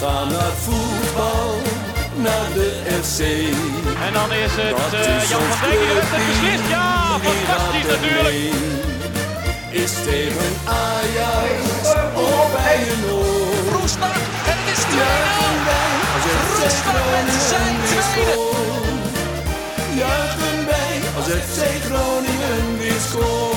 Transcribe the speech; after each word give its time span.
gaan 0.00 0.28
naar 0.28 0.54
voetbal, 0.64 1.54
naar 2.14 2.48
de 2.54 2.68
FC. 3.02 3.20
En 4.06 4.12
dan 4.12 4.32
is 4.32 4.52
het 4.60 4.76
Dat 4.76 4.92
eh, 4.92 5.22
is 5.22 5.28
Jan 5.28 5.40
van 5.40 5.58
Dijk 5.60 5.78
die 5.80 5.88
heeft 5.94 6.10
het 6.14 6.26
beslist. 6.30 6.68
Ja, 6.68 7.18
fantastisch 7.26 7.88
natuurlijk. 7.94 8.36
Is 9.82 9.92
tegen 10.08 10.52
Ajax 10.64 11.60
of 12.14 12.46
bij 12.56 12.78
een 12.92 13.04
oor. 13.12 13.80
Roestak 13.80 14.16
en 14.50 14.56
het 14.60 14.68
is 14.74 14.82
2-0. 14.84 14.94
Juichen 14.94 15.64
wij 15.68 15.92
als 16.16 16.26
FC 16.36 16.72
Roestak 16.86 17.24
met 17.30 17.42
zijn 17.50 17.76
tweede. 17.90 18.36
Juichen 20.02 20.58
wij 20.70 20.94
als 21.16 21.26
FC 21.46 21.60
Groningen 21.86 22.78
weer 22.78 23.00
scoort. 23.08 23.53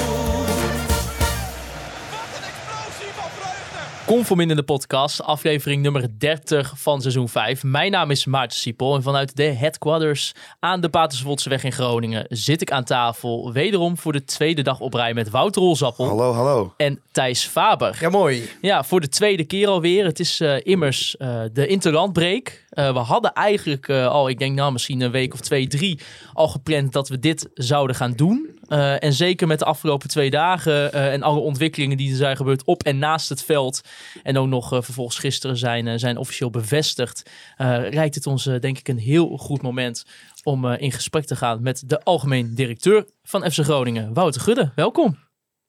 Conform 4.07 4.39
in 4.39 4.47
de 4.47 4.63
podcast, 4.63 5.21
aflevering 5.23 5.81
nummer 5.81 6.19
30 6.19 6.73
van 6.75 7.01
seizoen 7.01 7.29
5. 7.29 7.63
Mijn 7.63 7.91
naam 7.91 8.11
is 8.11 8.25
Maarten 8.25 8.57
Siepel 8.57 8.95
en 8.95 9.03
vanuit 9.03 9.35
de 9.35 9.43
headquarters 9.43 10.34
aan 10.59 10.81
de 10.81 10.89
Paterswoldseweg 10.89 11.63
in 11.63 11.71
Groningen 11.71 12.25
zit 12.29 12.62
ik 12.62 12.71
aan 12.71 12.84
tafel 12.84 13.51
wederom 13.51 13.98
voor 13.98 14.12
de 14.12 14.23
tweede 14.23 14.62
dag 14.62 14.79
op 14.79 14.93
rij 14.93 15.13
met 15.13 15.29
Wouter 15.29 15.62
Rolzappel 15.62 16.07
Hallo, 16.07 16.34
hallo. 16.34 16.73
en 16.77 16.99
Thijs 17.12 17.45
Faber. 17.45 17.98
Ja, 17.99 18.09
mooi. 18.09 18.49
Ja, 18.62 18.84
voor 18.84 19.01
de 19.01 19.09
tweede 19.09 19.43
keer 19.43 19.67
alweer. 19.67 20.05
Het 20.05 20.20
is 20.20 20.39
eh, 20.39 20.55
immers 20.63 21.17
eh, 21.17 21.41
de 21.53 21.67
interlandbreak. 21.67 22.65
Eh, 22.70 22.93
we 22.93 22.99
hadden 22.99 23.34
eigenlijk 23.34 23.87
eh, 23.87 24.07
al, 24.07 24.29
ik 24.29 24.39
denk 24.39 24.55
nou 24.55 24.71
misschien 24.71 25.01
een 25.01 25.12
week 25.12 25.34
of 25.34 25.39
twee, 25.39 25.67
drie, 25.67 25.99
al 26.34 26.48
gepland 26.48 26.93
dat 26.93 27.09
we 27.09 27.20
dit 27.20 27.49
zouden 27.53 27.95
gaan 27.95 28.13
doen. 28.13 28.56
Eh, 28.67 29.03
en 29.03 29.13
zeker 29.13 29.48
met 29.48 29.59
de 29.59 29.66
afgelopen 29.66 30.09
twee 30.09 30.30
dagen 30.30 30.94
eh, 30.94 31.13
en 31.13 31.23
alle 31.23 31.39
ontwikkelingen 31.39 31.98
die 31.98 32.12
er 32.12 32.17
zijn 32.17 32.35
gebeurd 32.35 32.63
op 32.63 32.84
en 32.84 32.98
naast 32.98 33.30
het 33.30 33.43
veld. 33.43 33.81
En 34.23 34.38
ook 34.38 34.48
nog 34.48 34.73
eh, 34.73 34.81
vervolgens 34.81 35.20
gisteren 35.20 35.57
zijn, 35.57 35.99
zijn 35.99 36.17
officieel 36.17 36.49
bevestigd. 36.49 37.30
eh 37.57 37.80
lijkt 37.90 38.16
het 38.16 38.27
ons 38.27 38.43
denk 38.43 38.77
ik 38.77 38.88
een 38.88 38.99
heel 38.99 39.38
goed 39.38 39.62
moment 39.62 40.05
om 40.48 40.65
eh, 40.65 40.82
in 40.82 40.91
gesprek 40.91 41.26
te 41.26 41.35
gaan 41.35 41.62
met 41.62 41.84
de 41.85 42.04
algemeen 42.04 42.55
directeur 42.55 43.05
van 43.23 43.51
FC 43.51 43.60
Groningen, 43.60 44.13
Wouter 44.13 44.41
Gudde. 44.41 44.71
Welkom. 44.76 45.18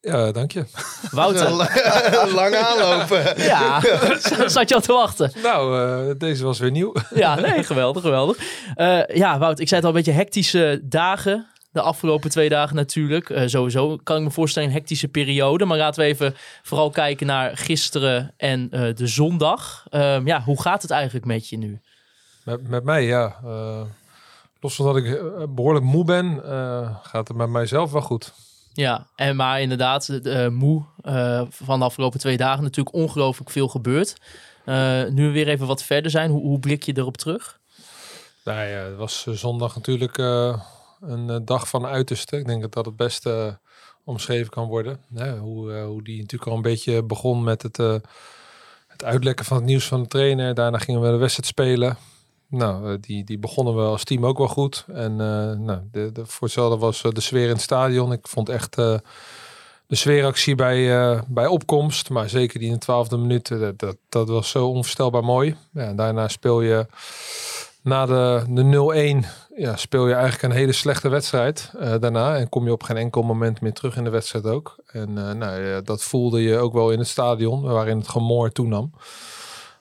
Ja, 0.01 0.31
dank 0.31 0.51
je. 0.51 0.65
Wouter. 1.11 1.51
Lang 2.33 2.55
aanlopen. 2.55 3.43
Ja, 3.43 3.81
zat 4.47 4.69
je 4.69 4.75
al 4.75 4.81
te 4.81 4.93
wachten. 4.93 5.31
Nou, 5.43 5.79
eh, 6.09 6.15
deze 6.17 6.43
was 6.43 6.59
weer 6.59 6.71
nieuw. 6.71 6.93
Ja, 7.13 7.39
nee, 7.39 7.63
geweldig, 7.63 8.01
geweldig. 8.03 8.37
Eh, 8.75 9.05
ja, 9.07 9.37
Wout, 9.39 9.59
ik 9.59 9.67
zei 9.67 9.81
het 9.81 9.89
al, 9.89 9.95
een 9.95 10.03
beetje 10.03 10.19
hectische 10.19 10.79
dagen. 10.83 11.47
De 11.71 11.81
afgelopen 11.81 12.29
twee 12.29 12.49
dagen 12.49 12.75
natuurlijk. 12.75 13.29
Eh, 13.29 13.47
sowieso 13.47 13.97
kan 14.03 14.17
ik 14.17 14.23
me 14.23 14.31
voorstellen 14.31 14.69
een 14.69 14.75
hectische 14.75 15.07
periode. 15.07 15.65
Maar 15.65 15.77
laten 15.77 16.01
we 16.01 16.07
even 16.07 16.35
vooral 16.63 16.89
kijken 16.89 17.27
naar 17.27 17.57
gisteren 17.57 18.33
en 18.37 18.67
eh, 18.71 18.95
de 18.95 19.07
zondag. 19.07 19.85
Ehm, 19.89 20.27
ja, 20.27 20.41
hoe 20.41 20.61
gaat 20.61 20.81
het 20.81 20.91
eigenlijk 20.91 21.25
met 21.25 21.49
je 21.49 21.57
nu? 21.57 21.79
Met, 22.43 22.67
met 22.67 22.83
mij, 22.83 23.05
ja. 23.05 23.35
Eh, 23.43 23.81
los 24.59 24.75
van 24.75 24.85
dat 24.85 24.97
ik 24.97 25.05
eh, 25.05 25.43
behoorlijk 25.49 25.85
moe 25.85 26.03
ben, 26.03 26.41
gaat 27.03 27.27
het 27.27 27.37
met 27.37 27.49
mijzelf 27.49 27.91
wel 27.91 28.01
goed. 28.01 28.33
Ja, 28.73 29.07
en 29.15 29.35
maar 29.35 29.61
inderdaad, 29.61 30.19
moe 30.51 30.83
van 31.49 31.79
de 31.79 31.85
afgelopen 31.85 32.19
twee 32.19 32.37
dagen 32.37 32.63
natuurlijk 32.63 32.95
ongelooflijk 32.95 33.49
veel 33.49 33.67
gebeurd. 33.67 34.15
Nu 35.09 35.25
we 35.25 35.31
weer 35.31 35.47
even 35.47 35.67
wat 35.67 35.83
verder 35.83 36.11
zijn, 36.11 36.31
hoe, 36.31 36.41
hoe 36.41 36.59
blik 36.59 36.83
je 36.83 36.97
erop 36.97 37.17
terug? 37.17 37.59
Nou 38.43 38.59
ja, 38.59 38.77
het 38.77 38.95
was 38.95 39.27
zondag 39.27 39.75
natuurlijk 39.75 40.17
een 41.01 41.29
eh, 41.29 41.37
dag 41.41 41.69
van 41.69 41.85
uiterste. 41.85 42.37
Ik 42.37 42.45
denk 42.45 42.61
dat 42.61 42.73
dat 42.73 42.85
het 42.85 42.95
beste 42.95 43.31
eh, 43.31 43.53
omschreven 44.03 44.49
kan 44.49 44.67
worden. 44.67 44.99
Hoe, 45.39 45.73
eh, 45.73 45.85
hoe 45.85 46.03
die 46.03 46.21
natuurlijk 46.21 46.51
al 46.51 46.55
een 46.55 46.61
beetje 46.61 47.03
begon 47.03 47.43
met 47.43 47.61
het, 47.61 47.79
eh, 47.79 47.95
het 48.87 49.03
uitlekken 49.03 49.45
van 49.45 49.57
het 49.57 49.65
nieuws 49.65 49.87
van 49.87 50.01
de 50.01 50.07
trainer. 50.07 50.53
Daarna 50.53 50.77
gingen 50.77 51.01
we 51.01 51.09
de 51.09 51.17
wedstrijd 51.17 51.47
spelen. 51.47 51.97
Nou, 52.47 52.99
die, 52.99 53.23
die 53.23 53.37
begonnen 53.37 53.75
we 53.75 53.81
als 53.81 54.03
team 54.03 54.25
ook 54.25 54.37
wel 54.37 54.47
goed. 54.47 54.85
En 54.93 55.15
nou, 55.65 55.79
de, 55.91 56.11
de, 56.11 56.25
voor 56.25 56.47
hetzelfde 56.47 56.77
was 56.77 57.01
de 57.01 57.21
sfeer 57.21 57.43
in 57.43 57.49
het 57.49 57.61
stadion. 57.61 58.11
Ik 58.11 58.27
vond 58.27 58.49
echt 58.49 58.75
de 58.75 59.01
sfeeractie 59.89 60.55
bij, 60.55 61.23
bij 61.27 61.47
opkomst. 61.47 62.09
Maar 62.09 62.29
zeker 62.29 62.59
die 62.59 62.67
in 62.67 62.73
de 62.73 62.79
twaalfde 62.79 63.17
minuut, 63.17 63.47
dat, 63.47 63.79
dat, 63.79 63.97
dat 64.09 64.27
was 64.27 64.49
zo 64.49 64.67
onvoorstelbaar 64.67 65.23
mooi. 65.23 65.55
Ja, 65.71 65.81
en 65.81 65.95
daarna 65.95 66.27
speel 66.27 66.61
je 66.61 66.85
na 67.81 68.05
de, 68.05 68.43
de 68.47 69.23
0-1 69.23 69.48
ja, 69.59 69.75
speel 69.75 70.07
je 70.07 70.13
eigenlijk 70.13 70.43
een 70.43 70.59
hele 70.59 70.71
slechte 70.71 71.09
wedstrijd 71.09 71.71
eh, 71.79 71.95
daarna. 71.99 72.37
En 72.37 72.49
kom 72.49 72.65
je 72.65 72.71
op 72.71 72.83
geen 72.83 72.97
enkel 72.97 73.21
moment 73.21 73.61
meer 73.61 73.73
terug 73.73 73.95
in 73.95 74.03
de 74.03 74.09
wedstrijd 74.09 74.45
ook. 74.45 74.75
En 74.91 75.17
eh, 75.17 75.33
nou, 75.33 75.61
ja, 75.61 75.81
dat 75.81 76.03
voelde 76.03 76.41
je 76.41 76.57
ook 76.57 76.73
wel 76.73 76.91
in 76.91 76.99
het 76.99 77.07
stadion, 77.07 77.61
waarin 77.61 77.97
het 77.97 78.07
gemoor 78.07 78.51
toenam. 78.51 78.91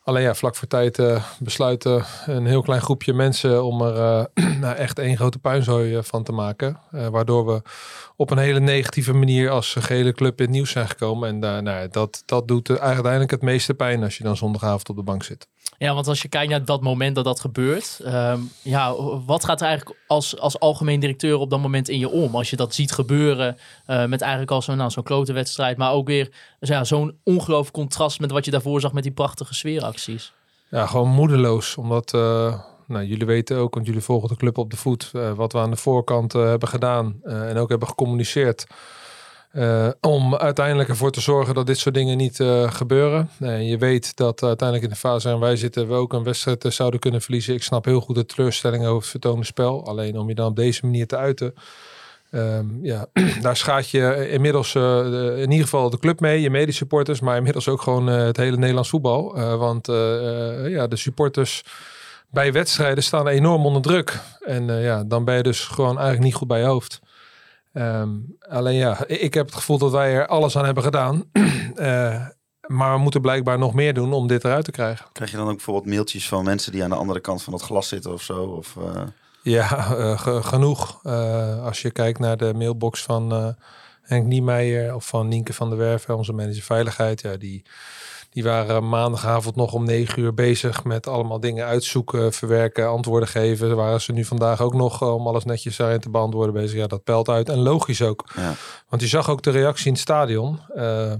Alleen 0.02 0.22
ja, 0.22 0.34
vlak 0.34 0.56
voor 0.56 0.68
tijd 0.68 0.98
eh, 0.98 1.24
besluiten 1.38 2.04
een 2.26 2.46
heel 2.46 2.62
klein 2.62 2.80
groepje 2.80 3.12
mensen 3.12 3.64
om 3.64 3.82
er 3.82 4.28
nou, 4.60 4.76
echt 4.76 4.98
één 4.98 5.16
grote 5.16 5.38
puinzooi 5.38 6.02
van 6.02 6.22
te 6.22 6.32
maken. 6.32 6.80
Waardoor 6.90 7.46
we 7.46 7.62
op 8.16 8.30
een 8.30 8.38
hele 8.38 8.60
negatieve 8.60 9.12
manier 9.12 9.50
als 9.50 9.74
gehele 9.74 10.12
club 10.12 10.38
in 10.38 10.44
het 10.44 10.54
nieuws 10.54 10.70
zijn 10.70 10.88
gekomen. 10.88 11.28
En 11.28 11.64
nou, 11.64 11.88
dat, 11.90 12.22
dat 12.26 12.48
doet 12.48 12.78
uiteindelijk 12.80 13.30
het 13.30 13.42
meeste 13.42 13.74
pijn 13.74 14.02
als 14.02 14.16
je 14.16 14.24
dan 14.24 14.36
zondagavond 14.36 14.88
op 14.88 14.96
de 14.96 15.02
bank 15.02 15.22
zit. 15.22 15.48
Ja, 15.78 15.94
want 15.94 16.06
als 16.08 16.22
je 16.22 16.28
kijkt 16.28 16.50
naar 16.50 16.64
dat 16.64 16.80
moment 16.80 17.14
dat 17.14 17.24
dat 17.24 17.40
gebeurt, 17.40 18.00
ehm, 18.04 18.40
ja, 18.62 18.94
wat 19.26 19.44
gaat 19.44 19.60
er 19.60 19.66
eigenlijk 19.66 19.98
als, 20.06 20.38
als 20.38 20.60
algemeen 20.60 21.00
directeur 21.00 21.36
op 21.36 21.50
dat 21.50 21.60
moment 21.60 21.88
in 21.88 21.98
je 21.98 22.08
om? 22.08 22.34
Als 22.34 22.50
je 22.50 22.56
dat 22.56 22.74
ziet 22.74 22.92
gebeuren 22.92 23.56
eh, 23.86 24.04
met 24.04 24.20
eigenlijk 24.20 24.50
al 24.50 24.62
zo'n 24.62 24.76
nou, 24.76 24.90
zo'n 24.90 25.02
klote 25.02 25.32
wedstrijd, 25.32 25.76
maar 25.76 25.92
ook 25.92 26.06
weer 26.06 26.30
ja, 26.60 26.84
zo'n 26.84 27.18
ongelooflijk 27.24 27.74
contrast 27.74 28.20
met 28.20 28.30
wat 28.30 28.44
je 28.44 28.50
daarvoor 28.50 28.80
zag 28.80 28.92
met 28.92 29.02
die 29.02 29.12
prachtige 29.12 29.54
sfeeracties. 29.54 30.32
Ja, 30.70 30.86
gewoon 30.86 31.08
moedeloos. 31.08 31.76
Omdat, 31.76 32.14
eh, 32.14 32.60
nou, 32.86 33.04
jullie 33.04 33.26
weten 33.26 33.56
ook, 33.56 33.74
want 33.74 33.86
jullie 33.86 34.02
volgen 34.02 34.28
de 34.28 34.36
club 34.36 34.58
op 34.58 34.70
de 34.70 34.76
voet, 34.76 35.10
eh, 35.12 35.32
wat 35.32 35.52
we 35.52 35.58
aan 35.58 35.70
de 35.70 35.76
voorkant 35.76 36.32
hebben 36.32 36.68
gedaan 36.68 37.20
en 37.22 37.56
ook 37.56 37.68
hebben 37.68 37.88
gecommuniceerd. 37.88 38.66
Eh, 39.48 39.88
om 40.00 40.34
uiteindelijk 40.34 40.88
ervoor 40.88 41.10
te 41.10 41.20
zorgen 41.20 41.54
dat 41.54 41.66
dit 41.66 41.78
soort 41.78 41.94
dingen 41.94 42.16
niet 42.16 42.40
eh, 42.40 42.72
gebeuren. 42.72 43.30
En 43.38 43.64
je 43.66 43.78
weet 43.78 44.16
dat 44.16 44.42
uiteindelijk 44.42 44.88
in 44.88 44.94
de 44.94 45.00
fase 45.00 45.22
waarin 45.24 45.42
wij 45.44 45.56
zitten, 45.56 45.88
we 45.88 45.94
ook 45.94 46.12
een 46.12 46.22
wedstrijd 46.22 46.64
eh, 46.64 46.70
zouden 46.70 47.00
kunnen 47.00 47.20
verliezen. 47.22 47.54
Ik 47.54 47.62
snap 47.62 47.84
heel 47.84 48.00
goed 48.00 48.14
de 48.14 48.24
teleurstelling 48.26 48.84
over 48.84 49.00
het 49.00 49.10
vertoonde 49.10 49.44
spel. 49.44 49.86
Alleen 49.86 50.18
om 50.18 50.28
je 50.28 50.34
dan 50.34 50.46
op 50.48 50.56
deze 50.56 50.84
manier 50.84 51.06
te 51.06 51.16
uiten. 51.16 51.54
ehm, 52.30 52.66
ja, 52.82 53.06
daar 53.42 53.56
schaadt 53.56 53.90
je 53.90 54.28
inmiddels 54.30 54.72
de- 54.72 55.34
in 55.36 55.50
ieder 55.50 55.64
geval 55.64 55.90
de 55.90 55.98
club 55.98 56.20
mee, 56.20 56.40
je 56.40 56.50
medesupporters, 56.50 57.20
maar 57.20 57.36
inmiddels 57.36 57.68
ook 57.68 57.82
gewoon 57.82 58.06
het 58.06 58.36
hele 58.36 58.56
Nederlands 58.56 58.88
voetbal. 58.88 59.34
Want 59.58 59.86
ja, 60.66 60.86
de 60.86 60.96
supporters 60.96 61.62
bij 62.30 62.52
wedstrijden 62.52 63.04
staan 63.04 63.28
enorm 63.28 63.66
onder 63.66 63.82
druk. 63.82 64.18
En 64.40 64.80
ja, 64.80 65.04
dan 65.04 65.24
ben 65.24 65.36
je 65.36 65.42
dus 65.42 65.64
gewoon 65.64 65.94
eigenlijk 65.94 66.24
niet 66.24 66.34
goed 66.34 66.48
bij 66.48 66.58
je 66.60 66.66
hoofd. 66.66 67.00
Ehm, 67.78 68.08
alleen 68.48 68.76
ja, 68.76 69.06
ik 69.06 69.34
heb 69.34 69.46
het 69.46 69.54
gevoel 69.54 69.78
dat 69.78 69.90
wij 69.92 70.14
er 70.14 70.26
alles 70.26 70.56
aan 70.56 70.64
hebben 70.64 70.82
gedaan. 70.82 71.22
Eh, 71.78 72.26
maar 72.66 72.92
we 72.94 72.98
moeten 73.02 73.20
blijkbaar 73.20 73.58
nog 73.58 73.74
meer 73.74 73.94
doen 73.94 74.12
om 74.12 74.26
dit 74.26 74.44
eruit 74.44 74.64
te 74.64 74.70
krijgen. 74.70 75.06
Krijg 75.12 75.30
je 75.30 75.36
dan 75.36 75.46
ook 75.46 75.54
bijvoorbeeld 75.56 75.86
mailtjes 75.86 76.28
van 76.28 76.44
mensen 76.44 76.72
die 76.72 76.82
aan 76.82 76.90
de 76.90 76.96
andere 76.96 77.20
kant 77.20 77.42
van 77.42 77.52
het 77.52 77.62
glas 77.62 77.88
zitten 77.88 78.12
of 78.12 78.22
zo? 78.22 78.42
Of, 78.44 78.76
eh, 78.76 79.02
Ja, 79.42 79.94
eh, 79.96 80.18
ge- 80.20 80.42
genoeg. 80.42 81.04
Als 81.64 81.82
je 81.82 81.90
kijkt 81.90 82.18
naar 82.18 82.36
de 82.36 82.54
mailbox 82.54 83.02
van 83.02 83.54
Henk 84.02 84.26
Niemeyer 84.26 84.94
of 84.94 85.06
van 85.06 85.28
Nienke 85.28 85.52
van 85.52 85.68
der 85.68 85.78
Werven, 85.78 86.16
onze 86.16 86.32
manager 86.32 86.62
veiligheid. 86.62 87.20
Ja, 87.20 87.36
die, 87.36 87.62
die 88.38 88.46
waren 88.46 88.88
maandagavond 88.88 89.56
nog 89.56 89.72
om 89.72 89.84
negen 89.84 90.22
uur 90.22 90.34
bezig 90.34 90.84
met 90.84 91.06
allemaal 91.06 91.40
dingen 91.40 91.66
uitzoeken, 91.66 92.32
verwerken, 92.32 92.88
antwoorden 92.88 93.28
geven. 93.28 93.76
Waren 93.76 94.00
ze 94.00 94.12
nu 94.12 94.24
vandaag 94.24 94.60
ook 94.60 94.74
nog 94.74 95.02
eh, 95.02 95.14
om 95.14 95.26
alles 95.26 95.44
netjes 95.44 95.76
daarin 95.76 96.00
te 96.00 96.10
beantwoorden 96.10 96.54
bezig. 96.54 96.78
Ja, 96.78 96.86
dat 96.86 97.04
pelt 97.04 97.28
uit. 97.28 97.48
En 97.48 97.58
logisch 97.58 98.02
ook. 98.02 98.24
ja. 98.36 98.54
Want 98.88 99.02
je 99.02 99.08
zag 99.08 99.30
ook 99.30 99.42
de 99.42 99.50
reactie 99.50 99.86
in 99.86 99.92
het 99.92 100.00
stadion. 100.00 100.60
Eh, 100.74 101.12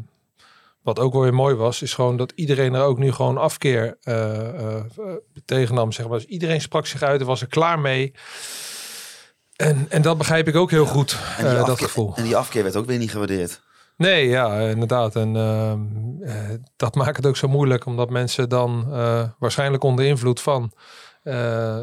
wat 0.82 0.98
ook 0.98 1.12
wel 1.12 1.22
weer 1.22 1.34
mooi 1.34 1.54
was, 1.54 1.82
is 1.82 1.94
gewoon 1.94 2.16
dat 2.16 2.32
iedereen 2.34 2.74
er 2.74 2.82
ook 2.82 2.98
nu 2.98 3.12
gewoon 3.12 3.38
afkeer 3.38 3.96
eh, 4.02 4.38
eh, 4.38 4.76
eh, 4.76 4.84
tegennam. 5.44 5.92
Zeg 5.92 6.08
maar. 6.08 6.18
Dus 6.18 6.28
iedereen 6.28 6.60
sprak 6.60 6.86
zich 6.86 7.02
uit 7.02 7.20
en 7.20 7.26
was 7.26 7.40
er 7.40 7.46
klaar 7.46 7.78
mee. 7.78 8.12
En, 9.56 9.86
en 9.88 10.02
dat 10.02 10.18
begrijp 10.18 10.48
ik 10.48 10.56
ook 10.56 10.70
heel 10.70 10.86
goed, 10.86 11.16
En, 11.38 11.64
dat 11.64 11.78
gevoel. 11.78 12.12
en 12.16 12.22
die 12.22 12.36
afkeer 12.36 12.62
werd 12.62 12.76
ook 12.76 12.86
weer 12.86 12.98
niet 12.98 13.10
gewaardeerd. 13.10 13.60
Nee, 13.98 14.28
ja, 14.28 14.60
inderdaad. 14.60 15.16
En 15.16 15.36
ehm, 15.36 15.80
eh, 16.22 16.58
dat 16.76 16.94
maakt 16.94 17.16
het 17.16 17.26
ook 17.26 17.36
zo 17.36 17.48
moeilijk, 17.48 17.86
omdat 17.86 18.10
mensen 18.10 18.48
dan 18.48 18.86
eh, 18.92 19.28
waarschijnlijk 19.38 19.82
onder 19.82 20.04
invloed 20.04 20.40
van 20.40 20.72
eh, 21.22 21.34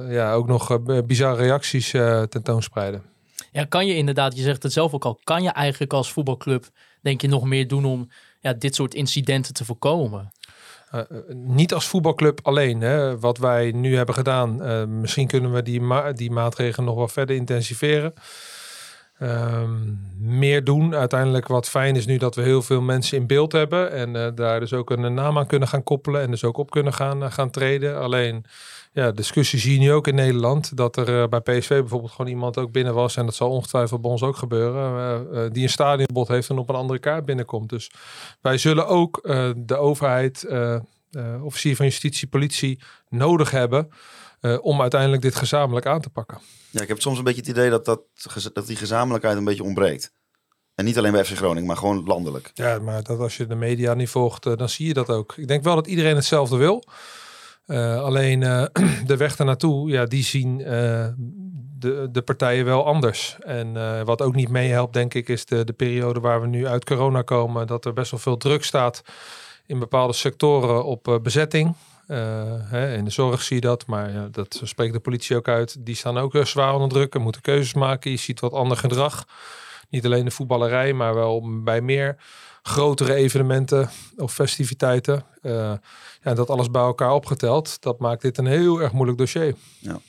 ja, 0.09 0.33
ook 0.33 0.47
nog 0.47 0.79
bizarre 1.06 1.44
reacties 1.44 1.89
tentoonspreiden. 2.29 3.03
Ja, 3.51 3.63
kan 3.63 3.88
je 3.88 3.95
inderdaad, 3.95 4.35
je 4.35 4.41
zegt 4.41 4.63
het 4.63 4.73
zelf 4.73 4.94
ook 4.94 5.06
al, 5.06 5.19
kan 5.23 5.44
je 5.44 5.50
eigenlijk 5.50 5.94
als 5.94 6.12
voetbalclub, 6.12 6.69
denk 7.01 7.21
je, 7.21 7.27
nog 7.27 7.44
meer 7.44 7.67
doen 7.67 7.85
om 7.85 8.09
ja, 8.39 8.53
dit 8.53 8.75
soort 8.75 8.94
incidenten 8.94 9.53
te 9.53 9.65
voorkomen? 9.65 10.31
Niet 11.33 11.73
als 11.73 11.88
voetbalclub 11.88 12.39
alleen. 12.44 12.81
Hè. 12.81 13.19
Wat 13.19 13.38
wij 13.38 13.71
nu 13.71 13.95
hebben 13.95 14.15
gedaan, 14.15 14.59
misschien 15.01 15.27
kunnen 15.27 15.53
we 15.53 15.62
die, 15.62 15.81
ma 15.81 16.12
die 16.12 16.31
maatregelen 16.31 16.85
nog 16.85 16.95
wel 16.95 17.07
verder 17.07 17.35
intensiveren. 17.35 18.13
Ehm, 19.19 19.71
meer 20.17 20.63
doen. 20.63 20.95
Uiteindelijk 20.95 21.47
wat 21.47 21.69
fijn 21.69 21.95
is 21.95 22.06
nu 22.06 22.17
dat 22.17 22.35
we 22.35 22.41
heel 22.41 22.62
veel 22.62 22.81
mensen 22.81 23.17
in 23.17 23.27
beeld 23.27 23.51
hebben. 23.51 23.91
En 23.91 24.15
eh, 24.15 24.31
daar 24.35 24.59
dus 24.59 24.73
ook 24.73 24.89
een 24.89 25.13
naam 25.13 25.38
aan 25.38 25.47
kunnen 25.47 25.67
gaan 25.67 25.83
koppelen. 25.83 26.21
En 26.21 26.31
dus 26.31 26.44
ook 26.44 26.57
op 26.57 26.69
kunnen 26.69 26.94
gaan, 26.94 27.23
eh, 27.23 27.31
gaan 27.31 27.50
treden. 27.50 28.00
Alleen 28.00 28.45
ja, 28.94 29.12
discussie 29.12 29.59
zie 29.59 29.73
je 29.73 29.79
nu 29.79 29.91
ook 29.91 30.07
in 30.07 30.15
Nederland. 30.15 30.77
Dat 30.77 30.97
er 30.97 31.21
eh, 31.21 31.27
bij 31.27 31.39
PSV 31.39 31.67
bijvoorbeeld 31.67 32.12
gewoon 32.12 32.31
iemand 32.31 32.57
ook 32.57 32.71
binnen 32.71 32.94
was. 32.94 33.15
En 33.15 33.25
dat 33.25 33.35
zal 33.35 33.50
ongetwijfeld 33.50 34.01
bij 34.01 34.12
ons 34.12 34.23
ook 34.23 34.38
gebeuren. 34.38 35.53
die 35.53 35.63
een 35.63 35.69
stadionbod 35.69 36.27
heeft 36.27 36.50
en 36.50 36.57
op 36.57 36.69
een 36.69 36.75
andere 36.75 37.00
kaart 37.00 37.25
binnenkomt. 37.25 37.69
Dus 37.69 37.91
wij 38.41 38.57
zullen 38.57 38.88
ook 38.88 39.21
de 39.57 39.75
overheid, 39.75 40.47
officier 41.41 41.75
van 41.75 41.85
justitie, 41.85 42.27
politie 42.27 42.79
nodig 43.09 43.51
hebben. 43.51 43.89
Eh, 44.45 44.57
om 44.62 44.81
uiteindelijk 44.81 45.21
dit 45.21 45.36
gezamenlijk 45.36 45.86
aan 45.86 46.01
te 46.01 46.09
pakken. 46.09 46.38
Ja, 46.69 46.81
ik 46.81 46.88
heb 46.88 47.01
soms 47.01 47.18
een 47.18 47.24
beetje 47.24 47.39
het 47.39 47.50
idee 47.50 47.69
dat, 47.69 47.86
dat, 47.86 48.01
die 48.65 48.75
gezamenlijkheid 48.75 49.38
een 49.38 49.44
beetje 49.44 49.63
ontbreekt. 49.63 50.13
En 50.75 50.86
niet 50.86 50.97
alleen 50.97 51.12
bij 51.12 51.25
FC 51.25 51.36
Groningen, 51.36 51.68
maar 51.68 51.77
gewoon 51.77 52.03
landelijk. 52.06 52.51
Ja, 52.53 52.80
maar 52.80 53.03
dat 53.03 53.19
als 53.19 53.38
je 53.38 53.47
de 53.47 53.56
media 53.56 53.94
niet 53.94 54.09
volgt, 54.09 54.45
eh, 54.45 54.56
dan 54.56 54.69
zie 54.69 54.88
je 54.88 54.94
dat 54.94 55.09
ook. 55.09 55.33
Ik 55.38 55.47
denk 55.47 55.63
wel 55.63 55.75
dat 55.75 55.88
iedereen 55.88 56.15
hetzelfde 56.15 56.57
wil. 56.57 56.83
Eh, 57.65 58.01
alleen 58.01 58.39
de 59.06 59.18
weg 59.18 59.38
ernaartoe, 59.38 59.89
ja, 59.89 60.06
die 60.06 60.24
zien 60.24 60.57
de, 60.57 62.07
de 62.12 62.21
partijen 62.21 62.65
wel 62.65 62.86
anders. 62.86 63.38
En 63.39 63.74
wat 64.06 64.21
ook 64.21 64.36
niet 64.36 64.50
meehelpt, 64.50 64.94
denk 64.94 65.13
ik, 65.13 65.30
is 65.30 65.45
de, 65.45 65.63
de 65.63 65.74
periode 65.74 66.19
waar 66.19 66.41
we 66.41 66.48
nu 66.48 66.68
uit 66.68 66.86
corona 66.86 67.21
komen. 67.21 67.68
Dat 67.68 67.86
er 67.86 67.94
best 67.94 68.12
wel 68.12 68.19
veel 68.19 68.38
druk 68.38 68.63
staat 68.63 69.01
in 69.65 69.80
bepaalde 69.80 70.13
sectoren 70.13 70.86
op 70.86 71.19
bezetting. 71.24 71.75
Eh, 72.07 72.17
hè, 72.59 72.95
in 72.95 73.03
de 73.05 73.11
zorg 73.11 73.41
zie 73.41 73.55
je 73.55 73.61
dat, 73.61 73.85
maar 73.85 74.31
dat 74.31 74.61
spreekt 74.63 74.93
de 74.93 74.99
politie 74.99 75.35
ook 75.35 75.47
uit. 75.47 75.85
Die 75.85 75.95
staan 75.95 76.17
ook 76.17 76.33
heel 76.33 76.45
zwaar 76.45 76.73
onder 76.73 76.89
druk 76.89 77.15
en 77.15 77.21
moeten 77.21 77.41
keuzes 77.41 77.73
maken. 77.73 78.11
Je 78.11 78.17
ziet 78.17 78.39
wat 78.39 78.53
ander 78.53 78.77
gedrag. 78.77 79.25
Niet 79.89 80.05
alleen 80.05 80.25
de 80.25 80.31
voetballerij, 80.31 80.93
maar 80.93 81.15
wel 81.15 81.61
bij 81.63 81.81
meer 81.81 82.17
grotere 82.61 83.13
evenementen 83.13 83.89
of 84.17 84.33
festiviteiten. 84.33 85.23
Eh, 85.41 85.73
ja, 86.21 86.33
dat 86.33 86.49
alles 86.49 86.71
bij 86.71 86.81
elkaar 86.81 87.13
opgeteld, 87.13 87.81
dat 87.81 87.99
maakt 87.99 88.21
dit 88.21 88.37
een 88.37 88.45
heel 88.45 88.81
erg 88.81 88.91
moeilijk 88.91 89.17
dossier. 89.17 89.55
Ja, 89.79 89.99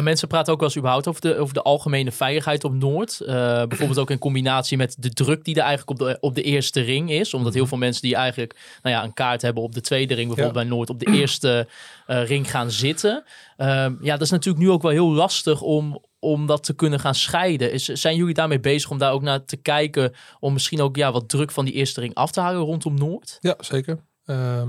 mensen 0.00 0.28
praten 0.28 0.52
ook 0.52 0.58
wel 0.58 0.68
eens 0.68 0.78
überhaupt 0.78 1.08
over 1.08 1.20
de, 1.20 1.36
over 1.36 1.54
de 1.54 1.62
algemene 1.62 2.12
veiligheid 2.12 2.64
op 2.64 2.72
Noord. 2.72 3.20
Eh, 3.20 3.34
bijvoorbeeld 3.64 3.98
ook 3.98 4.10
in 4.10 4.18
combinatie 4.18 4.76
met 4.76 4.96
de 4.98 5.10
druk 5.10 5.44
die 5.44 5.54
er 5.54 5.62
eigenlijk 5.62 6.00
op 6.00 6.06
de, 6.06 6.16
op 6.20 6.34
de 6.34 6.42
eerste 6.42 6.80
ring 6.80 7.10
is. 7.10 7.34
Omdat 7.34 7.54
heel 7.54 7.66
veel 7.66 7.78
mensen 7.78 8.02
die 8.02 8.14
eigenlijk 8.14 8.78
nou 8.82 8.96
ja, 8.96 9.04
een 9.04 9.12
kaart 9.12 9.42
hebben 9.42 9.62
op 9.62 9.74
de 9.74 9.80
tweede 9.80 10.14
ring, 10.14 10.26
bijvoorbeeld 10.26 10.66
bij 10.66 10.76
Noord, 10.76 10.90
op 10.90 10.98
de 10.98 11.12
eerste 11.12 11.68
eh, 12.06 12.26
ring 12.26 12.50
gaan 12.50 12.70
zitten. 12.70 13.24
Ehm, 13.56 13.94
ja, 14.00 14.12
dat 14.12 14.22
is 14.22 14.30
natuurlijk 14.30 14.64
nu 14.64 14.70
ook 14.70 14.82
wel 14.82 14.90
heel 14.90 15.12
lastig 15.12 15.60
om, 15.60 16.04
om 16.18 16.46
dat 16.46 16.64
te 16.64 16.74
kunnen 16.74 17.00
gaan 17.00 17.14
scheiden. 17.14 17.72
Is, 17.72 17.84
zijn 17.84 18.16
jullie 18.16 18.34
daarmee 18.34 18.60
bezig 18.60 18.90
om 18.90 18.98
daar 18.98 19.12
ook 19.12 19.22
naar 19.22 19.44
te 19.44 19.56
kijken? 19.56 20.12
Om 20.40 20.52
misschien 20.52 20.80
ook 20.80 20.96
ja, 20.96 21.12
wat 21.12 21.28
druk 21.28 21.50
van 21.50 21.64
die 21.64 21.74
eerste 21.74 22.00
ring 22.00 22.14
af 22.14 22.30
te 22.30 22.40
halen 22.40 22.60
rondom 22.60 22.94
Noord? 22.94 23.36
Ja, 23.40 23.54
zeker. 23.58 23.98
Ehm, 24.24 24.68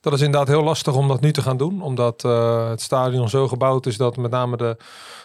dat 0.00 0.12
is 0.12 0.20
inderdaad 0.20 0.48
heel 0.48 0.62
lastig 0.62 0.94
om 0.94 1.08
dat 1.08 1.20
nu 1.20 1.32
te 1.32 1.42
gaan 1.42 1.56
doen, 1.56 1.82
omdat 1.82 2.24
eh, 2.24 2.68
het 2.68 2.80
stadion 2.80 3.28
zo 3.28 3.48
gebouwd 3.48 3.86
is 3.86 3.96
dat 3.96 4.16
met 4.16 4.30
name 4.30 4.56
de, 4.56 4.76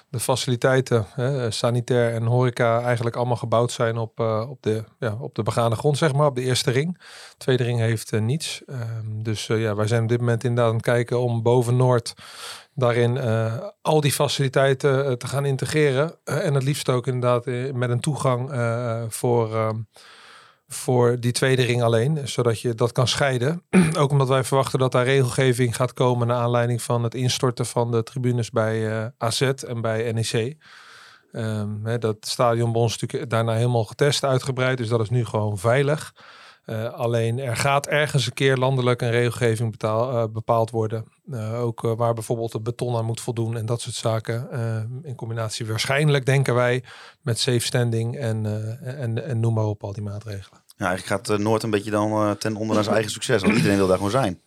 de 0.09 0.19
faciliteiten, 0.19 1.05
hè, 1.09 1.51
sanitair 1.51 2.13
en 2.13 2.23
horeca, 2.23 2.81
eigenlijk 2.81 3.15
allemaal 3.15 3.35
gebouwd 3.35 3.71
zijn 3.71 3.97
op, 3.97 4.19
eh, 4.19 4.49
op, 4.49 4.63
de, 4.63 4.83
ja, 4.99 5.17
op 5.19 5.35
de 5.35 5.43
begane 5.43 5.75
grond, 5.75 5.97
zeg 5.97 6.13
maar, 6.13 6.27
op 6.27 6.35
de 6.35 6.41
eerste 6.41 6.71
ring. 6.71 7.01
tweede 7.37 7.63
ring 7.63 7.79
heeft 7.79 8.11
eh, 8.11 8.21
niets. 8.21 8.61
Ehm, 8.65 9.21
dus 9.21 9.47
ja, 9.47 9.75
wij 9.75 9.87
zijn 9.87 10.03
op 10.03 10.09
dit 10.09 10.19
moment 10.19 10.43
inderdaad 10.43 10.69
aan 10.69 10.77
het 10.77 10.85
kijken 10.85 11.19
om 11.19 11.41
boven 11.41 11.75
Noord 11.75 12.13
daarin 12.73 13.19
al 13.81 14.01
die 14.01 14.11
faciliteiten 14.11 15.17
te 15.17 15.27
gaan 15.27 15.45
integreren. 15.45 16.15
En 16.23 16.53
het 16.53 16.63
liefst 16.63 16.89
ook 16.89 17.07
inderdaad 17.07 17.45
met 17.73 17.89
een 17.89 17.99
toegang 17.99 18.49
voor, 19.09 19.55
ehm, 19.55 19.75
voor 20.71 21.19
die 21.19 21.31
tweede 21.31 21.61
ring 21.61 21.81
alleen. 21.81 22.27
Zodat 22.27 22.61
je 22.61 22.75
dat 22.75 22.91
kan 22.91 23.07
scheiden. 23.07 23.63
ook 23.99 24.11
omdat 24.11 24.27
wij 24.27 24.43
verwachten 24.43 24.79
dat 24.79 24.91
daar 24.91 25.05
regelgeving 25.05 25.75
gaat 25.75 25.93
komen... 25.93 26.27
naar 26.27 26.37
aanleiding 26.37 26.81
van 26.81 27.03
het 27.03 27.15
instorten 27.15 27.65
van 27.65 27.91
de 27.91 28.03
tribunes 28.03 28.49
bij 28.49 29.01
eh, 29.01 29.07
AZ 29.17 29.41
en 29.41 29.81
bij 29.81 30.11
NEC. 30.11 30.57
Ehm, 31.31 31.99
dat 31.99 32.17
stadion 32.19 32.71
bij 32.71 32.81
ons 32.81 32.95
is 32.95 33.01
natuurlijk 33.01 33.31
daarna 33.31 33.53
helemaal 33.53 33.85
getest, 33.85 34.23
uitgebreid. 34.23 34.77
Dus 34.77 34.87
dat 34.87 35.01
is 35.01 35.09
nu 35.09 35.25
gewoon 35.25 35.57
veilig. 35.57 36.13
Eh, 36.69 36.93
alleen 36.93 37.39
er 37.39 37.55
gaat 37.55 37.87
ergens 37.87 38.25
een 38.25 38.33
keer 38.33 38.57
landelijk 38.57 39.01
een 39.01 39.11
regelgeving 39.11 39.71
betaal, 39.71 40.11
eh, 40.11 40.23
bepaald 40.33 40.69
worden. 40.69 41.05
Eh, 41.31 41.61
ook 41.61 41.81
waar 41.81 42.13
bijvoorbeeld 42.13 42.53
het 42.53 42.63
beton 42.63 42.95
aan 42.95 43.05
moet 43.05 43.21
voldoen 43.21 43.57
en 43.57 43.65
dat 43.65 43.81
soort 43.81 43.95
zaken. 43.95 44.49
In 45.03 45.15
combinatie 45.15 45.65
waarschijnlijk, 45.65 46.25
denken 46.25 46.55
wij, 46.55 46.83
met 47.21 47.39
safe 47.39 47.59
standing 47.59 48.17
en, 48.17 48.45
en, 48.81 49.25
en 49.25 49.39
noem 49.39 49.53
maar 49.53 49.65
op 49.65 49.83
al 49.83 49.93
die 49.93 50.03
maatregelen. 50.03 50.59
Ja, 50.77 50.87
eigenlijk 50.87 51.27
gaat 51.27 51.37
Noord 51.37 51.63
een 51.63 51.69
beetje 51.69 51.91
dan 51.91 52.37
ten 52.37 52.55
onder 52.55 52.77
aan 52.77 52.83
zijn 52.83 52.95
eigen 52.95 53.13
succes. 53.13 53.41
Want 53.41 53.55
iedereen 53.55 53.77
wil 53.77 53.87
daar 53.87 53.95
gewoon 53.95 54.11
zijn. 54.11 54.41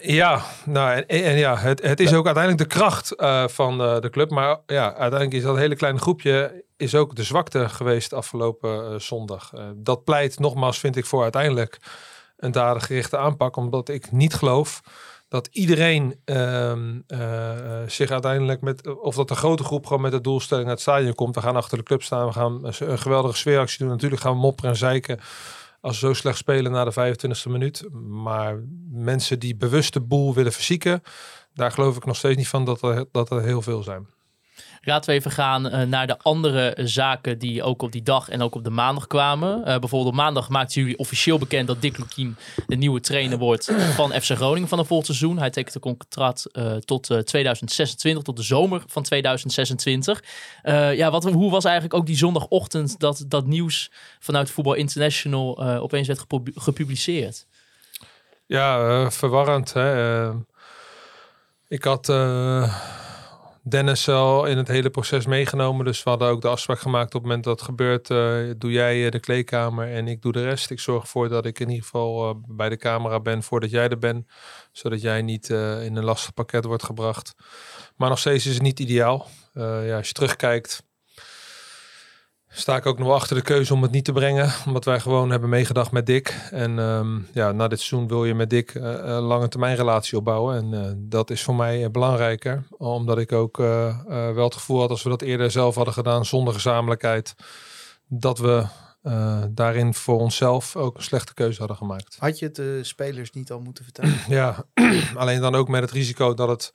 Ja, 0.00 0.42
nou 0.64 0.90
en, 0.92 1.06
en 1.24 1.36
ja, 1.36 1.56
het, 1.56 1.82
het 1.82 2.00
is 2.00 2.12
ook 2.14 2.26
uiteindelijk 2.26 2.70
de 2.70 2.78
kracht 2.78 3.12
van 3.52 3.78
de 3.78 4.08
club. 4.10 4.30
Maar 4.30 4.58
ja, 4.66 4.84
uiteindelijk 4.84 5.32
is 5.32 5.42
dat 5.42 5.56
hele 5.56 5.76
kleine 5.76 6.00
groepje 6.00 6.64
is 6.76 6.94
ook 6.94 7.14
de 7.14 7.22
zwakte 7.22 7.68
geweest 7.68 8.12
afgelopen 8.12 8.92
eh, 8.92 8.98
zondag. 8.98 9.52
Eh, 9.54 9.64
dat 9.76 10.04
pleit 10.04 10.38
nogmaals, 10.38 10.78
vind 10.78 10.96
ik, 10.96 11.06
voor 11.06 11.22
uiteindelijk 11.22 11.78
een 12.36 12.52
dadengerichte 12.52 13.16
aanpak. 13.16 13.56
Omdat 13.56 13.88
ik 13.88 14.12
niet 14.12 14.34
geloof 14.34 14.80
dat 15.28 15.48
iedereen 15.52 16.20
ehm, 16.24 17.00
eh, 17.06 17.82
zich 17.86 18.10
uiteindelijk 18.10 18.60
met, 18.60 18.96
of 18.98 19.14
dat 19.14 19.30
een 19.30 19.36
grote 19.36 19.64
groep 19.64 19.86
gewoon 19.86 20.02
met 20.02 20.12
de 20.12 20.20
doelstelling 20.20 20.66
naar 20.66 20.74
het 20.74 20.82
stadion 20.82 21.14
komt. 21.14 21.34
We 21.34 21.40
gaan 21.40 21.56
achter 21.56 21.78
de 21.78 21.84
club 21.84 22.02
staan, 22.02 22.26
we 22.26 22.32
gaan 22.32 22.64
een, 22.64 22.90
een 22.90 22.98
geweldige 22.98 23.36
sfeeractie 23.36 23.78
doen. 23.78 23.88
Natuurlijk 23.88 24.22
gaan 24.22 24.32
we 24.32 24.38
mopperen 24.38 24.70
en 24.70 24.76
zeiken 24.76 25.20
als 25.80 26.00
we 26.00 26.06
zo 26.06 26.12
slecht 26.12 26.38
spelen 26.38 26.72
na 26.72 26.84
de 26.84 27.16
25e 27.16 27.50
minuut. 27.50 27.88
Maar 28.08 28.62
mensen 28.90 29.38
die 29.38 29.56
bewust 29.56 29.92
de 29.92 30.00
boel 30.00 30.34
willen 30.34 30.52
verzieken, 30.52 31.02
daar 31.54 31.70
geloof 31.70 31.96
ik 31.96 32.04
nog 32.04 32.16
steeds 32.16 32.36
niet 32.36 32.48
van 32.48 32.64
dat 32.64 32.82
er, 32.82 33.04
dat 33.12 33.30
er 33.30 33.42
heel 33.42 33.62
veel 33.62 33.82
zijn. 33.82 34.06
Laten 34.86 35.10
we 35.10 35.16
even 35.16 35.30
gaan 35.30 35.68
eh, 35.68 35.86
naar 35.86 36.06
de 36.06 36.18
andere 36.18 36.76
zaken 36.84 37.38
die 37.38 37.62
ook 37.62 37.82
op 37.82 37.92
die 37.92 38.02
dag 38.02 38.28
en 38.28 38.42
ook 38.42 38.54
op 38.54 38.64
de 38.64 38.70
maandag 38.70 39.06
kwamen. 39.06 39.64
Eh, 39.64 39.78
bijvoorbeeld 39.78 40.10
op 40.10 40.14
maandag 40.14 40.48
maakten 40.48 40.80
jullie 40.80 40.98
officieel 40.98 41.38
bekend 41.38 41.66
dat 41.66 41.82
Dick 41.82 41.98
Lukien 41.98 42.36
de 42.66 42.76
nieuwe 42.76 43.00
trainer 43.00 43.38
wordt 43.38 43.72
van 43.94 44.12
FC 44.12 44.30
Groningen 44.30 44.68
van 44.68 44.78
een 44.78 44.86
volgend 44.86 45.06
seizoen. 45.06 45.38
Hij 45.38 45.50
tekent 45.50 45.74
een 45.74 45.80
contract 45.80 46.46
eh, 46.52 46.76
tot 46.76 47.10
eh, 47.10 47.18
2026, 47.18 48.22
tot 48.22 48.36
de 48.36 48.42
zomer 48.42 48.82
van 48.86 49.02
2026. 49.02 50.22
Eh, 50.62 50.94
ja, 50.94 51.10
wat, 51.10 51.24
hoe 51.24 51.50
was 51.50 51.64
eigenlijk 51.64 51.94
ook 51.94 52.06
die 52.06 52.16
zondagochtend 52.16 52.98
dat 53.00 53.24
dat 53.28 53.46
nieuws 53.46 53.90
vanuit 54.18 54.50
Voetbal 54.50 54.74
International 54.74 55.64
opeens 55.80 56.06
werd 56.06 56.18
gepu- 56.18 56.52
gepubliceerd? 56.54 57.46
Ja, 58.46 59.10
verwarrend. 59.10 59.72
Hè? 59.72 60.30
Ik 61.68 61.84
had 61.84 62.08
Dennis 63.68 64.08
al 64.08 64.44
in 64.44 64.56
het 64.56 64.68
hele 64.68 64.90
proces 64.90 65.26
meegenomen. 65.26 65.84
Dus 65.84 66.02
we 66.02 66.10
hadden 66.10 66.28
ook 66.28 66.40
de 66.40 66.48
afspraak 66.48 66.78
gemaakt 66.78 67.06
op 67.06 67.12
het 67.12 67.22
moment 67.22 67.44
dat 67.44 67.58
het 67.58 67.68
gebeurt. 67.68 68.10
eh, 68.10 68.50
doe 68.58 68.70
jij 68.70 69.04
eh, 69.04 69.10
de 69.10 69.20
kleedkamer 69.20 69.92
en 69.92 70.08
ik 70.08 70.22
doe 70.22 70.32
de 70.32 70.42
rest. 70.42 70.70
Ik 70.70 70.80
zorg 70.80 71.02
ervoor 71.02 71.28
dat 71.28 71.46
ik 71.46 71.60
in 71.60 71.68
ieder 71.68 71.84
geval 71.84 72.28
eh, 72.28 72.34
bij 72.48 72.68
de 72.68 72.76
camera 72.76 73.20
ben 73.20 73.42
voordat 73.42 73.70
jij 73.70 73.88
er 73.88 73.98
bent. 73.98 74.26
Zodat 74.72 75.00
jij 75.00 75.22
niet 75.22 75.48
in 75.48 75.96
een 75.96 76.04
lastig 76.04 76.34
pakket 76.34 76.64
wordt 76.64 76.84
gebracht. 76.84 77.34
Maar 77.96 78.08
nog 78.08 78.18
steeds 78.18 78.46
is 78.46 78.54
het 78.54 78.62
niet 78.62 78.80
ideaal. 78.80 79.26
Ja, 79.54 79.96
als 79.96 80.06
je 80.06 80.12
terugkijkt, 80.12 80.82
sta 82.56 82.76
ik 82.76 82.86
ook 82.86 82.98
nog 82.98 83.12
achter 83.12 83.36
de 83.36 83.42
keuze 83.42 83.74
om 83.74 83.82
het 83.82 83.90
niet 83.90 84.04
te 84.04 84.12
brengen. 84.12 84.52
Omdat 84.66 84.84
wij 84.84 85.00
gewoon 85.00 85.30
hebben 85.30 85.48
meegedacht 85.48 85.92
met 85.92 86.06
Dick. 86.06 86.34
En 86.50 86.78
ehm, 86.78 87.18
ja, 87.32 87.52
na 87.52 87.68
dit 87.68 87.80
seizoen 87.80 88.08
wil 88.08 88.24
je 88.24 88.34
met 88.34 88.50
Dick 88.50 88.74
eh, 88.74 88.82
een 88.82 89.22
lange 89.22 89.48
termijn 89.48 89.76
relatie 89.76 90.18
opbouwen. 90.18 90.56
En 90.56 90.84
eh, 90.84 90.92
dat 90.96 91.30
is 91.30 91.42
voor 91.42 91.54
mij 91.54 91.84
eh, 91.84 91.90
belangrijker. 91.90 92.66
Omdat 92.70 93.18
ik 93.18 93.32
ook 93.32 93.58
eh, 93.58 93.88
eh, 93.88 94.34
wel 94.34 94.44
het 94.44 94.54
gevoel 94.54 94.80
had 94.80 94.90
als 94.90 95.02
we 95.02 95.08
dat 95.08 95.22
eerder 95.22 95.50
zelf 95.50 95.74
hadden 95.74 95.94
gedaan 95.94 96.24
zonder 96.24 96.54
gezamenlijkheid. 96.54 97.34
Dat 98.08 98.38
we 98.38 98.66
eh, 99.06 99.42
daarin 99.50 99.94
voor 99.94 100.18
onszelf 100.18 100.76
ook 100.76 100.96
een 100.96 101.02
slechte 101.02 101.34
keuze 101.34 101.58
hadden 101.58 101.76
gemaakt. 101.76 102.16
Had 102.18 102.38
je 102.38 102.44
het 102.46 102.54
de 102.54 102.84
spelers 102.84 103.30
niet 103.30 103.50
al 103.50 103.60
moeten 103.60 103.84
vertellen? 103.84 104.14
Ja, 104.38 104.64
alleen 105.14 105.40
dan 105.40 105.54
ook 105.54 105.68
met 105.68 105.80
het 105.80 105.90
risico 105.90 106.34
dat 106.34 106.48
het 106.48 106.72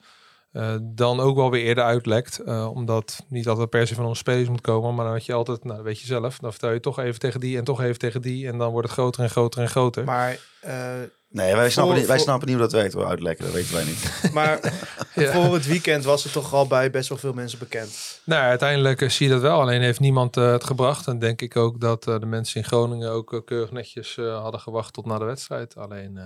eh, 0.52 0.74
dan 0.82 1.20
ook 1.20 1.36
wel 1.36 1.50
weer 1.50 1.62
eerder 1.62 1.84
uitlekt. 1.84 2.38
Eh, 2.38 2.70
omdat 2.74 3.24
niet 3.28 3.48
altijd 3.48 3.70
per 3.70 3.86
se 3.86 3.94
van 3.94 4.04
onze 4.04 4.18
spelers 4.18 4.48
moet 4.48 4.60
komen. 4.60 4.94
Maar 4.94 5.04
dan 5.04 5.14
had 5.14 5.26
je 5.26 5.32
altijd, 5.32 5.64
nou 5.64 5.76
dat 5.76 5.84
weet 5.86 6.00
je 6.00 6.06
zelf. 6.06 6.38
Dan 6.38 6.50
vertel 6.50 6.70
je 6.72 6.80
toch 6.80 6.98
even 6.98 7.20
tegen 7.20 7.40
die 7.40 7.58
en 7.58 7.64
toch 7.64 7.80
even 7.82 7.98
tegen 7.98 8.22
die. 8.22 8.46
En 8.48 8.58
dan 8.58 8.70
wordt 8.70 8.86
het 8.88 8.96
groter 8.98 9.22
en 9.22 9.30
groter 9.30 9.60
en 9.62 9.68
groter. 9.68 10.04
Maar, 10.04 10.38
eh, 10.60 10.92
Nee, 11.28 11.54
wij 11.54 11.70
snappen, 11.70 11.96
niet, 11.96 12.06
wij 12.06 12.16
voor- 12.16 12.24
snappen 12.24 12.48
niet 12.48 12.56
hoe 12.56 12.66
dat 12.66 12.74
werkt. 12.74 12.92
Hoor, 12.94 13.06
uitlekken, 13.06 13.44
dat 13.44 13.54
weten 13.54 13.74
wij 13.74 13.84
niet. 13.84 14.12
maar 14.32 14.60
Ja. 15.14 15.32
voor 15.32 15.54
het 15.54 15.66
weekend 15.66 16.04
was 16.04 16.24
het 16.24 16.32
toch 16.32 16.54
al 16.54 16.66
bij 16.66 16.90
best 16.90 17.08
wel 17.08 17.18
veel 17.18 17.32
mensen 17.32 17.58
bekend. 17.58 18.20
Nou, 18.24 18.42
uiteindelijk 18.42 19.10
zie 19.10 19.26
je 19.26 19.32
dat 19.32 19.42
wel. 19.42 19.60
Alleen 19.60 19.80
heeft 19.82 20.00
niemand 20.00 20.34
het 20.34 20.64
gebracht. 20.64 21.06
En 21.06 21.18
denk 21.18 21.40
ik 21.42 21.56
ook 21.56 21.80
dat 21.80 22.02
de 22.02 22.26
mensen 22.26 22.60
in 22.60 22.66
Groningen 22.66 23.10
ook 23.10 23.42
keurig 23.44 23.70
netjes 23.70 24.16
eh, 24.18 24.40
hadden 24.42 24.60
gewacht 24.60 24.92
tot 24.92 25.06
na 25.06 25.18
de 25.18 25.24
wedstrijd. 25.24 25.76
Alleen 25.76 26.16
eh, 26.16 26.24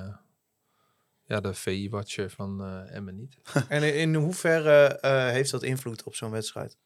ja, 1.26 1.40
de 1.40 1.54
VI-watcher 1.54 2.30
van 2.30 2.62
eh 2.62 2.96
Emmen 2.96 3.16
niet. 3.16 3.38
En 3.68 3.94
in, 3.94 4.14
hoeverre 4.14 4.86
eh, 4.86 5.26
heeft 5.26 5.50
dat 5.50 5.62
invloed 5.62 6.02
op 6.02 6.14
zo'n 6.14 6.30
wedstrijd? 6.30 6.76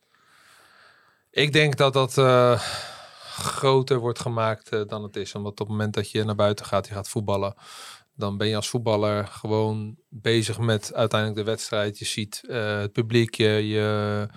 Ik 1.30 1.52
denk 1.52 1.76
dat 1.76 1.92
dat 1.92 2.18
eh, 2.18 2.60
groter 3.40 3.98
wordt 3.98 4.18
gemaakt 4.18 4.88
dan 4.88 5.02
het 5.02 5.16
is. 5.16 5.34
Omdat 5.34 5.52
op 5.52 5.58
het 5.58 5.68
moment 5.68 5.94
dat 5.94 6.10
je 6.10 6.24
naar 6.24 6.34
buiten 6.34 6.66
gaat, 6.66 6.86
je 6.86 6.94
gaat 6.94 7.08
voetballen, 7.08 7.54
dan 8.20 8.36
ben 8.36 8.48
je 8.48 8.56
als 8.56 8.68
voetballer 8.68 9.26
gewoon 9.26 9.96
bezig 10.08 10.58
met 10.58 10.94
uiteindelijk 10.94 11.40
de 11.40 11.50
wedstrijd. 11.50 11.98
Je 11.98 12.04
ziet 12.04 12.42
eh, 12.48 12.78
het 12.78 12.92
publiek, 12.92 13.34
je, 13.34 13.68
je, 13.68 14.28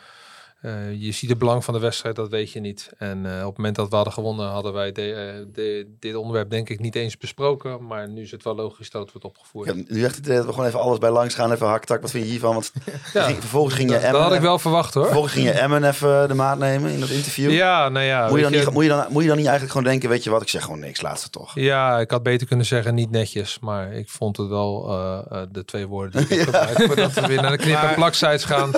eh, 0.64 1.02
je 1.02 1.12
ziet 1.12 1.30
het 1.30 1.38
belang 1.40 1.64
van 1.64 1.74
de 1.74 1.80
wedstrijd, 1.80 2.16
dat 2.16 2.30
weet 2.30 2.52
je 2.52 2.60
niet. 2.60 2.90
En 2.98 3.26
eh, 3.26 3.40
op 3.42 3.48
het 3.48 3.58
moment 3.58 3.76
dat 3.76 3.90
we 3.90 3.96
hadden 3.96 4.14
gewonnen, 4.14 4.48
hadden 4.50 4.74
wij 4.74 4.92
de, 4.92 5.14
eh, 5.14 5.46
de- 5.54 5.88
dit 6.00 6.16
onderwerp 6.16 6.50
denk 6.50 6.70
ik 6.70 6.80
niet 6.80 6.96
eens 6.96 7.18
besproken. 7.18 7.86
Maar 7.88 8.10
nu 8.10 8.22
is 8.22 8.32
het 8.32 8.44
wel 8.44 8.56
logisch 8.56 8.90
dat 8.90 9.02
het 9.02 9.12
wordt 9.12 9.28
opgevoerd. 9.28 9.68
Ja, 9.68 9.74
nu 9.88 10.04
echt 10.04 10.16
het 10.16 10.26
idee 10.26 10.38
dat 10.38 10.46
we 10.46 10.52
gewoon 10.52 10.68
even 10.68 10.80
alles 10.80 10.98
bij 10.98 11.10
langs 11.10 11.36
gaan. 11.36 11.52
Even 11.52 11.68
haktak, 11.68 12.02
wat 12.02 12.12
vind 12.12 12.24
je 12.26 12.30
hiervan? 12.30 12.54
Want 12.54 12.72
ging- 13.14 13.38
vervolgens 13.40 13.76
ging 13.76 13.88
je 13.90 13.94
dat, 13.94 14.04
dat 14.04 14.12
Emmen... 14.14 14.28
had 14.28 14.36
ik 14.38 14.42
wel 14.42 14.60
verwacht 14.60 14.94
hoor. 14.94 15.04
Vervolgens 15.04 15.34
ging 15.34 15.46
je 15.46 15.52
Emmen 15.54 15.84
even 15.84 16.28
de 16.28 16.34
maat 16.34 16.58
nemen 16.58 16.92
in 16.92 17.00
dat 17.00 17.10
interview. 17.10 17.52
Ja, 17.52 17.90
nou 17.90 18.06
ja. 18.06 18.28
moet, 18.30 18.36
je 18.38 18.42
dan 18.44 18.52
je, 18.52 18.58
niet, 18.58 18.70
moet, 18.72 18.84
je 18.84 18.90
dan, 18.90 19.06
moet 19.10 19.22
je 19.22 19.28
dan 19.28 19.38
niet 19.38 19.48
eigenlijk 19.48 19.76
gewoon 19.78 19.92
denken, 19.92 20.10
weet 20.10 20.24
je 20.24 20.30
wat, 20.30 20.42
ik 20.42 20.50
zeg 20.50 20.64
gewoon 20.64 20.80
niks, 20.80 21.02
laatste 21.02 21.30
toch. 21.30 21.52
Ja, 21.56 22.00
ik 22.00 22.12
had 22.12 22.24
beter 22.24 22.48
kunnen 22.48 22.66
zeggen 22.66 22.96
niet 22.96 23.12
netjes, 23.12 23.60
maar 23.60 23.94
ik 23.94 24.10
vond 24.10 24.38
het 24.38 24.48
wel 24.48 24.90
eh, 24.90 25.20
eh, 25.42 25.48
de 25.52 25.66
twee 25.66 25.88
woorden 25.88 26.28
die 26.28 26.38
ik 26.40 26.44
gebruik 26.50 26.82
voordat 26.82 27.14
we 27.14 27.28
weer 27.28 27.42
naar 27.42 27.52
de 27.52 27.58
knip- 27.58 27.82
en 27.84 27.96
plaksites 27.96 28.44
gaan. 28.44 28.72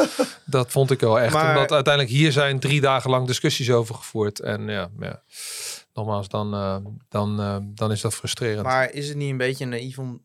Dat 0.45 0.71
vond 0.71 0.91
ik 0.91 0.99
wel 0.99 1.19
echt. 1.19 1.33
Maar- 1.33 1.55
Omdat 1.57 1.73
uiteindelijk 1.75 2.13
hier 2.15 2.31
zijn 2.31 2.59
drie 2.59 2.81
dagen 2.81 3.09
lang 3.09 3.27
discussies 3.27 3.71
over 3.71 3.95
gevoerd. 3.95 4.39
En 4.39 4.67
ja, 4.67 4.89
ja. 4.99 5.21
nogmaals, 5.93 6.27
dan, 6.27 6.53
eh, 6.53 6.77
dan, 7.09 7.39
eh, 7.39 7.57
dan 7.63 7.91
is 7.91 8.01
dat 8.01 8.13
frustrerend. 8.15 8.63
Maar 8.63 8.91
is 8.93 9.07
het 9.07 9.17
niet 9.17 9.29
een 9.31 9.37
beetje 9.37 9.65
naïef 9.65 9.99
om 9.99 10.23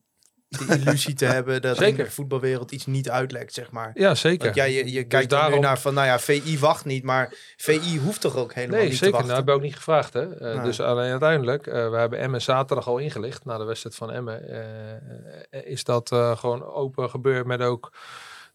de 0.49 0.79
illusie 0.79 1.15
te 1.15 1.25
hebben 1.37 1.63
dat 1.63 1.77
in 1.77 1.83
Zeker. 1.85 2.05
de 2.05 2.11
voetbalwereld 2.11 2.71
iets 2.73 2.87
niet 2.87 3.11
uitlekt, 3.11 3.55
zeg 3.55 3.71
maar? 3.71 3.91
ja, 3.95 4.15
zeker. 4.15 4.45
Want 4.45 4.55
ja, 4.55 4.65
je, 4.65 4.93
je 4.93 5.05
kijkt 5.05 5.13
er 5.33 5.39
nu 5.39 5.43
daarom- 5.45 5.61
naar 5.61 5.79
van, 5.79 5.95
nou 5.95 6.07
ja, 6.07 6.19
VI 6.19 6.59
wacht 6.59 6.85
niet, 6.85 7.03
maar 7.05 7.35
VI 7.57 7.99
hoeft 7.99 8.21
toch 8.21 8.37
ook 8.37 8.55
helemaal 8.55 8.79
Nee, 8.79 8.89
niet 8.89 8.99
zeker. 8.99 9.19
te 9.19 9.27
Nou, 9.27 9.27
wachten? 9.27 9.35
hebben 9.35 9.55
we 9.55 9.61
ook 9.61 9.67
niet 9.67 9.77
gevraagd. 9.77 10.13
Hè? 10.13 10.37
Eh, 10.51 10.55
Nee. 10.57 10.65
Dus 10.65 10.81
alleen 10.81 11.11
uiteindelijk, 11.11 11.65
we 11.65 11.97
hebben 11.97 12.19
Emmen 12.19 12.43
zaterdag 12.43 12.87
al 12.87 12.99
ingelicht. 12.99 13.45
Na 13.45 13.59
de 13.59 13.65
wedstrijd 13.65 13.95
van 13.97 14.11
Emmen 14.13 14.43
is 15.51 15.85
dat 15.85 16.09
gewoon 16.35 16.65
open 16.65 17.11
gebeurd 17.11 17.47
met 17.47 17.61
ook 17.61 17.93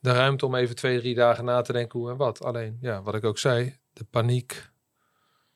de 0.05 0.11
ruimte 0.11 0.45
om 0.45 0.55
even 0.55 0.75
twee, 0.75 0.99
drie 0.99 1.15
dagen 1.15 1.45
na 1.45 1.61
te 1.61 1.73
denken 1.73 1.99
hoe 1.99 2.09
en 2.09 2.17
wat. 2.17 2.43
Alleen, 2.43 2.77
ja, 2.81 3.01
wat 3.01 3.15
ik 3.15 3.23
ook 3.23 3.37
zei, 3.37 3.77
de 3.93 4.03
paniek 4.03 4.71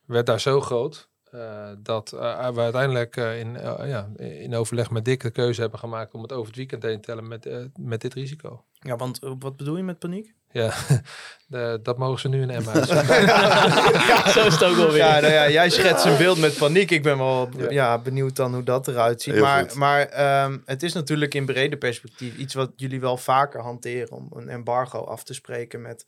werd 0.06 0.26
daar 0.26 0.40
zo 0.40 0.62
groot. 0.62 1.08
eh, 1.32 1.72
dat 1.80 2.14
eh, 2.14 2.50
we 2.50 2.60
uiteindelijk 2.62 3.16
eh, 3.18 3.40
in, 3.40 3.56
eh, 3.56 3.90
ja, 3.90 4.10
in 4.18 4.56
overleg 4.56 4.90
met 4.90 5.06
Dick 5.06 5.22
de 5.22 5.32
keuze 5.32 5.62
hebben 5.62 5.80
gemaakt 5.80 6.14
om 6.14 6.22
het 6.22 6.32
over 6.32 6.48
het 6.48 6.56
weekend 6.56 6.84
heen 6.84 7.02
te 7.02 7.08
tellen 7.08 7.28
met, 7.28 7.46
eh, 7.46 7.66
met 7.80 8.02
dit 8.02 8.14
risico. 8.14 8.66
Ja, 8.80 8.96
want 8.96 9.20
eh, 9.20 9.34
wat 9.40 9.58
bedoel 9.58 9.78
je 9.78 9.84
met 9.84 10.00
paniek? 10.00 10.36
Ja, 10.52 10.74
de- 11.48 11.80
dat 11.84 11.98
mogen 11.98 12.20
ze 12.20 12.28
nu 12.30 12.42
in 12.42 12.50
Emmen 12.50 12.74
uitzoeken. 12.74 13.06
Zo 14.34 14.46
is 14.46 14.54
het 14.54 14.64
ook 14.64 14.76
wel 14.76 14.88
weer. 14.88 14.98
Ja, 14.98 15.20
nou 15.20 15.34
ja, 15.34 15.50
jij 15.50 15.70
schetst 15.70 16.06
een 16.06 16.18
beeld 16.18 16.40
met 16.40 16.58
paniek. 16.58 16.92
Ik 16.92 17.04
ben 17.04 17.18
wel 17.18 17.50
Ja. 17.58 17.70
ja. 17.70 18.00
benieuwd 18.00 18.36
dan 18.36 18.54
hoe 18.54 18.64
dat 18.64 18.88
eruit 18.88 19.22
ziet. 19.22 19.34
Heel 19.34 19.44
maar 19.44 19.64
goed. 19.64 19.74
maar 19.74 20.06
ehm, 20.06 20.58
het 20.66 20.84
is 20.84 20.94
natuurlijk 20.94 21.34
in 21.34 21.46
brede 21.46 21.78
perspectief 21.78 22.38
iets 22.38 22.54
wat 22.54 22.72
jullie 22.76 23.00
wel 23.00 23.18
vaker 23.18 23.62
hanteren 23.62 24.12
om 24.12 24.28
een 24.34 24.50
embargo 24.50 25.00
af 25.04 25.24
te 25.24 25.34
spreken 25.34 25.82
met 25.82 26.06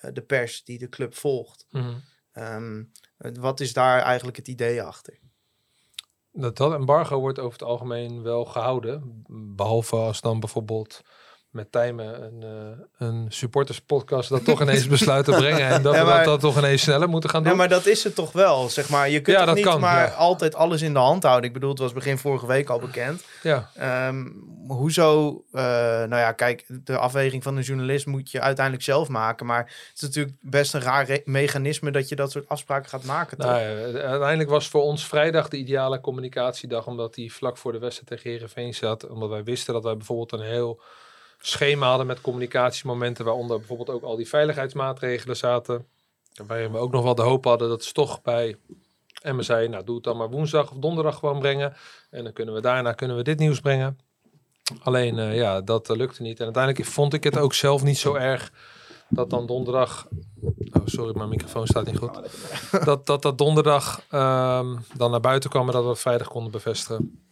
eh, 0.00 0.10
de 0.12 0.22
pers 0.22 0.64
die 0.64 0.78
de 0.78 0.88
club 0.88 1.16
volgt. 1.16 1.66
Mhm. 1.70 1.92
Ehm, 2.32 2.82
wat 3.16 3.60
is 3.60 3.72
daar 3.72 4.00
eigenlijk 4.02 4.36
het 4.36 4.48
idee 4.48 4.82
achter? 4.82 5.18
Dat, 6.32 6.56
dat 6.56 6.72
embargo 6.72 7.18
wordt 7.20 7.38
over 7.38 7.52
het 7.52 7.68
algemeen 7.68 8.22
wel 8.22 8.44
gehouden. 8.44 9.24
Behalve 9.56 9.96
als 9.96 10.20
dan 10.20 10.40
bijvoorbeeld 10.40 11.00
met 11.52 11.72
Tijmen 11.72 12.22
een, 12.22 12.42
eh, 12.42 13.06
een 13.08 13.26
supporterspodcast 13.28 14.28
dat 14.28 14.44
toch 14.44 14.60
ineens 14.60 14.86
besluit 14.96 15.24
te 15.24 15.30
brengen. 15.30 15.68
En 15.68 15.82
dat 15.82 15.94
Ja, 15.94 16.04
we 16.04 16.10
dat, 16.10 16.24
dat 16.24 16.40
toch 16.40 16.58
ineens 16.58 16.82
sneller 16.82 17.08
moeten 17.08 17.30
gaan 17.30 17.42
doen. 17.42 17.52
Ja, 17.52 17.58
maar 17.58 17.68
dat 17.68 17.86
is 17.86 18.04
het 18.04 18.14
toch 18.14 18.32
wel, 18.32 18.68
zeg 18.68 18.88
maar. 18.88 19.10
Je 19.10 19.20
kunt 19.20 19.36
Ja, 19.36 19.44
dat 19.44 19.54
niet 19.54 19.64
kan, 19.64 19.80
maar 19.80 20.06
ja. 20.06 20.14
altijd 20.14 20.54
alles 20.54 20.82
in 20.82 20.92
de 20.92 20.98
hand 20.98 21.22
houden. 21.22 21.46
Ik 21.46 21.52
bedoel, 21.52 21.70
het 21.70 21.78
was 21.78 21.92
begin 21.92 22.18
vorige 22.18 22.46
week 22.46 22.68
al 22.68 22.78
bekend. 22.78 23.24
Ja, 23.42 23.70
Ehm, 23.74 24.26
hoezo, 24.66 25.42
eh, 25.52 25.62
nou 25.62 26.16
ja, 26.16 26.32
kijk, 26.32 26.64
de 26.84 26.98
afweging 26.98 27.42
van 27.42 27.56
een 27.56 27.62
journalist 27.62 28.06
moet 28.06 28.30
je 28.30 28.40
uiteindelijk 28.40 28.84
zelf 28.84 29.08
maken. 29.08 29.46
Maar 29.46 29.64
het 29.64 29.92
is 29.94 30.00
natuurlijk 30.00 30.36
best 30.40 30.74
een 30.74 30.80
raar 30.80 31.20
mechanisme 31.24 31.90
dat 31.90 32.08
je 32.08 32.16
dat 32.16 32.30
soort 32.30 32.48
afspraken 32.48 32.88
gaat 32.88 33.04
maken. 33.04 33.38
Toch? 33.38 33.50
nou, 33.50 33.96
uiteindelijk 33.96 34.50
was 34.50 34.68
voor 34.68 34.82
ons 34.82 35.06
vrijdag 35.06 35.48
de 35.48 35.56
ideale 35.56 36.00
communicatiedag. 36.00 36.86
Omdat 36.86 37.14
die 37.14 37.32
vlak 37.32 37.56
voor 37.56 37.72
de 37.72 37.78
wedstrijd 37.78 38.08
tegen 38.08 38.30
Heerenveen 38.30 38.74
zat. 38.74 39.08
Omdat 39.08 39.28
wij 39.28 39.44
wisten 39.44 39.74
dat 39.74 39.84
wij 39.84 39.96
bijvoorbeeld 39.96 40.32
een 40.32 40.48
heel 40.48 40.80
schema 41.42 41.88
hadden 41.88 42.06
met 42.06 42.20
communicatiemomenten. 42.20 43.24
Waaronder 43.24 43.58
bijvoorbeeld 43.58 43.90
ook 43.90 44.02
al 44.02 44.16
die 44.16 44.28
veiligheidsmaatregelen 44.28 45.36
zaten. 45.36 45.86
Waarin 46.46 46.72
we 46.72 46.78
ook 46.78 46.92
nog 46.92 47.02
wel 47.02 47.14
de 47.14 47.22
hoop 47.22 47.44
hadden 47.44 47.68
dat 47.68 47.84
ze 47.84 47.92
toch 47.92 48.22
bij 48.22 48.56
En 49.22 49.36
we 49.36 49.42
zeiden, 49.42 49.70
nou 49.70 49.84
doe 49.84 49.94
het 49.94 50.04
dan 50.04 50.16
maar 50.16 50.30
woensdag 50.30 50.70
of 50.70 50.76
donderdag 50.76 51.18
gewoon 51.18 51.38
brengen. 51.38 51.74
En 52.10 52.24
dan 52.24 52.32
kunnen 52.32 52.54
we 52.54 52.60
daarna 52.60 52.92
kunnen 52.92 53.16
we 53.16 53.22
dit 53.22 53.38
nieuws 53.38 53.60
brengen. 53.60 53.98
Alleen 54.82 55.18
eh, 55.18 55.36
ja, 55.36 55.60
dat 55.60 55.90
eh, 55.90 55.96
lukte 55.96 56.22
niet. 56.22 56.38
En 56.38 56.44
uiteindelijk 56.44 56.84
vond 56.84 57.14
ik 57.14 57.24
het 57.24 57.38
ook 57.38 57.54
zelf 57.54 57.82
niet 57.82 57.98
zo 57.98 58.14
erg 58.14 58.52
dat 59.08 59.30
dan 59.30 59.46
donderdag. 59.46 60.08
Oh, 60.72 60.82
sorry, 60.84 61.16
mijn 61.16 61.28
microfoon 61.28 61.66
staat 61.66 61.86
niet 61.86 61.98
goed. 61.98 62.18
Dat 62.84 63.06
dat, 63.06 63.22
dat 63.22 63.38
donderdag 63.38 64.02
ehm, 64.08 64.76
dan 64.96 65.10
naar 65.10 65.20
buiten 65.20 65.50
kwam 65.50 65.66
en 65.66 65.72
dat 65.72 65.82
we 65.82 65.88
het 65.88 65.98
vrijdag 65.98 66.28
konden 66.28 66.52
bevestigen. 66.52 67.26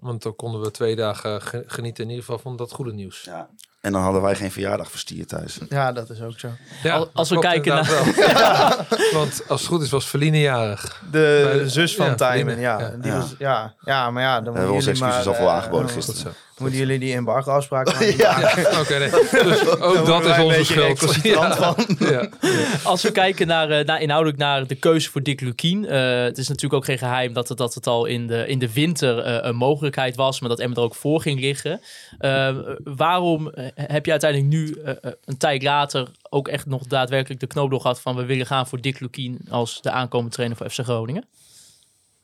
Want 0.00 0.22
dan 0.22 0.36
konden 0.36 0.60
we 0.60 0.70
twee 0.70 0.96
dagen 0.96 1.42
ge- 1.42 1.64
genieten 1.66 2.04
in 2.04 2.10
ieder 2.10 2.24
geval 2.24 2.38
van 2.40 2.56
dat 2.56 2.72
goede 2.72 2.92
nieuws. 2.92 3.22
Ja. 3.24 3.48
En 3.80 3.92
dan 3.92 4.02
hadden 4.02 4.22
wij 4.22 4.34
geen 4.34 4.50
verjaardag 4.52 4.90
verstierd 4.90 5.28
thuis. 5.28 5.58
Ja, 5.68 5.92
dat 5.92 6.10
is 6.10 6.20
ook 6.20 6.38
zo. 6.38 6.48
Ja, 6.82 6.94
Al- 6.96 7.10
als 7.12 7.30
we 7.30 7.38
kijken 7.38 7.76
inderdaad 7.78 8.14
wel. 8.14 8.86
Want 9.20 9.42
als 9.48 9.60
het 9.60 9.70
goed 9.70 9.82
is 9.82 9.90
was 9.90 10.04
Feline 10.04 10.40
jarig. 10.40 11.02
De 11.10 11.62
zus 11.66 11.96
van 11.96 12.06
ja, 12.06 12.14
Tijmen, 12.14 12.58
ja. 12.58 12.80
ja. 12.80 12.88
Die 12.88 13.10
Ja. 13.12 13.18
Was, 13.18 13.34
ja. 13.38 13.74
Ja, 13.80 14.10
maar 14.10 14.22
ja, 14.22 14.40
dan 14.40 14.54
hebben 14.54 14.72
moeten 14.74 14.74
onze 14.74 14.86
jullie 14.86 15.00
maar... 15.02 15.10
excuses 15.18 15.38
al 15.38 15.44
wel 15.44 15.52
eh, 15.54 15.58
aangeboden 15.60 15.88
eh, 15.88 15.94
gisteren. 15.94 16.34
Moeten 16.58 16.78
jullie 16.78 16.98
die 16.98 17.14
embargo-afspraken 17.14 17.92
maken? 17.94 18.16
Ja. 18.16 18.52
Oké, 18.80 18.98
nee. 18.98 19.10
Dus 19.44 19.66
ook 19.80 20.06
dat 20.06 20.24
is 20.24 20.38
onze 20.38 20.64
schuld. 20.64 21.14
Ja. 21.22 21.56
van. 21.56 21.96
Ja. 21.98 22.28
Als 22.90 23.02
we 23.02 23.12
kijken 23.12 23.46
naar, 23.46 23.70
eh, 23.70 23.84
naar 23.86 24.00
inhoudelijk 24.00 24.38
naar 24.38 24.66
de 24.66 24.74
keuze 24.74 25.10
voor 25.10 25.22
Dick 25.22 25.40
Lukien. 25.40 25.86
eh, 25.86 26.22
het 26.22 26.38
is 26.38 26.48
natuurlijk 26.48 26.74
ook 26.74 26.84
geen 26.84 26.98
geheim 26.98 27.32
dat 27.32 27.48
het, 27.48 27.58
dat 27.58 27.74
het 27.74 27.86
al 27.86 28.04
in 28.04 28.26
de, 28.26 28.46
in 28.46 28.58
de 28.58 28.72
winter 28.72 29.18
eh, 29.18 29.38
een 29.48 29.56
mogelijkheid 29.56 30.16
was. 30.16 30.40
Maar 30.40 30.48
dat 30.48 30.58
Emmen 30.60 30.76
er 30.76 30.82
ook 30.82 30.94
voor 30.94 31.20
ging 31.20 31.40
liggen. 31.40 31.80
Eh, 32.18 32.56
waarom 32.84 33.52
heb 33.74 34.04
je 34.04 34.10
uiteindelijk 34.10 34.50
nu 34.52 34.76
een 35.24 35.36
tijd 35.38 35.62
later 35.62 36.08
ook 36.30 36.48
echt 36.48 36.66
nog 36.66 36.82
daadwerkelijk 36.82 37.40
de 37.40 37.46
knoop 37.46 37.70
doorgehad 37.70 38.00
van 38.00 38.16
we 38.16 38.24
willen 38.24 38.46
gaan 38.46 38.66
voor 38.66 38.80
Dick 38.80 39.00
Lukien 39.00 39.40
als 39.50 39.82
de 39.82 39.90
aankomende 39.90 40.34
trainer 40.34 40.56
voor 40.56 40.70
FC 40.70 40.78
Groningen? 40.80 41.24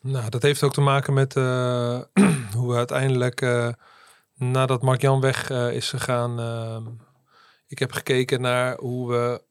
Nou, 0.03 0.31
dat 0.31 0.43
heeft 0.43 0.63
ook 0.63 0.73
te 0.73 0.81
maken 0.81 1.13
met 1.15 1.37
eh, 1.37 2.01
hoe 2.57 2.71
we 2.71 2.77
uiteindelijk, 2.77 3.41
nadat 4.41 4.83
Mark-Jan 4.83 5.21
weg 5.21 5.51
eh, 5.51 5.73
is 5.73 5.91
gegaan, 5.91 6.41
ehm, 6.41 6.83
ik 7.67 7.79
heb 7.79 7.93
gekeken 7.93 8.41
naar 8.41 8.77
hoe 8.77 9.11
we 9.11 9.43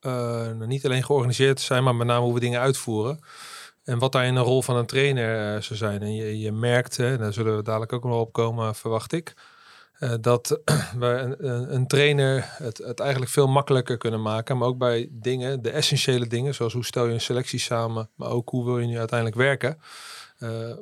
eh, 0.00 0.12
nou, 0.12 0.66
niet 0.66 0.84
alleen 0.84 1.04
georganiseerd 1.04 1.60
zijn, 1.60 1.84
maar 1.84 1.94
met 1.94 2.06
name 2.06 2.24
hoe 2.24 2.34
we 2.34 2.40
dingen 2.40 2.60
uitvoeren. 2.60 3.18
En 3.84 3.98
wat 3.98 4.12
daarin 4.12 4.36
een 4.36 4.42
rol 4.42 4.62
van 4.62 4.76
een 4.76 4.86
trainer 4.86 5.54
eh, 5.54 5.62
zou 5.62 5.78
zijn. 5.78 6.02
En 6.02 6.14
je, 6.14 6.38
je 6.38 6.52
merkt, 6.52 6.96
hè, 6.96 7.18
daar 7.18 7.32
zullen 7.32 7.56
we 7.56 7.62
dadelijk 7.62 7.92
ook 7.92 8.04
nog 8.04 8.20
op 8.20 8.32
komen, 8.32 8.74
verwacht 8.74 9.12
ik. 9.12 9.34
dat 10.20 10.60
we 10.98 11.06
een, 11.06 11.74
een, 11.74 11.86
trainer 11.86 12.44
het, 12.48 12.78
het 12.78 13.00
eigenlijk 13.00 13.30
veel 13.30 13.48
makkelijker 13.48 13.96
kunnen 13.96 14.22
maken. 14.22 14.58
Maar 14.58 14.68
ook 14.68 14.78
bij 14.78 15.08
dingen, 15.10 15.62
de 15.62 15.70
essentiële 15.70 16.26
dingen, 16.26 16.54
zoals 16.54 16.72
hoe 16.72 16.84
stel 16.84 17.06
je 17.06 17.12
een 17.12 17.20
selectie 17.20 17.58
samen, 17.58 18.10
maar 18.14 18.28
ook 18.28 18.48
hoe 18.48 18.64
wil 18.64 18.78
je 18.78 18.86
nu 18.86 18.98
uiteindelijk 18.98 19.38
werken, 19.38 19.80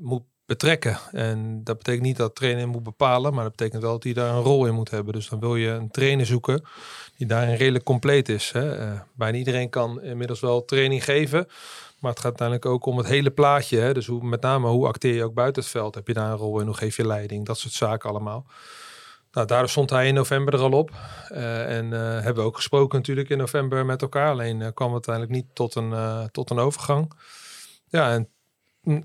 moet 0.01 0.23
betrekken. 0.49 0.99
En 1.13 1.65
dat 1.65 1.79
betekent 1.79 2.05
niet 2.05 2.17
dat 2.17 2.35
trainer 2.35 2.69
moet 2.69 2.83
bepalen, 2.83 3.35
maar 3.35 3.43
dat 3.43 3.57
betekent 3.57 3.83
wel 3.83 3.93
dat 3.93 4.03
hij 4.03 4.13
daar 4.13 4.35
een 4.35 4.43
rol 4.43 4.67
in 4.67 4.75
moet 4.75 4.91
hebben. 4.91 5.15
Dus 5.15 5.29
dan 5.29 5.41
wil 5.41 5.57
je 5.57 5.69
een 5.69 5.91
trainer 5.91 6.27
zoeken 6.27 6.65
die 7.17 7.27
daarin 7.27 7.55
redelijk 7.55 7.85
compleet 7.85 8.29
is. 8.29 8.53
Hè. 8.53 8.77
Eh, 8.77 9.01
bijna 9.15 9.39
iedereen 9.39 9.69
kan 9.69 10.03
inmiddels 10.03 10.41
wel 10.41 10.65
training 10.65 11.05
geven. 11.05 11.47
Maar 11.99 12.11
het 12.11 12.21
gaat 12.21 12.41
uiteindelijk 12.41 12.67
ook 12.67 12.87
om 12.87 12.97
het 12.99 13.07
hele 13.07 13.31
plaatje. 13.31 13.79
Hè? 13.79 13.95
Dus 13.95 14.07
hoe, 14.07 14.25
met 14.25 14.41
name 14.41 14.69
hoe 14.69 14.87
acteer 14.87 15.15
je 15.15 15.25
ook 15.25 15.35
buiten 15.35 15.63
het 15.63 15.71
veld? 15.71 15.95
Heb 15.95 16.07
je 16.07 16.15
daar 16.15 16.31
een 16.31 16.37
rol 16.37 16.61
in? 16.61 16.67
Hoe 16.67 16.77
geef 16.77 16.97
je 16.97 17.07
leiding? 17.07 17.47
Dat 17.47 17.59
soort 17.59 17.75
zaken 17.75 18.11
allemaal. 18.11 18.47
Nou, 19.33 19.47
daardoor 19.47 19.69
stond 19.69 19.91
hij 19.91 20.07
in 20.07 20.15
november 20.15 20.55
er 20.55 20.61
al 20.61 20.73
op. 20.73 20.91
Eh, 21.29 21.77
en 21.77 21.93
eh, 21.93 22.01
hebben 22.01 22.43
we 22.43 22.49
ook 22.49 22.57
gesproken 22.57 22.99
natuurlijk 22.99 23.29
in 23.29 23.39
november 23.39 23.87
met 23.87 24.03
elkaar. 24.03 24.31
Alleen 24.31 24.75
kwam 24.75 24.95
het 24.95 25.09
uiteindelijk 25.09 25.35
niet 25.35 25.55
tot 25.55 25.75
een, 25.75 26.29
tot 26.31 26.51
een 26.51 26.59
overgang. 26.59 27.13
Ja, 27.89 28.13
en 28.13 28.29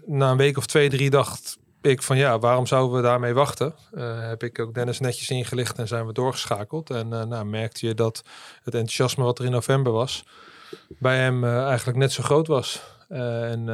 na 0.06 0.32
een 0.32 0.38
week 0.38 0.58
of 0.58 0.66
twee, 0.66 0.90
drie 0.90 1.10
dacht 1.10 1.58
ik 1.82 2.02
van 2.02 2.18
ja, 2.18 2.40
waarom 2.40 2.66
zouden 2.66 2.96
we 2.96 3.02
daarmee 3.02 3.34
wachten? 3.34 3.76
Eh, 3.94 4.28
heb 4.28 4.44
ik 4.44 4.60
ook 4.60 4.74
Dennis 4.74 5.00
netjes 5.00 5.30
ingelicht 5.30 5.78
en 5.78 5.88
zijn 5.88 6.06
we 6.06 6.14
doorgeschakeld. 6.14 6.90
En 6.90 7.14
eh, 7.14 7.24
nou, 7.24 7.46
merkte 7.46 7.88
je 7.88 7.94
dat 7.94 8.24
het 8.64 8.74
enthousiasme 8.74 9.24
wat 9.24 9.40
er 9.40 9.46
in 9.46 9.52
november 9.52 9.92
was, 9.92 10.26
bij 10.88 11.18
hem 11.18 11.44
eh, 11.44 11.66
eigenlijk 11.66 11.98
net 11.98 12.12
zo 12.12 12.24
groot 12.24 12.48
was. 12.48 12.82
En 13.10 13.66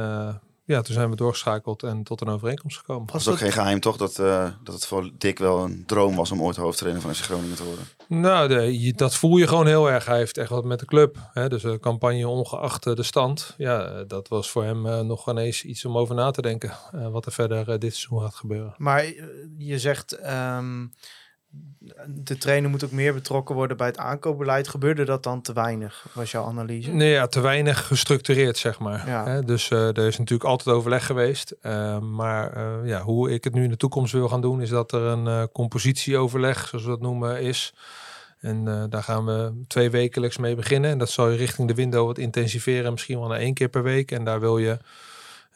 ja, 0.70 0.82
toen 0.82 0.94
zijn 0.94 1.10
we 1.10 1.16
doorgeschakeld 1.16 1.82
en 1.82 2.02
tot 2.02 2.20
een 2.20 2.28
overeenkomst 2.28 2.76
gekomen. 2.78 3.08
Het 3.12 3.20
is 3.20 3.28
ook 3.28 3.38
geen 3.38 3.52
geheim 3.52 3.80
toch 3.80 3.96
dat, 3.96 4.18
eh, 4.18 4.48
dat 4.64 4.74
het 4.74 4.86
voor 4.86 5.10
Dick 5.18 5.38
wel 5.38 5.58
een 5.64 5.82
droom 5.86 6.16
was 6.16 6.30
om 6.30 6.42
ooit 6.42 6.56
hoofdtrainer 6.56 7.02
van 7.02 7.14
FC 7.14 7.22
Groningen 7.24 7.56
te 7.56 7.64
worden. 7.64 7.84
Nou, 8.08 8.48
de, 8.48 8.80
je- 8.80 8.92
dat 8.92 9.14
voel 9.14 9.36
je 9.36 9.46
gewoon 9.46 9.66
heel 9.66 9.90
erg. 9.90 10.04
Hij 10.06 10.16
heeft 10.18 10.38
echt 10.38 10.50
wat 10.50 10.64
met 10.64 10.78
de 10.78 10.86
club. 10.86 11.16
Hè? 11.32 11.48
Dus 11.48 11.62
de 11.62 11.78
campagne 11.80 12.28
ongeacht 12.28 12.86
eh, 12.86 12.94
de 12.94 13.02
stand. 13.02 13.54
Ja, 13.58 13.84
eh, 13.84 14.00
dat 14.06 14.28
was 14.28 14.50
voor 14.50 14.64
hem 14.64 14.86
eh, 14.86 15.00
nog 15.00 15.28
ineens 15.28 15.64
iets 15.64 15.84
om 15.84 15.96
over 15.98 16.14
na 16.14 16.30
te 16.30 16.42
denken. 16.42 16.72
eh, 16.92 17.08
wat 17.08 17.26
er 17.26 17.32
verder 17.32 17.58
eh, 17.70 17.78
dit 17.78 17.94
seizoen 17.94 18.20
gaat 18.20 18.34
gebeuren. 18.34 18.74
Maar 18.76 18.98
eh, 19.04 19.12
je 19.58 19.78
zegt, 19.78 20.12
ehm, 20.12 20.86
de 22.06 22.38
trainer 22.38 22.70
moet 22.70 22.84
ook 22.84 22.90
meer 22.90 23.14
betrokken 23.14 23.54
worden 23.54 23.76
bij 23.76 23.86
het 23.86 23.98
aankoopbeleid. 23.98 24.68
Gebeurde 24.68 25.04
dat 25.04 25.22
dan 25.22 25.42
te 25.42 25.52
weinig, 25.52 26.06
was 26.12 26.30
jouw 26.30 26.44
analyse? 26.44 26.90
Nee, 26.90 27.10
ja, 27.10 27.26
te 27.26 27.40
weinig 27.40 27.86
gestructureerd, 27.86 28.58
zeg 28.58 28.78
maar. 28.78 29.08
Ja. 29.08 29.24
Hè? 29.24 29.42
Dus 29.44 29.70
eh, 29.70 29.88
er 29.88 30.06
is 30.06 30.18
natuurlijk 30.18 30.50
altijd 30.50 30.76
overleg 30.76 31.06
geweest. 31.06 31.54
Eh, 31.60 31.98
maar 31.98 32.52
eh, 32.52 32.88
ja, 32.88 33.02
hoe 33.02 33.30
ik 33.30 33.44
het 33.44 33.54
nu 33.54 33.64
in 33.64 33.70
de 33.70 33.76
toekomst 33.76 34.12
wil 34.12 34.28
gaan 34.28 34.40
doen, 34.40 34.60
is 34.62 34.68
dat 34.68 34.92
er 34.92 35.02
een 35.02 35.52
compositieoverleg, 35.52 36.68
zoals 36.68 36.84
we 36.84 36.90
dat 36.90 37.00
noemen, 37.00 37.40
is. 37.40 37.74
En 38.40 38.86
daar 38.90 39.02
gaan 39.02 39.24
we 39.24 39.64
twee 39.66 39.90
wekelijks 39.90 40.36
mee 40.36 40.54
beginnen. 40.54 40.90
En 40.90 40.98
dat 40.98 41.10
zal 41.10 41.30
je 41.30 41.36
richting 41.36 41.68
de 41.68 41.74
window 41.74 42.06
wat 42.06 42.18
intensiveren, 42.18 42.92
misschien 42.92 43.18
wel 43.18 43.28
naar 43.28 43.38
één 43.38 43.54
keer 43.54 43.68
per 43.68 43.82
week. 43.82 44.10
En 44.10 44.24
daar 44.24 44.40
wil 44.40 44.58
je. 44.58 44.78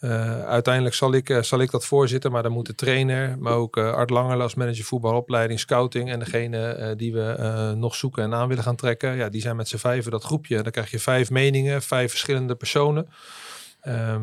Eh, 0.04 0.44
uiteindelijk 0.44 0.94
zal 0.94 1.12
ik, 1.12 1.30
eh, 1.30 1.42
zal 1.42 1.60
ik 1.60 1.70
dat 1.70 1.84
voorzitten, 1.84 2.32
maar 2.32 2.42
dan 2.42 2.52
moet 2.52 2.66
de 2.66 2.74
trainer, 2.74 3.38
maar 3.38 3.52
ook 3.52 3.76
eh, 3.76 3.92
Art 3.92 4.10
Langer 4.10 4.40
als 4.40 4.54
manager 4.54 4.84
voetbalopleiding, 4.84 5.60
scouting 5.60 6.10
en 6.10 6.18
degene 6.18 6.94
die 6.96 7.12
we 7.12 7.74
nog 7.76 7.94
zoeken 7.94 8.22
en 8.22 8.34
aan 8.34 8.48
willen 8.48 8.62
gaan 8.62 8.76
trekken. 8.76 9.16
Ja, 9.16 9.28
die 9.28 9.40
zijn 9.40 9.56
met 9.56 9.68
z'n 9.68 9.76
vijven 9.76 10.10
dat 10.10 10.24
groepje. 10.24 10.62
Dan 10.62 10.72
krijg 10.72 10.90
je 10.90 10.98
vijf 10.98 11.30
meningen, 11.30 11.82
vijf 11.82 12.10
verschillende 12.10 12.54
personen. 12.54 13.08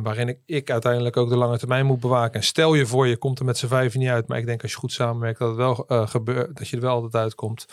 waarin 0.04 0.28
ik, 0.28 0.38
ik 0.46 0.72
uiteindelijk 0.72 1.18
ook 1.18 1.30
de 1.30 1.38
lange 1.38 1.58
termijn 1.58 1.86
moet 1.86 2.00
bewaken. 2.00 2.34
En 2.34 2.44
stel 2.44 2.74
je 2.74 2.86
voor, 2.86 3.08
je 3.08 3.18
komt 3.18 3.40
er 3.40 3.46
met 3.46 3.58
z'n 3.58 3.68
vijven 3.68 4.00
niet 4.00 4.10
uit. 4.10 4.28
Maar 4.28 4.38
ik 4.38 4.46
denk 4.46 4.62
als 4.62 4.72
je 4.72 4.78
goed 4.78 4.92
samenwerkt, 4.92 5.40
dat 5.40 5.48
het 5.48 5.58
wel 5.58 5.86
gebeurt, 6.08 6.58
dat 6.58 6.68
je 6.68 6.76
er 6.76 6.82
wel 6.82 6.94
altijd 6.94 7.24
uitkomt. 7.24 7.66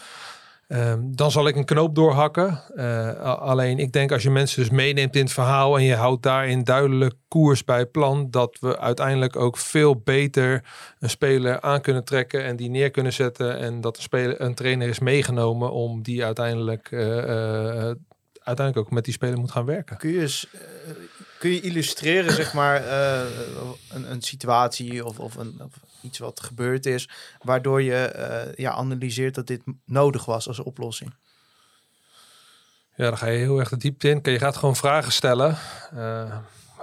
Ehm, 0.68 1.00
dan 1.02 1.30
zal 1.30 1.48
ik 1.48 1.56
een 1.56 1.64
knoop 1.64 1.94
doorhakken. 1.94 2.62
Eh, 2.74 3.38
alleen 3.38 3.78
ik 3.78 3.92
denk 3.92 4.12
als 4.12 4.22
je 4.22 4.30
mensen 4.30 4.60
dus 4.60 4.70
meeneemt 4.70 5.16
in 5.16 5.22
het 5.22 5.32
verhaal 5.32 5.76
en 5.76 5.84
je 5.84 5.94
houdt 5.94 6.22
daarin 6.22 6.64
duidelijk 6.64 7.14
koers 7.28 7.64
bij 7.64 7.86
plan, 7.86 8.30
dat 8.30 8.56
we 8.60 8.78
uiteindelijk 8.78 9.36
ook 9.36 9.56
veel 9.56 9.96
beter 9.96 10.64
een 10.98 11.10
speler 11.10 11.60
aan 11.60 11.80
kunnen 11.80 12.04
trekken 12.04 12.44
en 12.44 12.56
die 12.56 12.70
neer 12.70 12.90
kunnen 12.90 13.12
zetten. 13.12 13.58
En 13.58 13.80
dat 13.80 13.96
een, 13.96 14.02
speler, 14.02 14.40
een 14.40 14.54
trainer 14.54 14.88
is 14.88 14.98
meegenomen 14.98 15.72
om 15.72 16.02
die 16.02 16.24
uiteindelijk, 16.24 16.88
eh, 16.90 17.18
eh, 17.18 17.96
uiteindelijk 18.42 18.86
ook 18.86 18.90
met 18.90 19.04
die 19.04 19.14
speler 19.14 19.38
moet 19.38 19.50
gaan 19.50 19.64
werken. 19.64 19.96
Kun 19.96 20.10
je, 20.10 20.42
kun 21.38 21.50
je 21.50 21.60
illustreren, 21.60 22.32
zeg 22.32 22.52
maar, 22.52 22.88
een, 23.90 24.10
een 24.10 24.22
situatie 24.22 25.04
of, 25.04 25.18
of, 25.18 25.36
een, 25.36 25.60
iets 26.08 26.18
wat 26.18 26.40
gebeurd 26.40 26.86
is, 26.86 27.08
waardoor 27.42 27.82
je 27.82 27.94
eh, 27.94 28.54
ja, 28.54 28.72
analyseert 28.72 29.34
dat 29.34 29.46
dit 29.46 29.62
nodig 29.84 30.24
was 30.24 30.48
als 30.48 30.60
oplossing? 30.60 31.14
Ja, 32.94 33.08
dan 33.08 33.18
ga 33.18 33.26
je 33.26 33.38
heel 33.38 33.58
erg 33.58 33.68
de 33.68 33.76
diepte 33.76 34.08
in. 34.08 34.20
Je 34.22 34.38
gaat 34.38 34.56
gewoon 34.56 34.76
vragen 34.76 35.12
stellen. 35.12 35.56
Eh, 35.90 36.36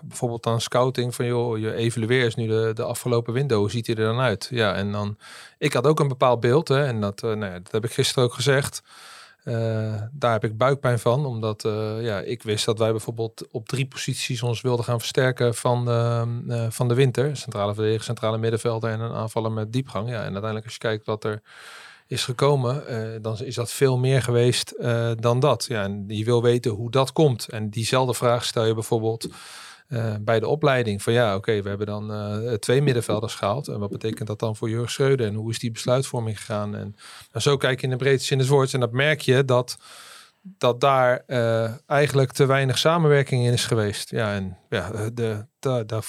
bijvoorbeeld 0.04 0.44
dan 0.44 0.62
scouting 0.62 1.16
van 1.16 1.26
joh, 1.26 1.58
je 1.58 1.74
evalueer 1.74 2.26
is 2.26 2.36
nu 2.36 2.48
de, 2.48 2.72
de 2.74 2.84
afgelopen 2.84 3.34
window. 3.34 3.60
Hoe 3.60 3.72
ziet 3.72 3.88
hij 3.88 3.96
er 3.96 4.06
dan 4.06 4.20
uit? 4.20 4.48
Ja, 4.52 4.74
en 4.74 4.92
dan, 4.92 5.18
ik 5.58 5.74
had 5.74 5.88
ook 5.88 6.00
een 6.00 6.08
bepaald 6.08 6.40
beeld 6.40 6.68
hè, 6.68 6.86
en 6.86 7.02
dat, 7.02 7.24
eh, 7.24 7.30
nou 7.30 7.52
ja, 7.52 7.60
dat 7.60 7.72
heb 7.72 7.86
ik 7.86 7.92
gisteren 7.92 8.24
ook 8.24 8.34
gezegd. 8.34 8.82
Eh, 9.46 10.02
daar 10.12 10.32
heb 10.32 10.44
ik 10.44 10.58
buikpijn 10.58 11.00
van, 11.00 11.26
omdat 11.26 11.66
eh, 11.66 12.04
ja, 12.04 12.20
ik 12.20 12.44
wist 12.44 12.66
dat 12.66 12.80
wij 12.80 12.92
bijvoorbeeld 12.92 13.48
op 13.52 13.68
drie 13.68 13.88
posities 13.88 14.44
ons 14.44 14.62
wilden 14.62 14.86
gaan 14.86 15.00
versterken 15.00 15.56
van, 15.56 15.86
de, 15.86 16.44
eh, 16.48 16.66
van 16.70 16.88
de 16.88 16.94
winter. 16.94 17.38
Centrale 17.38 17.74
verdediger, 17.74 18.04
centrale 18.04 18.38
middenvelder 18.38 18.90
en 18.92 19.00
een 19.00 19.12
aanvaller 19.12 19.52
met 19.52 19.74
diepgang. 19.74 20.10
Ja, 20.10 20.18
en 20.18 20.24
uiteindelijk 20.24 20.64
als 20.64 20.74
je 20.74 20.80
kijkt 20.80 21.06
wat 21.06 21.24
er 21.24 21.42
is 22.08 22.24
gekomen, 22.24 22.84
dan 23.22 23.38
is 23.40 23.56
dat 23.56 23.72
veel 23.72 23.98
meer 23.98 24.22
geweest 24.22 24.74
dan 25.20 25.40
dat. 25.40 25.66
Ja, 25.70 25.84
en 25.84 26.04
je 26.08 26.24
wil 26.24 26.42
weten 26.42 26.72
hoe 26.72 26.92
dat 26.92 27.12
komt. 27.12 27.50
En 27.50 27.70
diezelfde 27.70 28.14
vraag 28.14 28.46
stel 28.46 28.66
je 28.66 28.74
bijvoorbeeld 28.74 29.28
eh, 29.88 30.16
bij 30.22 30.40
de 30.40 30.48
opleiding. 30.48 31.04
Van 31.04 31.14
ja, 31.14 31.36
oké, 31.36 31.62
we 31.62 31.70
hebben 31.70 31.88
dan 31.88 32.14
eh, 32.14 32.54
twee 32.54 32.82
middenvelders 32.82 33.36
gehaald. 33.36 33.68
En 33.68 33.80
wat 33.80 33.90
betekent 33.90 34.28
dat 34.28 34.40
dan 34.40 34.56
voor 34.56 34.70
Jurgen 34.70 34.92
Schreuder? 34.92 35.28
En 35.28 35.34
hoe 35.34 35.52
is 35.52 35.60
die 35.60 35.72
besluitvorming 35.72 36.38
gegaan? 36.38 36.76
En 36.76 36.96
nou, 37.32 37.44
zo 37.44 37.58
kijk 37.58 37.80
je 37.80 37.86
in 37.86 37.92
de 37.92 37.96
breedte 37.96 38.26
zin 38.26 38.38
des 38.38 38.48
woords. 38.48 38.74
En 38.74 38.80
dat 38.80 38.92
merk 38.92 39.22
je 39.22 39.46
dat, 39.46 39.78
dat 40.42 40.82
daar 40.82 41.24
eh, 41.28 41.72
eigenlijk 41.86 42.32
te 42.32 42.46
weinig 42.46 42.78
samenwerking 42.78 43.46
in 43.46 43.54
is 43.54 43.66
geweest. 43.66 44.10
Ja, 44.10 44.34
en 44.34 44.58
ja, 44.70 45.10
de, 45.14 45.46
daar 45.86 46.04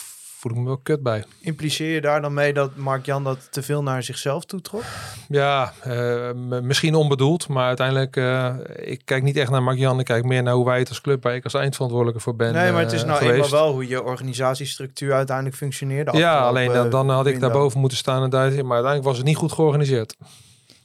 voel 0.46 0.56
ik 0.56 0.62
me 0.62 0.68
wel 0.68 0.80
kut 0.82 1.02
bij. 1.02 1.24
Impliceer 1.40 1.94
je 1.94 2.00
daar 2.00 2.20
dan 2.20 2.35
mee 2.35 2.52
dat 2.52 2.76
Mark-Jan 2.76 3.24
dat 3.24 3.48
te 3.50 3.62
veel 3.62 3.82
naar 3.82 4.02
zichzelf 4.02 4.44
toetrok? 4.44 4.82
Ja, 5.28 5.72
eh, 5.82 6.30
misschien 6.62 6.94
onbedoeld, 6.94 7.48
maar 7.48 7.66
uiteindelijk, 7.66 8.16
eh, 8.16 8.54
ik 8.76 9.00
kijk 9.04 9.22
niet 9.22 9.37
echt 9.37 9.50
naar 9.50 9.62
Mark-Jan, 9.62 9.98
ik 9.98 10.04
kijk 10.04 10.24
meer 10.24 10.42
naar 10.42 10.54
hoe 10.54 10.64
wij 10.64 10.78
het 10.78 10.88
als 10.88 11.00
club, 11.00 11.22
waar 11.22 11.35
ik 11.35 11.44
als 11.44 11.54
eindverantwoordelijke 11.54 12.22
voor 12.22 12.37
ben 12.37 12.52
nee, 12.52 12.72
maar 12.72 12.82
het 12.82 12.92
is 12.92 13.00
eh, 13.00 13.06
nou 13.06 13.18
geweest. 13.18 13.44
eenmaal 13.44 13.61
wel 13.61 13.72
hoe 13.72 13.88
je 13.88 14.02
organisatiestructuur 14.02 15.12
uiteindelijk 15.12 15.56
functioneerde. 15.56 16.18
Ja, 16.18 16.38
alleen 16.38 16.72
dan, 16.72 16.90
dan 16.90 17.11
had 17.11 17.26
ik 17.26 17.40
daarboven 17.40 17.80
moeten 17.80 17.98
staan 17.98 18.22
en 18.22 18.30
daar, 18.30 18.50
maar 18.50 18.56
uiteindelijk 18.56 19.04
was 19.04 19.16
het 19.16 19.26
niet 19.26 19.37
goed 19.37 19.52
georganiseerd. 19.52 20.16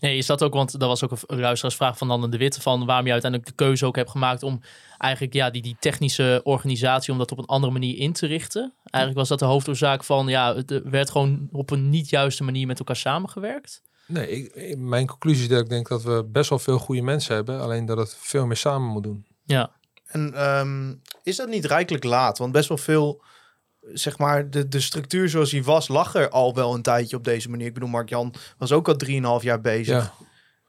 Nee, 0.01 0.17
is 0.17 0.25
dat 0.25 0.43
ook, 0.43 0.53
want 0.53 0.79
dat 0.79 0.87
was 0.89 1.03
ook 1.03 1.11
een 1.25 1.39
luisteraarsvraag 1.39 1.97
van 1.97 2.07
Dan 2.07 2.29
de 2.31 2.37
Witte, 2.37 2.61
van 2.61 2.85
waarom 2.85 3.05
je 3.05 3.11
uiteindelijk 3.11 3.49
de 3.51 3.55
keuze 3.55 3.85
ook 3.85 3.95
hebt 3.95 4.09
gemaakt 4.09 4.43
om 4.43 4.61
eigenlijk 4.97 5.33
ja, 5.33 5.49
die, 5.49 5.61
die 5.61 5.75
technische 5.79 6.41
organisatie, 6.43 7.11
om 7.11 7.17
dat 7.19 7.31
op 7.31 7.37
een 7.37 7.45
andere 7.45 7.71
manier 7.73 7.97
in 7.97 8.13
te 8.13 8.27
richten. 8.27 8.73
Eigenlijk 8.83 9.15
was 9.15 9.27
dat 9.29 9.39
de 9.39 9.45
hoofdoorzaak 9.45 10.03
van, 10.03 10.27
ja, 10.27 10.55
het 10.55 10.71
er 10.71 10.89
werd 10.89 11.09
gewoon 11.09 11.47
op 11.51 11.69
een 11.71 11.89
niet 11.89 12.09
juiste 12.09 12.43
manier 12.43 12.67
met 12.67 12.79
elkaar 12.79 12.95
samengewerkt. 12.95 13.81
Nee, 14.07 14.29
ik, 14.29 14.53
ik- 14.55 14.77
mijn 14.77 15.07
conclusie 15.07 15.43
is 15.43 15.49
dat 15.49 15.59
ik 15.61 15.69
denk 15.69 15.87
dat 15.87 16.03
we 16.03 16.25
best 16.31 16.49
wel 16.49 16.59
veel 16.59 16.77
goede 16.79 17.01
mensen 17.01 17.35
hebben, 17.35 17.61
alleen 17.61 17.85
dat 17.85 17.97
het 17.97 18.17
veel 18.19 18.45
meer 18.45 18.57
samen 18.57 18.87
moet 18.89 19.03
doen. 19.03 19.25
Ja, 19.45 19.71
En 20.05 20.33
ehm, 20.33 20.93
is 21.23 21.35
dat 21.35 21.47
niet 21.49 21.65
rijkelijk 21.65 22.03
laat? 22.03 22.37
Want 22.37 22.51
best 22.51 22.67
wel 22.67 22.77
veel, 22.77 23.21
zeg 23.93 24.17
maar, 24.17 24.49
de, 24.49 24.67
de 24.67 24.79
structuur 24.79 25.29
zoals 25.29 25.49
die 25.49 25.63
was, 25.63 25.87
lag 25.87 26.15
er 26.15 26.29
al 26.29 26.55
wel 26.55 26.73
een 26.73 26.81
tijdje 26.81 27.17
op 27.17 27.23
deze 27.23 27.49
manier. 27.49 27.67
Ik 27.67 27.73
bedoel, 27.73 27.89
Mark-Jan 27.89 28.33
was 28.57 28.71
ook 28.71 28.87
al 28.87 28.95
3,5 29.39 29.43
jaar 29.43 29.61
bezig. 29.61 30.13
Ja. 30.19 30.25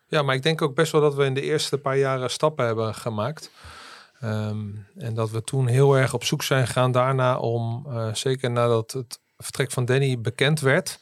ja, 0.07 0.23
maar 0.23 0.35
ik 0.35 0.43
denk 0.43 0.63
ook 0.63 0.75
best 0.75 0.93
wel 0.93 1.01
dat 1.01 1.15
we 1.15 1.25
in 1.25 1.35
de 1.35 1.43
eerste 1.43 1.79
paar 1.79 1.99
jaren 1.99 2.31
stappen 2.31 2.67
hebben 2.67 2.95
gemaakt. 2.95 3.51
Ehm, 4.21 4.67
en 4.97 5.15
dat 5.15 5.31
we 5.31 5.45
toen 5.45 5.67
heel 5.67 5.95
erg 5.95 6.15
op 6.15 6.25
zoek 6.25 6.43
zijn 6.43 6.67
gegaan 6.67 6.93
daarna 6.93 7.39
om, 7.39 7.87
eh, 7.89 8.15
zeker 8.15 8.51
nadat 8.51 8.93
het 8.93 9.21
vertrek 9.37 9.71
van 9.71 9.85
Danny 9.85 10.21
bekend 10.21 10.61
werd, 10.61 10.99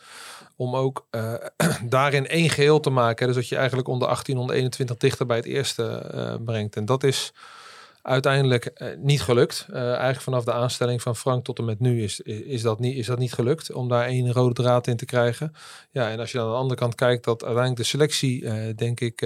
om 0.57 0.77
ook 0.77 1.07
eh, 1.11 1.35
daarin 1.83 2.27
één 2.27 2.51
geheel 2.51 2.81
te 2.81 2.91
maken. 2.91 3.27
Dus 3.27 3.37
dat 3.37 3.49
je 3.49 3.57
eigenlijk 3.57 3.89
onder 3.89 4.09
18, 4.09 4.39
onder 4.39 4.57
21 4.57 4.97
dichter 4.97 5.27
bij 5.27 5.37
het 5.37 5.47
eerste 5.47 5.85
eh, 5.85 6.35
brengt. 6.45 6.77
En 6.77 6.85
dat 6.85 7.05
is 7.05 7.33
uiteindelijk 8.03 8.65
eh, 8.65 8.89
niet 8.97 9.23
gelukt. 9.23 9.67
Eh, 9.71 9.83
eigenlijk 9.83 10.21
vanaf 10.21 10.45
de 10.45 10.53
aanstelling 10.53 11.03
van 11.03 11.17
Frank 11.17 11.45
tot 11.45 11.59
en 11.59 11.65
met 11.65 11.81
nu 11.81 12.03
is, 12.03 12.21
is, 12.21 12.63
dat 12.63 12.79
niet, 12.79 12.97
is 12.97 13.07
dat 13.07 13.19
niet 13.19 13.33
gelukt 13.33 13.73
om 13.73 13.89
daar 13.89 14.07
één 14.07 14.33
rode 14.33 14.63
draad 14.63 14.87
in 14.87 14.97
te 14.97 15.05
krijgen. 15.05 15.53
Ja, 15.91 16.11
en 16.11 16.19
als 16.19 16.33
je 16.33 16.39
dan 16.39 16.47
aan 16.47 16.53
de 16.53 16.59
andere 16.59 16.81
kant 16.81 16.95
kijkt 16.95 17.25
dat 17.25 17.43
uiteindelijk 17.45 17.83
de 17.83 17.89
selectie, 17.89 18.45
eh, 18.45 18.77
denk 18.77 19.01
ik, 19.01 19.21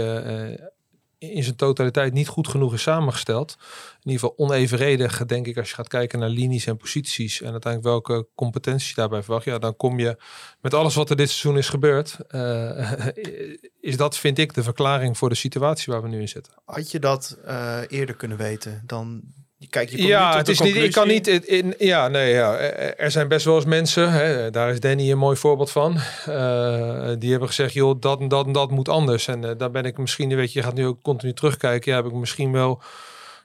in 1.30 1.42
zijn 1.42 1.56
totaliteit 1.56 2.12
niet 2.12 2.28
goed 2.28 2.48
genoeg 2.48 2.74
is 2.74 2.82
samengesteld. 2.82 3.56
In 4.02 4.10
ieder 4.10 4.28
geval 4.28 4.46
onevenredig, 4.46 5.24
denk 5.26 5.46
ik, 5.46 5.56
als 5.58 5.68
je 5.68 5.74
gaat 5.74 5.88
kijken 5.88 6.18
naar 6.18 6.28
linies 6.28 6.66
en 6.66 6.76
posities 6.76 7.40
en 7.40 7.50
uiteindelijk 7.50 7.92
welke 7.92 8.28
competenties 8.34 8.94
daarbij 8.94 9.22
verwacht. 9.22 9.44
Ja, 9.44 9.58
dan 9.58 9.76
kom 9.76 9.98
je 9.98 10.16
met 10.60 10.74
alles 10.74 10.94
wat 10.94 11.10
er 11.10 11.16
dit 11.16 11.30
seizoen 11.30 11.58
is 11.58 11.68
gebeurd. 11.68 12.16
eh, 12.28 12.92
is 13.80 13.96
dat, 13.96 14.16
vind 14.16 14.38
ik, 14.38 14.54
de 14.54 14.62
verklaring 14.62 15.18
voor 15.18 15.28
de 15.28 15.34
situatie 15.34 15.92
waar 15.92 16.02
we 16.02 16.08
nu 16.08 16.20
in 16.20 16.28
zitten. 16.28 16.52
Had 16.64 16.90
je 16.90 16.98
dat 16.98 17.38
eh, 17.44 17.80
eerder 17.88 18.14
kunnen 18.14 18.36
weten? 18.38 18.82
Dan, 18.86 19.22
kijk, 19.70 19.90
je 19.90 20.06
Ja, 20.06 20.36
het 20.36 20.48
is 20.48 20.60
niet. 20.60 20.76
Ik 20.76 20.92
kan 20.92 21.08
niet. 21.08 21.26
In, 21.26 21.46
in- 21.48 21.74
ja, 21.78 22.08
nee, 22.08 22.32
ja. 22.32 22.56
Er 22.96 23.10
zijn 23.10 23.28
best 23.28 23.44
wel 23.44 23.54
eens 23.54 23.64
mensen. 23.64 24.12
Hè, 24.12 24.50
daar 24.50 24.70
is 24.70 24.80
Danny 24.80 25.10
een 25.10 25.18
mooi 25.18 25.36
voorbeeld 25.36 25.70
van. 25.70 25.96
eh, 26.26 27.10
die 27.18 27.30
hebben 27.30 27.48
gezegd, 27.48 27.72
joh, 27.72 28.00
dat 28.00 28.20
en 28.20 28.28
dat 28.28 28.46
en 28.46 28.52
dat 28.52 28.70
moet 28.70 28.88
anders. 28.88 29.28
En 29.28 29.44
eh, 29.44 29.50
daar 29.56 29.70
ben 29.70 29.84
ik 29.84 29.98
misschien, 29.98 30.36
weet 30.36 30.52
je, 30.52 30.58
je 30.58 30.64
gaat 30.64 30.74
nu 30.74 30.86
ook 30.86 31.02
continu 31.02 31.32
terugkijken. 31.32 31.90
Ja, 31.92 31.96
heb 32.02 32.06
ik 32.06 32.12
misschien 32.18 32.52
wel 32.52 32.82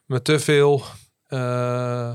me 0.05 0.21
te 0.21 0.39
veel. 0.39 0.83
eh 1.27 2.11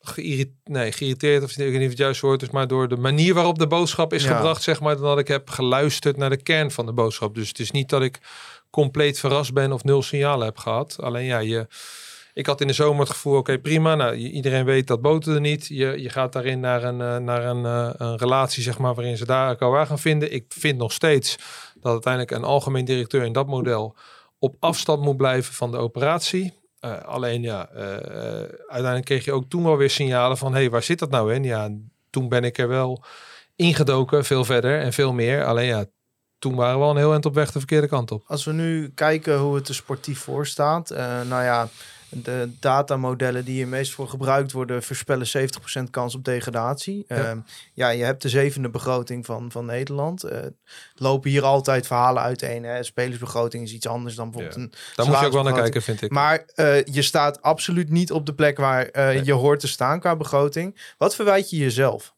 geïrriteerd, 0.00 0.54
nee, 0.64 0.92
geïrriteerd 0.92 1.42
of 1.42 1.50
ik 1.50 1.56
weet 1.56 1.72
niet 1.72 1.82
of 1.82 1.88
het 1.88 1.98
juist 1.98 2.20
woord 2.20 2.42
is, 2.42 2.50
maar 2.50 2.66
door 2.66 2.88
de 2.88 2.96
manier 2.96 3.34
waarop 3.34 3.58
de 3.58 3.66
boodschap 3.66 4.12
is 4.12 4.24
Ja. 4.24 4.34
gebracht, 4.36 4.62
zeg 4.62 4.80
maar, 4.80 4.94
dan 4.96 5.04
dat 5.04 5.18
ik 5.18 5.28
heb 5.28 5.50
geluisterd 5.50 6.16
naar 6.16 6.30
de 6.30 6.42
kern 6.42 6.70
van 6.70 6.86
de 6.86 6.92
boodschap. 6.92 7.34
Dus 7.34 7.48
het 7.48 7.58
is 7.58 7.70
niet 7.70 7.88
dat 7.88 8.02
ik 8.02 8.18
compleet 8.70 9.18
verrast 9.18 9.52
ben 9.52 9.72
of 9.72 9.84
nul 9.84 10.02
signalen 10.02 10.46
heb 10.46 10.58
gehad. 10.58 10.96
Alleen 11.00 11.24
ja, 11.24 11.38
je, 11.38 11.66
ik 12.38 12.46
had 12.46 12.60
in 12.60 12.66
de 12.66 12.72
zomer 12.72 13.00
het 13.00 13.10
gevoel, 13.10 13.36
oké, 13.36 13.58
prima. 13.58 13.94
Nou, 13.94 14.14
iedereen 14.14 14.64
weet 14.64 14.86
dat 14.86 15.00
boten 15.00 15.34
er 15.34 15.40
niet. 15.40 15.66
Je, 15.66 16.02
je 16.02 16.10
gaat 16.10 16.32
daarin 16.32 16.60
naar, 16.60 16.84
een, 16.84 17.00
eh, 17.00 17.16
naar 17.16 17.44
een, 17.44 17.64
eh, 17.64 17.90
een 17.96 18.16
relatie, 18.16 18.62
zeg 18.62 18.78
maar, 18.78 18.94
waarin 18.94 19.16
ze 19.16 19.26
daar 19.26 19.48
elkaar 19.48 19.86
gaan 19.86 19.98
vinden. 19.98 20.32
Ik 20.32 20.44
vind 20.48 20.78
nog 20.78 20.92
steeds 20.92 21.36
dat 21.80 21.92
uiteindelijk 21.92 22.32
een 22.32 22.44
algemeen 22.44 22.84
directeur 22.84 23.24
in 23.24 23.32
dat 23.32 23.46
model 23.46 23.96
op 24.38 24.56
afstand 24.60 25.02
moet 25.02 25.16
blijven 25.16 25.54
van 25.54 25.70
de 25.70 25.76
operatie. 25.76 26.52
Eh, 26.80 27.02
alleen 27.02 27.42
ja, 27.42 27.68
uiteindelijk 27.68 29.04
kreeg 29.04 29.24
je 29.24 29.32
ook 29.32 29.48
toen 29.48 29.64
wel 29.64 29.76
weer 29.76 29.90
signalen 29.90 30.36
van, 30.36 30.52
hé, 30.52 30.58
hey, 30.58 30.70
waar 30.70 30.82
zit 30.82 30.98
dat 30.98 31.10
nou 31.10 31.34
in? 31.34 31.44
Ja, 31.44 31.70
toen 32.10 32.28
ben 32.28 32.44
ik 32.44 32.58
er 32.58 32.68
wel 32.68 33.04
ingedoken, 33.56 34.24
veel 34.24 34.44
verder 34.44 34.80
en 34.80 34.92
veel 34.92 35.12
meer. 35.12 35.44
Alleen 35.44 35.66
ja, 35.66 35.84
toen 36.38 36.54
waren 36.54 36.78
we 36.78 36.84
al 36.84 36.90
een 36.90 36.96
heel 36.96 37.12
eind 37.12 37.26
op 37.26 37.34
weg 37.34 37.52
de 37.52 37.58
verkeerde 37.58 37.88
kant 37.88 38.10
op. 38.10 38.22
Als 38.26 38.44
we 38.44 38.52
nu 38.52 38.90
kijken 38.94 39.38
hoe 39.38 39.54
het 39.54 39.68
er 39.68 39.74
sportief 39.74 40.20
voor 40.20 40.46
staat. 40.46 40.90
nou 41.28 41.42
ja, 41.44 41.68
de 42.08 42.50
datamodellen 42.60 43.44
die 43.44 43.54
hier 43.54 43.68
meest 43.68 43.92
voor 43.92 44.08
gebruikt 44.08 44.52
worden... 44.52 44.82
voorspellen 44.82 45.26
70% 45.78 45.90
kans 45.90 46.14
op 46.14 46.24
degradatie. 46.24 47.04
Ja. 47.08 47.16
Ja, 47.16 47.42
ja 47.74 47.88
je 47.88 48.04
hebt 48.04 48.22
de 48.22 48.28
zevende 48.28 48.68
begroting 48.68 49.26
van, 49.26 49.50
van 49.50 49.64
Nederland. 49.66 50.22
Eh, 50.22 50.38
lopen 50.94 51.30
hier 51.30 51.44
altijd 51.44 51.86
verhalen 51.86 52.22
uiteen. 52.22 52.64
Hè? 52.64 52.82
Spelersbegroting 52.82 53.64
is 53.64 53.72
iets 53.72 53.86
anders 53.86 54.14
dan 54.14 54.30
bijvoorbeeld 54.30 54.56
Ja. 54.56 54.62
een 54.62 54.72
Daar 54.94 55.06
moet 55.06 55.18
je 55.18 55.26
ook 55.26 55.32
wel 55.32 55.42
naar 55.42 55.52
kijken, 55.52 55.82
vind 55.82 56.02
ik. 56.02 56.10
Maar 56.10 56.44
eh, 56.54 56.84
je 56.84 57.02
staat 57.02 57.42
absoluut 57.42 57.90
niet 57.90 58.12
op 58.12 58.26
de 58.26 58.34
plek 58.34 58.56
waar 58.58 58.86
eh, 58.86 59.06
Nee. 59.06 59.24
je 59.24 59.32
hoort 59.32 59.60
te 59.60 59.68
staan 59.68 60.00
qua 60.00 60.16
begroting. 60.16 60.94
Wat 60.98 61.14
verwijt 61.14 61.50
je 61.50 61.56
jezelf? 61.56 62.14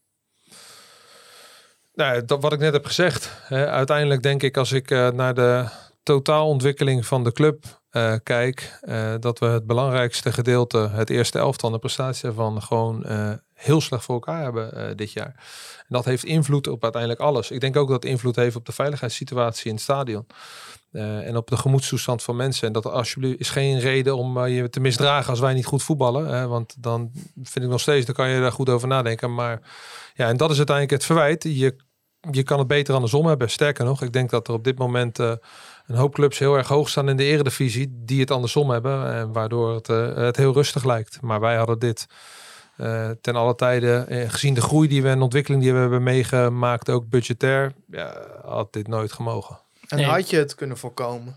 Nou, 1.94 2.24
dat 2.24 2.42
wat 2.42 2.52
ik 2.52 2.58
net 2.58 2.72
heb 2.72 2.84
gezegd. 2.86 3.30
Hè, 3.42 3.66
uiteindelijk 3.66 4.22
denk 4.22 4.42
ik 4.42 4.56
als 4.56 4.72
ik 4.72 4.90
naar 4.90 5.34
de 5.34 5.68
totaalontwikkeling 6.12 7.06
van 7.06 7.24
de 7.24 7.32
club 7.32 7.64
eh, 7.90 8.14
kijk, 8.22 8.78
eh, 8.80 9.14
dat 9.20 9.38
we 9.38 9.46
het 9.46 9.66
belangrijkste 9.66 10.32
gedeelte, 10.32 10.78
het 10.78 11.10
eerste 11.10 11.38
elftal, 11.38 11.70
de 11.70 11.78
prestatie 11.78 12.28
ervan, 12.28 12.62
gewoon 12.62 13.04
eh, 13.04 13.32
heel 13.54 13.80
slecht 13.80 14.04
voor 14.04 14.14
elkaar 14.14 14.42
hebben 14.42 14.96
dit 14.96 15.12
jaar. 15.12 15.34
En 15.78 15.86
dat 15.88 16.04
heeft 16.04 16.24
invloed 16.24 16.66
op 16.66 16.82
uiteindelijk 16.82 17.22
alles. 17.22 17.50
Ik 17.50 17.60
denk 17.60 17.76
ook 17.76 17.88
dat 17.88 18.02
het 18.02 18.12
invloed 18.12 18.36
heeft 18.36 18.56
op 18.56 18.66
de 18.66 18.72
veiligheidssituatie 18.72 19.66
in 19.66 19.74
het 19.74 19.82
stadion. 19.82 20.26
en 20.92 21.36
op 21.36 21.48
de 21.48 21.56
gemoedstoestand 21.56 22.22
van 22.22 22.36
mensen. 22.36 22.66
En 22.66 22.72
dat 22.72 22.86
alsjeblieft 22.86 23.40
is 23.40 23.50
geen 23.50 23.78
reden 23.78 24.16
om 24.16 24.46
je 24.46 24.68
te 24.68 24.80
misdragen 24.80 25.30
als 25.30 25.40
wij 25.40 25.54
niet 25.54 25.66
goed 25.66 25.82
voetballen. 25.82 26.26
Hè, 26.26 26.46
want 26.46 26.82
dan 26.82 27.10
vind 27.42 27.64
ik 27.64 27.70
nog 27.70 27.80
steeds, 27.80 28.06
dan 28.06 28.14
kan 28.14 28.28
je 28.28 28.40
daar 28.40 28.52
goed 28.52 28.68
over 28.68 28.88
nadenken. 28.88 29.34
Maar 29.34 29.60
ja, 30.14 30.28
en 30.28 30.36
dat 30.36 30.50
is 30.50 30.56
uiteindelijk 30.56 30.96
het 30.96 31.04
verwijt. 31.04 31.42
Je, 31.42 31.76
je 32.30 32.42
kan 32.42 32.58
het 32.58 32.68
beter 32.68 32.94
andersom 32.94 33.26
hebben. 33.26 33.50
Sterker 33.50 33.84
nog, 33.84 34.02
ik 34.02 34.12
denk 34.12 34.30
dat 34.30 34.48
er 34.48 34.54
op 34.54 34.64
dit 34.64 34.78
moment 34.78 35.18
een 35.90 35.96
hoop 35.96 36.14
clubs 36.14 36.38
heel 36.38 36.56
erg 36.56 36.68
hoog 36.68 36.88
staan 36.88 37.08
in 37.08 37.16
de 37.16 37.24
eredivisie. 37.24 37.88
Die 38.04 38.20
het 38.20 38.30
andersom 38.30 38.70
hebben. 38.70 39.12
En 39.12 39.32
waardoor 39.32 39.74
het, 39.74 39.88
eh, 39.88 40.14
het 40.14 40.36
heel 40.36 40.52
rustig 40.52 40.84
lijkt. 40.84 41.20
Maar 41.20 41.40
wij 41.40 41.56
hadden 41.56 41.78
dit 41.78 42.06
eh, 42.76 43.10
ten 43.20 43.34
alle 43.36 43.54
tijden, 43.54 44.08
eh, 44.08 44.30
gezien 44.30 44.54
de 44.54 44.60
groei 44.60 44.88
die 44.88 45.02
we 45.02 45.08
en 45.08 45.16
de 45.18 45.24
ontwikkeling 45.24 45.62
die 45.62 45.72
we 45.72 45.78
hebben 45.78 46.02
meegemaakt, 46.02 46.90
ook 46.90 47.08
budgetair, 47.08 47.72
ja, 47.90 48.14
had 48.44 48.72
dit 48.72 48.88
nooit 48.88 49.12
gemogen. 49.12 49.58
En 49.88 49.96
Nee. 49.96 50.06
had 50.06 50.30
je 50.30 50.36
het 50.36 50.54
kunnen 50.54 50.76
voorkomen? 50.76 51.36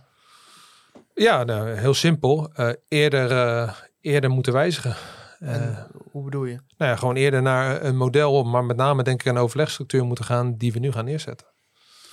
Ja, 1.14 1.44
nou, 1.44 1.70
heel 1.70 1.94
simpel. 1.94 2.50
Eh, 2.54 2.70
eerder, 2.88 3.32
eh, 3.32 3.74
eerder 4.02 4.30
moeten 4.30 4.54
wijzigen. 4.54 4.96
Eh, 5.40 5.54
En 5.56 5.88
hoe 6.12 6.24
bedoel 6.24 6.46
je? 6.46 6.58
nou 6.78 6.92
ja, 6.92 6.96
gewoon 6.98 7.16
eerder 7.16 7.42
naar 7.42 7.84
een 7.84 7.98
model, 7.98 8.44
maar 8.44 8.64
met 8.66 8.78
name 8.78 9.04
denk 9.04 9.20
ik 9.20 9.28
een 9.28 9.38
overlegstructuur 9.38 10.06
moeten 10.06 10.26
gaan 10.26 10.58
die 10.58 10.74
we 10.74 10.80
nu 10.80 10.92
gaan 10.92 11.06
neerzetten. 11.06 11.48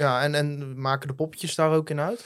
Ja, 0.01 0.23
en, 0.23 0.35
en 0.35 0.81
maken 0.81 1.09
de 1.09 1.15
poppetjes 1.15 1.55
daar 1.55 1.71
ook 1.71 1.91
in 1.91 2.01
uit? 2.01 2.25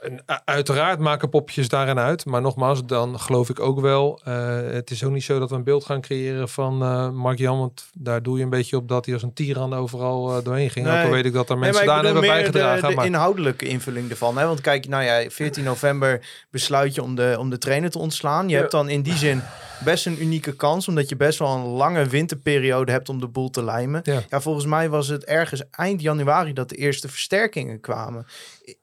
En, 0.00 0.12
u- 0.12 0.18
uiteraard 0.44 0.98
maken 0.98 1.28
popjes 1.28 1.68
daarin 1.68 1.98
uit. 1.98 2.24
Maar 2.24 2.40
nogmaals, 2.40 2.86
dan 2.86 3.20
geloof 3.20 3.48
ik 3.48 3.60
ook 3.60 3.80
wel. 3.80 4.20
eh, 4.24 4.56
het 4.72 4.90
is 4.90 5.04
ook 5.04 5.12
niet 5.12 5.22
zo 5.22 5.38
dat 5.38 5.50
we 5.50 5.56
een 5.56 5.64
beeld 5.64 5.84
gaan 5.84 6.00
creëren 6.00 6.48
van 6.48 6.82
eh 6.82 7.10
Mark 7.10 7.38
Jan. 7.38 7.58
Want 7.58 7.88
daar 7.92 8.22
doe 8.22 8.36
je 8.38 8.44
een 8.44 8.50
beetje 8.50 8.76
op 8.76 8.88
dat 8.88 9.04
hij 9.04 9.14
als 9.14 9.22
een 9.22 9.32
tiran 9.32 9.74
overal 9.74 10.36
eh, 10.36 10.44
doorheen 10.44 10.70
ging. 10.70 10.86
Ook 10.86 10.92
al 10.92 10.98
Nee. 11.02 11.10
weet 11.10 11.24
ik 11.24 11.32
dat 11.32 11.48
er 11.48 11.54
Nee, 11.54 11.64
mensen 11.64 11.86
maar 11.86 11.94
daar 11.94 12.04
hebben 12.04 12.22
bijgedragen. 12.22 12.82
De, 12.82 12.88
de 12.88 12.94
maar 12.94 13.04
inhoudelijke 13.06 13.66
invulling 13.66 14.10
ervan. 14.10 14.38
Hè? 14.38 14.46
Want 14.46 14.60
kijk, 14.60 14.88
nou 14.88 15.02
ja, 15.04 15.30
14 15.30 15.64
november 15.64 16.26
besluit 16.50 16.94
je 16.94 17.02
om 17.02 17.14
de, 17.14 17.36
om 17.38 17.50
de 17.50 17.58
trainer 17.58 17.90
te 17.90 17.98
ontslaan. 17.98 18.44
Je 18.48 18.54
Ja. 18.54 18.58
hebt 18.58 18.70
dan 18.70 18.88
in 18.88 19.02
die 19.02 19.16
zin 19.16 19.42
best 19.84 20.06
een 20.06 20.22
unieke 20.22 20.56
kans. 20.56 20.88
Omdat 20.88 21.08
je 21.08 21.16
best 21.16 21.38
wel 21.38 21.54
een 21.56 21.64
lange 21.64 22.06
winterperiode 22.06 22.92
hebt 22.92 23.08
om 23.08 23.20
de 23.20 23.28
boel 23.28 23.50
te 23.50 23.64
lijmen. 23.64 24.00
Ja. 24.04 24.22
Ja, 24.28 24.40
volgens 24.40 24.66
mij 24.66 24.88
was 24.88 25.08
het 25.08 25.24
ergens 25.24 25.62
eind 25.70 26.00
januari 26.00 26.52
dat 26.52 26.68
de 26.68 26.76
eerste 26.76 27.08
versterkingen 27.08 27.80
kwamen. 27.80 28.26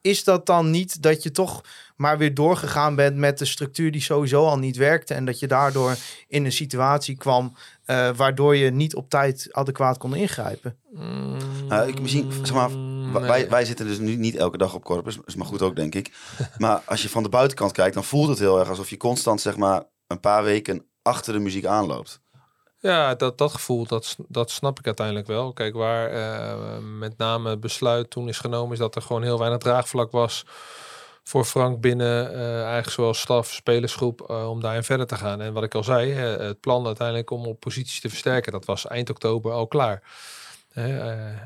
Is 0.00 0.24
dat 0.24 0.46
dan 0.46 0.70
niet 0.70 1.02
dat 1.02 1.22
je 1.22 1.30
toch 1.30 1.64
maar 1.96 2.18
weer 2.18 2.34
doorgegaan 2.34 2.94
bent 2.94 3.16
met 3.16 3.38
de 3.38 3.44
structuur 3.44 3.90
die 3.90 4.00
sowieso 4.00 4.46
al 4.46 4.58
niet 4.58 4.76
werkte. 4.76 5.14
En 5.14 5.24
dat 5.24 5.38
je 5.38 5.46
daardoor 5.46 5.96
in 6.28 6.44
een 6.44 6.52
situatie 6.52 7.16
kwam 7.16 7.56
eh, 7.84 8.10
waardoor 8.16 8.56
je 8.56 8.70
niet 8.70 8.94
op 8.94 9.10
tijd 9.10 9.48
adequaat 9.50 9.98
kon 9.98 10.14
ingrijpen. 10.14 10.76
Nou, 11.68 11.88
ik 11.88 12.00
misschien, 12.00 12.32
zeg 12.32 12.54
maar, 12.54 12.70
Mm, 13.08 13.20
nee. 13.20 13.30
Wij, 13.30 13.48
wij 13.48 13.64
zitten 13.64 13.86
dus 13.86 13.98
nu 13.98 14.16
niet 14.16 14.36
elke 14.36 14.58
dag 14.58 14.74
op 14.74 14.84
Corpus, 14.84 15.18
is 15.24 15.34
maar 15.34 15.46
goed 15.46 15.62
ook, 15.62 15.76
denk 15.76 15.94
ik. 15.94 16.10
maar 16.58 16.82
als 16.84 17.02
je 17.02 17.08
van 17.08 17.22
de 17.22 17.28
buitenkant 17.28 17.72
kijkt, 17.72 17.94
dan 17.94 18.04
voelt 18.04 18.28
het 18.28 18.38
heel 18.38 18.58
erg 18.58 18.68
alsof 18.68 18.90
je 18.90 18.96
constant, 18.96 19.40
zeg 19.40 19.56
maar, 19.56 19.82
een 20.06 20.20
paar 20.20 20.44
weken 20.44 20.86
achter 21.08 21.32
de 21.32 21.38
muziek 21.38 21.64
aanloopt. 21.64 22.20
Ja, 22.80 23.14
dat, 23.14 23.38
dat 23.38 23.52
gevoel, 23.52 23.86
dat, 23.86 24.16
dat 24.28 24.50
snap 24.50 24.78
ik 24.78 24.86
uiteindelijk 24.86 25.26
wel. 25.26 25.52
Kijk, 25.52 25.74
waar 25.74 26.10
eh, 26.10 26.78
met 26.98 27.18
name 27.18 27.50
het 27.50 27.60
besluit 27.60 28.10
toen 28.10 28.28
is 28.28 28.38
genomen, 28.38 28.72
is 28.72 28.78
dat 28.78 28.94
er 28.94 29.02
gewoon 29.02 29.22
heel 29.22 29.38
weinig 29.38 29.58
draagvlak 29.58 30.10
was 30.10 30.44
voor 31.22 31.44
Frank 31.44 31.80
binnen 31.80 32.32
eh, 32.34 32.56
eigenlijk 32.56 32.90
zowel 32.90 33.14
staf, 33.14 33.52
spelersgroep, 33.52 34.20
eh, 34.30 34.50
om 34.50 34.60
daarin 34.60 34.82
verder 34.82 35.06
te 35.06 35.16
gaan. 35.16 35.40
En 35.40 35.52
wat 35.52 35.62
ik 35.62 35.74
al 35.74 35.84
zei, 35.84 36.12
het 36.12 36.60
plan 36.60 36.86
uiteindelijk 36.86 37.30
om 37.30 37.46
op 37.46 37.60
posities 37.60 38.00
te 38.00 38.08
versterken, 38.08 38.52
dat 38.52 38.64
was 38.64 38.86
eind 38.86 39.10
oktober 39.10 39.52
al 39.52 39.66
klaar. 39.66 40.02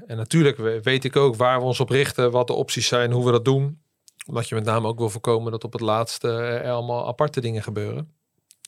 En 0.07 0.17
natuurlijk 0.17 0.57
we- 0.57 0.81
weet 0.83 1.05
ik 1.05 1.17
ook 1.17 1.37
waar 1.37 1.59
we 1.59 1.65
ons 1.65 1.81
op 1.81 1.89
richten, 1.89 2.31
wat 2.31 2.47
de 2.47 2.53
opties 2.53 2.87
zijn, 2.89 3.13
hoe 3.13 3.25
we 3.25 3.31
dat 3.31 3.45
doen. 3.45 3.81
Omdat 4.27 4.49
je 4.49 4.55
met 4.55 4.65
name 4.65 4.89
ook 4.89 4.99
wil 4.99 5.11
voorkomen 5.11 5.53
dat 5.53 5.65
op 5.65 5.73
het 5.73 5.81
laatste 5.81 6.63
allemaal 6.67 7.07
aparte 7.07 7.41
dingen 7.41 7.63
gebeuren. 7.63 8.22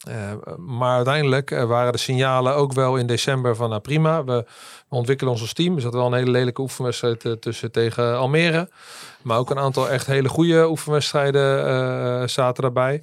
Eh, 0.04 0.32
maar 0.56 0.96
uiteindelijk 0.96 1.50
eh, 1.50 1.64
waren 1.64 1.92
de 1.92 1.98
signalen 1.98 2.54
ook 2.54 2.72
wel 2.72 2.96
in 2.96 3.06
december 3.06 3.56
van 3.56 3.68
nou 3.68 3.80
prima, 3.80 4.24
we, 4.24 4.44
ontwikkelen 4.88 5.32
ons 5.32 5.40
als 5.40 5.52
team. 5.52 5.74
Er 5.74 5.80
zat 5.80 5.92
wel 5.92 6.06
een 6.06 6.12
hele 6.12 6.30
lelijke 6.30 6.60
oefenwedstrijd 6.60 7.24
eh, 7.24 7.32
tussen 7.32 7.72
tegen 7.72 8.16
Almere. 8.16 8.68
Maar 9.22 9.38
ook 9.38 9.50
een 9.50 9.58
aantal 9.58 9.90
echt 9.90 10.06
hele 10.06 10.28
goede 10.28 10.68
oefenwedstrijden 10.68 12.30
zaten 12.30 12.62
daarbij. 12.62 13.02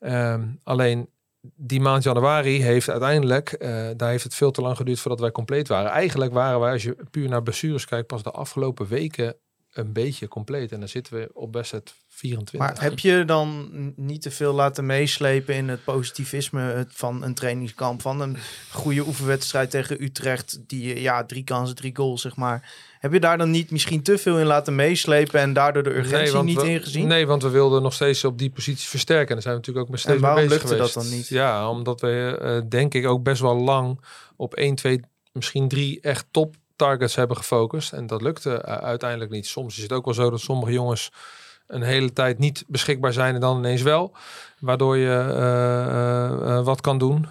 Ehm, 0.00 0.42
alleen 0.62 1.08
die 1.56 1.80
maand 1.80 2.02
januari 2.02 2.62
heeft 2.62 2.88
uiteindelijk, 2.90 3.56
daar 3.96 4.08
heeft 4.08 4.24
het 4.24 4.34
veel 4.34 4.50
te 4.50 4.60
lang 4.60 4.76
geduurd 4.76 5.00
voordat 5.00 5.20
wij 5.20 5.30
compleet 5.30 5.68
waren. 5.68 5.90
Eigenlijk 5.90 6.32
waren 6.32 6.60
wij, 6.60 6.72
als 6.72 6.82
je 6.82 6.96
puur 7.10 7.28
naar 7.28 7.42
blessures 7.42 7.86
kijkt, 7.86 8.06
pas 8.06 8.22
de 8.22 8.30
afgelopen 8.30 8.86
weken 8.86 9.36
een 9.72 9.92
beetje 9.92 10.28
compleet. 10.28 10.72
En 10.72 10.78
dan 10.78 10.88
zitten 10.88 11.14
we 11.14 11.30
op 11.32 11.52
best 11.52 11.70
het 11.70 11.94
24. 12.14 12.58
Maar 12.58 12.82
heb 12.82 12.98
je 12.98 13.24
dan 13.24 13.68
niet 13.96 14.22
te 14.22 14.30
veel 14.30 14.52
laten 14.52 14.86
meeslepen 14.86 15.54
in 15.54 15.68
het 15.68 15.84
positivisme 15.84 16.86
van 16.88 17.22
een 17.22 17.34
trainingskamp? 17.34 18.00
Van 18.00 18.20
een 18.20 18.36
goede 18.72 19.06
oefenwedstrijd 19.06 19.70
tegen 19.70 20.02
Utrecht, 20.02 20.58
die 20.66 21.00
ja, 21.00 21.24
drie 21.24 21.44
kansen, 21.44 21.76
drie 21.76 21.96
goals, 21.96 22.22
zeg 22.22 22.36
maar. 22.36 22.72
Heb 22.98 23.12
je 23.12 23.20
daar 23.20 23.38
dan 23.38 23.50
niet 23.50 23.70
misschien 23.70 24.02
te 24.02 24.18
veel 24.18 24.38
in 24.38 24.46
laten 24.46 24.74
meeslepen 24.74 25.40
en 25.40 25.52
daardoor 25.52 25.82
de 25.82 25.96
urgentie 25.96 26.42
niet 26.42 26.60
we, 26.60 26.68
ingezien? 26.68 27.06
Nee, 27.06 27.26
want 27.26 27.42
we 27.42 27.48
wilden 27.48 27.82
nog 27.82 27.92
steeds 27.92 28.24
op 28.24 28.38
die 28.38 28.50
positie 28.50 28.88
versterken. 28.88 29.28
En 29.28 29.34
daar 29.34 29.42
zijn 29.42 29.54
we 29.54 29.60
natuurlijk 29.60 29.86
ook 29.86 29.92
met 29.92 30.00
steeds 30.00 30.16
En 30.16 30.22
waarom 30.22 30.40
mee 30.40 30.48
bezig 30.48 30.62
lukte 30.62 30.82
dat 30.82 31.04
dan 31.04 31.16
niet? 31.16 31.28
Ja, 31.28 31.70
omdat 31.70 32.00
we 32.00 32.38
eh, 32.40 32.60
denk 32.68 32.94
ik 32.94 33.06
ook 33.06 33.22
best 33.22 33.40
wel 33.40 33.56
lang 33.56 34.00
op 34.36 34.54
1, 34.54 34.74
2, 34.74 35.00
misschien 35.32 35.68
drie 35.68 36.00
echt 36.00 36.26
top 36.30 36.56
targets 36.76 37.14
hebben 37.14 37.36
gefocust. 37.36 37.92
En 37.92 38.06
dat 38.06 38.22
lukte 38.22 38.54
eh, 38.54 38.74
uiteindelijk 38.74 39.30
niet. 39.30 39.46
Soms 39.46 39.76
is 39.76 39.82
het 39.82 39.92
ook 39.92 40.04
wel 40.04 40.14
zo 40.14 40.30
dat 40.30 40.40
sommige 40.40 40.72
jongens 40.72 41.10
een 41.66 41.82
hele 41.82 42.12
tijd 42.12 42.38
niet 42.38 42.64
beschikbaar 42.66 43.12
zijn 43.12 43.34
en 43.34 43.40
dan 43.40 43.58
ineens 43.58 43.82
wel. 43.82 44.16
Waardoor 44.58 44.96
je 44.96 45.08
eh, 45.08 45.84
eh, 45.86 46.56
eh, 46.56 46.64
wat 46.64 46.80
kan 46.80 46.98
doen. 46.98 47.26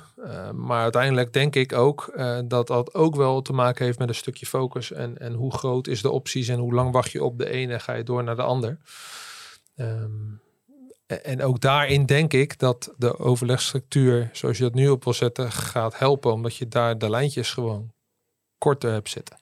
Maar 0.53 0.81
uiteindelijk 0.81 1.33
denk 1.33 1.55
ik 1.55 1.73
ook 1.73 2.13
dat 2.45 2.67
dat 2.67 2.93
ook 2.93 3.15
wel 3.15 3.41
te 3.41 3.53
maken 3.53 3.85
heeft 3.85 3.99
met 3.99 4.09
een 4.09 4.15
stukje 4.15 4.45
focus. 4.45 4.91
En, 4.91 5.17
en 5.17 5.33
hoe 5.33 5.53
groot 5.53 5.87
is 5.87 6.01
de 6.01 6.11
opties 6.11 6.47
en 6.47 6.59
hoe 6.59 6.73
lang 6.73 6.91
wacht 6.91 7.11
je 7.11 7.23
op 7.23 7.37
de 7.37 7.49
ene 7.49 7.73
en 7.73 7.81
ga 7.81 7.93
je 7.93 8.03
door 8.03 8.23
naar 8.23 8.35
de 8.35 8.41
ander. 8.41 8.77
Ehm, 9.75 10.11
en 11.05 11.43
ook 11.43 11.61
daarin 11.61 12.05
denk 12.05 12.33
ik 12.33 12.59
dat 12.59 12.93
de 12.97 13.19
overlegstructuur, 13.19 14.29
zoals 14.33 14.57
je 14.57 14.63
dat 14.63 14.73
nu 14.73 14.89
op 14.89 15.03
wil 15.03 15.13
zetten, 15.13 15.51
gaat 15.51 15.97
helpen. 15.97 16.33
Omdat 16.33 16.55
je 16.55 16.67
daar 16.67 16.97
de 16.97 17.09
lijntjes 17.09 17.51
gewoon 17.51 17.93
korter 18.57 18.91
hebt 18.91 19.09
zitten. 19.09 19.37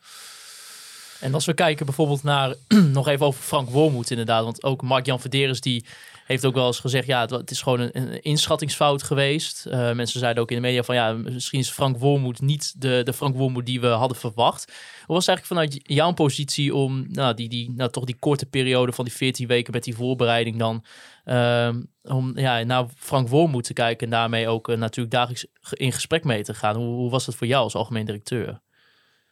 En 1.21 1.33
als 1.33 1.45
we 1.45 1.53
kijken 1.53 1.85
bijvoorbeeld 1.85 2.23
naar, 2.23 2.55
nog 2.93 3.07
even 3.07 3.25
over 3.25 3.41
Frank 3.41 3.69
Wormoed 3.69 4.11
inderdaad. 4.11 4.43
Want 4.43 4.63
ook 4.63 4.81
Mark-Jan 4.81 5.19
Verderes 5.19 5.61
die 5.61 5.85
heeft 6.25 6.45
ook 6.45 6.53
wel 6.53 6.67
eens 6.67 6.79
gezegd, 6.79 7.07
ja, 7.07 7.25
het, 7.25 7.51
is 7.51 7.61
gewoon 7.61 7.89
een, 7.91 8.21
inschattingsfout 8.21 9.03
geweest. 9.03 9.65
Eh, 9.65 9.91
mensen 9.91 10.19
zeiden 10.19 10.43
ook 10.43 10.49
in 10.49 10.55
de 10.55 10.61
media 10.61 10.83
van, 10.83 10.95
ja, 10.95 11.13
misschien 11.13 11.59
is 11.59 11.69
Frank 11.69 11.97
Wormoed 11.97 12.41
niet 12.41 12.81
de, 12.81 13.01
de 13.03 13.13
Frank 13.13 13.35
Wormoed 13.35 13.65
die 13.65 13.81
we 13.81 13.87
hadden 13.87 14.17
verwacht. 14.17 14.65
Hoe 15.05 15.15
was 15.15 15.25
het 15.25 15.35
eigenlijk 15.35 15.47
vanuit 15.47 15.95
jouw 15.95 16.11
positie 16.11 16.75
om 16.75 17.05
nou, 17.07 17.33
die, 17.33 17.49
die, 17.49 17.71
nou, 17.71 17.89
toch 17.89 18.05
die 18.05 18.19
korte 18.19 18.45
periode 18.45 18.91
van 18.91 19.05
die 19.05 19.13
14 19.13 19.47
weken 19.47 19.73
met 19.73 19.83
die 19.83 19.95
voorbereiding 19.95 20.57
dan, 20.57 20.83
ehm, 21.25 21.81
om 22.03 22.39
ja, 22.39 22.63
naar 22.63 22.85
Frank 22.95 23.27
Wormoed 23.27 23.63
te 23.63 23.73
kijken 23.73 24.05
en 24.07 24.11
daarmee 24.13 24.47
ook 24.47 24.69
eh, 24.69 24.77
natuurlijk 24.77 25.15
dagelijks 25.15 25.45
ge- 25.61 25.75
in 25.77 25.91
gesprek 25.91 26.23
mee 26.23 26.43
te 26.43 26.53
gaan. 26.53 26.75
Hoe 26.75 27.09
was 27.09 27.25
dat 27.25 27.35
voor 27.35 27.47
jou 27.47 27.63
als 27.63 27.75
algemeen 27.75 28.05
directeur? 28.05 28.61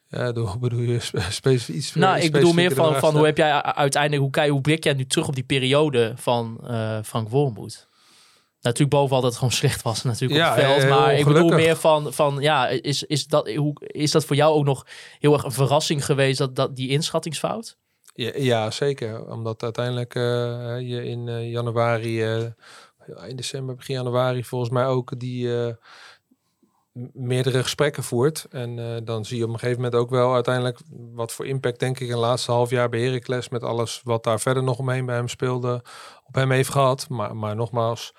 Ja, 0.10 0.32
door, 0.32 0.58
bedoel 0.60 0.80
je 0.80 1.00
spe- 1.00 1.22
specifiek 1.30 1.76
iets 1.76 1.94
Nou, 1.94 2.20
ik 2.20 2.32
bedoel 2.32 2.54
meer 2.54 2.74
van, 2.74 2.96
van 2.96 3.16
hoe 3.16 3.26
heb 3.26 3.38
jij 3.38 3.62
uiteindelijk, 3.62 4.22
hoe, 4.22 4.32
kijk, 4.32 4.50
hoe 4.52 4.62
blik 4.62 4.84
jij 4.84 4.94
nu 4.94 5.06
terug 5.06 5.28
op 5.28 5.36
die 5.36 5.44
periode 5.44 6.14
van 6.16 6.60
eh, 6.68 7.00
Frank 7.04 7.30
Wormoed? 7.30 7.88
Natuurlijk 8.62 8.92
bovenal 8.92 9.22
dat 9.22 9.30
het 9.30 9.40
gewoon 9.40 9.54
slecht 9.54 9.82
was 9.82 10.04
natuurlijk 10.04 10.40
Ja, 10.40 10.50
op 10.50 10.56
het 10.56 10.66
veld. 10.66 10.82
heel 10.82 10.90
maar 10.90 11.14
ik 11.14 11.26
bedoel 11.26 11.50
meer 11.50 11.76
van, 11.76 12.14
van 12.14 12.38
ja, 12.40 12.68
is, 12.68 13.04
is, 13.04 13.26
dat, 13.28 13.50
hoe, 13.50 13.74
is 13.80 14.12
dat 14.12 14.26
voor 14.26 14.36
jou 14.36 14.54
ook 14.54 14.66
nog 14.66 14.86
heel 15.20 15.34
erg 15.34 15.44
een 15.44 15.52
verrassing 15.52 16.06
geweest, 16.06 16.38
dat, 16.38 16.56
dat, 16.56 16.76
die 16.76 16.90
inschattingsfout? 16.90 17.78
Ja, 18.14 18.32
ja, 18.36 18.72
zeker. 18.72 19.32
Omdat 19.32 19.64
uiteindelijk 19.64 20.16
eh, 20.16 20.22
je 20.80 21.06
in 21.06 21.28
eh, 21.28 21.52
januari, 21.52 22.24
eh, 22.24 22.42
in 23.28 23.36
december, 23.36 23.76
begin 23.76 23.96
januari 23.96 24.44
volgens 24.44 24.72
mij 24.72 24.86
ook 24.86 25.20
die 25.20 25.64
eh, 25.64 25.74
meerdere 27.14 27.64
gesprekken 27.64 28.04
voert. 28.04 28.46
En 28.50 28.80
eh, 28.80 29.02
dan 29.04 29.26
zie 29.26 29.38
je 29.38 29.44
op 29.44 29.50
een 29.50 29.60
gegeven 29.60 29.82
moment 29.82 30.02
ook 30.02 30.10
wel 30.10 30.34
uiteindelijk 30.34 30.80
wat 31.14 31.32
voor 31.32 31.46
impact 31.48 31.80
denk 31.80 32.00
ik 32.00 32.08
in 32.08 32.14
het 32.14 32.22
laatste 32.22 32.52
half 32.52 32.70
jaar 32.70 32.90
bij 32.90 33.02
Heracles 33.02 33.50
met 33.50 33.64
alles 33.64 34.02
wat 34.04 34.24
daar 34.24 34.40
verder 34.40 34.64
nog 34.64 34.80
omheen 34.80 35.06
bij 35.06 35.16
hem 35.16 35.28
speelde 35.28 35.82
op 36.26 36.36
hem 36.36 36.52
heeft 36.52 36.70
gehad. 36.70 37.10
Maar, 37.10 37.36
maar 37.36 37.56
nogmaals, 37.56 38.14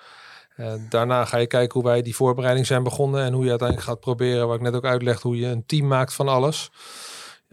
eh, 0.55 0.73
daarna 0.89 1.25
ga 1.25 1.37
je 1.37 1.47
kijken 1.47 1.81
hoe 1.81 1.89
wij 1.89 2.01
die 2.01 2.15
voorbereiding 2.15 2.65
zijn 2.65 2.83
begonnen 2.83 3.23
en 3.23 3.33
hoe 3.33 3.43
je 3.43 3.49
uiteindelijk 3.49 3.89
gaat 3.89 3.99
proberen, 3.99 4.47
wat 4.47 4.55
ik 4.55 4.61
net 4.61 4.75
ook 4.75 4.85
uitlegde, 4.85 5.27
hoe 5.27 5.37
je 5.37 5.47
een 5.47 5.65
team 5.65 5.87
maakt 5.87 6.13
van 6.13 6.27
alles 6.27 6.71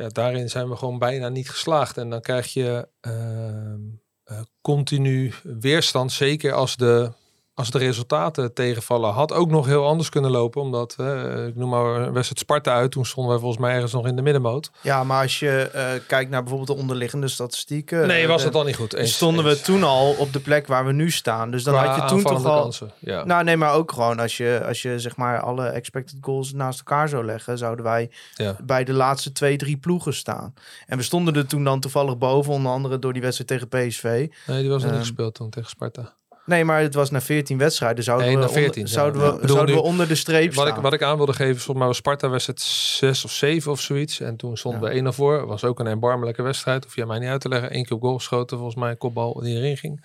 ja, 0.02 0.08
daarin 0.08 0.48
zijn 0.48 0.68
we 0.68 0.76
gewoon 0.76 0.98
bijna 0.98 1.28
niet 1.28 1.50
geslaagd. 1.50 1.96
En 1.96 2.10
dan 2.10 2.20
krijg 2.20 2.52
je 2.52 2.88
ehm, 3.00 3.80
eh, 4.24 4.40
continu 4.60 5.32
weerstand. 5.42 6.12
Zeker 6.12 6.52
als 6.52 6.76
de, 6.76 7.12
als 7.59 7.71
de 7.71 7.79
resultaten 7.79 8.53
tegenvallen. 8.55 9.12
Had 9.12 9.33
ook 9.33 9.51
nog 9.51 9.66
heel 9.66 9.87
anders 9.87 10.09
kunnen 10.09 10.31
lopen. 10.31 10.62
Omdat, 10.62 10.94
eh, 10.99 11.47
ik 11.47 11.57
noem 11.57 11.68
maar 11.68 11.92
wedstrijd 12.12 12.38
Sparta 12.38 12.75
uit. 12.75 12.90
Toen 12.90 13.07
stonden 13.07 13.33
wij 13.33 13.40
volgens 13.40 13.61
mij 13.62 13.75
ergens 13.75 13.92
nog 13.92 14.07
in 14.07 14.16
de 14.16 14.23
middenmoot. 14.23 14.71
Ja, 14.81 15.05
maar 15.05 15.23
als 15.23 15.38
je 15.38 15.71
eh, 15.73 15.87
kijkt 16.07 16.31
naar 16.31 16.40
bijvoorbeeld 16.42 16.77
de 16.77 16.83
onderliggende 16.83 17.29
statistieken. 17.29 18.07
nee, 18.07 18.23
eh, 18.23 18.29
was 18.29 18.42
het 18.44 18.53
dan 18.53 18.66
niet 18.66 18.77
goed. 18.77 18.92
Eens, 18.94 19.14
stonden 19.14 19.44
we 19.44 19.61
toen 19.61 19.83
al 19.83 20.12
op 20.18 20.33
de 20.33 20.40
plek 20.40 20.66
waar 20.66 20.87
we 20.87 20.92
nu 20.92 21.11
staan. 21.11 21.51
Dus 21.51 21.62
dan 21.62 21.75
Qua 21.75 21.87
had 21.87 22.03
je 22.03 22.09
toen 22.09 22.23
toch 22.23 22.44
al... 22.44 22.62
kansen, 22.62 22.90
ja. 22.99 23.25
Nou, 23.25 23.44
nee, 23.44 23.57
maar 23.57 23.73
ook 23.75 23.92
gewoon 23.92 24.18
als 24.21 24.37
je, 24.37 24.62
als 24.66 24.83
je 24.83 24.99
zeg 24.99 25.16
maar 25.16 25.40
alle 25.40 25.66
expected 25.66 26.16
goals 26.21 26.53
naast 26.53 26.79
elkaar 26.79 27.09
zou 27.09 27.25
leggen, 27.25 27.59
zouden 27.59 27.85
wij 27.85 28.11
Ja. 28.35 28.57
bij 28.62 28.85
de 28.85 28.92
laatste 28.92 29.33
twee, 29.33 29.57
drie 29.57 29.77
ploegen 29.77 30.14
staan. 30.14 30.55
En 30.87 30.97
we 30.97 31.03
stonden 31.05 31.35
er 31.35 31.47
toen 31.47 31.64
dan 31.64 31.81
toevallig 31.81 32.18
boven, 32.18 32.53
onder 32.53 32.73
andere 32.73 32.99
door 32.99 33.12
die 33.12 33.23
wedstrijd 33.23 33.51
tegen 33.51 33.68
PSV. 33.88 34.29
Nee, 34.47 34.61
die 34.61 34.68
was 34.71 34.83
nog 34.83 34.90
Ehm, 34.90 34.99
niet 35.01 35.07
gespeeld 35.09 35.35
toen 35.35 35.51
tegen 35.51 35.68
Sparta. 35.71 36.12
Nee, 36.48 36.64
maar 36.64 36.80
het 36.80 36.94
was 36.94 37.11
na 37.11 37.20
14 37.20 37.58
wedstrijden. 37.58 38.04
Zouden, 38.04 38.26
Nee, 38.26 38.37
we, 38.37 38.42
na 38.42 38.48
14, 38.48 38.72
onder, 38.82 38.88
zouden, 38.88 39.20
Ja, 39.20 39.26
we, 39.28 39.34
ik 39.34 39.40
bedoel 39.40 39.54
zouden 39.56 39.74
nu- 39.74 39.80
we 39.80 39.87
onder 39.87 40.08
de 40.08 40.14
streep 40.14 40.54
Wat 40.54 40.64
ik, 40.66 40.70
staan. 40.70 40.82
wat 40.82 40.92
ik 40.92 41.02
aan 41.02 41.16
wilde 41.16 41.32
geven, 41.32 41.54
volgens 41.54 41.76
mij 41.78 41.87
was 41.87 41.96
Sparta 41.96 42.28
wedstrijd 42.28 42.61
6 42.61 43.24
of 43.24 43.30
7 43.32 43.70
of 43.72 43.80
zoiets. 43.80 44.20
En 44.20 44.37
toen 44.37 44.56
stonden 44.56 44.80
we 44.80 44.88
1 44.90 45.14
voor. 45.14 45.46
Was 45.46 45.64
ook 45.64 45.80
een 45.80 45.87
erbarmelijke 45.87 46.42
wedstrijd. 46.42 46.84
Hoef 46.84 46.94
jij 46.96 47.06
mij 47.06 47.18
niet 47.18 47.28
uit 47.28 47.40
te 47.40 47.48
leggen. 47.48 47.76
Eén 47.76 47.84
keer 47.84 47.96
op 47.96 48.02
goal 48.02 48.14
geschoten, 48.16 48.56
volgens 48.56 48.76
mij 48.78 48.90
een 48.90 48.98
kopbal 48.98 49.40
die 49.40 49.56
erin 49.56 49.76
ging. 49.76 50.00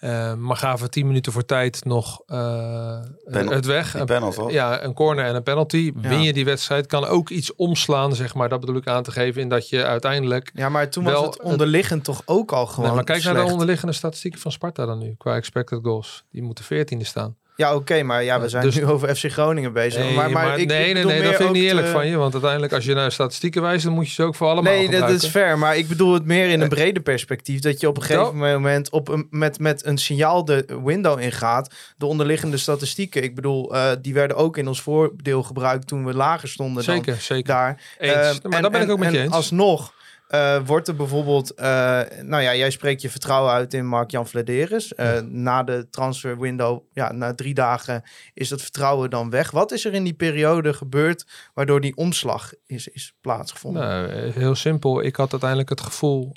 Eh, 0.00 0.34
maar 0.34 0.56
gaven 0.56 0.90
10 0.90 1.06
minuten 1.06 1.32
voor 1.32 1.44
tijd 1.44 1.84
nog 1.84 2.22
eh, 2.26 3.00
het 3.24 3.64
weg. 3.66 3.94
Een-? 3.94 4.52
Ja, 4.52 4.82
een 4.82 4.94
corner 4.94 5.24
en 5.24 5.34
een 5.34 5.42
penalty. 5.42 5.92
Ja. 6.00 6.08
Win 6.08 6.22
je 6.22 6.32
die 6.32 6.44
wedstrijd, 6.44 6.86
kan 6.86 7.04
ook 7.04 7.28
iets 7.30 7.54
omslaan, 7.54 8.14
zeg 8.14 8.34
maar. 8.34 8.48
Dat 8.48 8.60
bedoel 8.60 8.76
ik 8.76 8.86
aan 8.86 9.02
te 9.02 9.10
geven. 9.10 9.40
In 9.42 9.48
dat 9.48 9.68
je 9.68 9.84
uiteindelijk... 9.84 10.50
Ja, 10.54 10.68
maar 10.68 10.90
toen 10.90 11.04
wel 11.04 11.14
was 11.14 11.24
het 11.24 11.34
het- 11.34 11.42
onderliggend 11.42 12.04
toch 12.04 12.22
ook 12.24 12.52
al 12.52 12.66
gewoon 12.66 12.84
Nee, 12.86 12.94
maar 12.94 13.04
kijk 13.04 13.24
naar 13.24 13.34
de 13.34 13.52
onderliggende 13.52 13.92
statistieken 13.92 14.40
van 14.40 14.52
Sparta 14.52 14.86
dan 14.86 14.98
nu. 14.98 15.14
Qua 15.18 15.34
expected 15.34 15.78
goals. 15.82 16.24
Die 16.30 16.42
moeten 16.42 16.64
14e 16.64 17.00
staan. 17.00 17.36
Ja, 17.58 17.74
oké, 17.74 18.02
maar 18.02 18.24
ja, 18.24 18.40
we 18.40 18.48
zijn 18.48 18.62
dus- 18.62 18.74
nu 18.74 18.86
over 18.86 19.16
FC 19.16 19.24
Groningen 19.32 19.72
bezig. 19.72 20.02
Nee, 20.02 20.14
maar, 20.14 20.30
maar, 20.30 20.58
ik, 20.58 20.68
nee, 20.68 20.92
nee, 20.92 21.02
dat 21.02 21.12
vind 21.36 21.40
ik 21.40 21.50
niet 21.52 21.62
eerlijk 21.62 21.86
te- 21.86 21.92
van 21.92 22.06
je. 22.06 22.16
Want 22.16 22.32
uiteindelijk, 22.32 22.72
als 22.72 22.84
je 22.84 22.94
naar 22.94 23.12
statistieken 23.12 23.62
wijst, 23.62 23.84
dan 23.84 23.92
moet 23.92 24.06
je 24.08 24.12
ze 24.12 24.22
ook 24.22 24.34
voor 24.34 24.46
allemaal 24.46 24.72
Nee, 24.72 24.82
dat 24.84 24.90
gebruiken. 24.92 25.24
is 25.24 25.30
fair. 25.30 25.58
Maar 25.58 25.76
ik 25.76 25.88
bedoel 25.88 26.14
het 26.14 26.24
meer 26.24 26.48
in 26.48 26.60
een 26.60 26.68
breder 26.68 27.02
perspectief. 27.02 27.60
Dat 27.60 27.80
je 27.80 27.88
op 27.88 27.96
een 27.96 28.02
gegeven 28.02 28.36
moment 28.36 28.90
op 28.90 29.08
een, 29.08 29.26
met, 29.30 29.58
met 29.58 29.84
een 29.86 29.98
signaal 29.98 30.44
de 30.44 30.64
window 30.84 31.20
ingaat. 31.20 31.74
De 31.96 32.06
onderliggende 32.06 32.56
statistieken. 32.56 33.22
Ik 33.22 33.34
bedoel, 33.34 33.74
eh, 33.74 33.90
die 34.02 34.14
werden 34.14 34.36
ook 34.36 34.56
in 34.56 34.68
ons 34.68 34.80
voordeel 34.82 35.42
gebruikt 35.42 35.86
toen 35.86 36.04
we 36.04 36.14
lager 36.14 36.48
stonden 36.48 36.84
dan 36.84 36.94
Zeker, 36.94 37.16
zeker. 37.20 37.44
daar. 37.54 37.80
Eens. 37.98 38.12
Ehm, 38.14 38.36
maar 38.42 38.52
en- 38.56 38.62
dat 38.62 38.72
ben 38.72 38.80
ik 38.82 38.90
ook 38.90 38.98
met 38.98 39.12
je 39.12 39.18
en 39.18 39.24
eens. 39.24 39.32
Alsnog 39.32 39.92
eh, 40.28 40.66
wordt 40.66 40.88
er 40.88 40.96
bijvoorbeeld... 40.96 41.54
eh, 41.54 42.00
nou 42.22 42.42
ja, 42.42 42.54
jij 42.54 42.70
spreekt 42.70 43.02
je 43.02 43.10
vertrouwen 43.10 43.52
uit 43.52 43.74
in 43.74 43.86
Mark-Jan 43.86 44.26
Vladeris. 44.26 44.94
Eh, 44.94 45.20
Na 45.20 45.62
de 45.62 45.86
transfer 45.90 46.38
window, 46.38 46.82
ja, 46.92 47.12
na 47.12 47.34
drie 47.34 47.54
dagen 47.54 48.02
is 48.34 48.48
dat 48.48 48.62
vertrouwen 48.62 49.10
dan 49.10 49.30
weg. 49.30 49.50
Wat 49.50 49.72
is 49.72 49.84
er 49.84 49.94
in 49.94 50.04
die 50.04 50.14
periode 50.14 50.72
gebeurd 50.72 51.26
waardoor 51.54 51.80
die 51.80 51.96
omslag 51.96 52.52
is, 52.66 52.88
is 52.88 53.14
plaatsgevonden? 53.20 53.82
Nou, 53.82 54.30
heel 54.30 54.54
simpel. 54.54 55.02
Ik 55.04 55.16
had 55.16 55.30
uiteindelijk 55.30 55.70
het 55.70 55.80
gevoel 55.80 56.32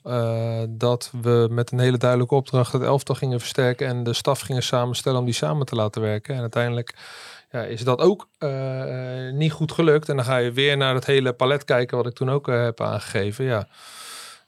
dat 0.69 1.11
we 1.21 1.47
met 1.51 1.71
een 1.71 1.79
hele 1.79 1.97
duidelijke 1.97 2.35
opdracht 2.35 2.73
het 2.73 2.81
elftal 2.81 3.15
gingen 3.15 3.39
versterken 3.39 3.87
en 3.87 4.03
de 4.03 4.13
staf 4.13 4.39
gingen 4.39 4.63
samenstellen 4.63 5.19
om 5.19 5.25
die 5.25 5.33
samen 5.33 5.65
te 5.65 5.75
laten 5.75 6.01
werken. 6.01 6.35
En 6.35 6.41
uiteindelijk 6.41 6.95
ja, 7.51 7.63
is 7.63 7.83
dat 7.83 7.99
ook 7.99 8.29
eh, 8.37 9.27
eh, 9.27 9.33
niet 9.33 9.51
goed 9.51 9.71
gelukt. 9.71 10.09
En 10.09 10.15
dan 10.15 10.25
ga 10.25 10.37
je 10.37 10.51
weer 10.51 10.77
naar 10.77 10.95
het 10.95 11.05
hele 11.05 11.33
palet 11.33 11.63
kijken 11.65 11.97
wat 11.97 12.05
ik 12.05 12.13
toen 12.13 12.29
ook 12.29 12.47
eh, 12.47 12.63
heb 12.63 12.81
aangegeven. 12.81 13.45
Ja. 13.45 13.67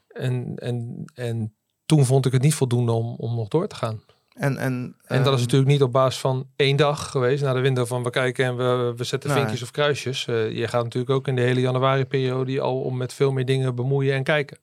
En, 0.08 0.54
en, 0.56 1.04
en 1.14 1.54
toen 1.86 2.04
vond 2.04 2.26
ik 2.26 2.32
het 2.32 2.42
niet 2.42 2.54
voldoende 2.54 2.92
om, 2.92 3.14
om 3.16 3.34
nog 3.34 3.48
door 3.48 3.66
te 3.66 3.74
gaan. 3.74 4.02
En, 4.32 4.56
en, 4.58 4.96
En 5.04 5.22
dat 5.22 5.26
is 5.26 5.32
ehm, 5.32 5.40
natuurlijk 5.40 5.70
niet 5.70 5.82
op 5.82 5.92
basis 5.92 6.20
van 6.20 6.46
één 6.56 6.76
dag 6.76 7.10
geweest. 7.10 7.42
Naar 7.42 7.54
de 7.54 7.60
window 7.60 7.86
van 7.86 8.02
we 8.02 8.10
kijken 8.10 8.44
en 8.44 8.56
we, 8.56 8.92
we 8.96 9.04
zetten 9.04 9.30
vinkjes 9.30 9.62
of 9.62 9.70
kruisjes. 9.70 10.24
Je 10.24 10.68
gaat 10.68 10.84
natuurlijk 10.84 11.12
ook 11.12 11.28
in 11.28 11.36
de 11.36 11.42
hele 11.42 11.60
januari-periode 11.60 12.52
je 12.52 12.60
al 12.60 12.80
om 12.80 12.96
met 12.96 13.12
veel 13.12 13.32
meer 13.32 13.44
dingen 13.44 13.74
bemoeien 13.74 14.14
en 14.14 14.22
kijken. 14.22 14.58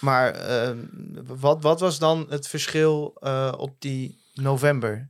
Maar 0.00 0.30
eh, 0.30 0.70
wat, 1.26 1.62
wat 1.62 1.80
was 1.80 1.98
dan 1.98 2.26
het 2.28 2.48
verschil 2.48 3.16
op 3.56 3.74
die 3.78 4.18
november? 4.34 5.08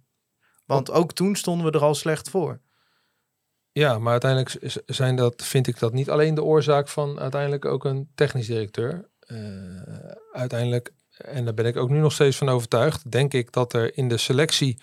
Want 0.67 0.91
ook 0.91 1.13
toen 1.13 1.37
stonden 1.37 1.67
we 1.67 1.79
er 1.79 1.85
al 1.85 1.95
slecht 1.95 2.31
voor. 2.31 2.61
Ja, 3.73 3.99
maar 3.99 4.13
uiteindelijk 4.13 4.81
zijn 4.87 5.17
dat, 5.17 5.43
vind 5.45 5.67
ik 5.67 5.79
dat 5.79 5.93
niet 5.93 6.11
alleen 6.11 6.35
de 6.35 6.45
oorzaak 6.45 6.89
van 6.89 7.21
uiteindelijk 7.21 7.65
ook 7.65 7.85
een 7.85 8.09
technisch 8.15 8.47
directeur. 8.47 9.09
Eh, 9.21 9.37
uiteindelijk, 10.33 10.93
en 11.17 11.45
daar 11.45 11.55
ben 11.55 11.67
ik 11.67 11.77
ook 11.77 11.91
nu 11.91 11.99
nog 11.99 12.13
steeds 12.13 12.37
van 12.37 12.49
overtuigd, 12.49 13.11
denk 13.11 13.33
ik 13.33 13.53
dat 13.53 13.73
er 13.73 13.97
in 13.97 14.09
de 14.09 14.17
selectie 14.17 14.79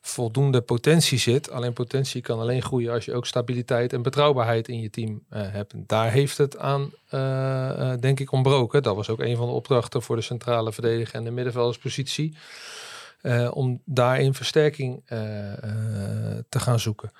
voldoende 0.00 0.60
potentie 0.60 1.18
zit. 1.18 1.50
Alleen 1.50 1.72
potentie 1.72 2.20
kan 2.20 2.38
alleen 2.38 2.62
groeien 2.62 2.92
als 2.92 3.04
je 3.04 3.14
ook 3.14 3.26
stabiliteit 3.26 3.92
en 3.92 4.02
betrouwbaarheid 4.02 4.68
in 4.68 4.80
je 4.80 4.90
team 4.90 5.24
eh, 5.28 5.40
hebt. 5.52 5.74
Daar 5.76 6.10
heeft 6.10 6.38
het 6.38 6.58
aan, 6.58 6.90
eh, 7.08 7.92
denk 8.00 8.20
ik, 8.20 8.32
ontbroken. 8.32 8.82
Dat 8.82 8.96
was 8.96 9.08
ook 9.08 9.20
een 9.20 9.36
van 9.36 9.46
de 9.46 9.52
opdrachten 9.52 10.02
voor 10.02 10.16
de 10.16 10.22
centrale 10.22 10.72
verdediger 10.72 11.14
en 11.14 11.24
de 11.24 11.30
middenvelderspositie. 11.30 12.36
Eh, 13.26 13.50
om 13.54 13.82
daarin 13.84 14.34
versterking 14.34 15.02
eh, 15.04 15.52
eh, 15.52 16.38
te 16.48 16.60
gaan 16.60 16.78
zoeken. 16.78 17.10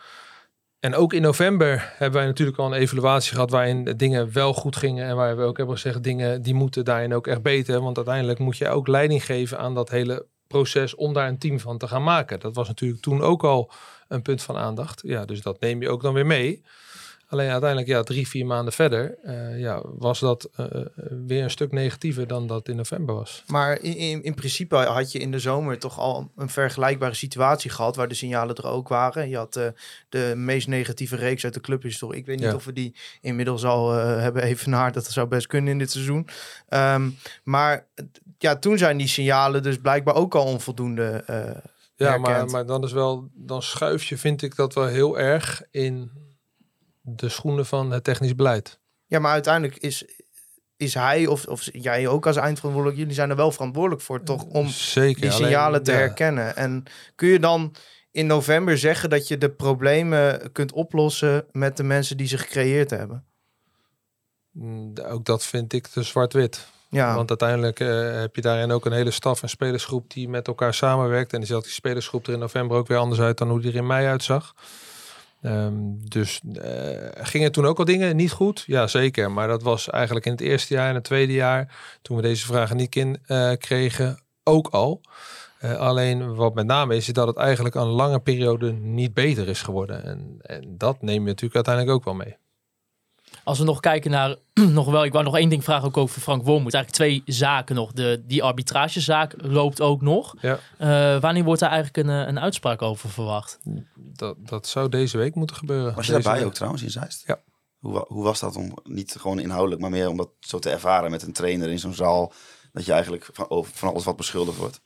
En 0.81 0.95
ook 0.95 1.13
in 1.13 1.23
november 1.23 1.93
hebben 1.97 2.19
wij 2.19 2.27
natuurlijk 2.27 2.59
al 2.59 2.67
een 2.67 2.81
evaluatie 2.81 3.33
gehad 3.33 3.51
waarin 3.51 3.85
dingen 3.97 4.33
wel 4.33 4.55
goed 4.55 4.77
gingen. 4.77 5.07
En 5.07 5.17
waar 5.17 5.37
we 5.37 5.43
ook 5.43 5.57
hebben 5.57 5.75
gezegd, 5.75 6.03
dingen 6.03 6.43
die 6.43 6.55
moeten 6.55 6.85
daarin 6.85 7.15
ook 7.15 7.27
echt 7.27 7.43
beter. 7.43 7.81
Want 7.81 7.97
uiteindelijk 7.97 8.39
moet 8.39 8.57
je 8.57 8.69
ook 8.69 8.87
leiding 8.87 9.25
geven 9.25 9.59
aan 9.59 9.75
dat 9.75 9.91
hele 9.91 10.27
proces 10.47 10.95
om 10.95 11.13
daar 11.13 11.29
een 11.29 11.39
team 11.39 11.61
van 11.61 11.79
te 11.79 11.89
gaan 11.89 12.05
maken. 12.05 12.41
Dat 12.41 12.55
was 12.55 12.69
natuurlijk 12.69 13.03
toen 13.03 13.23
ook 13.23 13.45
al 13.45 13.71
een 14.09 14.23
punt 14.23 14.43
van 14.43 14.57
aandacht. 14.57 15.01
Ja, 15.05 15.25
dus 15.25 15.43
dat 15.43 15.61
neem 15.61 15.83
je 15.83 15.89
ook 15.89 16.03
dan 16.03 16.15
weer 16.15 16.27
mee. 16.27 16.63
Alleen 17.37 17.51
uiteindelijk, 17.51 17.91
ja, 17.91 18.03
drie, 18.03 18.29
vier 18.29 18.47
maanden 18.47 18.73
verder, 18.73 19.19
eh, 19.23 19.61
ja, 19.61 19.83
was 19.85 20.21
dat 20.21 20.49
eh, 20.57 20.67
weer 21.27 21.43
een 21.43 21.51
stuk 21.51 21.73
negatiever 21.73 22.27
dan 22.27 22.47
dat 22.47 22.69
in 22.69 22.77
november 22.77 23.15
was. 23.15 23.43
Maar 23.47 23.81
in, 23.81 23.97
in, 23.97 24.23
in 24.23 24.35
principe 24.35 24.77
had 24.77 25.13
je 25.13 25.19
in 25.19 25.31
de 25.31 25.39
zomer 25.39 25.79
toch 25.79 25.99
al 25.99 26.31
een 26.37 26.49
vergelijkbare 26.49 27.15
situatie 27.15 27.71
gehad, 27.71 27.97
waar 27.97 28.09
de 28.09 28.15
signalen 28.15 28.55
er 28.55 28.67
ook 28.67 28.89
waren. 28.89 29.29
Je 29.29 29.37
had 29.37 29.57
eh, 29.57 29.67
de 30.09 30.33
meest 30.37 30.69
negatieve 30.69 31.17
reeks 31.17 31.45
uit 31.45 31.55
de 31.55 31.61
clubhistorie. 31.61 32.19
Ik 32.21 32.27
weet 32.27 32.37
niet 32.39 32.49
Ja. 32.49 32.55
of 32.55 32.65
we 32.65 32.73
die 32.73 32.95
inmiddels 33.21 33.65
al 33.65 33.93
eh, 33.99 34.21
hebben 34.21 34.43
evenaard. 34.43 34.95
Dat 34.95 35.05
zou 35.05 35.27
best 35.29 35.47
kunnen 35.47 35.73
in 35.73 35.79
dit 35.79 35.91
seizoen. 35.91 36.29
Ehm, 36.69 37.11
maar 37.45 37.87
ja, 38.39 38.57
toen 38.57 38.79
zijn 38.79 38.97
die 38.97 39.09
signalen 39.09 39.63
dus 39.63 39.79
blijkbaar 39.79 40.15
ook 40.15 40.35
al 40.35 40.45
onvoldoende. 40.45 41.23
eh, 41.27 41.51
Ja, 41.99 42.19
maar, 42.19 42.47
maar 42.51 42.67
dan 42.67 42.85
is 42.85 42.93
wel, 42.93 43.29
dan 43.35 43.63
schuif 43.63 44.05
je, 44.05 44.19
vind 44.19 44.43
ik 44.43 44.57
dat 44.57 44.75
wel 44.75 44.87
heel 44.87 45.19
erg 45.19 45.63
in 45.71 46.11
de 47.09 47.29
schoenen 47.29 47.67
van 47.67 47.91
het 47.91 48.05
technisch 48.05 48.35
beleid. 48.35 48.79
Ja, 49.07 49.19
maar 49.19 49.33
uiteindelijk 49.33 49.77
is, 49.77 50.05
is 50.77 50.95
hij 50.95 51.27
of, 51.27 51.47
of 51.47 51.69
jij 51.73 52.09
ook 52.09 52.27
als 52.27 52.37
eindverantwoordelijk, 52.37 53.01
jullie 53.01 53.15
zijn 53.15 53.31
er 53.31 53.37
wel 53.37 53.53
verantwoordelijk 53.53 54.03
voor, 54.03 54.23
toch? 54.23 54.43
Om 54.45 54.69
Zeker. 54.69 55.21
die 55.21 55.31
alleen, 55.31 55.47
signalen 55.47 55.83
te 55.83 55.93
ja, 55.93 55.97
herkennen. 55.97 56.57
En 56.57 56.85
kun 57.15 57.29
je 57.29 57.41
dan 57.41 57.75
in 58.11 58.27
november 58.27 58.79
zeggen 58.79 59.11
dat 59.11 59.29
je 59.29 59.39
de 59.39 59.51
problemen 59.51 60.53
kunt 60.53 60.73
oplossen 60.73 61.47
met 61.53 61.77
de 61.77 61.83
mensen 61.83 62.17
die 62.17 62.27
ze 62.27 62.39
gecreëerd 62.39 62.91
hebben? 62.91 63.25
mm, 64.51 64.93
Ook 65.09 65.25
dat 65.25 65.45
vind 65.45 65.73
ik 65.73 65.87
te 65.87 66.03
zwart-wit. 66.03 66.67
Ja, 66.89 67.15
Want 67.15 67.29
uiteindelijk 67.29 67.81
eh, 67.81 68.21
heb 68.21 68.37
je 68.37 68.43
daarin 68.43 68.71
ook 68.71 68.87
een 68.87 68.93
hele 68.93 69.11
staf 69.11 69.43
en 69.43 69.49
spelersgroep 69.49 70.11
die 70.11 70.29
met 70.29 70.47
elkaar 70.47 70.75
samenwerkt. 70.75 71.33
En 71.33 71.41
die 71.41 71.49
die 71.49 71.71
spelersgroep 71.71 72.27
er 72.27 72.33
in 72.33 72.39
november 72.39 72.77
ook 72.77 72.87
weer 72.87 72.99
anders 72.99 73.21
uit 73.21 73.39
dan 73.39 73.49
hoe 73.49 73.61
die 73.61 73.71
er 73.71 73.77
in 73.77 73.87
mei 73.87 74.07
uitzag. 74.07 74.55
Ehm, 75.47 75.75
dus 76.09 76.41
eh, 76.53 77.25
gingen 77.27 77.53
toen 77.53 77.67
ook 77.67 77.79
al 77.79 77.85
dingen 77.85 78.17
niet 78.17 78.33
goed? 78.33 78.65
Ja, 78.67 78.87
zeker. 78.87 79.31
Maar 79.31 79.49
dat 79.49 79.63
was 79.63 79.91
eigenlijk 79.91 80.27
in 80.27 80.33
het 80.33 80.41
eerste 80.41 80.75
jaar 80.75 80.89
en 80.89 80.95
het 80.95 81.05
tweede 81.05 81.33
jaar, 81.33 81.75
toen 82.03 82.17
we 82.17 82.23
deze 82.23 82.47
vragen 82.47 82.77
niet 82.77 82.97
in 82.97 83.19
eh, 83.27 83.53
kregen, 83.59 84.21
ook 84.43 84.69
al. 84.69 85.01
Eh, 85.59 85.77
alleen 85.77 86.35
wat 86.35 86.55
met 86.55 86.67
name 86.67 86.97
is, 86.97 87.07
is 87.07 87.13
dat 87.13 87.27
het 87.27 87.37
eigenlijk 87.37 87.75
een 87.75 87.87
lange 87.87 88.21
periode 88.21 88.73
niet 88.73 89.15
beter 89.15 89.49
is 89.49 89.63
geworden. 89.63 90.05
En, 90.05 90.37
en 90.41 90.75
dat 90.79 91.03
neem 91.03 91.21
je 91.21 91.29
natuurlijk 91.29 91.55
uiteindelijk 91.55 91.97
ook 91.97 92.05
wel 92.05 92.15
mee. 92.15 92.37
Als 93.47 93.59
we 93.59 93.65
nog 93.65 93.81
kijken 93.81 94.11
naar, 94.11 94.37
nog 94.81 94.91
wel, 94.91 95.05
ik 95.05 95.13
wou 95.13 95.25
nog 95.25 95.37
één 95.37 95.49
ding 95.49 95.65
vragen 95.65 95.87
ook 95.87 95.97
over 95.97 96.21
Frank 96.21 96.45
Wormoed. 96.45 96.75
Eigenlijk 96.75 96.93
twee 96.93 97.35
zaken 97.37 97.75
nog. 97.75 97.93
De, 97.93 98.23
die 98.27 98.43
arbitragezaak 98.43 99.35
loopt 99.37 99.81
ook 99.81 100.01
nog. 100.01 100.35
Ja. 100.41 100.59
Eh, 100.79 101.21
wanneer 101.21 101.45
wordt 101.45 101.61
daar 101.61 101.71
eigenlijk 101.71 102.09
een, 102.09 102.21
eh, 102.21 102.29
een 102.29 102.41
uitspraak 102.41 102.83
over 102.83 103.11
verwacht? 103.11 103.59
Dat, 103.95 104.37
dat 104.39 104.67
zou 104.67 104.89
deze 104.89 105.19
week 105.19 105.35
moeten 105.35 105.57
gebeuren. 105.57 105.95
Was 105.95 106.07
je 106.07 106.13
daarbij 106.13 106.35
week. 106.35 106.45
ook 106.45 106.55
trouwens 106.55 106.83
in 106.83 106.91
Zeist? 106.91 107.23
Ja. 107.27 107.41
Hoe, 107.79 108.05
hoe 108.09 108.25
was 108.25 108.41
dat 108.41 108.57
om 108.57 108.79
niet 108.85 109.17
gewoon 109.19 109.39
inhoudelijk, 109.39 109.81
maar 109.81 109.91
meer 109.91 110.09
om 110.09 110.17
dat 110.17 110.31
zo 110.41 110.59
te 110.59 110.71
ervaren 110.71 111.11
met 111.11 111.23
een 111.23 111.33
trainer 111.33 111.69
in 111.69 111.79
zo'n 111.79 111.95
zaal? 111.95 112.33
Dat 112.73 112.85
je 112.85 112.93
eigenlijk 112.93 113.29
van, 113.33 113.51
over, 113.51 113.73
van 113.75 113.89
alles 113.89 114.05
wat 114.05 114.17
beschuldigd 114.17 114.59
wordt. 114.59 114.81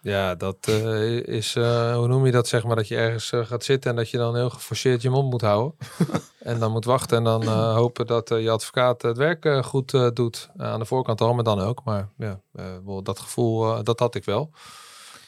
Ja, 0.00 0.34
dat 0.34 0.56
eh, 0.60 1.26
is, 1.26 1.56
eh, 1.56 1.96
hoe 1.96 2.08
noem 2.08 2.26
je 2.26 2.32
dat 2.32 2.48
zeg 2.48 2.64
maar, 2.64 2.76
dat 2.76 2.88
je 2.88 2.96
ergens 2.96 3.32
gaat 3.34 3.64
zitten 3.64 3.90
en 3.90 3.96
dat 3.96 4.10
je 4.10 4.16
dan 4.16 4.36
heel 4.36 4.50
geforceerd 4.50 5.02
je 5.02 5.10
mond 5.10 5.30
moet 5.30 5.40
houden. 5.40 5.74
en 6.48 6.58
dan 6.58 6.72
moet 6.72 6.84
wachten 6.84 7.16
en 7.16 7.24
dan 7.24 7.42
eh, 7.42 7.74
hopen 7.82 8.06
dat 8.06 8.30
eh, 8.30 8.42
je 8.42 8.50
advocaat 8.50 9.02
het 9.02 9.16
werk 9.16 9.44
eh, 9.44 9.62
goed 9.62 9.94
eh, 9.94 10.08
doet. 10.14 10.48
Aan 10.56 10.78
de 10.78 10.84
voorkant 10.84 11.20
al, 11.20 11.34
maar 11.34 11.44
dan 11.44 11.60
ook. 11.60 11.84
Maar 11.84 12.08
ja, 12.18 12.40
eh, 12.52 12.64
wel, 12.84 13.02
dat 13.02 13.18
gevoel, 13.18 13.82
dat 13.84 13.98
had 13.98 14.14
ik 14.14 14.24
wel. 14.24 14.50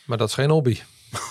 Maar 0.06 0.18
dat 0.18 0.28
is 0.28 0.34
geen 0.34 0.50
hobby. 0.50 0.78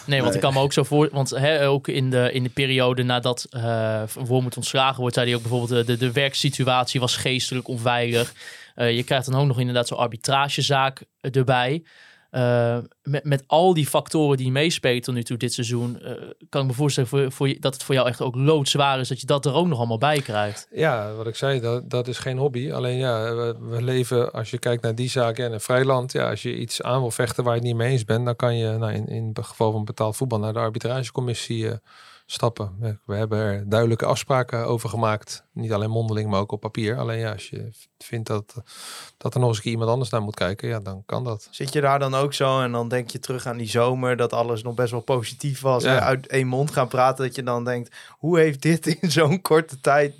Nee, 0.05 0.19
want 0.21 0.23
Nee. 0.23 0.33
ik 0.33 0.39
kan 0.39 0.53
me 0.53 0.59
ook 0.59 0.73
zo 0.73 0.83
voor... 0.83 1.09
Want 1.11 1.29
hè, 1.29 1.67
ook 1.67 1.87
in 1.87 2.09
de, 2.09 2.31
in 2.31 2.43
de 2.43 2.49
periode 2.49 3.03
nadat 3.03 3.47
eh 3.49 4.03
Wormoed 4.13 4.55
ontslagen 4.57 4.99
wordt... 4.99 5.15
zei 5.15 5.27
hij 5.27 5.35
ook 5.35 5.41
bijvoorbeeld... 5.41 5.87
De, 5.87 5.97
de 5.97 6.11
werksituatie 6.11 6.99
was 6.99 7.15
geestelijk 7.15 7.67
onveilig. 7.67 8.33
Eh, 8.75 8.95
je 8.95 9.03
krijgt 9.03 9.31
dan 9.31 9.41
ook 9.41 9.47
nog 9.47 9.59
inderdaad 9.59 9.87
zo'n 9.87 9.97
arbitragezaak 9.97 11.03
erbij. 11.21 11.83
Eh, 12.29 12.77
met, 13.03 13.23
met 13.23 13.43
al 13.47 13.73
die 13.73 13.87
factoren 13.87 14.37
die 14.37 14.51
meespelen 14.51 15.01
tot 15.01 15.13
nu 15.13 15.23
toe 15.23 15.37
dit 15.37 15.53
seizoen... 15.53 16.01
eh, 16.01 16.13
kan 16.49 16.61
ik 16.61 16.67
me 16.67 16.73
voorstellen 16.73 17.09
voor, 17.09 17.31
voor 17.31 17.47
je, 17.47 17.59
dat 17.59 17.73
het 17.73 17.83
voor 17.83 17.95
jou 17.95 18.07
echt 18.07 18.21
ook 18.21 18.35
loodzwaar 18.35 18.99
is... 18.99 19.07
dat 19.07 19.19
je 19.19 19.25
dat 19.25 19.45
er 19.45 19.53
ook 19.53 19.67
nog 19.67 19.77
allemaal 19.77 19.97
bij 19.97 20.21
krijgt. 20.21 20.67
Ja, 20.71 21.13
wat 21.13 21.27
ik 21.27 21.35
zei, 21.35 21.59
dat, 21.59 21.89
dat 21.89 22.07
is 22.07 22.17
geen 22.17 22.37
hobby. 22.37 22.71
Alleen 22.71 22.97
ja, 22.97 23.33
we, 23.59 23.81
leven, 23.81 24.31
als 24.31 24.51
je 24.51 24.59
kijkt 24.59 24.83
naar 24.83 24.95
die 24.95 25.09
zaken 25.09 25.45
en 25.45 25.53
een 25.53 25.61
vrij 25.61 25.85
land. 25.85 26.11
Ja, 26.11 26.29
als 26.29 26.41
je 26.41 26.57
iets 26.57 26.81
aan 26.81 26.99
wil 26.99 27.11
vechten 27.11 27.43
waar 27.43 27.53
je 27.53 27.59
het 27.59 27.67
niet 27.67 27.77
mee 27.77 27.91
eens 27.91 28.05
bent, 28.05 28.25
dan 28.25 28.35
kan 28.35 28.57
je 28.57 28.77
nou, 28.77 28.93
in, 28.93 29.07
in 29.07 29.29
het 29.33 29.45
geval 29.45 29.71
van 29.71 29.85
betaald 29.85 30.17
voetbal 30.17 30.39
naar 30.39 30.53
de 30.53 30.59
arbitragecommissie 30.59 31.69
eh, 31.69 31.77
stappen. 32.31 32.97
We, 33.05 33.15
hebben 33.15 33.39
er 33.39 33.69
duidelijke 33.69 34.05
afspraken 34.05 34.65
over 34.65 34.89
gemaakt. 34.89 35.43
Niet 35.53 35.71
alleen 35.73 35.89
mondeling, 35.89 36.29
maar 36.29 36.39
ook 36.39 36.51
op 36.51 36.59
papier. 36.59 36.97
Alleen 36.97 37.19
ja, 37.19 37.31
als 37.31 37.49
je 37.49 37.69
vindt 37.97 38.27
dat, 38.27 38.53
dat 39.17 39.33
er 39.33 39.39
nog 39.39 39.47
eens 39.49 39.57
een 39.57 39.63
keer 39.63 39.71
iemand 39.71 39.89
anders 39.91 40.09
naar 40.09 40.21
moet 40.21 40.35
kijken, 40.35 40.67
ja, 40.69 40.79
dan 40.79 41.03
kan 41.05 41.23
dat. 41.23 41.47
Zit 41.51 41.73
je 41.73 41.81
daar 41.81 41.99
dan 41.99 42.15
ook 42.15 42.33
zo 42.33 42.61
en 42.61 42.71
dan 42.71 42.87
denk 42.87 43.09
je 43.09 43.19
terug 43.19 43.45
aan 43.45 43.57
die 43.57 43.69
zomer 43.69 44.17
dat 44.17 44.33
alles 44.33 44.63
nog 44.63 44.75
best 44.75 44.91
wel 44.91 44.99
positief 44.99 45.61
was. 45.61 45.83
Ja. 45.83 45.95
En 45.95 46.03
uit 46.03 46.27
één 46.27 46.47
mond 46.47 46.71
gaan 46.71 46.87
praten 46.87 47.25
dat 47.25 47.35
je 47.35 47.43
dan 47.43 47.63
denkt, 47.65 47.95
hoe 48.09 48.39
heeft 48.39 48.61
dit 48.61 48.87
in 48.87 49.11
zo'n 49.19 49.41
korte 49.41 49.79
tijd 49.81 50.13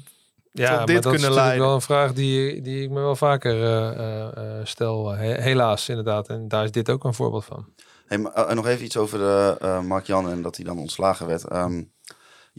Ja, 0.52 0.78
tot 0.78 0.78
dit 0.78 0.78
maar 0.78 0.86
dat 0.86 0.88
is 0.88 0.95
kunnen 0.95 1.12
natuurlijk 1.12 1.36
leiden? 1.36 1.65
wel 1.65 1.76
een 1.76 1.82
vraag 1.82 2.13
die, 2.13 2.62
die 2.62 2.84
ik 2.84 2.89
me 2.89 3.00
wel 3.00 3.15
vaker 3.15 3.63
eh, 3.63 3.89
eh, 3.89 4.38
eh, 4.60 4.65
stel. 4.65 5.10
He- 5.10 5.41
helaas, 5.41 5.89
inderdaad. 5.89 6.28
En 6.28 6.48
daar 6.48 6.63
is 6.63 6.72
dit 6.72 6.89
ook 6.89 7.04
een 7.04 7.13
voorbeeld 7.13 7.45
van. 7.45 7.65
Hey, 8.06 8.17
maar, 8.17 8.56
nog 8.56 8.67
even 8.67 8.86
iets 8.86 8.98
over 8.98 9.22
eh 9.58 9.82
Mark 9.82 10.06
Jan 10.06 10.30
en 10.30 10.41
dat 10.41 10.56
hij 10.56 10.65
dan 10.65 10.78
ontslagen 10.80 11.28
werd. 11.28 11.43
Ehm, 11.43 11.84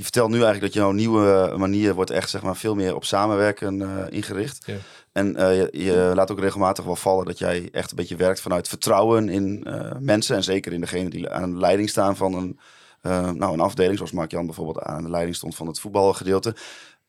je 0.01 0.07
vertelt 0.07 0.31
nu 0.31 0.43
eigenlijk 0.43 0.73
dat 0.73 0.83
jouw 0.83 0.93
nieuwe 0.93 1.55
manier 1.57 1.95
wordt 1.95 2.11
echt 2.11 2.31
zeg 2.31 2.43
maar, 2.43 2.57
veel 2.57 2.75
meer 2.75 2.95
op 2.95 3.05
samenwerken 3.05 3.83
eh, 3.83 4.17
ingericht. 4.17 4.67
Ja. 4.67 4.77
En 5.13 5.37
eh, 5.37 5.57
je, 5.57 5.69
je 5.85 6.13
laat 6.15 6.31
ook 6.31 6.39
regelmatig 6.39 6.85
wel 6.85 6.97
vallen 6.97 7.25
dat 7.27 7.39
jij 7.39 7.69
echt 7.73 7.91
een 7.91 7.97
beetje 7.97 8.17
werkt 8.17 8.41
vanuit 8.41 8.69
vertrouwen 8.69 9.29
in 9.29 9.65
eh, 9.65 9.97
mensen. 9.99 10.37
En 10.37 10.43
zeker 10.43 10.73
in 10.73 10.81
degene 10.81 11.11
die 11.11 11.31
aan 11.31 11.53
de 11.53 11.59
leiding 11.59 11.89
staan 11.89 12.17
van 12.17 12.35
een, 12.35 12.59
eh, 13.01 13.31
nou, 13.31 13.53
een 13.53 13.61
afdeling, 13.61 13.97
zoals 13.97 14.13
Mark 14.13 14.31
Jan 14.31 14.47
bijvoorbeeld 14.47 14.79
aan 14.79 15.03
de 15.03 15.11
leiding 15.11 15.37
stond 15.37 15.55
van 15.55 15.67
het 15.67 15.81
voetbalgedeelte. 15.81 16.57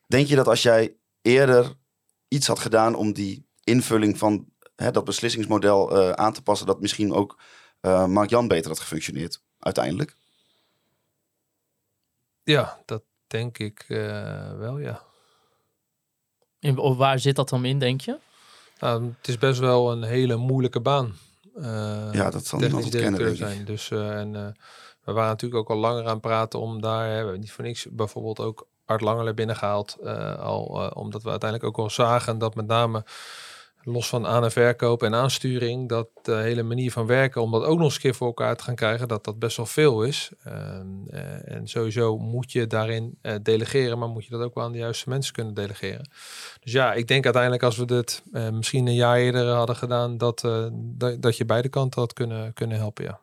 Denk 0.06 0.26
je 0.26 0.36
dat 0.36 0.48
als 0.48 0.62
jij 0.62 0.94
eerder 1.22 1.74
iets 2.28 2.46
had 2.46 2.58
gedaan 2.58 2.94
om 2.94 3.12
die 3.12 3.46
invulling 3.64 4.18
van 4.18 4.46
hè, 4.76 4.90
dat 4.90 5.04
beslissingsmodel 5.04 5.96
eh, 5.96 6.10
aan 6.10 6.32
te 6.32 6.42
passen, 6.42 6.66
dat 6.66 6.80
misschien 6.80 7.12
ook 7.12 7.38
eh 7.80 8.06
Mark 8.06 8.30
Jan 8.30 8.48
beter 8.48 8.70
had 8.70 8.80
gefunctioneerd 8.80 9.42
uiteindelijk? 9.58 10.16
Ja, 12.44 12.78
dat 12.84 13.02
denk 13.26 13.58
ik 13.58 13.84
eh, 13.88 14.52
wel, 14.58 14.78
ja. 14.78 15.02
In, 16.58 16.78
of 16.78 16.96
waar 16.96 17.18
zit 17.18 17.36
dat 17.36 17.48
dan 17.48 17.64
in, 17.64 17.78
denk 17.78 18.00
je? 18.00 18.18
Nou, 18.78 19.12
het 19.18 19.28
is 19.28 19.38
best 19.38 19.60
wel 19.60 19.92
een 19.92 20.02
hele 20.02 20.36
moeilijke 20.36 20.80
baan. 20.80 21.14
eh, 21.56 22.08
Ja, 22.12 22.30
dat 22.30 22.46
zal 22.46 22.58
niemand 22.58 22.92
directeur 22.92 23.28
ik. 23.30 23.36
zijn. 23.36 23.64
Dus, 23.64 23.90
eh, 23.90 24.18
en 24.20 24.36
eh, 24.36 24.46
we 25.04 25.12
waren 25.12 25.28
natuurlijk 25.30 25.60
ook 25.60 25.70
al 25.76 25.76
langer 25.82 26.04
aan 26.04 26.10
het 26.12 26.20
praten 26.20 26.60
om 26.60 26.80
daar, 26.80 27.04
hè, 27.04 27.10
we 27.10 27.16
hebben 27.16 27.40
niet 27.40 27.52
voor 27.52 27.64
niks 27.64 27.86
bijvoorbeeld 27.90 28.40
ook 28.40 28.66
Art 28.84 29.00
Langerle 29.00 29.34
binnengehaald. 29.34 29.96
eh 30.04 30.38
al, 30.38 30.82
eh, 30.82 30.96
omdat 30.96 31.22
we 31.22 31.30
uiteindelijk 31.30 31.68
ook 31.78 31.84
al 31.84 31.90
zagen 31.90 32.38
dat 32.38 32.54
met 32.54 32.66
name 32.66 33.04
los 33.84 34.08
van 34.08 34.26
aan- 34.26 34.44
en 34.44 34.52
verkoop 34.52 35.02
en 35.02 35.14
aansturing, 35.14 35.88
dat 35.88 36.08
de 36.22 36.34
hele 36.34 36.62
manier 36.62 36.92
van 36.92 37.06
werken, 37.06 37.42
om 37.42 37.50
dat 37.50 37.64
ook 37.64 37.76
nog 37.76 37.84
eens 37.84 37.94
een 37.94 38.00
keer 38.00 38.14
voor 38.14 38.26
elkaar 38.26 38.56
te 38.56 38.64
gaan 38.64 38.74
krijgen, 38.74 39.08
dat 39.08 39.24
dat 39.24 39.38
best 39.38 39.56
wel 39.56 39.66
veel 39.66 40.02
is. 40.02 40.30
Ehm, 40.44 40.86
eh, 41.06 41.54
en 41.54 41.68
sowieso 41.68 42.18
moet 42.18 42.52
je 42.52 42.66
daarin 42.66 43.18
eh, 43.20 43.34
delegeren, 43.42 43.98
maar 43.98 44.08
moet 44.08 44.24
je 44.24 44.30
dat 44.30 44.40
ook 44.40 44.54
wel 44.54 44.64
aan 44.64 44.72
de 44.72 44.78
juiste 44.78 45.08
mensen 45.08 45.32
kunnen 45.32 45.54
delegeren. 45.54 46.08
Dus 46.60 46.72
ja, 46.72 46.92
ik 46.92 47.08
denk 47.08 47.24
uiteindelijk 47.24 47.62
als 47.62 47.76
we 47.76 47.84
dit 47.84 48.22
eh, 48.32 48.48
misschien 48.48 48.86
een 48.86 48.94
jaar 48.94 49.16
eerder 49.16 49.48
hadden 49.48 49.76
gedaan, 49.76 50.18
dat, 50.18 50.40
dat, 50.72 51.22
dat 51.22 51.36
je 51.36 51.44
beide 51.44 51.68
kanten 51.68 52.00
had 52.00 52.12
kunnen, 52.12 52.52
kunnen 52.52 52.76
helpen. 52.76 53.18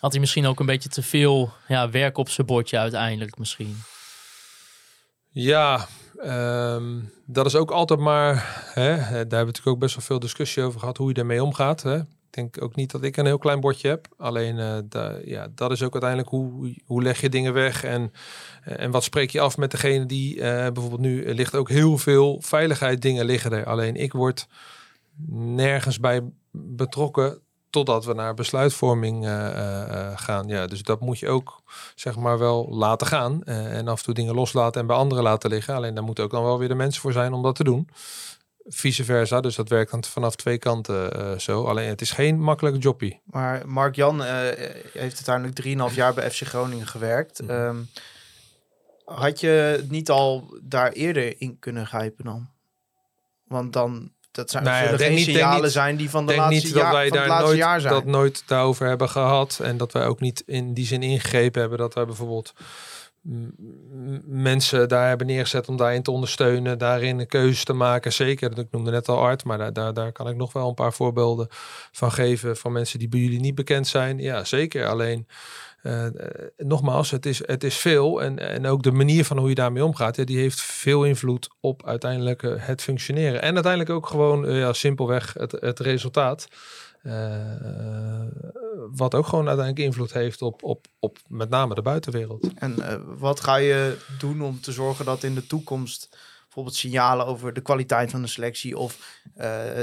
Had 0.00 0.12
hij 0.12 0.20
misschien 0.20 0.46
ook 0.46 0.60
een 0.60 0.66
beetje 0.66 0.88
te 0.88 1.02
veel 1.02 1.50
ja, 1.68 1.90
werk 1.90 2.18
op 2.18 2.28
zijn 2.28 2.46
bordje 2.46 2.78
uiteindelijk 2.78 3.38
misschien? 3.38 3.76
Ja, 5.40 5.86
ehm, 6.16 7.00
dat 7.26 7.46
is 7.46 7.54
ook 7.54 7.70
altijd 7.70 8.00
maar, 8.00 8.62
hè, 8.74 8.96
daar 8.96 9.06
hebben 9.06 9.28
we 9.28 9.36
natuurlijk 9.36 9.66
ook 9.66 9.78
best 9.78 9.94
wel 9.94 10.04
veel 10.04 10.18
discussie 10.18 10.62
over 10.62 10.80
gehad, 10.80 10.96
hoe 10.96 11.08
je 11.08 11.14
daarmee 11.14 11.42
omgaat. 11.42 11.82
Hè. 11.82 11.96
Ik 11.98 12.34
denk 12.34 12.62
ook 12.62 12.74
niet 12.74 12.90
dat 12.90 13.02
ik 13.02 13.16
een 13.16 13.26
heel 13.26 13.38
klein 13.38 13.60
bordje 13.60 13.88
heb. 13.88 14.08
Alleen 14.16 14.84
da- 14.88 15.18
ja, 15.24 15.48
dat 15.54 15.70
is 15.70 15.82
ook 15.82 15.92
uiteindelijk 15.92 16.30
hoe, 16.30 16.74
hoe 16.84 17.02
leg 17.02 17.20
je 17.20 17.28
dingen 17.28 17.52
weg 17.52 17.84
en, 17.84 18.12
eh, 18.62 18.80
en 18.80 18.90
wat 18.90 19.04
spreek 19.04 19.30
je 19.30 19.40
af 19.40 19.56
met 19.56 19.70
degene 19.70 20.06
die 20.06 20.40
eh, 20.40 20.72
bijvoorbeeld 20.72 21.00
nu 21.00 21.34
ligt 21.34 21.54
ook 21.54 21.68
heel 21.68 21.98
veel 21.98 22.40
veiligheid 22.42 23.02
dingen 23.02 23.24
liggen 23.24 23.52
er. 23.52 23.64
Alleen 23.64 23.96
ik 23.96 24.12
word 24.12 24.46
nergens 25.36 26.00
bij 26.00 26.22
betrokken 26.50 27.40
totdat 27.70 28.04
we 28.04 28.14
naar 28.14 28.34
besluitvorming 28.34 29.24
eh, 29.24 29.46
eh, 29.46 29.82
eh, 29.82 30.18
gaan. 30.18 30.48
Ja, 30.48 30.66
dus 30.66 30.82
dat 30.82 31.00
moet 31.00 31.18
je 31.18 31.28
ook 31.28 31.62
zeg 31.94 32.16
maar 32.16 32.38
wel 32.38 32.68
laten 32.70 33.06
gaan 33.06 33.44
en 33.44 33.88
af 33.88 33.98
en 33.98 34.04
toe 34.04 34.14
dingen 34.14 34.34
loslaten 34.34 34.80
en 34.80 34.86
bij 34.86 34.96
anderen 34.96 35.24
laten 35.24 35.50
liggen. 35.50 35.74
Alleen 35.74 35.94
daar 35.94 36.04
moeten 36.04 36.24
ook 36.24 36.30
dan 36.30 36.42
wel 36.42 36.58
weer 36.58 36.68
de 36.68 36.74
mensen 36.74 37.00
voor 37.00 37.12
zijn 37.12 37.32
om 37.32 37.42
dat 37.42 37.54
te 37.54 37.64
doen. 37.64 37.88
Vice 38.66 39.04
versa, 39.04 39.40
dus 39.40 39.54
dat 39.56 39.68
werkt 39.68 39.90
dan 39.90 40.04
vanaf 40.04 40.36
twee 40.36 40.58
kanten 40.58 41.40
zo. 41.40 41.64
Alleen 41.64 41.88
het 41.88 42.00
is 42.00 42.10
geen 42.10 42.40
makkelijke 42.40 42.78
jobbie. 42.78 43.20
Maar 43.24 43.68
Mark 43.68 43.94
Jan 43.94 44.22
heeft 44.22 45.28
uiteindelijk 45.28 45.90
3,5 45.90 45.94
jaar 45.94 46.14
bij 46.14 46.30
FC 46.30 46.42
Groningen 46.42 46.86
gewerkt. 46.86 47.42
Mhm. 47.42 47.50
Ehm, 47.50 47.76
had 49.04 49.40
je 49.40 49.84
niet 49.88 50.10
al 50.10 50.58
daar 50.62 50.92
eerder 50.92 51.40
in 51.40 51.58
kunnen 51.58 51.86
grijpen 51.86 52.24
dan? 52.24 52.48
Want 53.44 53.72
dan, 53.72 54.12
dat 54.30 54.50
zijn 54.50 54.64
Nou 54.64 54.76
ja, 54.76 54.82
zullen 54.82 54.98
denk 54.98 55.08
geen 55.10 55.16
niet- 55.18 55.26
denk 55.26 55.36
signalen 55.38 55.62
niet- 55.62 55.72
zijn 55.72 55.96
die 55.96 56.10
van 56.10 56.26
de 56.26 56.34
laatste, 56.36 56.54
niet 56.64 56.74
dat 56.74 56.82
jaar, 56.82 56.92
wij 56.92 57.10
daar 57.10 57.42
nooit, 57.42 57.56
jaar 57.56 57.80
zijn. 57.80 57.92
dat 57.92 58.04
nooit 58.04 58.42
daarover 58.46 58.86
hebben 58.86 59.08
gehad. 59.08 59.58
En 59.62 59.76
dat 59.76 59.92
wij 59.92 60.06
ook 60.06 60.20
niet 60.20 60.42
in 60.46 60.74
die 60.74 60.86
zin 60.86 61.02
ingegrepen 61.02 61.60
hebben 61.60 61.78
dat 61.78 61.94
wij 61.94 62.04
bijvoorbeeld 62.04 62.52
mensen 64.26 64.88
daar 64.88 65.08
hebben 65.08 65.26
neergezet 65.26 65.68
om 65.68 65.76
daarin 65.76 66.02
te 66.02 66.10
ondersteunen, 66.10 66.78
daarin 66.78 67.18
een 67.18 67.26
keuze 67.26 67.64
te 67.64 67.72
maken. 67.72 68.12
Zeker, 68.12 68.58
ik 68.58 68.66
noemde 68.70 68.90
net 68.90 69.08
al 69.08 69.18
Art, 69.18 69.44
maar 69.44 69.58
daar, 69.58 69.72
daar, 69.72 69.94
daar 69.94 70.12
kan 70.12 70.28
ik 70.28 70.36
nog 70.36 70.52
wel 70.52 70.68
een 70.68 70.74
paar 70.74 70.92
voorbeelden 70.92 71.46
van 71.92 72.12
geven 72.12 72.56
van 72.56 72.72
mensen 72.72 72.98
die 72.98 73.08
bij 73.08 73.20
jullie 73.20 73.40
niet 73.40 73.54
bekend 73.54 73.86
zijn. 73.86 74.18
Ja, 74.18 74.44
zeker. 74.44 74.86
Alleen, 74.86 75.26
eh, 75.88 76.06
eh, 76.06 76.12
nogmaals, 76.56 77.10
het 77.10 77.26
is, 77.26 77.46
het 77.46 77.64
is 77.64 77.76
veel 77.76 78.22
en, 78.22 78.38
en 78.38 78.66
ook 78.66 78.82
de 78.82 78.92
manier 78.92 79.24
van 79.24 79.38
hoe 79.38 79.48
je 79.48 79.54
daarmee 79.54 79.84
omgaat, 79.84 80.26
die 80.26 80.38
heeft 80.38 80.60
veel 80.60 81.04
invloed 81.04 81.48
op 81.60 81.86
uiteindelijk 81.86 82.42
eh, 82.42 82.52
het 82.56 82.82
functioneren. 82.82 83.42
En 83.42 83.54
uiteindelijk 83.54 83.92
ook 83.92 84.06
gewoon 84.06 84.54
ja, 84.54 84.72
simpelweg 84.72 85.34
het, 85.38 85.52
het 85.52 85.80
resultaat. 85.80 86.48
Wat 88.92 89.14
ook 89.14 89.26
gewoon 89.26 89.48
uiteindelijk 89.48 89.86
invloed 89.86 90.12
heeft 90.12 90.42
op, 90.42 90.62
op, 90.62 90.86
op 90.98 91.18
met 91.28 91.48
name 91.48 91.74
de 91.74 91.82
buitenwereld. 91.82 92.48
En 92.54 92.76
wat 93.18 93.40
ga 93.40 93.56
je 93.56 93.96
doen 94.18 94.42
om 94.42 94.60
te 94.60 94.72
zorgen 94.72 95.04
dat 95.04 95.22
in 95.22 95.34
de 95.34 95.46
toekomst 95.46 96.08
bijvoorbeeld 96.42 96.76
signalen 96.76 97.26
over 97.26 97.52
de 97.52 97.60
kwaliteit 97.60 98.10
van 98.10 98.22
de 98.22 98.28
selectie 98.28 98.78
of 98.78 99.22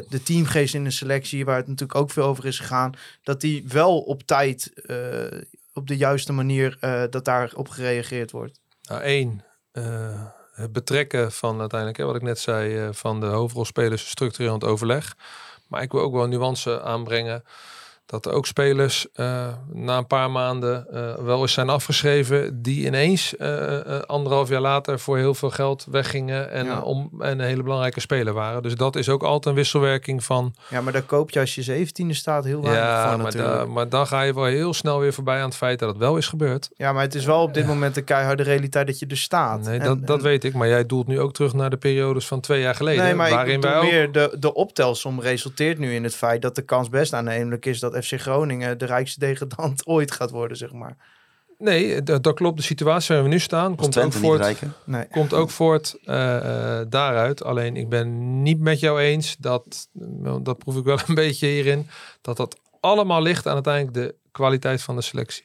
de 0.10 0.22
teamgeest 0.24 0.74
in 0.74 0.84
de 0.84 0.92
selectie, 0.92 1.46
waar 1.46 1.58
het 1.58 1.68
natuurlijk 1.68 2.00
ook 2.00 2.12
veel 2.12 2.24
over 2.24 2.46
is 2.46 2.60
gegaan, 2.60 2.94
dat 3.24 3.42
die 3.42 3.66
wel 3.68 4.00
op 4.00 4.24
tijd, 4.24 4.72
op 5.76 5.88
de 5.88 5.98
juiste 5.98 6.34
manier, 6.34 6.78
eh, 6.80 7.04
dat 7.10 7.26
daarop 7.26 7.70
gereageerd 7.70 8.32
wordt? 8.32 8.60
Nou, 8.82 9.02
één, 9.02 9.46
eh, 9.72 10.26
het 10.52 10.72
betrekken 10.72 11.32
van 11.32 11.60
uiteindelijk, 11.60 12.00
hè, 12.00 12.06
wat 12.06 12.16
ik 12.16 12.22
net 12.22 12.40
zei, 12.40 12.78
eh, 12.78 12.90
van 12.92 13.20
de 13.20 13.26
hoofdrolspelers 13.26 14.10
structureel 14.10 14.62
overleg. 14.62 15.16
Maar 15.68 15.82
ik 15.82 15.92
wil 15.92 16.02
ook 16.02 16.14
wel 16.14 16.28
nuance 16.28 16.82
aanbrengen 16.82 17.44
dat 18.06 18.26
er 18.26 18.32
ook 18.32 18.46
spelers 18.46 19.08
uh, 19.16 19.48
na 19.74 19.98
een 19.98 20.08
paar 20.08 20.32
maanden 20.32 20.88
uh, 20.94 21.14
wel 21.14 21.42
eens 21.42 21.54
zijn 21.54 21.70
afgeschreven 21.70 22.62
die 22.62 22.86
ineens 22.86 23.34
uh, 23.38 24.00
anderhalf 24.06 24.50
jaar 24.50 24.62
later 24.62 25.00
voor 25.00 25.18
heel 25.18 25.34
veel 25.34 25.50
geld 25.50 25.86
weggingen 25.92 26.52
en, 26.52 26.66
ja. 26.66 26.82
om, 26.82 27.10
en 27.20 27.40
een 27.40 27.46
hele 27.46 27.64
belangrijke 27.64 28.00
speler 28.00 28.34
waren. 28.34 28.64
Dus 28.64 28.76
dat 28.76 28.96
is 28.96 29.10
ook 29.10 29.24
altijd 29.24 29.46
een 29.46 29.54
wisselwerking 29.54 30.24
van... 30.24 30.56
Ja, 30.70 30.82
maar 30.82 30.94
daar 30.94 31.02
koop 31.02 31.30
je 31.30 31.40
als 31.40 31.56
je 31.56 31.62
zeventiende 31.62 32.14
staat 32.14 32.44
heel 32.44 32.62
weinig 32.62 32.84
ja, 32.84 33.10
van 33.10 33.22
maar, 33.22 33.26
natuurlijk. 33.26 33.66
da, 33.66 33.66
maar 33.66 33.90
dan 33.90 34.08
ga 34.08 34.22
je 34.22 34.34
wel 34.34 34.44
heel 34.44 34.74
snel 34.74 35.00
weer 35.00 35.14
voorbij 35.14 35.40
aan 35.40 35.48
het 35.48 35.56
feit 35.56 35.80
dat 35.80 35.90
het 35.90 35.98
wel 35.98 36.18
is 36.18 36.28
gebeurd. 36.28 36.70
Ja, 36.76 36.94
maar 36.94 37.04
het 37.04 37.16
is 37.16 37.26
wel 37.26 37.42
op 37.42 37.54
dit 37.54 37.68
moment 37.68 37.96
de 37.96 38.02
keiharde 38.02 38.44
realiteit 38.44 38.88
dat 38.88 39.00
je 39.00 39.08
er 39.08 39.18
staat. 39.18 39.62
Nee, 39.62 39.80
En- 39.80 39.86
dat, 39.86 40.08
dat 40.08 40.22
weet 40.22 40.44
ik. 40.44 40.54
Maar 40.54 40.68
jij 40.68 40.86
doelt 40.86 41.08
nu 41.08 41.20
ook 41.20 41.34
terug 41.34 41.54
naar 41.54 41.70
de 41.70 41.78
periodes 41.78 42.28
van 42.28 42.40
twee 42.40 42.62
jaar 42.62 42.76
geleden. 42.76 43.04
Nee, 43.04 43.14
maar 43.14 43.30
waarin 43.30 43.56
ik 43.56 43.62
wij 43.62 43.72
bedoel 43.72 43.86
ook... 43.86 43.96
meer, 43.96 44.12
de, 44.12 44.36
de 44.40 44.54
optelsom 44.54 45.20
resulteert 45.20 45.78
nu 45.78 45.94
in 45.94 46.04
het 46.04 46.16
feit 46.16 46.42
dat 46.42 46.56
de 46.56 46.62
kans 46.62 46.90
best 46.90 47.14
aannemelijk 47.14 47.66
is 47.66 47.80
dat 47.80 47.95
FC 48.04 48.20
Groningen 48.20 48.78
de 48.78 48.86
rijkste 48.86 49.20
degradant 49.20 49.88
ooit 49.96 50.12
gaat 50.12 50.32
worden, 50.32 50.58
zeg 50.58 50.72
maar. 50.72 50.98
Nee, 51.58 52.04
dat, 52.04 52.24
dat 52.24 52.36
klopt. 52.36 52.58
De 52.58 52.64
situatie 52.64 53.16
waar 53.16 53.24
we 53.24 53.30
nu 53.30 53.40
staan 53.40 53.76
komt 53.76 53.98
ook 53.98 54.14
voort... 54.14 54.62
Nee. 54.86 55.08
komt 55.08 55.34
ook 55.34 55.50
voort 55.50 55.98
eh, 56.04 56.36
eh, 56.80 56.86
daaruit. 56.90 57.44
Alleen 57.44 57.76
ik 57.76 57.90
ben 57.90 58.42
niet 58.42 58.60
met 58.60 58.80
jou 58.80 59.00
eens 59.00 59.36
dat, 59.40 59.88
dat 60.42 60.58
proef 60.58 60.78
ik 60.78 60.84
wel 60.84 61.00
een 61.08 61.16
beetje 61.16 61.48
hierin, 61.48 61.88
dat 62.22 62.38
dat 62.38 62.60
allemaal 62.80 63.22
ligt 63.22 63.48
aan 63.48 63.54
uiteindelijk 63.54 63.94
de 63.94 64.16
kwaliteit 64.32 64.82
van 64.82 64.96
de 64.96 65.02
selectie. 65.02 65.45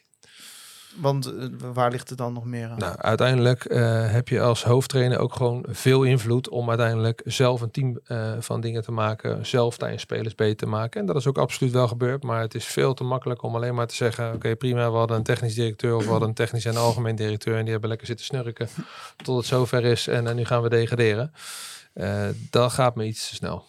Want 0.96 1.26
eh, 1.26 1.46
waar 1.72 1.90
ligt 1.90 2.08
het 2.08 2.18
dan 2.18 2.32
nog 2.32 2.44
meer 2.44 2.68
aan? 2.68 2.78
Nou, 2.78 2.96
uiteindelijk 2.96 3.64
eh, 3.64 4.12
heb 4.12 4.28
je 4.28 4.40
als 4.40 4.64
hoofdtrainer 4.64 5.18
ook 5.18 5.34
gewoon 5.34 5.64
veel 5.68 6.02
invloed 6.02 6.48
om 6.48 6.68
uiteindelijk 6.68 7.22
zelf 7.24 7.60
een 7.60 7.70
team 7.70 7.98
eh, 8.04 8.32
van 8.38 8.60
dingen 8.60 8.82
te 8.82 8.92
maken, 8.92 9.46
zelf 9.46 9.76
tijdens 9.76 10.02
spelers 10.02 10.34
beter 10.34 10.56
te 10.56 10.66
maken. 10.66 11.00
En 11.00 11.06
dat 11.06 11.16
is 11.16 11.26
ook 11.26 11.38
absoluut 11.38 11.72
wel 11.72 11.88
gebeurd, 11.88 12.22
maar 12.22 12.40
het 12.40 12.54
is 12.54 12.64
veel 12.64 12.94
te 12.94 13.04
makkelijk 13.04 13.42
om 13.42 13.54
alleen 13.54 13.74
maar 13.74 13.86
te 13.86 13.94
zeggen, 13.94 14.34
oké 14.34 14.56
prima, 14.56 14.90
we 14.90 14.96
hadden 14.96 15.16
een 15.16 15.22
technisch 15.22 15.54
directeur 15.54 15.94
of 15.94 16.04
we 16.04 16.10
hadden 16.10 16.28
een 16.28 16.34
technisch 16.34 16.64
en 16.64 16.76
algemeen 16.76 17.16
directeur 17.16 17.56
en 17.56 17.62
die 17.62 17.70
hebben 17.70 17.88
lekker 17.88 18.06
zitten 18.06 18.26
snurken 18.26 18.68
tot 19.16 19.36
het 19.36 19.46
zover 19.46 19.84
is 19.84 20.06
en, 20.06 20.34
nu 20.36 20.44
gaan 20.44 20.62
we 20.62 20.68
degraderen. 20.68 21.32
Dat 22.50 22.72
gaat 22.72 22.94
me 22.94 23.04
iets 23.04 23.28
te 23.28 23.34
snel. 23.34 23.64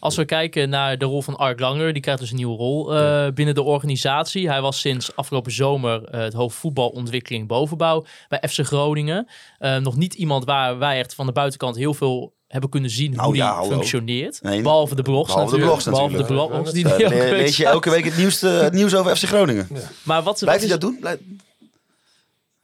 Als 0.00 0.16
we 0.16 0.24
kijken 0.24 0.68
naar 0.68 0.98
de 0.98 1.04
rol 1.04 1.22
van 1.22 1.36
Ark 1.36 1.60
Langer, 1.60 1.92
die 1.92 2.02
krijgt 2.02 2.20
dus 2.20 2.30
een 2.30 2.36
nieuwe 2.36 2.56
rol 2.56 2.94
eh, 2.94 3.26
binnen 3.34 3.54
de 3.54 3.62
organisatie. 3.62 4.48
Hij 4.48 4.60
was 4.60 4.80
sinds 4.80 5.16
afgelopen 5.16 5.52
zomer 5.52 6.04
eh, 6.04 6.20
het 6.20 6.32
hoofd 6.32 6.56
voetbalontwikkeling 6.56 7.46
bovenbouw 7.48 8.04
bij 8.28 8.42
FC 8.48 8.58
Groningen. 8.66 9.28
Eh, 9.58 9.76
nog 9.76 9.96
niet 9.96 10.14
iemand 10.14 10.44
waar 10.44 10.78
wij 10.78 10.98
echt 10.98 11.14
van 11.14 11.26
de 11.26 11.32
buitenkant 11.32 11.76
heel 11.76 11.94
veel 11.94 12.32
hebben 12.48 12.70
kunnen 12.70 12.90
zien 12.90 13.10
Nou 13.12 13.24
hoe 13.26 13.36
ja, 13.36 13.46
die 13.46 13.54
hallo. 13.56 13.70
functioneert. 13.70 14.42
Nee, 14.42 14.62
Behalve 14.62 14.94
de 14.94 15.02
blogs 15.02 15.28
behalve 15.32 15.56
de 15.56 15.58
natuurlijk. 15.62 15.82
blogs 15.84 15.98
Behalve 15.98 16.16
de 16.16 16.34
blogs 16.34 16.72
die 16.72 16.84
le- 17.08 17.30
lees 17.30 17.56
je 17.56 17.66
elke 17.66 17.90
week 17.90 18.04
het, 18.04 18.16
nieuwste, 18.16 18.48
het 18.48 18.72
nieuws 18.72 18.94
over 18.94 19.16
FC 19.16 19.24
Groningen. 19.24 19.68
Maar 20.02 20.22
wat, 20.22 20.38
Blijft 20.38 20.40
wat 20.40 20.54
hij 20.54 20.62
is- 20.64 20.68
dat 20.68 20.80
doen? 20.80 20.96
Blijf- 21.00 21.18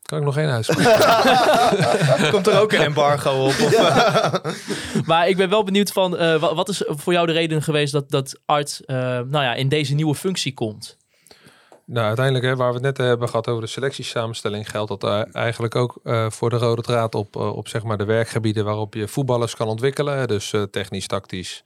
Kan 0.07 0.19
ik 0.19 0.25
nog 0.25 0.37
één 0.37 0.51
uitspreken? 0.51 0.93
Komt 2.33 2.47
er 2.47 2.61
ook 2.61 2.73
een 2.73 2.81
embargo 2.81 3.31
op? 3.45 3.47
Of, 3.49 3.77
Maar 5.07 5.29
ik 5.29 5.37
ben 5.37 5.49
wel 5.49 5.65
benieuwd 5.65 5.93
van, 5.93 6.17
eh, 6.17 6.41
wa- 6.41 6.55
wat 6.55 6.69
is 6.69 6.83
voor 6.87 7.13
jou 7.13 7.27
de 7.27 7.33
reden 7.33 7.63
geweest 7.63 7.93
dat, 7.93 8.11
dat 8.11 8.39
Art 8.45 8.81
eh, 8.87 8.97
nou 8.97 9.31
ja, 9.45 9.55
in 9.55 9.69
deze 9.69 9.95
nieuwe 9.95 10.15
functie 10.15 10.55
komt? 10.55 10.97
Nou, 11.85 12.07
uiteindelijk, 12.07 12.45
hè, 12.47 12.57
waar 12.57 12.69
we 12.69 12.75
het 12.75 12.83
net 12.83 12.97
hebben 12.97 13.29
gehad 13.29 13.49
over 13.49 13.63
de 13.63 13.69
selectiesamenstelling, 13.69 14.71
geldt 14.71 14.89
dat 15.01 15.05
eh, 15.05 15.23
eigenlijk 15.35 15.75
ook 15.75 15.99
eh, 16.05 16.31
voor 16.31 16.51
de 16.51 16.57
rode 16.57 16.83
draad 16.83 17.15
op, 17.15 17.37
eh, 17.37 17.57
op 17.57 17.69
zeg 17.69 17.83
maar 17.83 17.99
de 17.99 18.05
werkgebieden 18.05 18.65
waarop 18.65 18.95
je 18.95 19.09
voetballers 19.09 19.57
kan 19.57 19.69
ontwikkelen. 19.69 20.29
Dus 20.29 20.53
eh, 20.53 20.63
technisch, 20.63 21.07
tactisch, 21.07 21.65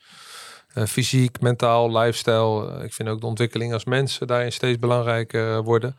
eh, 0.74 0.84
fysiek, 0.84 1.41
mentaal, 1.41 1.99
lifestyle. 1.99 2.72
Eh, 2.78 2.84
ik 2.84 2.93
vind 2.93 3.09
ook 3.09 3.20
de 3.20 3.26
ontwikkeling 3.26 3.72
als 3.72 3.84
mensen 3.84 4.26
daarin 4.26 4.53
steeds 4.53 4.78
belangrijker 4.78 5.53
eh, 5.57 5.59
worden. 5.64 5.97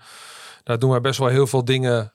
Daar 0.63 0.79
doen 0.79 0.89
wij 0.89 1.01
best 1.01 1.19
wel 1.19 1.27
heel 1.27 1.47
veel 1.47 1.65
dingen 1.65 1.99
eh, 2.01 2.07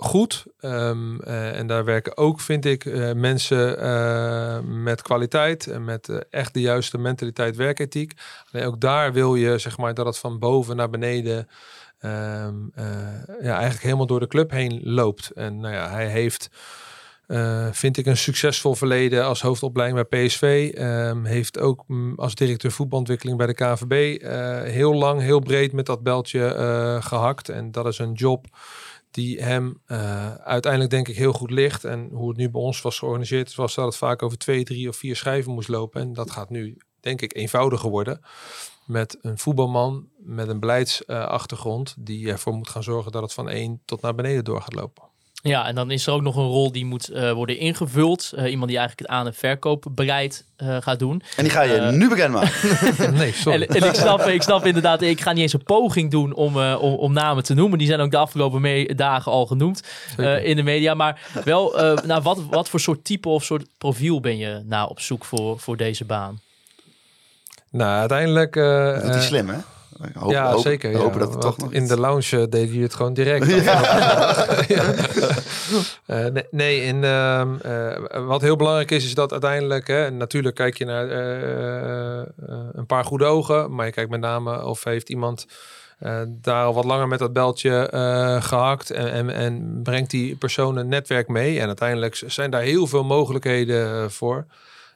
goed. 0.00 0.44
Ehm, 0.60 1.20
eh, 1.20 1.58
en 1.58 1.66
daar 1.66 1.84
werken 1.84 2.16
ook, 2.16 2.40
vind 2.40 2.64
ik, 2.64 2.84
eh, 2.84 3.12
mensen 3.12 3.78
eh, 3.78 4.60
met 4.60 5.02
kwaliteit 5.02 5.66
en 5.66 5.84
met 5.84 6.08
eh, 6.08 6.16
echt 6.30 6.54
de 6.54 6.60
juiste 6.60 6.98
mentaliteit, 6.98 7.56
werkethiek. 7.56 8.12
Alleen 8.52 8.66
ook 8.66 8.80
daar 8.80 9.12
wil 9.12 9.34
je, 9.34 9.58
zeg 9.58 9.78
maar, 9.78 9.94
dat 9.94 10.06
het 10.06 10.18
van 10.18 10.38
boven 10.38 10.76
naar 10.76 10.90
beneden 10.90 11.48
ehm, 11.98 12.54
eh, 12.74 12.86
ja, 13.40 13.52
eigenlijk 13.54 13.82
helemaal 13.82 14.06
door 14.06 14.20
de 14.20 14.26
club 14.26 14.50
heen 14.50 14.80
loopt. 14.82 15.30
En 15.30 15.60
nou 15.60 15.74
ja, 15.74 15.90
hij 15.90 16.08
heeft, 16.08 16.50
eh, 17.30 17.68
vind 17.72 17.96
ik, 17.96 18.06
een 18.06 18.16
succesvol 18.16 18.74
verleden 18.74 19.24
als 19.24 19.42
hoofdopleiding 19.42 20.08
bij 20.08 20.26
PSV. 20.26 20.72
Ehm, 20.74 21.24
heeft 21.24 21.58
ook 21.58 21.84
mm, 21.86 22.14
als 22.16 22.34
directeur 22.34 22.70
voetbalontwikkeling 22.70 23.38
bij 23.38 23.46
de 23.46 23.54
KVB 23.54 24.22
eh, 24.22 24.62
heel 24.62 24.94
lang, 24.94 25.20
heel 25.20 25.40
breed 25.40 25.72
met 25.72 25.86
dat 25.86 26.02
beltje 26.02 26.44
eh, 26.44 27.02
gehakt. 27.02 27.48
En 27.48 27.70
dat 27.70 27.86
is 27.86 27.98
een 27.98 28.12
job 28.12 28.46
die 29.10 29.42
hem 29.42 29.80
uiteindelijk 30.44 30.90
denk 30.90 31.08
ik 31.08 31.16
heel 31.16 31.32
goed 31.32 31.50
ligt. 31.50 31.84
En 31.84 32.08
hoe 32.12 32.28
het 32.28 32.36
nu 32.36 32.50
bij 32.50 32.60
ons 32.60 32.82
was 32.82 32.98
georganiseerd, 32.98 33.54
was 33.54 33.74
dat 33.74 33.84
het 33.84 33.96
vaak 33.96 34.22
over 34.22 34.38
twee, 34.38 34.64
drie 34.64 34.88
of 34.88 34.96
vier 34.96 35.16
schijven 35.16 35.52
moest 35.52 35.68
lopen. 35.68 36.00
En 36.00 36.12
dat 36.12 36.30
gaat 36.30 36.50
nu 36.50 36.76
denk 37.00 37.20
ik 37.22 37.36
eenvoudiger 37.36 37.90
worden. 37.90 38.20
Met 38.86 39.18
een 39.20 39.38
voetbalman 39.38 40.08
met 40.18 40.48
een 40.48 40.60
beleidsachtergrond 40.60 41.94
die 41.98 42.30
ervoor 42.30 42.54
moet 42.54 42.68
gaan 42.68 42.82
zorgen 42.82 43.12
dat 43.12 43.22
het 43.22 43.32
van 43.32 43.48
één 43.48 43.82
tot 43.84 44.00
naar 44.00 44.14
beneden 44.14 44.44
door 44.44 44.62
gaat 44.62 44.74
lopen. 44.74 45.09
Ja, 45.42 45.66
en 45.66 45.74
dan 45.74 45.90
is 45.90 46.06
er 46.06 46.12
ook 46.12 46.22
nog 46.22 46.36
een 46.36 46.46
rol 46.46 46.72
die 46.72 46.84
moet 46.84 47.08
eh, 47.08 47.32
worden 47.32 47.58
ingevuld. 47.58 48.32
Eh, 48.36 48.50
iemand 48.50 48.68
die 48.70 48.78
eigenlijk 48.78 49.08
het 49.08 49.18
aan- 49.18 49.26
en 49.26 49.34
verkoopbeleid 49.34 50.44
eh, 50.56 50.76
gaat 50.80 50.98
doen. 50.98 51.22
En 51.36 51.42
die 51.44 51.52
ga 51.52 51.62
je 51.62 51.80
nu 51.80 52.08
bekendmaken. 52.08 52.50
Nee, 53.18 53.32
sorry. 53.32 53.62
En, 53.62 53.68
en 53.82 53.88
ik, 53.88 53.94
snap, 53.94 54.20
ik 54.20 54.42
snap 54.42 54.66
inderdaad, 54.66 55.02
ik 55.02 55.20
ga 55.20 55.32
niet 55.32 55.42
eens 55.42 55.52
een 55.52 55.62
poging 55.62 56.10
doen 56.10 56.34
om, 56.34 56.60
eh, 56.62 56.76
om, 56.82 56.94
om 56.94 57.12
namen 57.12 57.42
te 57.44 57.54
noemen. 57.54 57.78
Die 57.78 57.86
zijn 57.86 58.00
ook 58.00 58.10
de 58.10 58.16
afgelopen 58.16 58.96
dagen 58.96 59.32
al 59.32 59.46
genoemd 59.46 59.82
eh, 60.16 60.44
in 60.44 60.56
de 60.56 60.62
media. 60.62 60.94
Maar 60.94 61.20
wel, 61.44 61.78
eh 61.78 62.04
nou, 62.04 62.22
wat, 62.22 62.38
wat 62.50 62.68
voor 62.68 62.80
soort 62.80 63.04
type 63.04 63.28
of 63.28 63.44
soort 63.44 63.64
profiel 63.78 64.20
ben 64.20 64.36
je 64.38 64.62
nou 64.64 64.88
op 64.90 65.00
zoek 65.00 65.24
voor, 65.24 65.58
voor 65.58 65.76
deze 65.76 66.04
baan? 66.04 66.40
nou, 67.70 67.98
uiteindelijk... 67.98 68.56
eh, 68.56 68.92
Dat 69.02 69.14
eh, 69.14 69.20
slim, 69.20 69.48
hè? 69.48 69.56
Hoop, 70.14 70.30
ja, 70.30 70.50
hoop- 70.50 70.60
zeker. 70.60 70.90
Ja. 70.90 70.98
Dat 71.08 71.32
het 71.32 71.40
toch 71.40 71.56
nog 71.56 71.72
in 71.72 71.82
iets- 71.82 71.90
de 71.94 72.00
lounge 72.00 72.40
eh, 72.40 72.44
deed 72.50 72.70
hij 72.70 72.78
het 72.78 72.94
gewoon 72.94 73.14
direct. 73.14 73.46
Ja. 74.68 74.94
Eh, 76.06 76.24
nee, 76.26 76.44
nee 76.50 76.82
in, 76.82 77.04
ehm, 77.04 77.48
eh, 77.62 78.26
wat 78.26 78.40
heel 78.40 78.56
belangrijk 78.56 78.90
is, 78.90 79.04
is 79.04 79.14
dat 79.14 79.32
uiteindelijk, 79.32 79.86
hè, 79.86 80.10
natuurlijk 80.10 80.54
kijk 80.54 80.78
je 80.78 80.84
naar 80.84 81.10
een 82.72 82.86
paar 82.86 83.04
goede 83.04 83.24
ogen, 83.24 83.74
maar 83.74 83.86
je 83.86 83.92
kijkt 83.92 84.10
met 84.10 84.20
name 84.20 84.64
of 84.64 84.84
heeft 84.84 85.08
iemand 85.08 85.46
daar 86.28 86.64
al 86.64 86.74
wat 86.74 86.84
langer 86.84 87.08
met 87.08 87.18
dat 87.18 87.32
beltje 87.32 87.86
eh, 87.88 88.42
gehakt 88.42 88.90
en, 88.90 89.10
en, 89.10 89.30
en 89.30 89.80
brengt 89.82 90.10
die 90.10 90.36
persoon 90.36 90.76
een 90.76 90.88
netwerk 90.88 91.28
mee. 91.28 91.60
En 91.60 91.66
uiteindelijk 91.66 92.22
zijn 92.26 92.50
daar 92.50 92.60
heel 92.62 92.86
veel 92.86 93.04
mogelijkheden 93.04 94.10
voor. 94.10 94.44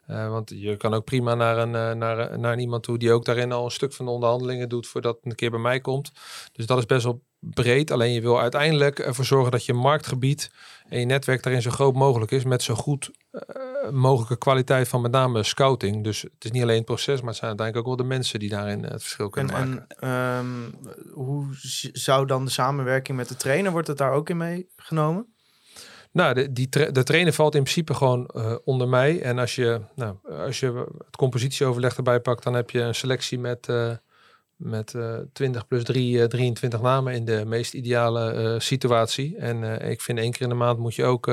Eh, 0.06 0.28
want 0.28 0.50
je 0.54 0.76
kan 0.76 0.94
ook 0.94 1.04
prima 1.04 1.34
naar 1.34 1.58
een, 1.58 1.74
eh, 1.74 1.92
naar, 1.92 2.32
een- 2.32 2.40
naar 2.40 2.58
iemand 2.58 2.82
toe 2.82 2.98
die 2.98 3.12
ook 3.12 3.24
daarin 3.24 3.52
al 3.52 3.64
een 3.64 3.70
stuk 3.70 3.92
van 3.92 4.04
de 4.04 4.10
onderhandelingen 4.10 4.68
doet 4.68 4.86
voordat 4.86 5.16
het 5.16 5.24
een 5.26 5.34
keer 5.34 5.50
bij 5.50 5.60
mij 5.60 5.80
komt. 5.80 6.12
Dus 6.52 6.66
dat 6.66 6.78
is 6.78 6.86
best 6.86 7.04
wel 7.04 7.22
breed. 7.40 7.90
Alleen 7.90 8.12
je 8.12 8.20
wil 8.20 8.40
uiteindelijk 8.40 8.98
ervoor 8.98 9.24
zorgen 9.24 9.50
dat 9.50 9.64
je 9.64 9.72
marktgebied 9.72 10.50
en 10.88 10.98
je 11.00 11.04
netwerk 11.06 11.42
daarin 11.42 11.62
zo 11.62 11.70
groot 11.70 11.94
mogelijk 11.94 12.30
is 12.30 12.44
met 12.44 12.62
zo 12.62 12.74
goed 12.74 13.10
eh, 13.30 13.90
mogelijke 13.90 14.38
kwaliteit 14.38 14.88
van 14.88 15.00
met 15.00 15.10
name 15.10 15.42
scouting. 15.42 16.04
Dus 16.04 16.22
het 16.22 16.44
is 16.44 16.50
niet 16.50 16.62
alleen 16.62 16.76
het 16.76 16.84
proces, 16.84 17.20
maar 17.20 17.28
het 17.28 17.36
zijn 17.36 17.48
uiteindelijk 17.48 17.76
ook 17.88 17.96
wel 17.96 18.06
de 18.06 18.14
mensen 18.14 18.38
die 18.38 18.48
daarin 18.48 18.84
eh, 18.84 18.90
het 18.90 19.02
verschil 19.02 19.24
en, 19.24 19.30
kunnen 19.30 19.52
maken. 19.52 19.86
en 19.88 20.08
ehm, 20.08 20.90
hoe 21.12 21.46
zou 21.92 22.26
dan 22.26 22.44
de 22.44 22.50
samenwerking 22.50 23.16
met 23.16 23.28
de 23.28 23.36
trainer, 23.36 23.72
wordt 23.72 23.88
het 23.88 23.98
daar 23.98 24.12
ook 24.12 24.30
in 24.30 24.36
meegenomen? 24.36 25.33
Nou, 26.14 26.34
de, 26.34 26.52
die 26.52 26.68
de 26.68 27.02
trainer 27.02 27.32
valt 27.32 27.54
in 27.54 27.62
principe 27.62 27.94
gewoon 27.94 28.26
eh, 28.26 28.54
onder 28.64 28.88
mij. 28.88 29.20
En 29.22 29.38
als 29.38 29.54
je, 29.54 29.80
nou, 29.94 30.16
als 30.28 30.60
je 30.60 30.86
het 31.06 31.16
compositieoverleg 31.16 31.96
erbij 31.96 32.20
pakt, 32.20 32.42
dan 32.42 32.54
heb 32.54 32.70
je 32.70 32.80
een 32.80 32.94
selectie 32.94 33.38
met, 33.38 33.68
eh, 33.68 33.90
met 34.56 34.94
eh 34.94 35.16
20 35.32 35.66
plus 35.66 35.84
3, 35.84 36.20
eh, 36.20 36.26
23 36.26 36.80
namen 36.80 37.14
in 37.14 37.24
de 37.24 37.44
meest 37.46 37.74
ideale 37.74 38.56
situatie. 38.60 39.36
En 39.36 39.80
ik 39.90 40.00
vind 40.00 40.18
één 40.18 40.32
keer 40.32 40.42
in 40.42 40.48
de 40.48 40.54
maand 40.54 40.78
moet 40.78 40.94
je 40.94 41.04
ook 41.04 41.26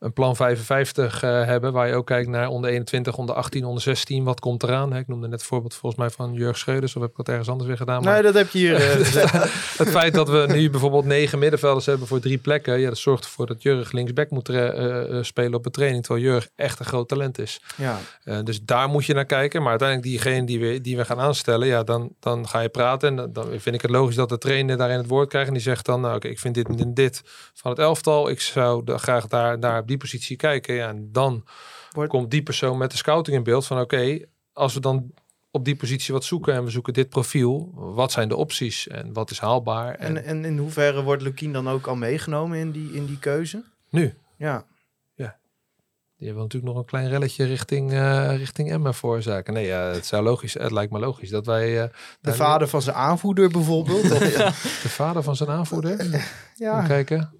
een 0.00 0.12
plan 0.12 0.36
55 0.36 1.22
eh, 1.22 1.44
hebben, 1.44 1.72
waar 1.72 1.88
je 1.88 1.94
ook 1.94 2.06
kijkt 2.06 2.28
naar 2.28 2.48
onder 2.48 2.70
21, 2.70 3.16
onder 3.16 3.34
18, 3.34 3.64
onder 3.64 3.82
16. 3.82 4.24
Wat 4.24 4.40
komt 4.40 4.62
eraan? 4.62 4.92
Hè? 4.92 4.98
Ik 4.98 5.08
noemde 5.08 5.28
net 5.28 5.38
het 5.38 5.48
voorbeeld 5.48 5.74
volgens 5.74 6.00
mij 6.00 6.10
van 6.10 6.32
Jurg 6.34 6.58
Scheuders, 6.58 6.96
of 6.96 7.02
heb 7.02 7.10
ik 7.10 7.16
dat 7.16 7.28
ergens 7.28 7.48
anders 7.48 7.68
weer 7.68 7.76
gedaan? 7.76 8.02
Maar- 8.02 8.12
Nee, 8.12 8.22
dat 8.22 8.34
heb 8.34 8.48
je 8.50 8.58
hier. 8.58 8.74
eh, 8.80 9.32
het 9.82 9.90
feit 9.90 10.14
dat 10.14 10.28
we 10.28 10.44
nu 10.48 10.70
bijvoorbeeld 10.70 11.04
negen 11.04 11.38
middenvelders 11.38 11.86
hebben 11.86 12.06
voor 12.06 12.20
drie 12.20 12.38
plekken, 12.38 12.80
ja, 12.80 12.88
dat 12.88 12.98
zorgt 12.98 13.24
ervoor 13.24 13.46
dat 13.46 13.62
Jurg 13.62 13.92
linksback 13.92 14.30
moet 14.30 14.48
eh, 14.48 15.18
spelen 15.20 15.54
op 15.54 15.66
een 15.66 15.72
training, 15.72 16.04
terwijl 16.04 16.24
Jurg 16.26 16.48
echt 16.56 16.78
een 16.78 16.86
groot 16.86 17.08
talent 17.08 17.38
is. 17.38 17.60
ja. 17.76 17.98
Dus 18.44 18.62
daar 18.62 18.88
moet 18.88 19.04
je 19.06 19.14
naar 19.14 19.24
kijken. 19.24 19.60
Maar 19.60 19.70
uiteindelijk 19.70 20.08
diegene 20.08 20.46
die 20.46 20.60
we, 20.60 20.80
die 20.80 20.96
we 20.96 21.04
gaan 21.04 21.18
aanstellen, 21.20 21.66
ja, 21.66 21.82
dan, 21.82 22.14
dan 22.20 22.48
ga 22.48 22.60
je 22.60 22.68
praten. 22.68 23.18
En 23.18 23.32
dan- 23.32 23.46
vind 23.50 23.74
ik 23.74 23.82
het 23.82 23.90
logisch 23.90 24.14
dat 24.14 24.28
de 24.28 24.38
trainer 24.38 24.76
daarin 24.76 24.96
het 24.98 25.06
woord 25.06 25.28
krijgt. 25.28 25.48
En 25.48 25.54
die 25.54 25.62
zegt 25.62 25.86
dan, 25.86 26.00
nou 26.00 26.14
oké, 26.16 26.28
ik 26.28 26.38
vind 26.38 26.54
dit 26.54 26.68
en 26.68 26.94
dit 26.94 27.22
van 27.54 27.70
het 27.70 27.80
elftal. 27.80 28.28
Ik 28.30 28.40
zou 28.40 28.96
graag 28.98 29.26
daar, 29.26 29.60
daar 29.60 29.84
die 29.90 29.98
positie 29.98 30.36
kijken. 30.36 30.74
Ja, 30.74 30.88
en 30.88 31.08
dan 31.12 31.44
Wordt- 31.92 32.10
komt 32.10 32.30
die 32.30 32.42
persoon 32.42 32.78
met 32.78 32.90
de 32.90 32.96
scouting 32.96 33.36
in 33.36 33.42
beeld 33.42 33.66
van 33.66 33.80
oké, 33.80 34.18
als 34.52 34.74
we 34.74 34.80
dan 34.80 35.12
op 35.50 35.64
die 35.64 35.76
positie 35.76 36.14
wat 36.14 36.24
zoeken 36.24 36.54
en 36.54 36.64
we 36.64 36.70
zoeken 36.70 36.92
dit 36.92 37.08
profiel. 37.08 37.72
Wat 37.74 38.12
zijn 38.12 38.28
de 38.28 38.36
opties 38.36 38.88
en 38.88 39.12
wat 39.12 39.30
is 39.30 39.38
haalbaar? 39.38 39.94
En, 39.94 40.16
En, 40.16 40.24
en 40.24 40.44
in 40.44 40.58
hoeverre 40.58 41.02
wordt 41.02 41.22
Lukien 41.22 41.52
dan 41.52 41.68
ook 41.68 41.86
al 41.86 41.96
meegenomen 41.96 42.58
in 42.58 42.70
die, 42.70 42.92
in 42.92 43.06
die 43.06 43.18
keuze? 43.18 43.64
nu, 43.90 44.14
Ja, 44.36 44.64
die 46.20 46.28
hebben 46.28 46.46
natuurlijk 46.46 46.72
nog 46.72 46.82
een 46.82 46.88
klein 46.88 47.08
relletje 47.08 47.44
richting, 47.44 47.92
eh 47.92 48.36
richting 48.36 48.70
Emma 48.70 48.92
veroorzaken. 48.92 49.52
Nee, 49.54 49.66
ja, 49.66 49.82
het 49.82 50.06
zou 50.06 50.22
logisch, 50.22 50.54
het 50.54 50.70
lijkt 50.70 50.92
me 50.92 50.98
logisch 50.98 51.30
dat 51.30 51.46
wij 51.46 51.82
eh, 51.82 51.88
de 52.20 52.34
vader 52.34 52.68
van 52.68 52.82
zijn 52.82 52.96
aanvoerder 52.96 53.50
bijvoorbeeld. 53.50 54.10
Of, 54.10 54.18
de 54.82 54.88
vader 54.88 55.22
van 55.22 55.36
zijn 55.36 55.48
aanvoerder. 55.48 56.00
Even 56.00 56.20
ja. 56.54 56.86
kijken. 56.86 57.30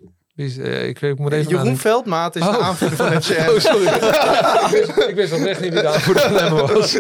Wie 0.41 0.49
is, 0.49 0.59
eh, 0.59 0.87
ik, 0.89 0.99
weet- 0.99 1.13
ik 1.13 1.19
moet 1.19 1.33
even 1.33 1.43
Jeroen 1.45 1.57
nadenken. 1.59 1.81
Veldmaat 1.81 2.37
is 2.37 2.43
de 2.43 2.49
Oh. 2.49 2.67
aanvoerder 2.67 2.97
van 2.97 3.23
FCM. 3.23 3.49
Oh, 3.51 3.59
sorry. 3.59 3.87
ik, 3.87 4.71
wist, 4.71 5.09
ik 5.09 5.15
wist 5.15 5.33
oprecht 5.33 5.61
niet 5.61 5.73
wie 5.73 5.83
de 5.83 5.89
aanvoerder 5.89 6.23
van 6.23 6.39
Emma 6.39 6.67
was. 6.73 6.97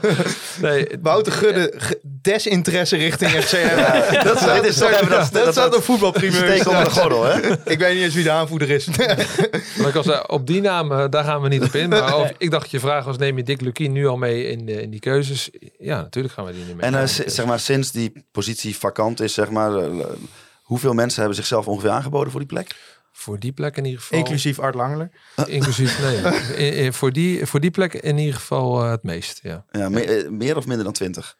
nee, 0.62 0.86
Wouter 1.02 1.32
Gudde, 1.32 1.74
desinteresse 2.02 2.96
richting 2.96 3.30
FCM. 3.30 3.76
dat 4.24 4.38
staat, 4.38 4.62
Dit 4.62 4.70
is 4.70 4.78
toch 4.78 4.90
even 4.90 5.08
dat- 5.08 5.28
dat 5.32 5.44
dat- 5.44 5.52
staat 5.54 5.76
op 5.76 5.82
voetbalprimeur. 5.82 6.46
Steek 6.54 6.68
onder 6.68 6.84
de 6.84 6.90
gordel, 6.90 7.24
hè? 7.24 7.38
Ik 7.72 7.78
weet 7.78 7.94
niet 7.94 8.02
eens 8.02 8.14
wie 8.14 8.24
de 8.24 8.30
aanvoerder 8.30 8.70
is. 8.70 8.86
Maar 9.78 9.88
ik 9.88 9.94
was, 9.94 10.06
eh, 10.06 10.20
op 10.26 10.46
die 10.46 10.60
naam, 10.60 10.92
eh, 10.92 11.04
daar 11.10 11.24
gaan 11.24 11.40
we 11.42 11.48
niet 11.48 11.62
op 11.62 11.74
in. 11.74 11.88
Maar 11.88 12.16
of- 12.18 12.32
ik 12.38 12.50
dacht 12.50 12.70
je 12.70 12.80
vraag 12.80 13.04
was, 13.04 13.16
neem 13.16 13.36
je 13.36 13.42
Dick 13.42 13.60
Lukien 13.60 13.92
nu 13.92 14.06
al 14.06 14.16
mee 14.16 14.48
in, 14.48 14.66
de- 14.66 14.82
in 14.82 14.90
die 14.90 15.00
keuzes? 15.00 15.50
Ja, 15.78 15.96
natuurlijk 16.00 16.34
gaan 16.34 16.44
we 16.44 16.52
die 16.52 16.64
nu 16.64 16.74
mee. 16.74 16.90
En 16.90 17.08
zeg 17.08 17.44
maar, 17.46 17.60
sinds 17.60 17.90
die 17.90 18.12
positie 18.32 18.76
vakant 18.76 19.20
is, 19.20 19.34
zeg 19.34 19.50
maar, 19.50 19.70
hoeveel 20.74 20.94
mensen 20.94 21.18
hebben 21.18 21.36
zichzelf 21.36 21.68
ongeveer 21.68 21.90
aangeboden 21.90 22.30
voor 22.30 22.40
die 22.40 22.48
plek? 22.48 22.76
Voor 23.12 23.38
die 23.38 23.52
plek 23.52 23.76
in 23.76 23.84
ieder 23.84 24.00
geval. 24.00 24.18
Inclusief 24.18 24.58
Art 24.58 24.74
Langler. 24.74 25.10
Inclusief, 25.46 26.00
nee. 26.00 26.16
In- 26.70 26.76
in- 26.84 26.92
voor, 26.92 27.12
die, 27.12 27.46
voor 27.46 27.60
die 27.60 27.70
plek 27.70 27.94
in 27.94 28.18
ieder 28.18 28.34
geval 28.34 28.82
eh, 28.84 28.90
het 28.90 29.02
meest, 29.02 29.40
ja. 29.42 29.64
Ja, 29.70 29.88
me- 29.88 30.00
eh, 30.04 30.28
meer 30.30 30.56
of 30.56 30.66
minder 30.66 30.84
dan 30.84 30.92
twintig. 30.92 31.36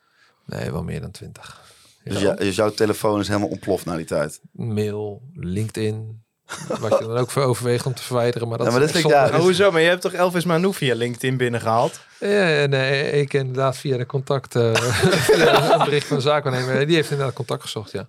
Nee, 0.47 0.71
wel 0.71 0.83
meer 0.83 1.01
dan 1.01 1.11
twintig. 1.11 1.63
Dus, 2.05 2.21
ja, 2.21 2.35
dus 2.35 2.57
jouw 2.57 2.71
telefoon 2.71 3.21
is 3.21 3.29
helemaal 3.29 3.49
ontploft 3.49 3.85
na 3.85 3.97
die 3.97 4.05
tijd. 4.07 4.41
Mail, 4.53 5.23
LinkedIn. 5.35 6.24
Wat 6.81 6.99
je 6.99 7.05
dan 7.07 7.17
ook 7.17 7.31
voor 7.31 7.43
overweegt 7.43 7.87
om 7.87 7.95
te 7.95 8.03
verwijderen. 8.03 8.49
Maar 8.49 8.59
dat, 8.59 8.67
Ja, 8.67 8.73
maar 8.73 8.83
is 8.83 8.93
dat 8.93 9.03
ja, 9.03 9.23
zonde. 9.23 9.39
Oh, 9.39 9.43
hoezo? 9.45 9.71
Maar 9.71 9.81
je 9.81 9.89
hebt 9.89 10.01
toch 10.03 10.13
Elvis 10.13 10.45
Manu 10.45 10.73
via 10.73 10.95
LinkedIn 10.95 11.37
binnengehaald? 11.37 12.01
Ja, 12.21 12.67
nee, 12.67 13.11
ik 13.11 13.33
inderdaad 13.33 13.77
via 13.77 13.97
de 13.97 14.07
contact, 14.07 14.55
eh, 14.57 14.75
via 15.29 15.73
een 15.73 15.85
bericht 15.85 16.07
van 16.07 16.17
de 16.17 16.23
zaakwaarnemer. 16.23 16.87
Die 16.87 16.97
heeft 16.97 17.11
inderdaad 17.11 17.35
contact 17.35 17.63
gezocht, 17.63 17.93
ja. 17.93 18.09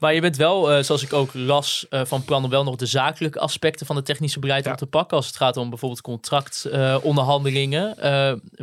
Maar 0.00 0.14
je 0.14 0.20
bent 0.20 0.36
wel, 0.36 0.72
eh, 0.72 0.82
zoals 0.82 1.02
ik 1.02 1.12
ook 1.12 1.30
las, 1.34 1.86
eh, 1.90 2.00
van 2.04 2.24
plan 2.24 2.44
om 2.44 2.50
wel 2.50 2.64
nog 2.64 2.76
de 2.76 2.86
zakelijke 2.86 3.38
aspecten 3.38 3.86
van 3.86 3.96
de 3.96 4.02
technische 4.02 4.38
beleid 4.38 4.64
Ja. 4.64 4.70
op 4.70 4.76
te 4.76 4.86
pakken. 4.86 5.16
Als 5.16 5.26
het 5.26 5.36
gaat 5.36 5.56
om 5.56 5.68
bijvoorbeeld 5.68 6.00
contractonderhandelingen. 6.00 7.94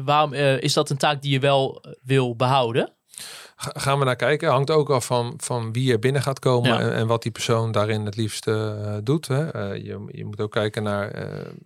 waarom 0.04 0.34
eh, 0.34 0.62
is 0.62 0.74
dat 0.74 0.90
een 0.90 0.98
taak 0.98 1.22
die 1.22 1.32
je 1.32 1.40
wel 1.40 1.84
wil 2.04 2.36
behouden? 2.36 2.94
Ga- 3.62 3.80
Gaan 3.80 4.00
we 4.00 4.06
naar 4.06 4.16
kijken. 4.16 4.50
Hangt 4.50 4.72
ook 4.72 4.90
af 4.90 5.06
van, 5.06 5.34
van 5.38 5.72
wie 5.74 5.92
er 5.92 6.00
binnen 6.00 6.22
gaat 6.22 6.40
komen 6.40 6.70
Ja. 6.70 6.80
en, 6.80 6.94
en 6.94 7.08
wat 7.08 7.22
die 7.22 7.32
persoon 7.32 7.72
daarin 7.72 8.06
het 8.06 8.16
liefst 8.16 8.48
eh, 8.48 8.96
doet. 9.04 9.28
Hè. 9.28 9.48
Eh, 9.52 9.76
je, 9.86 10.00
je 10.12 10.26
moet 10.26 10.40
ook 10.42 10.52
kijken 10.52 10.84
naar 10.84 11.12
eh, 11.12 11.26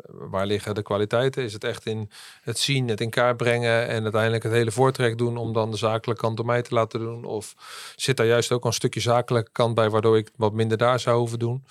waar 0.09 0.45
liggen 0.45 0.75
de 0.75 0.81
kwaliteiten. 0.81 1.43
Is 1.43 1.53
het 1.53 1.63
echt 1.63 1.85
in 1.85 2.09
het 2.41 2.59
zien, 2.59 2.87
het 2.87 3.01
in 3.01 3.09
kaart 3.09 3.37
brengen 3.37 3.87
en 3.87 4.03
uiteindelijk 4.03 4.43
het 4.43 4.51
hele 4.51 4.71
voortrek 4.71 5.17
doen 5.17 5.37
om 5.37 5.53
dan 5.53 5.71
de 5.71 5.77
zakelijke 5.77 6.21
kant 6.21 6.37
door 6.37 6.45
mij 6.45 6.61
te 6.61 6.73
laten 6.73 6.99
doen? 6.99 7.23
Of 7.25 7.55
zit 7.95 8.17
daar 8.17 8.25
juist 8.25 8.51
ook 8.51 8.65
een 8.65 8.73
stukje 8.73 8.99
zakelijke 8.99 9.51
kant 9.51 9.75
bij 9.75 9.89
waardoor 9.89 10.17
ik 10.17 10.29
wat 10.35 10.53
minder 10.53 10.77
daar 10.77 10.99
zou 10.99 11.17
hoeven 11.17 11.39
doen? 11.39 11.63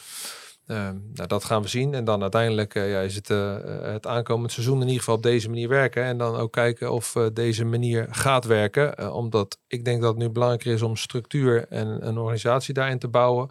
Ehm, 0.67 0.97
nou, 1.13 1.29
dat 1.29 1.45
gaan 1.45 1.63
we 1.63 1.69
zien. 1.69 1.95
En 1.95 2.05
dan 2.05 2.23
uiteindelijk 2.23 2.75
eh, 2.75 2.91
ja, 2.91 3.01
is 3.01 3.15
het 3.15 3.31
eh, 3.31 3.57
het 3.83 4.07
aankomend 4.07 4.53
seizoen 4.53 4.77
in 4.77 4.87
ieder 4.87 4.99
geval 4.99 5.15
op 5.15 5.23
deze 5.23 5.49
manier 5.49 5.69
werken. 5.69 6.05
En 6.05 6.19
dan 6.19 6.37
ook 6.37 6.53
kijken 6.53 6.93
of 6.93 7.17
eh, 7.17 7.27
deze 7.33 7.65
manier 7.65 8.07
gaat 8.11 8.45
werken. 8.45 8.97
Eh, 8.97 9.15
omdat 9.15 9.59
ik 9.67 9.85
denk 9.85 10.01
dat 10.01 10.11
het 10.11 10.23
nu 10.23 10.31
belangrijker 10.31 10.73
is 10.73 10.83
om 10.83 10.97
structuur 10.97 11.67
en 11.69 12.07
een 12.07 12.19
organisatie 12.19 12.75
daarin 12.75 12.99
te 12.99 13.09
bouwen. 13.09 13.49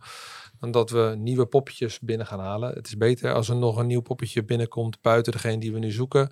Dan 0.60 0.72
dat 0.72 0.90
we 0.90 1.14
nieuwe 1.18 1.46
poppetjes 1.46 2.00
binnen 2.00 2.28
gaan 2.28 2.40
halen. 2.40 2.74
Het 2.74 2.88
is 2.88 2.98
beter 2.98 3.34
als 3.34 3.50
er 3.50 3.56
nog 3.56 3.78
een 3.78 3.88
nieuw 3.88 4.02
poppetje 4.02 4.44
binnenkomt 4.44 5.02
buiten 5.02 5.32
degene 5.32 5.58
die 5.58 5.74
we 5.74 5.80
nu 5.80 5.92
zoeken. 5.92 6.32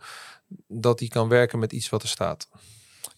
Dat 0.67 0.99
die 0.99 1.09
kan 1.09 1.29
werken 1.29 1.59
met 1.59 1.73
iets 1.73 1.89
wat 1.89 2.03
er 2.03 2.07
staat. 2.09 2.47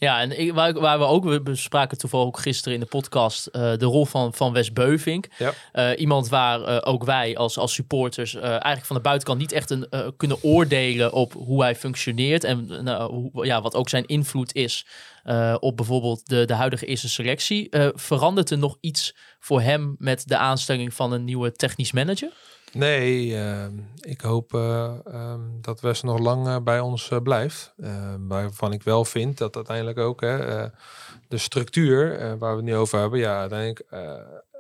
Ja, 0.04 0.20
en 0.20 0.39
ik, 0.39 0.54
waar, 0.54 0.74
waar 0.74 0.99
we 0.99 1.06
ook, 1.06 1.24
we 1.24 1.41
bespraken 1.41 1.97
toevallig 1.97 2.26
ook 2.26 2.39
gisteren 2.39 2.74
in 2.74 2.80
de 2.80 2.86
podcast, 2.86 3.45
eh, 3.45 3.62
de 3.78 3.86
rol 3.86 4.06
van, 4.06 4.34
van 4.34 4.54
Wes 4.54 4.74
Beuvink. 4.74 5.28
Ja. 5.38 5.54
Eh, 5.72 5.99
iemand 5.99 6.30
waar 6.30 6.62
eh, 6.62 6.78
ook 6.93 7.04
wij 7.04 7.38
als, 7.38 7.58
als 7.58 7.74
supporters 7.74 8.36
eigenlijk 8.36 8.86
van 8.86 8.95
de 8.95 9.01
buitenkant 9.01 9.39
niet 9.39 9.51
echt 9.51 9.70
een, 9.70 9.88
kunnen 10.18 10.43
oordelen 10.43 11.14
op 11.14 11.34
hoe 11.34 11.62
hij 11.62 11.76
functioneert. 11.76 12.43
En 12.43 12.84
nou, 12.84 13.14
hoe, 13.14 13.45
ja, 13.45 13.62
wat 13.62 13.76
ook 13.76 13.89
zijn 13.89 14.06
invloed 14.06 14.54
is 14.56 14.86
op 15.60 15.78
bijvoorbeeld 15.78 16.28
de, 16.28 16.45
de 16.45 16.54
huidige 16.54 16.86
eerste 16.86 17.10
selectie. 17.10 17.70
Verandert 17.93 18.49
er 18.49 18.58
nog 18.58 18.78
iets 18.80 19.16
voor 19.39 19.62
hem 19.62 19.95
met 19.97 20.28
de 20.28 20.38
aanstelling 20.38 20.93
van 20.93 21.12
een 21.12 21.24
nieuwe 21.24 21.51
technisch 21.51 21.91
manager? 21.91 22.32
Nee, 22.74 23.38
ehm, 23.38 23.72
ik 24.02 24.22
hoop 24.22 24.54
eh, 24.54 24.94
ehm, 25.06 25.40
dat 25.62 25.82
Wes 25.82 26.02
nog 26.02 26.20
lang 26.20 26.48
eh, 26.48 26.58
bij 26.64 26.80
ons 26.80 27.10
eh, 27.10 27.20
blijft. 27.20 27.74
Eh, 27.78 28.14
waarvan 28.20 28.74
ik 28.74 28.84
wel 28.84 29.06
vind 29.06 29.38
dat 29.38 29.56
uiteindelijk 29.56 29.98
ook 29.98 30.22
hè, 30.22 30.68
de 31.28 31.38
structuur 31.38 32.18
waar 32.38 32.52
we 32.52 32.56
het 32.56 32.66
nu 32.66 32.76
over 32.76 33.00
hebben, 33.00 33.20
ja, 33.20 33.40
uiteindelijk 33.40 33.86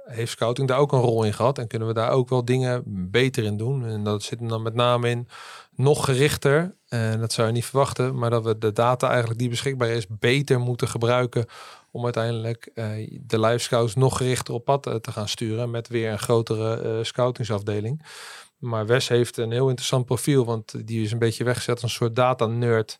heeft 0.05 0.31
scouting 0.31 0.67
daar 0.67 0.77
ook 0.77 0.91
een 0.91 0.99
rol 0.99 1.23
in 1.23 1.33
gehad. 1.33 1.57
En 1.57 1.67
kunnen 1.67 1.87
we 1.87 1.93
daar 1.93 2.11
ook 2.11 2.29
wel 2.29 2.45
dingen 2.45 2.83
beter 3.11 3.43
in 3.43 3.57
doen. 3.57 3.85
En 3.85 4.03
dat 4.03 4.23
zit 4.23 4.39
hem 4.39 4.47
dan 4.47 4.61
met 4.61 4.73
name 4.73 5.09
in 5.09 5.27
nog 5.75 6.05
gerichter. 6.05 6.75
En 6.87 7.19
dat 7.19 7.33
zou 7.33 7.47
je 7.47 7.53
niet 7.53 7.65
verwachten, 7.65 8.17
maar 8.17 8.29
dat 8.29 8.43
we 8.43 8.57
de 8.57 8.71
data 8.71 9.09
eigenlijk 9.09 9.39
die 9.39 9.49
beschikbaar 9.49 9.89
is, 9.89 10.07
beter 10.07 10.59
moeten 10.59 10.87
gebruiken 10.87 11.45
om 11.93 12.03
uiteindelijk 12.03 12.69
eh, 12.73 12.85
de 13.21 13.39
live 13.39 13.57
scouts 13.57 13.95
nog 13.95 14.17
gerichter 14.17 14.53
op 14.53 14.65
pad 14.65 14.87
eh, 14.87 14.95
te 14.95 15.11
gaan 15.11 15.27
sturen 15.27 15.71
met 15.71 15.87
weer 15.87 16.11
een 16.11 16.19
grotere 16.19 16.81
eh, 16.81 17.03
scoutingsafdeling. 17.03 18.05
Maar 18.57 18.85
Wes 18.85 19.07
heeft 19.07 19.37
een 19.37 19.51
heel 19.51 19.67
interessant 19.67 20.05
profiel, 20.05 20.45
want 20.45 20.87
die 20.87 21.03
is 21.03 21.11
een 21.11 21.19
beetje 21.19 21.43
weggezet 21.43 21.73
als 21.73 21.83
een 21.83 21.89
soort 21.89 22.15
data 22.15 22.45
nerd. 22.45 22.99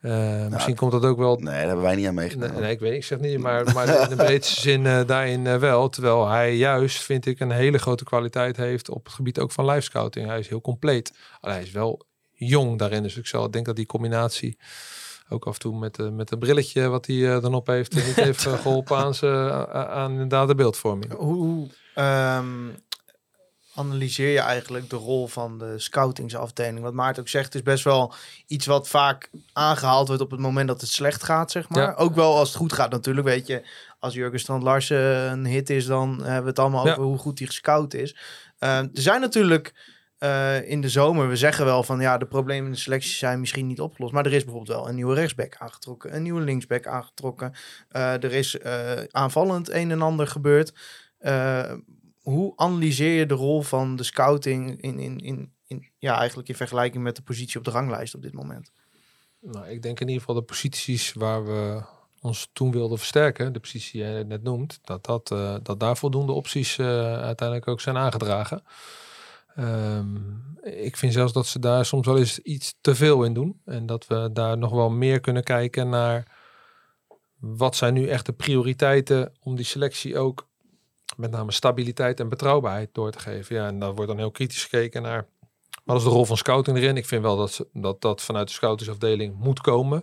Eh, 0.00 0.46
misschien 0.46 0.74
komt 0.74 0.92
dat 0.92 1.04
ook 1.04 1.18
wel. 1.18 1.36
Nee, 1.36 1.44
daar 1.44 1.66
hebben 1.66 1.84
wij 1.84 1.94
niet 1.94 2.06
aan 2.06 2.14
meegedaan. 2.14 2.52
Nee, 2.52 2.60
nee, 2.60 2.70
ik 2.70 2.80
weet, 2.80 2.92
ik 2.92 3.04
zeg 3.04 3.18
niet, 3.18 3.38
maar, 3.38 3.64
maar 3.74 4.02
in 4.02 4.08
de 4.08 4.24
breedste 4.24 4.60
zin 4.60 4.82
daarin 5.06 5.58
wel. 5.58 5.88
Terwijl 5.88 6.28
hij 6.28 6.56
juist, 6.56 7.02
vind 7.02 7.26
ik, 7.26 7.40
een 7.40 7.50
hele 7.50 7.78
grote 7.78 8.04
kwaliteit 8.04 8.56
heeft 8.56 8.88
op 8.88 9.04
het 9.04 9.14
gebied 9.14 9.38
ook 9.38 9.52
van 9.52 9.64
live 9.64 9.80
scouting. 9.80 10.26
Hij 10.26 10.38
is 10.38 10.48
heel 10.48 10.60
compleet. 10.60 11.12
Alleen 11.40 11.56
hij 11.56 11.64
is 11.64 11.70
wel 11.72 12.06
jong 12.32 12.78
daarin, 12.78 13.02
dus 13.02 13.16
ik 13.16 13.26
zal 13.26 13.50
denk 13.50 13.66
dat 13.66 13.76
die 13.76 13.86
combinatie 13.86 14.58
ook 15.28 15.46
af 15.46 15.54
en 15.54 15.60
toe 15.60 15.78
met, 15.78 15.98
uh, 15.98 16.08
met 16.08 16.30
een 16.30 16.38
brilletje 16.38 16.88
wat 16.88 17.06
hij 17.06 17.16
uh, 17.16 17.40
dan 17.42 17.54
op 17.54 17.66
heeft, 17.66 17.94
niet 17.94 18.14
heeft 18.14 18.46
uh, 18.46 18.52
geholpen 18.52 18.96
aan, 18.96 19.14
ze, 19.14 19.66
aan 19.72 20.10
inderdaad 20.10 20.48
de 20.48 20.54
beeldvorming. 20.54 21.12
Hoe 21.12 21.68
um, 21.94 22.74
analyseer 23.74 24.32
je 24.32 24.40
eigenlijk 24.40 24.90
de 24.90 24.96
rol 24.96 25.26
van 25.26 25.58
de 25.58 25.78
scoutingsafdeling? 25.78 26.80
Wat 26.80 26.92
Maarten 26.92 27.22
ook 27.22 27.28
zegt, 27.28 27.54
is 27.54 27.62
best 27.62 27.84
wel 27.84 28.14
iets 28.46 28.66
wat 28.66 28.88
vaak 28.88 29.30
aangehaald 29.52 30.06
wordt 30.06 30.22
op 30.22 30.30
het 30.30 30.40
moment 30.40 30.68
dat 30.68 30.80
het 30.80 30.90
slecht 30.90 31.22
gaat, 31.22 31.50
zeg 31.50 31.68
maar. 31.68 31.82
Ja. 31.82 31.94
Ook 31.94 32.14
wel 32.14 32.36
als 32.36 32.48
het 32.48 32.56
goed 32.56 32.72
gaat 32.72 32.90
natuurlijk, 32.90 33.26
weet 33.26 33.46
je. 33.46 33.66
Als 33.98 34.14
Jurgen 34.14 34.40
Strand 34.40 34.62
Larsen 34.62 35.30
een 35.30 35.46
hit 35.46 35.70
is, 35.70 35.86
dan 35.86 36.22
hebben 36.22 36.42
we 36.42 36.48
het 36.48 36.58
allemaal 36.58 36.86
ja. 36.86 36.92
over 36.92 37.04
hoe 37.04 37.18
goed 37.18 37.38
hij 37.38 37.46
gescout 37.46 37.94
is. 37.94 38.16
er 38.58 38.88
zijn 38.92 39.20
natuurlijk... 39.20 39.94
Uh, 40.18 40.70
in 40.70 40.80
de 40.80 40.88
zomer, 40.88 41.28
we 41.28 41.36
zeggen 41.36 41.64
wel 41.64 41.82
van 41.82 42.00
ja, 42.00 42.18
de 42.18 42.26
problemen 42.26 42.66
in 42.66 42.72
de 42.72 42.78
selectie 42.78 43.14
zijn 43.14 43.40
misschien 43.40 43.66
niet 43.66 43.80
opgelost. 43.80 44.12
Maar 44.12 44.26
er 44.26 44.32
is 44.32 44.44
bijvoorbeeld 44.44 44.78
wel 44.78 44.88
een 44.88 44.94
nieuwe 44.94 45.14
rechtsback 45.14 45.56
aangetrokken, 45.56 46.14
een 46.14 46.22
nieuwe 46.22 46.40
linksback 46.40 46.86
aangetrokken. 46.86 47.52
Uh, 47.92 48.22
er 48.22 48.32
is 48.32 48.54
uh, 48.54 48.92
aanvallend 49.10 49.70
een 49.70 49.90
en 49.90 50.02
ander 50.02 50.26
gebeurd. 50.26 50.72
hoe 52.22 52.52
analyseer 52.56 53.18
je 53.18 53.26
de 53.26 53.34
rol 53.34 53.62
van 53.62 53.96
de 53.96 54.02
scouting 54.02 54.82
in, 54.82 54.98
in, 54.98 55.18
in, 55.18 55.52
in, 55.66 55.88
ja, 55.98 56.18
eigenlijk 56.18 56.48
in 56.48 56.54
vergelijking 56.54 57.02
met 57.02 57.16
de 57.16 57.22
positie 57.22 57.58
op 57.58 57.64
de 57.64 57.70
ranglijst 57.70 58.14
op 58.14 58.22
dit 58.22 58.32
moment? 58.32 58.72
Nou, 59.40 59.68
ik 59.68 59.82
denk 59.82 60.00
in 60.00 60.06
ieder 60.06 60.20
geval 60.20 60.40
de 60.40 60.46
posities 60.46 61.12
waar 61.12 61.44
we 61.44 61.82
ons 62.20 62.48
toen 62.52 62.70
wilden 62.70 62.98
versterken, 62.98 63.52
de 63.52 63.60
positie 63.60 64.02
die 64.02 64.10
je 64.10 64.24
net 64.24 64.42
noemt, 64.42 64.78
dat, 64.82 65.04
dat, 65.04 65.28
dat 65.62 65.80
daar 65.80 65.96
voldoende 65.96 66.32
opties 66.32 66.80
uiteindelijk 66.80 67.68
ook 67.68 67.80
zijn 67.80 67.96
aangedragen. 67.96 68.62
Um, 69.58 70.44
ik 70.62 70.96
vind 70.96 71.12
zelfs 71.12 71.32
dat 71.32 71.46
ze 71.46 71.58
daar 71.58 71.84
soms 71.84 72.06
wel 72.06 72.18
eens 72.18 72.38
iets 72.38 72.74
te 72.80 72.94
veel 72.94 73.24
in 73.24 73.34
doen. 73.34 73.60
En 73.64 73.86
dat 73.86 74.06
we 74.06 74.30
daar 74.32 74.58
nog 74.58 74.70
wel 74.70 74.90
meer 74.90 75.20
kunnen 75.20 75.44
kijken 75.44 75.88
naar 75.88 76.34
wat 77.38 77.76
zijn 77.76 77.94
nu 77.94 78.08
echt 78.08 78.26
de 78.26 78.32
prioriteiten 78.32 79.32
om 79.40 79.56
die 79.56 79.64
selectie 79.64 80.18
ook 80.18 80.48
met 81.16 81.30
name 81.30 81.52
stabiliteit 81.52 82.20
en 82.20 82.28
betrouwbaarheid 82.28 82.88
door 82.92 83.10
te 83.10 83.18
geven. 83.18 83.56
Ja, 83.56 83.66
en 83.66 83.78
daar 83.78 83.94
wordt 83.94 84.10
dan 84.10 84.18
heel 84.18 84.30
kritisch 84.30 84.64
gekeken 84.64 85.02
naar 85.02 85.26
wat 85.84 85.96
is 85.96 86.02
de 86.02 86.08
rol 86.08 86.24
van 86.24 86.36
scouting 86.36 86.76
erin. 86.76 86.96
Ik 86.96 87.06
vind 87.06 87.22
wel 87.22 87.36
dat 87.36 87.52
ze, 87.52 87.68
dat, 87.72 88.00
dat 88.00 88.22
vanuit 88.22 88.48
de 88.48 88.54
scoutingsafdeling 88.54 89.38
moet 89.38 89.60
komen. 89.60 90.02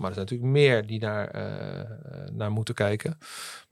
Maar 0.00 0.08
er 0.08 0.14
zijn 0.14 0.26
natuurlijk 0.26 0.52
meer 0.52 0.86
die 0.86 0.98
daar 0.98 1.34
uh, 1.34 1.42
naar 2.32 2.50
moeten 2.50 2.74
kijken. 2.74 3.18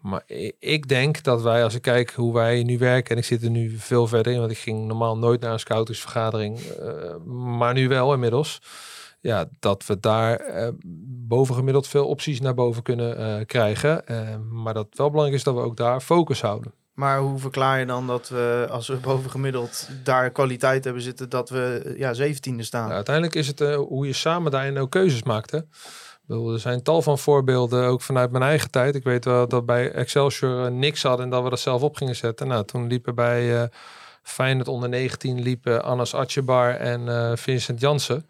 Maar 0.01 0.23
ik 0.59 0.89
denk 0.89 1.23
dat 1.23 1.43
wij, 1.43 1.65
als 1.65 1.75
ik 1.75 1.83
kijk 1.83 2.11
hoe 2.11 2.35
wij 2.35 2.63
nu 2.63 2.79
werken, 2.79 3.11
en 3.11 3.17
ik 3.17 3.25
zit 3.25 3.43
er 3.43 3.51
nu 3.51 3.79
veel 3.79 4.07
verder 4.07 4.33
in, 4.33 4.39
want 4.39 4.51
ik 4.51 4.59
ging 4.59 4.87
normaal 4.87 5.19
nooit 5.19 5.41
naar 5.41 5.53
een 5.53 5.59
scoutingsvergadering, 5.59 6.59
uh, 6.59 7.17
maar 7.59 7.75
nu 7.75 7.89
wel 7.89 8.13
inmiddels. 8.13 8.61
ja, 9.21 9.49
dat 9.59 9.87
we 9.87 10.01
daar 10.01 10.37
eh, 10.37 10.69
bovengemiddeld 11.29 11.89
veel 11.89 12.07
opties 12.07 12.41
naar 12.41 12.55
boven 12.55 12.83
kunnen 12.83 13.17
eh, 13.19 13.47
krijgen. 13.47 14.07
Eh, 14.07 14.37
maar 14.51 14.75
dat 14.75 14.87
wel 14.91 15.11
belangrijk 15.11 15.39
is 15.39 15.45
dat 15.45 15.55
we 15.55 15.61
ook 15.61 15.77
daar 15.77 16.01
focus 16.01 16.41
houden. 16.41 16.73
Maar 16.99 17.19
hoe 17.19 17.39
verklaar 17.39 17.79
je 17.79 17.87
dan 17.87 18.07
dat 18.07 18.29
we, 18.29 18.67
als 18.71 18.89
we 18.89 18.97
bovengemiddeld 18.97 19.89
daar 20.05 20.31
kwaliteit 20.31 20.85
hebben 20.85 21.03
zitten, 21.03 21.29
dat 21.29 21.51
we 21.51 21.83
eh, 21.85 21.99
ja, 21.99 22.15
17e 22.15 22.59
staan? 22.59 22.83
Nou, 22.83 22.95
uiteindelijk 22.95 23.35
is 23.35 23.47
het 23.47 23.61
eh, 23.61 23.77
hoe 23.77 24.07
je 24.07 24.13
samen 24.13 24.51
daarin 24.51 24.79
ook 24.79 24.91
keuzes 24.91 25.23
maakt. 25.23 25.51
Hè? 25.51 25.59
Bedoel, 26.29 26.53
er 26.53 26.61
zijn 26.61 26.83
tal 26.83 27.03
van 27.03 27.19
voorbeelden, 27.19 27.85
ook 27.87 28.01
vanuit 28.03 28.31
mijn 28.31 28.43
eigen 28.45 28.71
tijd. 28.71 28.95
Ik 28.95 29.05
weet 29.05 29.25
wel 29.25 29.49
dat 29.49 29.67
bij 29.67 29.91
Excelsior 29.93 30.65
eh, 30.65 30.71
niks 30.71 31.03
hadden 31.03 31.25
en 31.25 31.31
dat 31.31 31.43
we 31.43 31.51
dat 31.51 31.61
zelf 31.61 31.83
op 31.83 31.97
gingen 31.97 32.17
zetten. 32.17 32.49
Nou, 32.49 32.65
toen 32.65 32.87
liepen 32.87 33.15
bij 33.15 33.63
eh 33.63 33.69
Feyenoord 34.23 34.69
onder 34.69 34.89
19 34.89 35.41
liepen 35.43 35.85
Anas 35.85 36.15
Atjebar 36.15 36.75
en 36.75 37.09
eh, 37.09 37.37
Vincent 37.37 37.81
Jansen. 37.81 38.27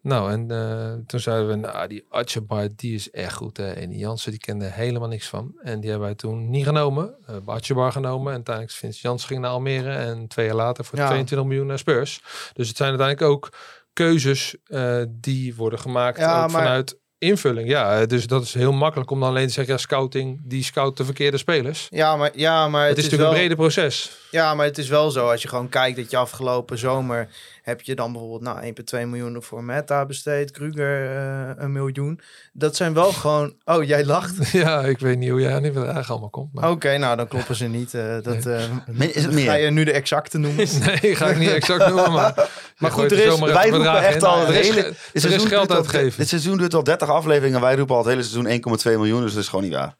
Nou, 0.00 0.30
en 0.32 1.04
toen 1.06 1.20
zeiden 1.20 1.48
we, 1.48 1.54
nou, 1.54 1.88
die 1.88 2.04
Atjebar, 2.08 2.68
die 2.76 2.94
is 2.94 3.10
echt 3.10 3.34
goed. 3.34 3.56
Hè? 3.56 3.72
En 3.72 3.88
die 3.88 3.98
Jansen, 3.98 4.30
die 4.30 4.40
kende 4.40 4.64
helemaal 4.64 5.08
niks 5.08 5.28
van. 5.28 5.54
En 5.62 5.80
die 5.80 5.90
hebben 5.90 6.08
wij 6.08 6.16
toen 6.16 6.50
niet 6.50 6.64
genomen. 6.64 7.14
Hebben 7.26 7.54
Atjebar 7.54 7.92
genomen. 7.92 8.26
En 8.28 8.34
uiteindelijk 8.34 8.74
Vincent 8.76 9.02
Jansen 9.02 9.28
ging 9.28 9.40
naar 9.40 9.50
Almere. 9.50 9.92
En 9.92 10.26
twee 10.28 10.46
jaar 10.46 10.54
later 10.54 10.84
voor 10.84 10.98
Ja. 10.98 11.06
22 11.06 11.46
miljoen 11.46 11.66
naar 11.66 11.78
Spurs. 11.78 12.22
Dus 12.52 12.68
het 12.68 12.76
zijn 12.76 12.88
uiteindelijk 12.88 13.30
ook 13.32 13.48
keuzes 13.92 14.56
die 15.08 15.54
worden 15.54 15.78
gemaakt 15.78 16.18
Ja, 16.18 16.44
ook 16.44 16.50
maar- 16.50 16.62
vanuit 16.62 17.00
invulling. 17.22 17.68
Ja, 17.68 18.06
dus 18.06 18.26
dat 18.26 18.42
is 18.42 18.54
heel 18.54 18.72
makkelijk 18.72 19.10
om 19.10 19.20
dan 19.20 19.28
alleen 19.28 19.46
te 19.46 19.52
zeggen, 19.52 19.74
ja, 19.74 19.80
scouting, 19.80 20.40
die 20.44 20.64
scout 20.64 20.96
de 20.96 21.04
verkeerde 21.04 21.38
spelers. 21.38 21.86
Ja, 21.90 22.16
maar, 22.16 22.30
ja, 22.34 22.68
maar 22.68 22.88
Het, 22.88 22.98
is 22.98 23.04
natuurlijk 23.04 23.30
wel, 23.30 23.40
een 23.40 23.46
brede 23.46 23.60
proces. 23.60 24.10
Ja, 24.30 24.54
maar 24.54 24.66
het 24.66 24.78
is 24.78 24.88
wel 24.88 25.10
zo. 25.10 25.30
Als 25.30 25.42
je 25.42 25.48
gewoon 25.48 25.68
kijkt 25.68 25.96
dat 25.96 26.10
je 26.10 26.16
afgelopen 26.16 26.78
zomer 26.78 27.28
heb 27.62 27.80
je 27.80 27.94
dan 27.94 28.12
bijvoorbeeld 28.12 28.42
nou, 28.42 28.74
1,2 29.04 29.08
miljoen 29.08 29.42
voor 29.42 29.64
Meta 29.64 30.06
besteed, 30.06 30.50
Kruger 30.50 31.16
eh, 31.16 31.50
een 31.56 31.72
miljoen. 31.72 32.20
Dat 32.52 32.76
zijn 32.76 32.94
wel 32.94 33.12
gewoon. 33.12 33.54
Oh, 33.64 33.84
jij 33.84 34.04
lacht. 34.04 34.50
Ja, 34.62 34.80
ik 34.80 34.98
weet 34.98 35.18
niet 35.18 35.30
hoe 35.30 35.40
jij 35.40 35.54
aan 35.54 35.62
die 35.62 35.70
bedragen 35.72 36.10
allemaal 36.10 36.30
komt. 36.30 36.54
Maar... 36.54 36.70
Oké, 36.70 36.96
nou 36.98 37.16
dan 37.16 37.28
kloppen 37.28 37.54
ze 37.56 37.64
niet. 37.66 37.94
eh, 37.94 38.16
dat, 38.22 38.46
eh, 38.46 38.60
Is 39.16 39.24
het 39.24 39.34
Ga 39.40 39.54
je 39.54 39.70
nu 39.70 39.84
de 39.84 39.92
exacte 39.92 40.38
noemen? 40.38 40.66
Nee, 41.02 41.16
ga 41.16 41.26
ik 41.26 41.38
niet 41.38 41.50
exact 41.50 41.86
noemen, 41.88 42.12
maar... 42.12 42.50
Maar 42.78 42.90
goed, 42.90 43.12
er 43.12 43.18
is- 43.18 43.38
wij 43.38 43.68
roepen 43.70 44.02
echt 44.02 44.14
in. 44.16 44.22
al 44.22 44.40
Er 44.40 44.46
het 44.54 44.94
is, 45.12 45.24
er 45.24 45.40
geld 45.40 45.72
uitgegeven. 45.72 46.18
dit 46.18 46.28
seizoen 46.28 46.58
duurt 46.58 46.74
al 46.74 46.82
30 46.84 47.08
afleveringen. 47.08 47.60
Wij 47.60 47.76
roepen 47.76 47.94
al 47.96 48.00
het 48.00 48.10
hele 48.10 48.22
seizoen 48.22 48.78
1,2 48.78 48.84
miljoen. 48.84 49.20
Dus 49.22 49.32
dat 49.32 49.42
is 49.42 49.48
gewoon 49.48 49.64
niet 49.64 49.74
waar. 49.74 49.96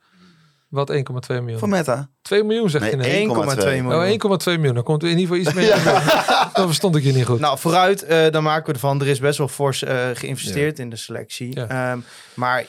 Wat 0.73 0.93
1,2 0.93 0.97
miljoen? 1.29 1.59
Voor 1.59 1.69
Meta. 1.69 2.09
2 2.23 2.45
miljoen 2.45 2.71
zeg 2.71 2.91
je 2.91 2.97
Nee, 2.97 3.27
nee. 3.27 3.47
1,2 3.57 3.63
miljoen. 3.83 4.23
Oh, 4.23 4.39
1,2 4.39 4.45
miljoen. 4.45 4.75
Dan 4.75 4.83
komt 4.83 5.03
er 5.03 5.09
in 5.09 5.19
ieder 5.19 5.37
geval 5.37 5.53
iets 5.53 5.67
meer. 5.67 5.85
Dan 6.55 6.67
verstond 6.67 6.97
ik 6.97 7.05
je 7.05 7.13
niet 7.13 7.25
goed. 7.25 7.41
Nou, 7.41 7.59
vooruit, 7.59 8.03
eh, 8.03 8.31
dan 8.31 8.43
maken 8.43 8.67
we 8.67 8.73
ervan. 8.73 9.01
Er 9.01 9.07
is 9.07 9.21
best 9.21 9.39
wel 9.39 9.49
fors 9.49 9.83
eh, 9.83 10.09
geïnvesteerd 10.15 10.79
in 10.79 10.91
de 10.91 10.97
selectie. 10.97 11.55
Ja. 11.55 11.69
Ehm, 11.69 11.99
maar 12.35 12.65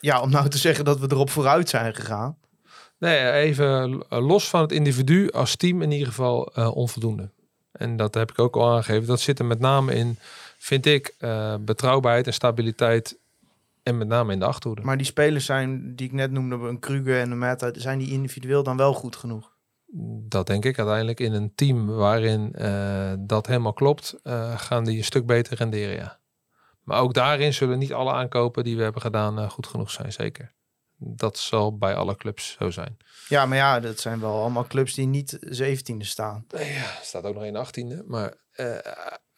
ja, 0.00 0.20
om 0.20 0.30
nou 0.30 0.48
te 0.48 0.58
zeggen 0.58 0.84
dat 0.84 0.98
we 0.98 1.06
erop 1.10 1.30
vooruit 1.30 1.68
zijn 1.68 1.94
gegaan. 1.94 2.36
Nee, 2.98 3.30
even 3.30 4.02
los 4.08 4.48
van 4.48 4.60
het 4.60 4.72
individu 4.72 5.30
als 5.30 5.56
team 5.56 5.82
in 5.82 5.90
ieder 5.90 6.06
geval 6.06 6.52
eh, 6.54 6.76
onvoldoende. 6.76 7.30
En 7.72 7.96
dat 7.96 8.14
heb 8.14 8.30
ik 8.30 8.38
ook 8.38 8.56
al 8.56 8.70
aangegeven. 8.70 9.06
Dat 9.06 9.20
zit 9.20 9.38
er 9.38 9.44
met 9.44 9.60
name 9.60 9.94
in, 9.94 10.18
vind 10.58 10.86
ik, 10.86 11.14
eh, 11.18 11.54
betrouwbaarheid 11.60 12.26
en 12.26 12.32
stabiliteit. 12.32 13.18
En 13.82 13.98
met 13.98 14.08
name 14.08 14.32
in 14.32 14.38
de 14.38 14.44
achterhoede. 14.44 14.82
Maar 14.82 14.96
die 14.96 15.06
spelers 15.06 15.44
zijn, 15.44 15.96
die 15.96 16.06
ik 16.06 16.12
net 16.12 16.30
noemde, 16.30 16.56
een 16.56 16.78
Kruger 16.78 17.20
en 17.20 17.30
een 17.30 17.38
Meta, 17.38 17.70
zijn 17.72 17.98
die 17.98 18.10
individueel 18.10 18.62
dan 18.62 18.76
wel 18.76 18.94
goed 18.94 19.16
genoeg? 19.16 19.56
Dat 20.28 20.46
denk 20.46 20.64
ik 20.64 20.78
uiteindelijk 20.78 21.20
in 21.20 21.32
een 21.32 21.54
team 21.54 21.86
waarin 21.86 22.54
eh, 22.54 23.12
dat 23.18 23.46
helemaal 23.46 23.72
klopt, 23.72 24.20
eh, 24.22 24.58
gaan 24.58 24.84
die 24.84 24.98
een 24.98 25.04
stuk 25.04 25.26
beter 25.26 25.56
renderen, 25.56 25.94
ja. 25.94 26.18
Maar 26.82 27.00
ook 27.00 27.14
daarin 27.14 27.54
zullen 27.54 27.78
niet 27.78 27.92
alle 27.92 28.12
aankopen 28.12 28.64
die 28.64 28.76
we 28.76 28.82
hebben 28.82 29.02
gedaan 29.02 29.38
eh, 29.38 29.50
goed 29.50 29.66
genoeg 29.66 29.90
zijn, 29.90 30.12
zeker. 30.12 30.54
Dat 30.96 31.38
zal 31.38 31.78
bij 31.78 31.94
alle 31.94 32.16
clubs 32.16 32.56
zo 32.58 32.70
zijn. 32.70 32.96
Ja, 33.28 33.46
maar 33.46 33.56
ja, 33.56 33.80
dat 33.80 34.00
zijn 34.00 34.20
wel 34.20 34.40
allemaal 34.40 34.66
clubs 34.66 34.94
die 34.94 35.06
niet 35.06 35.38
17e 35.40 35.96
staan. 35.98 36.44
Ja, 36.48 36.98
staat 37.02 37.24
ook 37.24 37.34
nog 37.34 37.44
in 37.44 37.66
18e. 37.66 38.06
Maar 38.06 38.34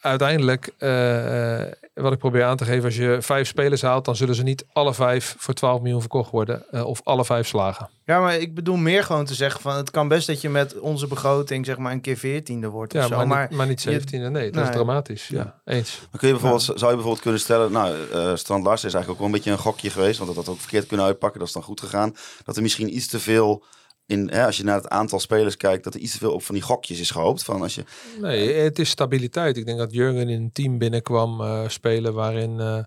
uiteindelijk, 0.01 0.71
eh, 0.79 1.61
eh, 1.61 1.73
wat 1.95 2.13
ik 2.13 2.19
probeer 2.19 2.45
aan 2.45 2.57
te 2.57 2.65
geven, 2.65 2.85
als 2.85 2.97
je 2.97 3.17
vijf 3.21 3.49
spelers 3.49 3.83
haalt, 3.83 4.05
dan 4.05 4.17
zullen 4.17 4.35
ze 4.35 4.43
niet 4.43 4.65
alle 4.73 4.95
vijf 4.95 5.35
voor 5.39 5.55
12 5.55 5.81
miljoen 5.81 6.01
verkocht 6.01 6.31
worden. 6.31 6.65
eh, 6.71 6.85
of 6.87 7.01
alle 7.05 7.25
vijf 7.25 7.47
slagen. 7.47 7.89
Ja, 8.05 8.21
maar 8.21 8.37
ik 8.37 8.55
bedoel 8.55 8.77
meer 8.77 9.05
gewoon 9.05 9.25
te 9.25 9.35
zeggen 9.35 9.61
van 9.61 9.77
het 9.77 9.91
kan 9.91 10.09
best 10.09 10.27
dat 10.27 10.41
je 10.41 10.49
met 10.49 10.79
onze 10.79 11.07
begroting 11.07 11.67
zeg 11.67 11.77
maar 11.79 11.93
een 11.93 12.01
keer 12.01 12.17
14e 12.17 12.67
wordt 12.71 12.95
of 12.95 13.01
Ja, 13.01 13.07
zo. 13.07 13.17
maar, 13.17 13.27
Maar, 13.27 13.47
niet, 13.49 13.57
maar 13.59 13.67
niet 13.67 13.83
je- 13.83 13.91
17e. 13.91 14.29
Nee, 14.31 14.51
dat 14.51 14.65
is 14.69 14.71
dramatisch. 14.75 15.29
Ja, 15.29 15.61
eens. 15.65 15.99
Dan 16.11 16.21
kun 16.21 16.29
je 16.29 16.35
bijvoorbeeld, 16.35 16.63
zou 16.63 16.79
je 16.79 16.87
bijvoorbeeld 16.87 17.21
kunnen 17.21 17.41
stellen, 17.41 17.73
nou, 17.73 17.95
eh 18.13 18.35
Strand 18.35 18.65
Larsen 18.65 18.89
is 18.89 18.95
eigenlijk 18.95 19.09
ook 19.11 19.17
wel 19.19 19.27
een 19.27 19.33
beetje 19.33 19.51
een 19.51 19.59
gokje 19.59 19.91
geweest, 19.91 20.19
want 20.19 20.35
dat 20.35 20.45
had 20.45 20.55
ook 20.55 20.61
verkeerd 20.61 20.87
kunnen 20.87 21.07
uitpakken, 21.07 21.39
dat 21.39 21.49
is 21.49 21.55
dan 21.55 21.63
goed 21.63 21.81
gegaan. 21.81 22.15
Dat 22.45 22.57
er 22.57 22.63
misschien 22.63 22.95
iets 22.97 23.07
te 23.07 23.21
veel 23.21 23.65
in, 24.11 24.31
hè, 24.31 24.47
als 24.47 24.57
je 24.57 24.65
naar 24.65 24.77
het 24.77 24.89
aantal 24.89 25.21
spelers 25.21 25.57
kijkt, 25.57 25.85
dat 25.85 25.95
er 25.95 26.01
iets 26.01 26.13
te 26.13 26.19
veel 26.19 26.33
op 26.33 26.43
van 26.43 26.55
die 26.55 26.65
gokjes 26.65 27.01
is 27.01 27.11
gehoopt. 27.11 27.43
Van 27.43 27.63
als 27.63 27.75
je, 27.75 27.85
Nee, 28.21 28.53
het 28.53 28.79
is 28.79 28.91
stabiliteit. 28.91 29.57
Ik 29.57 29.67
denk 29.67 29.79
dat 29.79 29.93
Jurgen 29.93 30.29
in 30.29 30.41
een 30.41 30.53
team 30.53 30.79
binnenkwam 30.79 31.41
eh, 31.41 31.69
spelen 31.69 32.15
waarin 32.15 32.61
eh, 32.61 32.79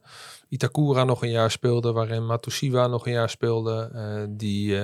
Itakura 0.49 1.03
nog 1.03 1.24
een 1.24 1.32
jaar 1.32 1.51
speelde, 1.51 1.91
waarin 1.91 2.26
Matusiwa 2.26 2.88
nog 2.88 3.05
een 3.05 3.11
jaar 3.11 3.30
speelde. 3.30 3.89
eh, 3.93 4.24
die 4.30 4.76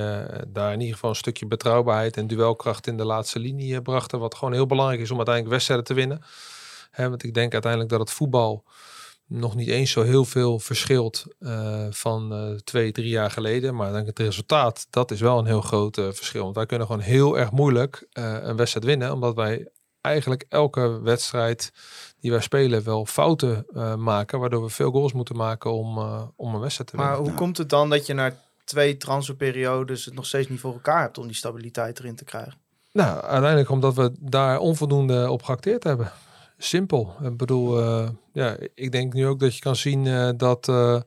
daar 0.48 0.74
in 0.74 0.80
ieder 0.80 0.94
geval 0.94 1.10
een 1.10 1.16
stukje 1.16 1.48
betrouwbaarheid 1.48 2.18
en 2.18 2.28
duelkracht 2.28 2.88
in 2.88 2.98
de 2.98 3.06
laatste 3.06 3.40
linie 3.40 3.82
brachten. 3.82 4.20
Wat 4.20 4.36
gewoon 4.36 4.54
heel 4.54 4.66
belangrijk 4.66 5.02
is 5.02 5.12
om 5.12 5.18
uiteindelijk 5.18 5.54
wedstrijden 5.56 5.86
te 5.86 5.94
winnen. 5.94 6.22
Hè, 6.92 7.10
want 7.10 7.24
ik 7.24 7.34
denk 7.34 7.54
uiteindelijk 7.54 7.92
dat 7.92 8.00
het 8.00 8.12
voetbal 8.12 8.64
nog 9.30 9.56
niet 9.56 9.68
eens 9.68 9.92
zo 9.92 10.02
heel 10.02 10.26
veel 10.26 10.60
verschilt 10.60 11.26
eh, 11.40 11.86
van 11.90 12.34
eh, 12.34 12.52
twee, 12.64 12.92
drie 12.92 13.10
jaar 13.10 13.32
geleden. 13.32 13.76
Maar 13.76 13.88
ik 13.88 13.94
denk 13.94 14.08
het 14.08 14.20
resultaat, 14.20 14.88
dat 14.90 15.12
is 15.12 15.22
wel 15.22 15.38
een 15.40 15.46
heel 15.46 15.62
groot 15.62 15.98
eh, 15.98 16.06
verschil. 16.12 16.44
Want 16.44 16.56
wij 16.56 16.66
kunnen 16.66 16.88
gewoon 16.88 17.02
heel 17.02 17.38
erg 17.38 17.52
moeilijk 17.52 18.08
eh, 18.12 18.38
een 18.42 18.56
wedstrijd 18.56 18.86
winnen. 18.86 19.14
Omdat 19.14 19.36
wij 19.36 19.68
eigenlijk 20.02 20.46
elke 20.50 21.02
wedstrijd 21.02 21.72
die 22.20 22.32
wij 22.32 22.42
spelen 22.42 22.84
wel 22.84 23.06
fouten 23.06 23.66
eh, 23.74 23.96
maken. 23.96 24.40
Waardoor 24.40 24.64
we 24.64 24.70
veel 24.70 24.92
goals 24.92 25.14
moeten 25.14 25.36
maken 25.36 25.72
om, 25.72 25.98
eh, 25.98 26.22
om 26.36 26.54
een 26.54 26.60
wedstrijd 26.60 26.90
te 26.90 26.96
maar 26.96 27.06
winnen. 27.12 27.28
hoe 27.28 27.38
komt 27.38 27.58
het 27.58 27.70
dan 27.70 27.90
dat 27.90 28.06
je 28.06 28.14
na 28.14 28.36
twee 28.64 28.98
transferperiodes 28.98 30.06
het 30.06 30.14
nog 30.14 30.26
steeds 30.26 30.50
niet 30.50 30.60
voor 30.60 30.74
elkaar 30.74 31.02
hebt 31.02 31.18
om 31.18 31.28
die 31.28 31.36
stabiliteit 31.36 32.00
erin 32.00 32.16
te 32.16 32.24
krijgen? 32.24 32.54
Nou, 32.92 33.22
uiteindelijk 33.22 33.70
omdat 33.70 33.96
we 33.96 34.12
daar 34.20 34.60
onvoldoende 34.60 35.30
op 35.30 35.44
geacteerd 35.44 35.84
hebben. 35.84 36.12
Simpel. 36.62 37.16
Ik 37.24 37.38
bedoel, 37.38 37.80
eh, 37.82 38.10
ja, 38.34 38.58
ik 38.76 38.92
denk 38.92 39.14
nu 39.14 39.28
ook 39.28 39.40
dat 39.40 39.56
je 39.56 39.62
kan 39.62 39.76
zien 39.76 40.08
eh, 40.08 40.30
dat, 40.38 40.68
eh, 40.68 41.02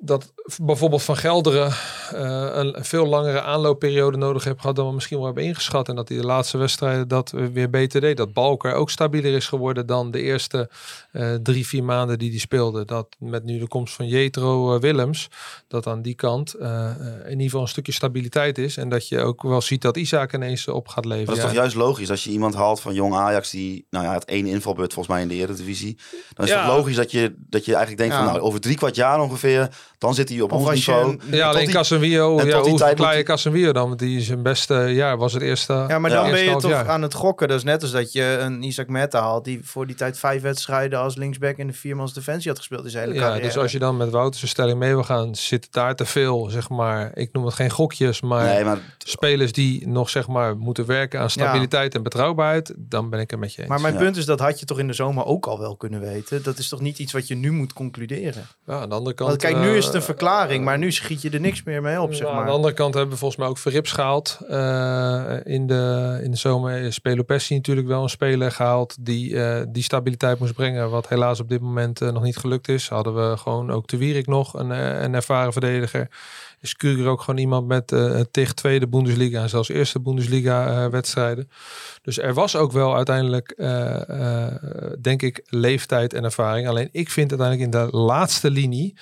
dat 0.00 0.32
bijvoorbeeld 0.62 1.02
Van 1.02 1.16
Gelderen 1.16 1.72
eh, 2.12 2.48
een 2.52 2.84
veel 2.84 3.06
langere 3.06 3.42
aanloopperiode 3.42 4.16
nodig 4.16 4.44
heeft 4.44 4.60
gehad 4.60 4.76
dan 4.76 4.86
we 4.88 4.94
misschien 4.94 5.16
wel 5.16 5.26
hebben 5.26 5.44
ingeschat. 5.44 5.88
En 5.88 5.96
dat 5.96 6.08
hij 6.08 6.18
de 6.18 6.24
laatste 6.24 6.58
wedstrijden 6.58 7.08
dat 7.08 7.30
weer 7.52 7.70
beter 7.70 8.00
deed. 8.00 8.16
Dat 8.16 8.32
Balker 8.32 8.74
ook 8.74 8.90
stabieler 8.90 9.34
is 9.34 9.46
geworden 9.46 9.86
dan 9.86 10.10
de 10.10 10.20
eerste 10.22 10.70
eh, 11.12 11.34
drie, 11.34 11.66
vier 11.66 11.84
maanden 11.84 12.18
die 12.18 12.30
hij 12.30 12.38
speelde. 12.38 12.84
Dat 12.84 13.06
met 13.18 13.44
nu 13.44 13.58
de 13.58 13.68
komst 13.68 13.94
van 13.94 14.06
Jetro 14.06 14.74
eh, 14.74 14.80
Willems, 14.80 15.28
dat 15.68 15.86
aan 15.86 16.02
die 16.02 16.14
kant 16.14 16.54
in 16.54 17.30
ieder 17.30 17.44
geval 17.44 17.60
een 17.60 17.68
stukje 17.68 17.92
stabiliteit 17.92 18.58
is. 18.58 18.76
En 18.76 18.88
dat 18.88 19.08
je 19.08 19.20
ook 19.20 19.42
wel 19.42 19.60
ziet 19.60 19.82
dat 19.82 19.96
Isaac 19.96 20.32
ineens 20.34 20.68
op 20.68 20.88
gaat 20.88 21.04
leven. 21.04 21.26
maar 21.26 21.34
dat 21.34 21.36
is 21.36 21.42
Ja. 21.42 21.48
toch 21.48 21.58
juist 21.58 21.76
logisch 21.76 22.10
als 22.10 22.24
je 22.24 22.30
iemand 22.30 22.54
haalt 22.54 22.80
van 22.80 22.94
jong 22.94 23.14
Ajax 23.14 23.50
die, 23.50 23.86
nou 23.90 24.04
ja, 24.04 24.12
het 24.12 24.24
één 24.24 24.46
invalbeurt 24.46 24.92
volgens 24.92 25.14
mij 25.14 25.22
in 25.22 25.28
de 25.28 25.34
Eredivisie. 25.34 25.98
Dan 26.34 26.46
is 26.46 26.52
het 26.52 26.66
logisch 26.66 26.96
dat 26.96 27.10
je, 27.10 27.34
dat 27.36 27.64
je 27.64 27.70
eigenlijk 27.74 28.00
denkt 28.00 28.14
Ja. 28.14 28.22
van, 28.24 28.32
nou, 28.32 28.44
over 28.46 28.60
drie 28.60 28.76
kwart 28.76 28.94
jaar 28.96 29.20
ongeveer, 29.20 29.68
dan 29.98 30.14
zit 30.14 30.28
hij 30.28 30.40
op 30.40 30.52
Of 30.52 30.58
ons 30.60 30.68
als 30.68 30.84
je 30.84 30.90
niveau. 30.92 31.18
een- 31.28 31.36
Ja, 31.36 31.48
alleen 31.48 31.70
Casemiro, 31.70 32.38
en 32.38 32.46
ja, 32.46 32.60
hoe 32.60 32.78
verklaar 32.78 33.16
je 33.16 33.22
Casemiro 33.22 33.72
dan? 33.72 33.86
Want 33.88 33.98
die 33.98 34.20
zijn 34.20 34.42
beste 34.42 34.74
jaar 34.74 35.16
was 35.16 35.32
het 35.32 35.42
eerste. 35.42 35.72
Ja, 35.88 35.98
maar 35.98 36.10
Ja. 36.10 36.22
dan 36.22 36.30
ben 36.30 36.40
je 36.44 36.56
toch 36.56 36.70
jaar. 36.70 36.88
aan 36.88 37.02
het 37.02 37.14
gokken. 37.14 37.48
Dat 37.48 37.56
is 37.56 37.64
net 37.64 37.82
als 37.82 37.90
dat 37.90 38.12
je 38.12 38.38
een 38.40 38.62
Isaac 38.62 38.88
Meta 38.88 39.20
haalt 39.20 39.44
die 39.44 39.60
voor 39.62 39.86
die 39.86 39.96
tijd 39.96 40.18
vijf 40.18 40.42
wedstrijden 40.42 40.98
als 40.98 41.16
linksback 41.16 41.56
in 41.56 41.66
de 41.66 41.72
viermans 41.72 42.12
defensie 42.14 42.48
had 42.50 42.58
gespeeld 42.58 42.84
in 42.84 42.90
zijn 42.90 43.04
hele 43.04 43.14
Ja, 43.18 43.20
carrière. 43.26 43.46
dus 43.46 43.56
als 43.58 43.72
je 43.72 43.78
dan 43.78 43.96
met 43.96 44.10
Wouter's 44.10 44.50
stelling 44.50 44.78
mee 44.78 44.94
wil 44.94 45.04
gaan, 45.04 45.34
zit 45.34 45.68
daar 45.72 45.94
te 45.96 46.04
veel, 46.04 46.46
zeg 46.50 46.68
maar, 46.68 47.10
ik 47.14 47.32
noem 47.32 47.44
het 47.44 47.54
geen 47.54 47.70
gokjes, 47.70 48.20
maar, 48.20 48.44
Nee, 48.44 48.64
maar 48.64 48.78
spelers 48.98 49.52
die 49.52 49.88
nog, 49.88 50.10
zeg 50.10 50.28
maar, 50.28 50.56
moeten 50.56 50.86
werken 50.86 51.20
aan 51.20 51.30
stabiliteit 51.30 51.94
en 51.94 52.02
betrouwbaarheid, 52.02 52.74
dan 52.76 53.10
ben 53.10 53.20
ik 53.20 53.30
het 53.30 53.40
met 53.40 53.54
je 53.54 53.60
eens. 53.60 53.70
Maar 53.70 53.80
mijn 53.80 53.94
Ja. 53.94 54.00
punt 54.00 54.16
is, 54.16 54.24
dat 54.24 54.40
had 54.40 54.60
je 54.60 54.66
toch 54.66 54.78
in 54.78 54.86
de 54.86 54.92
zomer 54.92 55.24
ook 55.24 55.46
al 55.46 55.58
wel 55.58 55.76
kunnen 55.76 56.00
weten. 56.00 56.42
Dat 56.42 56.58
is 56.58 56.68
toch 56.68 56.80
niet 56.80 56.98
iets 56.98 57.12
wat 57.12 57.26
je 57.28 57.34
nu 57.34 57.50
moet 57.52 57.72
concluderen. 57.72 58.46
ja, 58.66 58.80
aan 58.80 58.88
de 58.88 58.94
andere 58.94 59.14
kant... 59.14 59.28
Want 59.30 59.42
kijk, 59.42 59.56
nu 59.58 59.76
is 59.76 59.87
een 59.94 60.00
eh, 60.00 60.06
verklaring, 60.06 60.64
maar 60.64 60.78
nu 60.78 60.92
schiet 60.92 61.22
je 61.22 61.30
er 61.30 61.40
niks 61.40 61.62
meer 61.62 61.82
mee 61.82 62.00
op, 62.00 62.14
zeg 62.14 62.20
Nou, 62.20 62.32
Aan 62.32 62.38
de 62.38 62.44
maar. 62.44 62.54
andere 62.54 62.74
kant 62.74 62.94
hebben 62.94 63.12
we 63.12 63.18
volgens 63.18 63.40
mij 63.40 63.48
ook 63.48 63.58
Verrips 63.58 63.92
gehaald. 63.92 64.38
eh, 64.48 65.36
in, 65.44 65.66
de, 65.66 66.20
in 66.22 66.30
de 66.30 66.36
zomer 66.36 66.76
is 66.80 66.98
Pelopessi 66.98 67.54
natuurlijk 67.54 67.86
wel 67.86 68.02
een 68.02 68.08
speler 68.08 68.52
gehaald 68.52 68.96
die 69.00 69.42
eh, 69.42 69.62
die 69.68 69.82
stabiliteit 69.82 70.38
moest 70.38 70.54
brengen. 70.54 70.90
Wat 70.90 71.08
helaas 71.08 71.40
op 71.40 71.48
dit 71.48 71.60
moment 71.60 72.00
eh, 72.00 72.10
nog 72.10 72.22
niet 72.22 72.36
gelukt 72.36 72.68
is. 72.68 72.88
Hadden 72.88 73.30
we 73.30 73.36
gewoon 73.36 73.70
ook 73.70 73.88
de 73.88 73.96
Wierik 73.96 74.26
nog, 74.26 74.54
een, 74.54 74.70
een 75.04 75.14
ervaren 75.14 75.52
verdediger. 75.52 76.08
is 76.60 76.76
Kruger 76.76 77.06
ook 77.06 77.20
gewoon 77.20 77.40
iemand 77.40 77.66
met 77.66 77.92
uh, 77.92 78.20
tig 78.30 78.52
tweede 78.54 78.88
Bundesliga 78.88 79.42
en 79.42 79.48
zelfs 79.48 79.68
eerste 79.68 80.00
Bundesliga 80.00 80.84
uh, 80.84 80.90
wedstrijden. 80.90 81.50
Dus 82.02 82.18
er 82.18 82.34
was 82.34 82.56
ook 82.56 82.72
wel 82.72 82.96
uiteindelijk, 82.96 83.54
uh, 83.56 84.46
denk 85.00 85.22
ik, 85.22 85.42
leeftijd 85.46 86.12
en 86.12 86.24
ervaring. 86.24 86.68
Alleen 86.68 86.88
ik 86.92 87.10
vind 87.10 87.30
uiteindelijk 87.30 87.74
in 87.74 87.90
de 87.90 87.96
laatste 87.96 88.50
linie, 88.50 88.94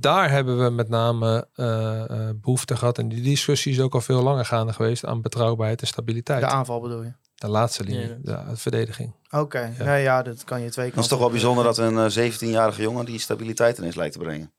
daar 0.00 0.30
hebben 0.30 0.64
we 0.64 0.70
met 0.70 0.88
name 0.88 1.48
behoefte 2.40 2.76
gehad. 2.76 2.98
En 2.98 3.08
die 3.08 3.22
discussie 3.22 3.72
is 3.72 3.80
ook 3.80 3.94
al 3.94 4.00
veel 4.00 4.22
langer 4.22 4.44
gaande 4.44 4.72
geweest 4.72 5.04
aan 5.04 5.22
betrouwbaarheid 5.22 5.80
en 5.80 5.86
stabiliteit. 5.86 6.40
De 6.40 6.46
aanval 6.46 6.80
bedoel 6.80 7.02
je? 7.02 7.12
De 7.34 7.48
laatste 7.48 7.84
linie, 7.84 8.16
ja, 8.22 8.44
de 8.44 8.56
verdediging. 8.56 9.14
Oké, 9.30 9.74
ja. 9.78 9.84
Nou 9.84 9.98
ja, 9.98 10.22
dat 10.22 10.44
kan 10.44 10.60
je 10.60 10.70
twee 10.70 10.90
kanten. 10.90 10.94
Het 10.94 11.04
is 11.04 11.08
toch 11.08 11.18
wel 11.18 11.30
bijzonder 11.30 11.64
dat 11.64 11.78
een 11.78 12.32
17-jarige 12.32 12.82
jongen 12.82 13.04
die 13.04 13.18
stabiliteit 13.18 13.78
ineens 13.78 13.94
lijkt 13.94 14.12
te 14.12 14.18
brengen. 14.18 14.52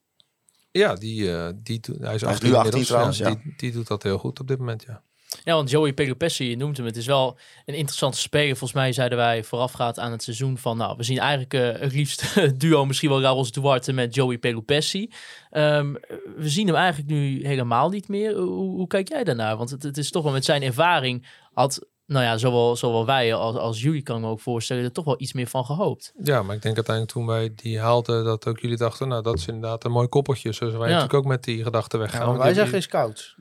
Ja, 0.70 0.94
die, 0.94 1.22
uh, 1.22 1.48
die, 1.54 1.80
hij 2.00 2.14
is, 2.14 2.20
hij 2.20 2.32
is 2.32 2.40
nu 2.40 2.54
18 2.54 2.84
trouwens, 2.84 3.18
ja. 3.18 3.28
Die, 3.28 3.54
die, 3.56 3.72
doet 3.72 3.86
dat 3.86 4.02
heel 4.02 4.18
goed 4.18 4.40
op 4.40 4.48
dit 4.48 4.58
moment, 4.58 4.82
ja. 4.82 5.02
Ja, 5.44 5.54
want 5.54 5.70
Joey 5.70 5.92
Pelopessi, 5.92 6.48
je 6.48 6.56
noemt 6.56 6.76
hem. 6.76 6.86
Het 6.86 6.96
is 6.96 7.06
wel 7.06 7.38
een 7.64 7.74
interessante 7.74 8.18
speler. 8.18 8.56
Volgens 8.56 8.72
mij 8.72 8.92
zeiden 8.92 9.18
wij 9.18 9.44
voorafgaand 9.44 9.98
aan 9.98 10.12
het 10.12 10.22
seizoen 10.22 10.58
van... 10.58 10.76
nou, 10.76 10.96
we 10.96 11.02
zien 11.02 11.18
eigenlijk 11.18 11.54
uh, 11.54 11.80
het 11.80 11.92
liefst 11.92 12.40
duo 12.60 12.84
misschien 12.84 13.08
wel 13.08 13.20
Rabos 13.20 13.52
Duarte 13.52 13.92
met 13.92 14.14
Joey 14.14 14.38
Pelopessi. 14.38 15.10
Um, 15.50 15.92
we 16.36 16.48
zien 16.48 16.66
hem 16.66 16.76
eigenlijk 16.76 17.10
nu 17.10 17.46
helemaal 17.46 17.88
niet 17.88 18.08
meer. 18.08 18.34
Hoe, 18.34 18.76
hoe 18.76 18.86
kijk 18.86 19.08
jij 19.08 19.24
daarnaar? 19.24 19.56
Want 19.56 19.70
het, 19.70 19.82
het, 19.82 19.98
is 19.98 20.10
toch 20.10 20.22
wel 20.22 20.32
met 20.32 20.44
zijn 20.44 20.62
ervaring... 20.62 21.26
had 21.52 21.86
nou 22.06 22.24
ja, 22.24 22.36
zowel, 22.36 22.76
zowel 22.76 23.06
wij 23.06 23.34
als, 23.34 23.56
als 23.56 23.82
jullie 23.82 24.02
kan 24.02 24.20
me 24.20 24.28
ook 24.28 24.40
voorstellen, 24.40 24.84
er 24.84 24.92
toch 24.92 25.04
wel 25.04 25.20
iets 25.20 25.32
meer 25.32 25.46
van 25.46 25.64
gehoopt. 25.64 26.12
Ja, 26.22 26.42
maar 26.42 26.56
ik 26.56 26.62
denk 26.62 26.76
uiteindelijk 26.76 27.16
toen 27.16 27.26
wij 27.26 27.52
die 27.54 27.80
haalden, 27.80 28.24
dat 28.24 28.46
ook 28.46 28.58
jullie 28.58 28.76
dachten, 28.76 29.08
nou 29.08 29.22
dat 29.22 29.38
is 29.38 29.46
inderdaad 29.46 29.84
een 29.84 29.90
mooi 29.90 30.08
koppeltje. 30.08 30.52
Zo 30.52 30.66
zijn 30.66 30.78
wij 30.78 30.88
natuurlijk 30.88 31.14
ook 31.14 31.24
met 31.24 31.44
die 31.44 31.62
gedachten 31.62 31.98
weggaan. 31.98 32.32
Ja, 32.32 32.38
wij 32.38 32.54
zijn 32.54 32.68
geen 32.68 32.82
scouts. 32.82 33.36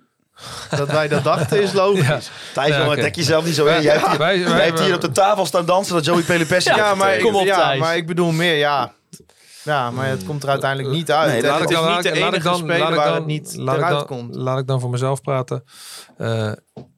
Dat 0.78 0.92
wij 0.92 1.08
dat 1.08 1.24
dachten 1.24 1.62
is 1.62 1.74
logisch. 1.74 2.08
Ja. 2.08 2.20
Thijs, 2.54 2.76
ja, 2.76 2.86
okay. 2.86 2.96
dek 2.96 3.16
jezelf 3.16 3.46
niet 3.46 3.56
zo 3.56 3.66
in. 3.66 3.82
Jij 3.82 3.94
hebt 3.94 4.08
hier, 4.10 4.18
wij, 4.18 4.44
wij, 4.44 4.66
hebt 4.66 4.80
hier 4.80 4.96
op 4.96 5.02
de 5.02 5.12
tafel 5.12 5.46
staan 5.46 5.66
dansen 5.66 5.96
dat 5.96 6.06
Joey 6.06 6.24
Pelopessi 6.24 6.76
ja, 6.76 6.96
maar, 6.96 7.18
Kom 7.18 7.36
op, 7.36 7.46
ja, 7.46 7.76
maar 7.76 7.96
ik 7.96 8.08
bedoel 8.08 8.32
meer, 8.32 8.56
ja... 8.56 8.94
Ja, 9.64 9.92
maar 9.92 10.08
het 10.08 10.26
komt 10.26 10.44
er 10.44 10.50
uiteindelijk 10.50 10.94
niet 10.94 11.12
uit. 11.12 11.32
Nee, 11.32 11.42
laat 11.42 11.60
het 11.60 11.70
ik 11.70 11.76
dan, 11.76 11.90
is 11.90 11.96
niet 11.96 12.04
de 12.04 12.12
enige 12.12 12.44
dan, 12.44 12.58
speler 12.58 12.80
laat 12.80 12.90
ik 12.90 12.96
dan, 12.96 13.04
waar 13.04 13.16
het 13.16 13.26
niet 13.26 13.56
laat 13.56 13.78
eruit 13.78 13.94
dan, 13.94 14.06
komt. 14.06 14.36
Laat 14.36 14.60
ik 14.60 14.68
dan 14.68 14.80
voor 14.80 14.90
mezelf 14.90 15.22
praten. 15.22 15.64
Uh, 16.18 16.52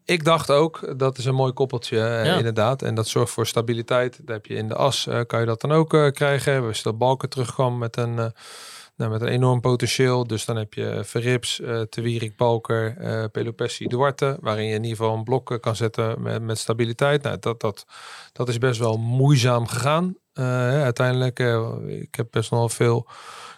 ik 0.06 0.24
dacht 0.24 0.52
ook, 0.52 0.94
dat 0.98 1.18
is 1.18 1.26
een 1.26 1.36
mooi 1.36 1.52
koppeltje 1.52 1.98
ja. 1.98 2.24
inderdaad. 2.24 2.82
En 2.82 2.96
dat 2.96 3.08
zorgt 3.08 3.32
voor 3.32 3.48
stabiliteit. 3.48 4.18
Dat 4.22 4.36
heb 4.36 4.46
je 4.46 4.54
in 4.54 4.68
de 4.68 4.76
as, 4.76 5.06
uh, 5.06 5.20
kan 5.28 5.40
je 5.40 5.46
dat 5.46 5.62
dan 5.62 5.72
ook 5.72 5.94
uh, 5.94 6.12
krijgen. 6.12 6.68
We 6.68 6.80
dat 6.84 6.98
Balken 6.98 7.30
terugkwam 7.30 7.78
met 7.78 7.98
een, 7.98 8.16
uh, 8.18 8.26
nou, 8.98 9.12
met 9.12 9.22
een 9.22 9.28
enorm 9.28 9.62
potentieel. 9.62 10.28
Dus 10.28 10.46
dan 10.46 10.56
heb 10.56 10.74
je 10.74 11.02
Verrips, 11.04 11.60
uh, 11.60 11.82
Tewierik, 11.82 12.36
Balker, 12.36 13.30
Pelopessi, 13.32 13.88
Duarte. 13.88 14.38
Waarin 14.42 14.66
je 14.66 14.74
in 14.74 14.84
ieder 14.84 14.98
geval 14.98 15.14
een 15.14 15.24
blok 15.24 15.58
kan 15.62 15.76
zetten 15.76 16.22
met, 16.22 16.42
met 16.42 16.58
stabiliteit. 16.58 17.24
Nou, 17.24 17.38
dat, 17.40 17.62
dat, 17.62 17.86
dat 18.34 18.50
is 18.50 18.58
best 18.58 18.80
wel 18.80 18.98
moeizaam 18.98 19.68
gegaan. 19.68 20.16
uiteindelijk, 20.34 21.40
ik 21.88 22.16
heb 22.16 22.28
best 22.32 22.50
wel 22.50 22.70
veel 22.70 23.08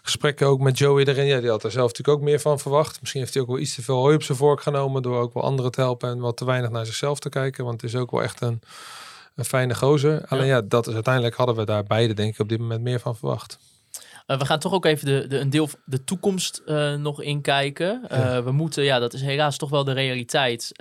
gesprekken 0.01 0.47
ook 0.47 0.59
met 0.59 0.77
Joey 0.77 1.05
erin. 1.05 1.25
Ja, 1.25 1.39
die 1.39 1.49
had 1.49 1.63
er 1.63 1.71
zelf 1.71 1.87
natuurlijk 1.87 2.17
ook 2.17 2.23
meer 2.23 2.39
van 2.39 2.59
verwacht. 2.59 2.99
Misschien 2.99 3.21
heeft 3.21 3.33
hij 3.33 3.43
ook 3.43 3.49
wel 3.49 3.59
iets 3.59 3.75
te 3.75 3.81
veel 3.81 3.97
hooi 3.97 4.15
op 4.15 4.23
zijn 4.23 4.37
vork 4.37 4.61
genomen 4.61 5.01
door 5.01 5.21
ook 5.21 5.33
wel 5.33 5.43
anderen 5.43 5.71
te 5.71 5.81
helpen 5.81 6.09
en 6.09 6.19
wat 6.19 6.37
te 6.37 6.45
weinig 6.45 6.69
naar 6.69 6.85
zichzelf 6.85 7.19
te 7.19 7.29
kijken. 7.29 7.65
Want 7.65 7.81
het 7.81 7.89
is 7.93 7.99
ook 7.99 8.11
wel 8.11 8.23
echt 8.23 8.41
een, 8.41 8.61
een 9.35 9.45
fijne 9.45 9.75
gozer. 9.75 10.25
Alleen 10.27 10.47
ja, 10.47 10.61
dat 10.61 10.87
is 10.87 10.93
uiteindelijk 10.93 11.35
hadden 11.35 11.55
we 11.55 11.65
daar 11.65 11.83
beide 11.83 12.13
denk 12.13 12.33
ik 12.33 12.39
op 12.39 12.49
dit 12.49 12.59
moment 12.59 12.81
meer 12.81 12.99
van 12.99 13.15
verwacht. 13.15 13.57
Uh, 14.31 14.37
we 14.37 14.45
gaan 14.45 14.59
toch 14.59 14.73
ook 14.73 14.85
even 14.85 15.05
de, 15.05 15.27
de, 15.27 15.39
een 15.39 15.49
deel 15.49 15.69
de 15.85 16.03
toekomst 16.03 16.61
uh, 16.65 16.95
nog 16.95 17.21
inkijken. 17.21 18.01
Uh, 18.11 18.17
ja. 18.17 18.43
We 18.43 18.51
moeten, 18.51 18.83
ja, 18.83 18.99
dat 18.99 19.13
is 19.13 19.21
helaas 19.21 19.57
toch 19.57 19.69
wel 19.69 19.83
de 19.83 19.91
realiteit, 19.91 20.71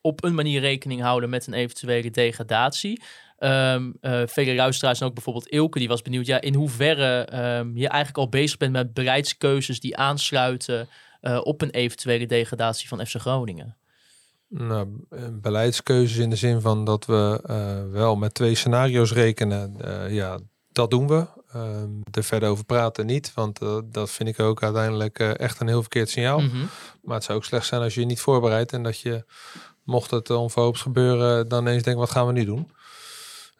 op 0.00 0.24
een 0.24 0.34
manier 0.34 0.60
rekening 0.60 1.00
houden 1.00 1.30
met 1.30 1.46
een 1.46 1.54
eventuele 1.54 2.10
degradatie. 2.10 3.02
Um, 3.38 3.96
uh, 4.00 4.22
vele 4.26 4.54
luisteraars 4.54 5.00
en 5.00 5.06
ook 5.06 5.14
bijvoorbeeld 5.14 5.48
Ilke, 5.48 5.78
die 5.78 5.88
was 5.88 6.02
benieuwd 6.02 6.26
ja, 6.26 6.40
in 6.40 6.54
hoeverre 6.54 7.28
um, 7.58 7.76
je 7.76 7.88
eigenlijk 7.88 8.18
al 8.18 8.28
bezig 8.28 8.56
bent 8.56 8.72
met 8.72 8.94
beleidskeuzes 8.94 9.80
die 9.80 9.96
aansluiten 9.96 10.88
uh, 11.22 11.40
op 11.42 11.62
een 11.62 11.70
eventuele 11.70 12.26
degradatie 12.26 12.88
van 12.88 13.06
FC 13.06 13.16
Groningen. 13.16 13.76
Nou, 14.48 14.88
beleidskeuzes 15.32 16.18
in 16.18 16.30
de 16.30 16.36
zin 16.36 16.60
van 16.60 16.84
dat 16.84 17.06
we 17.06 17.44
uh, 17.46 17.92
wel 17.92 18.16
met 18.16 18.34
twee 18.34 18.54
scenario's 18.54 19.12
rekenen. 19.12 19.76
ja, 20.14 20.38
dat 20.72 20.90
doen 20.90 21.08
we. 21.08 21.26
Um, 21.56 22.00
er 22.10 22.24
verder 22.24 22.48
over 22.48 22.64
praten 22.64 23.06
niet, 23.06 23.34
want 23.34 23.58
dat 23.84 24.10
vind 24.10 24.28
ik 24.28 24.40
ook 24.40 24.62
uiteindelijk 24.62 25.18
echt 25.18 25.60
een 25.60 25.68
heel 25.68 25.80
verkeerd 25.80 26.08
signaal. 26.08 26.40
Mm 26.40 26.48
-hmm. 26.48 26.68
Maar 27.02 27.14
het 27.14 27.24
zou 27.24 27.38
ook 27.38 27.44
slecht 27.44 27.66
zijn 27.66 27.82
als 27.82 27.94
je 27.94 28.00
je 28.00 28.06
niet 28.06 28.20
voorbereidt 28.20 28.72
en 28.72 28.82
dat 28.82 29.00
je, 29.00 29.24
mocht 29.90 30.10
het 30.10 30.30
onverhoops 30.30 30.80
gebeuren, 30.80 31.48
dan 31.48 31.66
eens 31.66 31.82
denkt, 31.82 32.00
wat 32.00 32.10
gaan 32.10 32.26
we 32.26 32.32
nu 32.32 32.44
doen? 32.44 32.70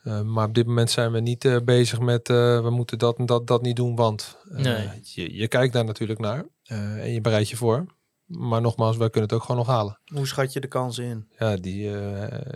Uh, 0.04 0.20
maar 0.20 0.46
op 0.46 0.54
dit 0.54 0.66
moment 0.66 0.90
zijn 0.90 1.12
we 1.12 1.20
niet 1.20 1.44
uh, 1.44 1.56
bezig 1.64 2.00
met 2.00 2.28
uh, 2.28 2.60
we 2.60 2.70
moeten 2.70 2.98
dat 2.98 3.18
en 3.18 3.26
dat, 3.26 3.46
dat 3.46 3.62
niet 3.62 3.76
doen, 3.76 3.96
want 3.96 4.36
nee. 4.48 4.88
je, 5.02 5.34
je 5.36 5.48
kijkt 5.48 5.72
daar 5.72 5.84
natuurlijk 5.84 6.20
naar 6.20 6.44
en 6.64 7.12
je 7.12 7.20
bereidt 7.20 7.48
je 7.48 7.56
voor. 7.56 7.86
Maar 8.26 8.60
nogmaals, 8.60 8.96
wij 8.96 9.10
kunnen 9.10 9.28
het 9.28 9.38
ook 9.38 9.44
gewoon 9.44 9.56
nog 9.56 9.66
halen. 9.66 9.98
Hoe 10.14 10.26
schat 10.26 10.52
je 10.52 10.60
de 10.60 10.68
kansen 10.68 11.04
in? 11.04 11.28
Ja, 11.38 11.56
die 11.56 11.90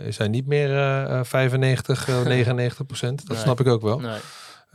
zijn 0.09 0.31
niet 0.31 0.45
meer 0.45 0.69
95, 1.25 2.07
99 2.07 2.85
procent. 2.87 3.19
Dat 3.19 3.27
nee. 3.27 3.37
snap 3.37 3.59
ik 3.59 3.67
ook 3.67 3.81
wel. 3.81 3.99
Nee. 3.99 4.19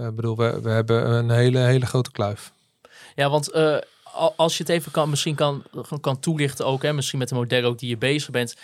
Ik 0.08 0.16
bedoel, 0.16 0.36
we, 0.36 0.60
we 0.62 0.70
hebben 0.70 1.10
een 1.10 1.30
hele, 1.30 1.58
hele 1.58 1.86
grote 1.86 2.10
kluif. 2.10 2.52
Ja, 3.14 3.30
want 3.30 3.52
als 4.36 4.56
je 4.56 4.62
het 4.62 4.72
even 4.72 4.92
kan, 4.92 5.10
misschien 5.10 5.34
kan, 5.34 5.62
kan 6.00 6.20
toelichten 6.20 6.66
ook, 6.66 6.82
hè, 6.82 6.92
misschien 6.92 7.18
met 7.18 7.28
de 7.28 7.34
modellen 7.34 7.68
ook 7.68 7.78
die 7.78 7.88
je 7.88 7.98
bezig 7.98 8.30
bent. 8.30 8.54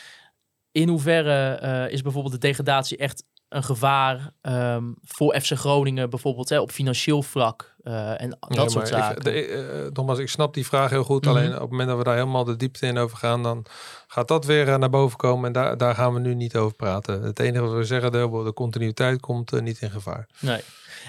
In 0.73 0.89
hoeverre 0.89 1.91
is 1.91 2.03
bijvoorbeeld 2.03 2.35
de 2.35 2.41
degradatie 2.41 2.97
echt 2.97 3.25
een 3.49 3.65
gevaar 3.65 4.33
um, 4.43 4.97
voor 5.05 5.41
FC 5.41 5.53
Groningen 5.53 6.11
bijvoorbeeld 6.11 6.49
hè, 6.49 6.61
op 6.61 6.71
financieel 6.71 7.23
vlak 7.23 7.75
uh, 7.83 8.21
en 8.21 8.39
dat 8.49 8.71
soort 8.71 8.89
zaken. 8.89 9.17
Ik, 9.17 9.23
de, 9.23 9.83
uh, 9.85 9.93
Thomas, 9.93 10.19
ik 10.19 10.29
snap 10.29 10.55
die 10.55 10.67
vraag 10.67 10.91
heel 10.91 11.05
goed. 11.05 11.25
Mm 11.25 11.31
-hmm. 11.31 11.39
Alleen 11.39 11.55
op 11.55 11.61
het 11.61 11.71
moment 11.71 11.89
dat 11.89 11.99
we 11.99 12.05
daar 12.05 12.15
helemaal 12.15 12.45
de 12.45 12.57
diepte 12.57 12.87
in 12.87 12.99
over 12.99 13.17
gaan, 13.17 13.43
dan 13.43 13.65
gaat 14.07 14.29
dat 14.29 14.45
weer 14.45 14.79
naar 14.79 14.91
boven 14.91 15.19
komen. 15.19 15.47
En 15.47 15.53
daar, 15.53 15.77
daar 15.77 15.95
gaan 15.95 16.15
we 16.15 16.21
nu 16.21 16.35
niet 16.35 16.57
over 16.57 16.77
praten. 16.77 17.23
Het 17.23 17.39
enige 17.39 17.65
wat 17.65 17.73
we 17.73 17.85
zeggen, 17.85 18.13
de, 18.13 18.43
de 18.45 18.53
continuïteit 18.53 19.21
komt 19.21 19.61
niet 19.61 19.81
in 19.81 19.91
gevaar. 19.91 20.27
Nee. 20.39 20.61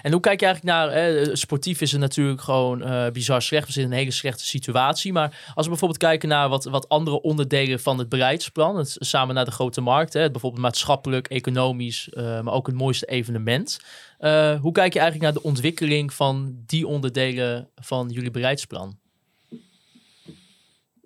En 0.01 0.11
hoe 0.11 0.21
kijk 0.21 0.39
je 0.39 0.45
eigenlijk 0.45 0.75
naar, 0.75 1.38
sportief 1.38 1.81
is 1.81 1.91
het 1.91 2.01
natuurlijk 2.01 2.41
gewoon 2.41 2.81
uh, 2.81 3.09
bizar 3.09 3.41
slecht. 3.41 3.65
We 3.65 3.71
zitten 3.71 3.91
in 3.91 3.97
een 3.97 4.03
hele 4.03 4.15
slechte 4.15 4.45
situatie. 4.45 5.13
Maar 5.13 5.51
als 5.53 5.63
we 5.65 5.69
bijvoorbeeld 5.69 5.99
kijken 5.99 6.29
naar 6.29 6.49
wat, 6.49 6.63
wat 6.63 6.89
andere 6.89 7.21
onderdelen 7.21 7.79
van 7.79 7.97
het 7.97 8.09
beleidsplan. 8.09 8.77
Het, 8.77 8.95
samen 8.99 9.35
naar 9.35 9.45
de 9.45 9.51
grote 9.51 9.81
markt. 9.81 10.13
Hè, 10.13 10.31
bijvoorbeeld 10.31 10.61
maatschappelijk, 10.61 11.27
economisch, 11.27 12.09
uh, 12.11 12.41
maar 12.41 12.53
ook 12.53 12.67
het 12.67 12.75
mooiste 12.75 13.05
evenement. 13.05 13.79
Uh, 14.19 14.59
hoe 14.59 14.71
kijk 14.71 14.93
je 14.93 14.99
eigenlijk 14.99 15.31
naar 15.31 15.41
de 15.41 15.47
ontwikkeling 15.47 16.13
van 16.13 16.55
die 16.65 16.88
onderdelen 16.88 17.69
van 17.75 18.09
jullie 18.09 18.31
beleidsplan? 18.31 18.97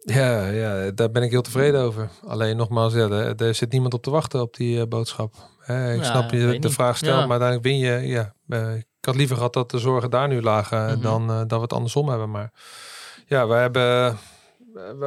Ja, 0.04 0.48
ja, 0.48 0.92
daar 0.92 1.12
ben 1.12 1.24
ik 1.24 1.32
heel 1.32 1.42
tevreden 1.42 1.82
over. 1.82 2.10
Alleen 2.26 2.58
nogmaals, 2.58 2.94
ja, 2.94 3.10
er, 3.10 3.36
er 3.36 3.56
zit 3.56 3.72
niemand 3.72 3.94
op 3.94 4.04
te 4.04 4.10
wachten 4.10 4.42
op 4.42 4.56
die 4.56 4.78
uh, 4.78 4.84
boodschap. 4.84 5.51
Hè, 5.62 5.94
ik 5.94 6.04
ja, 6.04 6.12
snap 6.12 6.32
je 6.32 6.60
de, 6.60 6.70
vraag 6.70 6.98
stelt, 6.98 7.20
ja. 7.20 7.26
maar 7.26 7.42
uiteindelijk 7.42 7.68
win 7.68 7.78
je. 7.78 8.08
Ja, 8.08 8.34
uh, 8.48 8.76
ik 8.76 8.86
had 9.02 9.16
liever 9.16 9.36
gehad 9.36 9.54
dat 9.54 9.72
de 9.72 9.80
zorgen 9.80 10.10
daar 10.10 10.28
nu 10.28 10.42
lagen 10.42 10.84
mm 10.84 10.94
-hmm. 10.94 11.02
dan 11.02 11.32
uh, 11.32 11.38
dat 11.38 11.52
we 11.52 11.62
het 11.62 11.74
andersom 11.74 12.10
hebben. 12.10 12.32
Maar 12.32 12.52
ja, 13.26 13.48
wij 13.48 13.62
hebben. 13.62 14.18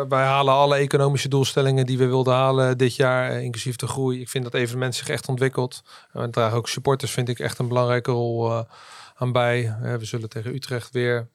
Wij 0.08 0.24
halen 0.24 0.54
alle 0.54 0.76
economische 0.76 1.28
doelstellingen 1.28 1.86
die 1.86 1.98
we 1.98 2.06
wilden 2.06 2.34
halen 2.34 2.78
dit 2.78 2.96
jaar, 2.96 3.42
inclusief 3.42 3.76
de 3.76 3.86
groei. 3.86 4.20
Ik 4.20 4.28
vind 4.28 4.44
dat 4.44 4.54
evenement 4.54 4.94
zich 4.94 5.08
echt 5.08 5.28
ontwikkelt. 5.28 5.82
En 6.12 6.30
dragen 6.30 6.56
ook 6.56 6.68
supporters, 6.68 7.10
vind 7.10 7.28
ik 7.28 7.38
echt 7.38 7.58
een 7.58 7.68
belangrijke 7.68 8.10
rol 8.10 8.64
aan 9.14 9.32
bij. 9.32 9.76
we 9.80 10.04
zullen 10.04 10.28
tegen 10.28 10.54
Utrecht 10.54 10.90
weer 10.90 11.28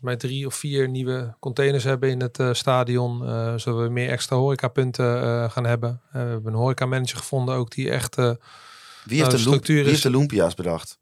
mij 0.00 0.16
drie 0.16 0.46
of 0.46 0.54
vier 0.54 0.88
nieuwe 0.88 1.34
containers 1.40 1.84
hebben 1.84 2.10
in 2.10 2.20
het 2.20 2.38
uh, 2.38 2.52
stadion. 2.52 3.22
Uh, 3.22 3.54
zullen 3.56 3.82
we 3.82 3.88
meer 3.88 4.10
extra 4.10 4.36
horecapunten 4.36 5.22
uh, 5.22 5.50
gaan 5.50 5.66
hebben. 5.66 6.00
we 6.12 6.18
hebben 6.18 6.52
een 6.52 6.58
horecamanager 6.58 7.18
gevonden 7.18 7.54
ook 7.54 7.70
die 7.70 7.90
echt... 7.90 8.16
wie 8.16 9.24
heeft, 9.24 9.30
de, 9.30 9.60
de 9.60 9.60
wie 9.60 9.84
heeft 9.84 10.02
de 10.02 10.10
Lumpia's 10.10 10.54
bedacht? 10.54 10.98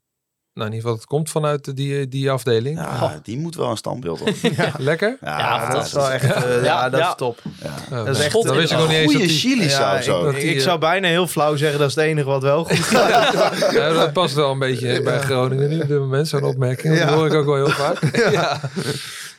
Nou, 0.57 0.69
in 0.69 0.75
ieder 0.75 0.89
geval, 0.89 0.95
het 0.95 1.05
komt 1.05 1.29
vanuit 1.29 1.75
die, 1.75 2.07
die 2.07 2.31
afdeling. 2.31 2.79
Ja, 2.79 3.03
oh. 3.03 3.11
die 3.23 3.37
moet 3.37 3.55
wel 3.55 3.69
een 3.69 3.77
standbeeld 3.77 4.21
op. 4.21 4.27
ja. 4.57 4.71
Lekker? 4.77 5.17
Ja, 5.21 5.37
ja 5.39 5.69
dat 5.69 5.85
is 5.85 5.91
wel 5.91 6.11
echt, 6.11 6.45
uh, 6.45 6.63
ja, 6.63 6.89
dat 6.89 6.99
is 6.99 7.13
top. 7.17 7.41
Ja. 7.89 8.03
Dat 8.03 8.17
is 8.17 8.23
echt, 8.23 8.33
dat 8.33 8.55
wist 8.55 8.71
ik 8.71 8.77
nog 8.77 8.87
niet 8.87 8.97
eens. 8.97 9.13
Goeie 9.13 9.29
chili 9.29 9.69
ja, 9.69 10.01
zo. 10.01 10.29
Ik, 10.29 10.37
ik, 10.37 10.61
zou 10.61 10.79
bijna 10.79 11.07
heel 11.07 11.27
flauw 11.27 11.55
zeggen, 11.55 11.79
dat 11.79 11.89
is 11.89 11.95
het 11.95 12.03
enige 12.03 12.27
wat 12.27 12.41
wel 12.41 12.63
goed 12.63 12.77
gaat. 12.77 13.71
ja, 13.75 13.93
dat 13.93 14.13
past 14.13 14.35
wel 14.35 14.51
een 14.51 14.59
beetje 14.59 15.01
bij 15.01 15.19
Groningen 15.19 15.69
nu 15.69 15.81
op 15.81 15.87
dit 15.87 15.99
moment, 15.99 16.27
zo'n 16.27 16.43
opmerking. 16.43 16.99
Dat 16.99 17.09
hoor 17.09 17.25
ik 17.25 17.33
ook 17.33 17.45
wel 17.45 17.55
heel 17.55 17.69
vaak. 17.69 18.15
ja. 18.31 18.59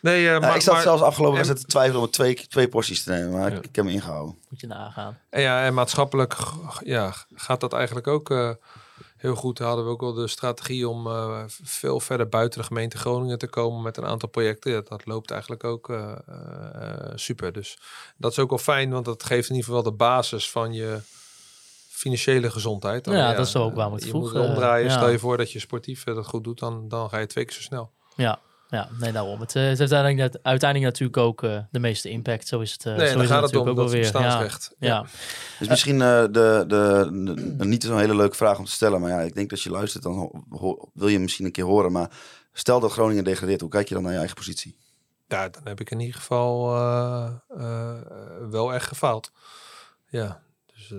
Nee, 0.01 0.25
uh, 0.25 0.41
maar, 0.41 0.55
ik 0.55 0.62
zat 0.62 0.75
maar, 0.75 0.83
zelfs 0.83 1.03
afgelopen 1.03 1.37
wedstrijd 1.37 1.64
te 1.64 1.71
twijfelen 1.71 2.01
om 2.01 2.11
twee, 2.11 2.47
twee 2.49 2.69
porties 2.69 3.03
te 3.03 3.11
nemen, 3.11 3.31
maar 3.31 3.51
ja. 3.51 3.57
ik, 3.57 3.64
ik 3.64 3.77
heb 3.77 3.85
me 3.85 3.91
ingehouden. 3.91 4.37
Moet 4.49 4.61
je 4.61 4.66
nagaan. 4.66 5.19
En 5.31 5.43
ja, 5.43 5.64
en 5.64 5.75
maatschappelijk 5.75 6.37
ja, 6.85 7.14
gaat 7.35 7.61
dat 7.61 7.73
eigenlijk 7.73 8.07
ook... 8.07 8.31
Uh, 8.31 8.51
heel 9.19 9.35
goed. 9.35 9.59
Hadden 9.59 9.85
we 9.85 9.91
ook 9.91 10.03
al 10.03 10.12
de 10.12 10.29
strategie 10.29 10.89
om 10.89 11.07
uh, 11.07 11.43
veel 11.62 12.01
verder 12.01 12.29
buiten 12.29 12.61
de 12.61 12.66
gemeente 12.66 12.99
Groningen 12.99 13.39
te 13.39 13.49
komen 13.49 13.83
met 13.83 13.97
een 13.97 14.07
aantal 14.07 14.29
projecten. 14.29 14.73
Ja, 14.73 14.81
dat 14.81 15.07
loopt 15.07 15.31
eigenlijk 15.31 15.64
ook 15.64 15.89
uh, 15.89 16.12
super. 17.14 17.53
Dus 17.53 17.79
dat 18.16 18.33
is 18.33 18.39
ook 18.39 18.49
wel 18.49 18.59
fijn, 18.59 18.91
want 18.91 19.05
dat 19.05 19.23
geeft 19.23 19.49
in 19.49 19.55
ieder 19.55 19.69
geval 19.69 19.91
de 19.91 19.97
basis 19.97 20.51
van 20.51 20.73
je 20.73 21.01
financiële 21.89 22.51
gezondheid. 22.51 23.05
Dan, 23.05 23.16
ja, 23.16 23.35
dat 23.35 23.47
is 23.47 23.57
ook 23.57 23.75
waar 23.75 23.89
we 23.89 23.95
het 23.95 24.05
je 24.05 24.11
vroeg. 24.11 24.33
moet 24.33 24.43
omdraaien. 24.43 24.91
Stel 24.91 25.09
je 25.09 25.19
voor 25.19 25.37
dat 25.37 25.53
je 25.53 25.59
sportief 25.59 26.05
dat 26.05 26.27
goed 26.27 26.45
doet, 26.45 26.59
dan, 26.59 26.89
dan 26.89 27.09
ga 27.09 27.19
je 27.19 27.27
twee 27.27 27.45
keer 27.45 27.55
zo 27.55 27.61
snel. 27.61 27.91
Ja, 28.16 28.41
ja, 28.71 28.89
nee, 28.99 29.12
daarom. 29.12 29.41
Het, 29.41 29.53
het 29.53 29.79
heeft 29.79 29.93
uiteindelijk, 29.93 30.39
uiteindelijk 30.43 30.93
natuurlijk 30.93 31.19
ook 31.19 31.43
uh, 31.43 31.59
de 31.71 31.79
meeste 31.79 32.09
impact. 32.09 32.49
Zo 32.49 32.61
is 32.61 32.73
het. 32.73 32.85
Uh, 32.85 32.97
nee, 32.97 33.07
zo 33.07 33.12
dan 33.12 33.23
is 33.23 33.29
gaat 33.29 33.43
het 33.43 33.51
het 33.51 33.61
om 33.61 33.69
ook 33.69 33.77
dat 33.77 33.91
weer. 33.91 34.01
bestaansrecht. 34.01 34.75
Ja. 34.79 34.89
ja. 34.89 35.07
Dus 35.59 35.69
misschien 35.69 35.95
uh, 35.95 36.01
de, 36.01 36.31
de, 36.31 36.64
de, 36.66 37.57
de, 37.57 37.64
niet 37.64 37.83
zo'n 37.85 37.99
hele 37.99 38.16
leuke 38.16 38.37
vraag 38.37 38.59
om 38.59 38.64
te 38.64 38.71
stellen. 38.71 39.01
Maar 39.01 39.11
ja, 39.11 39.21
ik 39.21 39.35
denk 39.35 39.51
dat 39.51 39.62
je 39.62 39.71
luistert, 39.71 40.03
dan 40.03 40.45
wil 40.95 41.09
je 41.09 41.19
misschien 41.19 41.45
een 41.45 41.53
keer 41.53 41.64
horen. 41.64 41.93
Maar 41.93 42.11
stel 42.53 42.81
dat 42.81 42.93
Groningen 42.93 43.25
degradeert, 43.25 43.61
hoe 43.61 43.71
kijk 43.71 43.89
je 43.89 43.95
dan 43.95 44.03
naar 44.03 44.12
je 44.12 44.19
eigen 44.19 44.37
positie? 44.37 44.79
Ja, 45.27 45.49
dan 45.49 45.62
heb 45.64 45.81
ik 45.81 45.91
in 45.91 46.01
ieder 46.01 46.16
geval 46.16 46.71
wel 48.51 48.75
echt 48.75 48.87
gefaald. 48.87 49.33
Ja, 50.09 50.43
dus... 50.75 50.93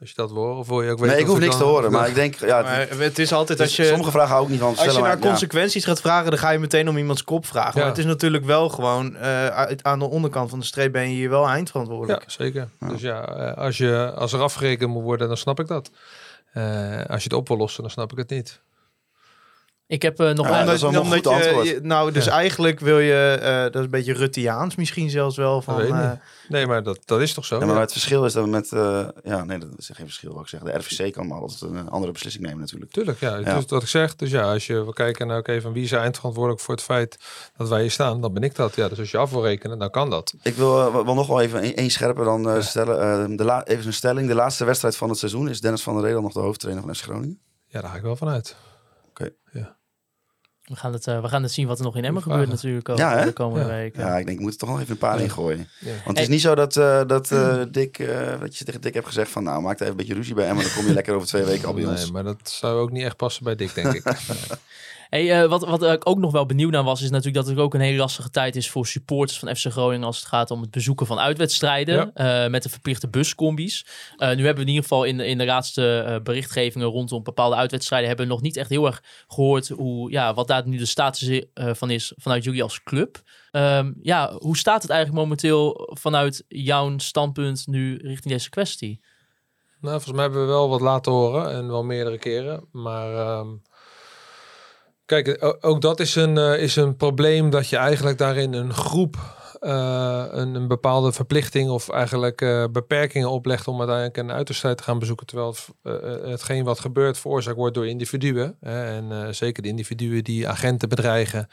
Als 0.00 0.08
je 0.08 0.14
dat 0.14 0.32
wil, 0.32 0.64
wil 0.66 0.82
je 0.82 0.90
ook 0.90 0.98
weten 0.98 1.14
Nee, 1.14 1.24
ik 1.24 1.26
hoef 1.26 1.38
niks 1.38 1.50
dan... 1.50 1.60
te 1.60 1.64
horen, 1.64 1.92
maar 1.92 2.08
ik 2.08 2.14
denk... 2.14 2.34
Ja, 2.34 2.62
maar 2.62 2.88
het 2.98 3.18
is 3.18 3.32
altijd 3.32 3.60
als 3.60 3.76
je... 3.76 3.84
Sommige 3.84 4.10
vragen 4.10 4.30
hou 4.30 4.44
ik 4.44 4.50
niet 4.50 4.60
van 4.60 4.68
Als 4.68 4.84
je 4.84 4.92
naar 4.92 5.00
maar, 5.00 5.18
consequenties 5.18 5.84
gaat 5.84 6.00
vragen, 6.00 6.30
dan 6.30 6.38
ga 6.38 6.50
je 6.50 6.58
meteen 6.58 6.88
om 6.88 6.96
iemands 6.96 7.24
kop 7.24 7.46
vragen. 7.46 7.72
Ja. 7.72 7.78
Maar 7.78 7.88
het 7.88 7.98
is 7.98 8.04
natuurlijk 8.04 8.44
wel 8.44 8.68
gewoon... 8.68 9.16
Uh, 9.16 9.46
aan 9.82 9.98
de 9.98 10.04
onderkant 10.04 10.50
van 10.50 10.58
de 10.58 10.64
streep 10.64 10.92
ben 10.92 11.02
je 11.02 11.14
hier 11.14 11.30
wel 11.30 11.48
eindverantwoordelijk. 11.48 12.22
Ja, 12.22 12.30
zeker. 12.30 12.68
Ja. 12.80 12.88
Dus 12.88 13.00
ja, 13.00 13.20
als, 13.56 13.76
je, 13.76 14.12
als 14.14 14.32
er 14.32 14.40
afgerekend 14.40 14.90
moet 14.90 15.02
worden, 15.02 15.28
dan 15.28 15.36
snap 15.36 15.60
ik 15.60 15.66
dat. 15.66 15.90
Uh, 16.54 17.04
als 17.06 17.22
je 17.22 17.28
het 17.28 17.32
op 17.32 17.48
wil 17.48 17.56
lossen, 17.56 17.82
dan 17.82 17.90
snap 17.90 18.12
ik 18.12 18.18
het 18.18 18.30
niet. 18.30 18.60
Ik 19.90 20.02
heb 20.02 20.20
uh, 20.20 20.30
nog 20.30 20.48
ja, 20.48 20.64
dat 20.64 20.74
is 20.74 20.80
wel 20.80 20.94
een 20.94 21.12
goed 21.12 21.26
antwoord. 21.26 21.66
Je, 21.66 21.80
nou, 21.82 22.12
dus 22.12 22.24
ja. 22.24 22.32
eigenlijk 22.32 22.80
wil 22.80 22.98
je, 22.98 23.38
uh, 23.40 23.62
dat 23.62 23.74
is 23.74 23.80
een 23.80 23.90
beetje 23.90 24.12
Ruttiaans 24.12 24.74
misschien 24.74 25.10
zelfs 25.10 25.36
wel. 25.36 25.62
Van, 25.62 25.80
uh, 25.80 26.10
nee, 26.48 26.66
maar 26.66 26.82
dat, 26.82 26.98
dat 27.04 27.20
is 27.20 27.34
toch 27.34 27.44
zo? 27.44 27.58
Ja, 27.58 27.66
maar 27.66 27.80
het 27.80 27.92
verschil 27.92 28.24
is 28.24 28.32
dat 28.32 28.44
we 28.44 28.50
met, 28.50 28.68
ja, 29.24 29.44
nee, 29.44 29.58
dat 29.58 29.68
is 29.76 29.90
geen 29.92 30.06
verschil 30.06 30.32
wat 30.32 30.42
ik 30.42 30.48
zeg. 30.48 30.60
De 30.60 30.72
RVC 30.72 31.12
kan 31.12 31.26
maar 31.26 31.40
altijd 31.40 31.60
een 31.60 31.88
andere 31.88 32.12
beslissing 32.12 32.44
nemen 32.44 32.60
natuurlijk. 32.60 32.90
Tuurlijk, 32.90 33.20
ja. 33.20 33.36
ja. 33.36 33.54
Dus 33.54 33.64
wat 33.66 33.82
ik 33.82 33.88
zeg, 33.88 34.16
dus 34.16 34.30
ja, 34.30 34.52
als 34.52 34.66
je 34.66 34.74
wil 34.74 34.92
kijken 34.92 35.26
naar, 35.26 35.38
oké, 35.38 35.50
okay, 35.50 35.62
van 35.62 35.72
wie 35.72 35.84
is 35.84 35.92
eindverantwoordelijk 35.92 36.62
voor 36.62 36.74
het 36.74 36.84
feit 36.84 37.18
dat 37.56 37.68
wij 37.68 37.80
hier 37.80 37.90
staan, 37.90 38.20
dan 38.20 38.32
ben 38.32 38.42
ik 38.42 38.54
dat. 38.54 38.74
Ja, 38.74 38.88
dus 38.88 38.98
als 38.98 39.10
je 39.10 39.18
af 39.18 39.30
wil 39.30 39.42
rekenen, 39.42 39.78
dan 39.78 39.90
kan 39.90 40.10
dat. 40.10 40.34
Ik 40.42 40.54
wil 40.54 41.04
wel 41.04 41.14
nog 41.14 41.26
wel 41.26 41.40
even 41.40 41.76
één 41.76 41.90
scherper 41.90 42.24
dan 42.24 42.42
ja. 42.42 42.60
stellen. 42.60 43.36
de 43.36 43.44
la, 43.44 43.64
even 43.64 43.86
een 43.86 43.92
stelling. 43.92 44.28
De 44.28 44.34
laatste 44.34 44.64
wedstrijd 44.64 44.96
van 44.96 45.08
het 45.08 45.18
seizoen 45.18 45.48
is 45.48 45.60
Dennis 45.60 45.82
van 45.82 45.94
der 45.94 46.04
Reden 46.04 46.22
nog 46.22 46.32
de 46.32 46.40
hoofdtrainer 46.40 46.84
van 46.84 46.94
FC 46.94 47.02
Groningen? 47.02 47.40
Ja, 47.66 47.80
daar 47.80 47.90
ga 47.90 47.96
ik 47.96 48.02
wel 48.02 48.16
vanuit. 48.16 48.56
Oké. 48.56 48.69
We 50.70 50.76
gaan, 50.76 50.92
het, 50.92 51.06
uh, 51.06 51.20
we 51.20 51.28
gaan 51.28 51.42
het 51.42 51.52
zien 51.52 51.66
wat 51.66 51.78
er 51.78 51.84
nog 51.84 51.96
in 51.96 52.04
Emmen 52.04 52.22
gebeurt 52.22 52.48
natuurlijk 52.48 52.88
ook 52.88 52.98
ja, 52.98 53.24
de 53.24 53.32
komende 53.32 53.66
ja. 53.68 53.74
weken. 53.74 54.00
Ja, 54.06 54.18
ik 54.18 54.26
denk, 54.26 54.38
ik 54.38 54.44
moet 54.44 54.52
er 54.52 54.58
toch 54.58 54.68
nog 54.68 54.80
even 54.80 54.90
een 54.90 54.98
paar 54.98 55.16
ja. 55.16 55.22
ingooien. 55.22 55.68
Ja. 55.78 55.90
Want 55.90 56.06
het 56.06 56.18
is 56.18 56.28
niet 56.28 56.40
zo 56.40 56.54
dat, 56.54 56.76
uh, 56.76 57.00
dat 57.06 57.30
uh, 57.30 57.62
Dick, 57.70 57.98
dat 58.40 58.56
je 58.56 58.64
tegen 58.64 58.80
Dick 58.80 58.94
hebt 58.94 59.06
gezegd 59.06 59.30
van... 59.30 59.42
nou, 59.42 59.62
maak 59.62 59.74
er 59.74 59.80
even 59.80 59.90
een 59.90 59.96
beetje 59.96 60.14
ruzie 60.14 60.34
bij 60.34 60.48
Emmen... 60.48 60.64
dan 60.64 60.72
kom 60.72 60.86
je 60.86 60.92
lekker 60.92 61.14
over 61.14 61.28
twee 61.28 61.44
weken 61.44 61.68
al 61.68 61.74
bij 61.74 61.82
nee, 61.82 61.92
ons. 61.92 62.10
maar 62.10 62.24
dat 62.24 62.50
zou 62.50 62.80
ook 62.80 62.90
niet 62.90 63.04
echt 63.04 63.16
passen 63.16 63.44
bij 63.44 63.56
Dick, 63.56 63.74
denk 63.74 63.94
ik. 63.94 64.02
Hey, 65.10 65.42
uh, 65.42 65.48
wat, 65.48 65.64
wat 65.64 65.82
ik 65.82 66.08
ook 66.08 66.18
nog 66.18 66.32
wel 66.32 66.46
benieuwd 66.46 66.70
naar 66.70 66.84
was, 66.84 67.02
is 67.02 67.10
natuurlijk 67.10 67.36
dat 67.36 67.46
het 67.46 67.58
ook 67.58 67.74
een 67.74 67.80
hele 67.80 67.98
lastige 67.98 68.30
tijd 68.30 68.56
is 68.56 68.70
voor 68.70 68.86
supporters 68.86 69.38
van 69.38 69.56
FC 69.56 69.66
Groningen 69.66 70.06
als 70.06 70.18
het 70.18 70.26
gaat 70.26 70.50
om 70.50 70.60
het 70.60 70.70
bezoeken 70.70 71.06
van 71.06 71.18
uitwedstrijden 71.18 72.12
ja. 72.14 72.44
uh, 72.44 72.50
met 72.50 72.62
de 72.62 72.68
verplichte 72.68 73.08
buscombi's. 73.08 73.86
Uh, 74.16 74.28
nu 74.28 74.44
hebben 74.44 74.54
we 74.54 74.60
in 74.60 74.66
ieder 74.66 74.82
geval 74.82 75.04
in, 75.04 75.16
de, 75.16 75.26
in 75.26 75.38
de 75.38 75.44
laatste 75.44 76.20
berichtgevingen 76.22 76.86
rondom 76.86 77.22
bepaalde 77.22 77.56
uitwedstrijden 77.56 78.08
hebben 78.08 78.26
we 78.26 78.32
nog 78.32 78.42
niet 78.42 78.56
echt 78.56 78.70
heel 78.70 78.86
erg 78.86 79.02
gehoord 79.28 79.68
hoe, 79.68 80.10
ja, 80.10 80.34
wat 80.34 80.48
daar 80.48 80.68
nu 80.68 80.76
de 80.76 80.86
status 80.86 81.42
van 81.54 81.90
is 81.90 82.12
vanuit 82.16 82.44
jullie 82.44 82.62
als 82.62 82.82
club. 82.82 83.22
Um, 83.52 83.98
ja, 84.02 84.32
hoe 84.38 84.56
staat 84.56 84.82
het 84.82 84.90
eigenlijk 84.90 85.22
momenteel 85.22 85.90
vanuit 86.00 86.44
jouw 86.48 86.98
standpunt 86.98 87.66
nu 87.66 87.96
richting 87.96 88.32
deze 88.32 88.50
kwestie? 88.50 89.00
Nou, 89.80 89.94
volgens 89.94 90.14
mij 90.14 90.22
hebben 90.22 90.40
we 90.40 90.46
wel 90.46 90.68
wat 90.68 90.80
laten 90.80 91.12
horen 91.12 91.52
en 91.52 91.68
wel 91.68 91.84
meerdere 91.84 92.18
keren, 92.18 92.68
maar... 92.72 93.38
Um... 93.38 93.62
Kijk, 95.10 95.56
ook 95.60 95.80
dat 95.80 96.00
is 96.00 96.14
een, 96.14 96.36
uh, 96.36 96.62
is 96.62 96.76
een 96.76 96.96
probleem 96.96 97.50
dat 97.50 97.68
je 97.68 97.76
eigenlijk 97.76 98.18
daarin 98.18 98.52
een 98.52 98.74
groep 98.74 99.16
uh, 99.60 100.24
een, 100.30 100.54
een, 100.54 100.68
bepaalde 100.68 101.12
verplichting 101.12 101.70
of 101.70 101.88
eigenlijk 101.88 102.40
uh, 102.40 102.64
beperkingen 102.72 103.30
oplegt 103.30 103.68
om 103.68 103.78
uiteindelijk 103.78 104.16
een 104.16 104.32
uitwedstrijd 104.32 104.76
te 104.76 104.82
gaan 104.82 104.98
bezoeken. 104.98 105.26
Terwijl 105.26 105.54
het, 105.82 106.24
hetgeen 106.24 106.64
wat 106.64 106.80
gebeurt 106.80 107.18
veroorzaakt 107.18 107.56
wordt 107.56 107.74
door 107.74 107.86
individuen. 107.86 108.56
Hè, 108.60 108.84
en 108.84 109.34
zeker 109.34 109.62
de 109.62 109.68
individuen 109.68 110.24
die 110.24 110.48
agenten 110.48 110.88
bedreigen 110.88 111.48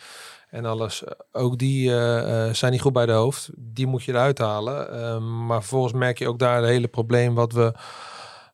en 0.49 0.66
alles. 0.66 1.03
Ook 1.32 1.58
die 1.58 1.89
zijn 2.51 2.72
niet 2.72 2.82
goed 2.82 2.93
bij 2.93 3.05
de 3.05 3.12
hoofd. 3.12 3.49
Die 3.55 3.88
moet 3.88 4.03
je 4.03 4.12
eruit 4.12 4.38
halen. 4.38 4.91
Ehm, 4.91 5.45
maar 5.45 5.60
vervolgens 5.60 5.93
merk 5.93 6.20
je 6.20 6.28
ook 6.28 6.39
daar 6.39 6.58
het 6.58 6.66
hele 6.66 6.88
probleem 6.88 7.36
wat 7.36 7.53
we 7.53 7.74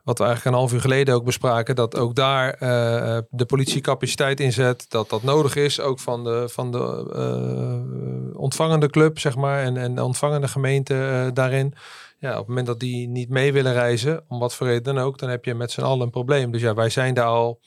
wat 0.04 0.18
we 0.18 0.24
eigenlijk 0.24 0.56
een 0.56 0.62
half 0.62 0.74
uur 0.74 0.82
geleden 0.82 1.16
ook 1.16 1.24
bespraken, 1.24 1.76
dat 1.76 1.98
ook 1.98 2.16
daar 2.16 2.54
uh, 2.54 3.18
de 3.30 3.46
politie 3.46 3.82
capaciteit 3.82 4.40
inzet, 4.40 4.86
dat 4.90 5.10
dat 5.10 5.24
nodig 5.24 5.56
is, 5.56 5.80
ook 5.80 6.00
van 6.00 6.24
de, 6.24 6.50
van 6.50 6.72
de 6.72 7.12
uh, 7.16 8.40
ontvangende 8.40 8.90
club, 8.90 9.20
zeg 9.20 9.36
maar, 9.36 9.64
en, 9.64 9.78
en 9.78 9.96
de 9.96 10.04
ontvangende 10.04 10.48
gemeente 10.48 11.30
daarin. 11.34 11.74
Ja, 12.20 12.32
op 12.32 12.38
het 12.38 12.48
moment 12.48 12.68
dat 12.68 12.80
die 12.80 13.08
niet 13.08 13.30
mee 13.30 13.54
willen 13.54 13.74
reizen, 13.74 14.24
om 14.28 14.40
wat 14.40 14.56
voor 14.56 14.68
reden 14.68 14.96
dan 14.96 15.04
ook, 15.04 15.18
dan 15.20 15.30
heb 15.30 15.46
je 15.46 15.54
met 15.54 15.72
z'n 15.72 15.82
allen 15.82 16.02
een 16.02 16.10
probleem. 16.10 16.52
Dus 16.52 16.62
ja, 16.62 16.74
wij 16.74 16.90
zijn 16.90 17.14
daar 17.14 17.26
al 17.26 17.60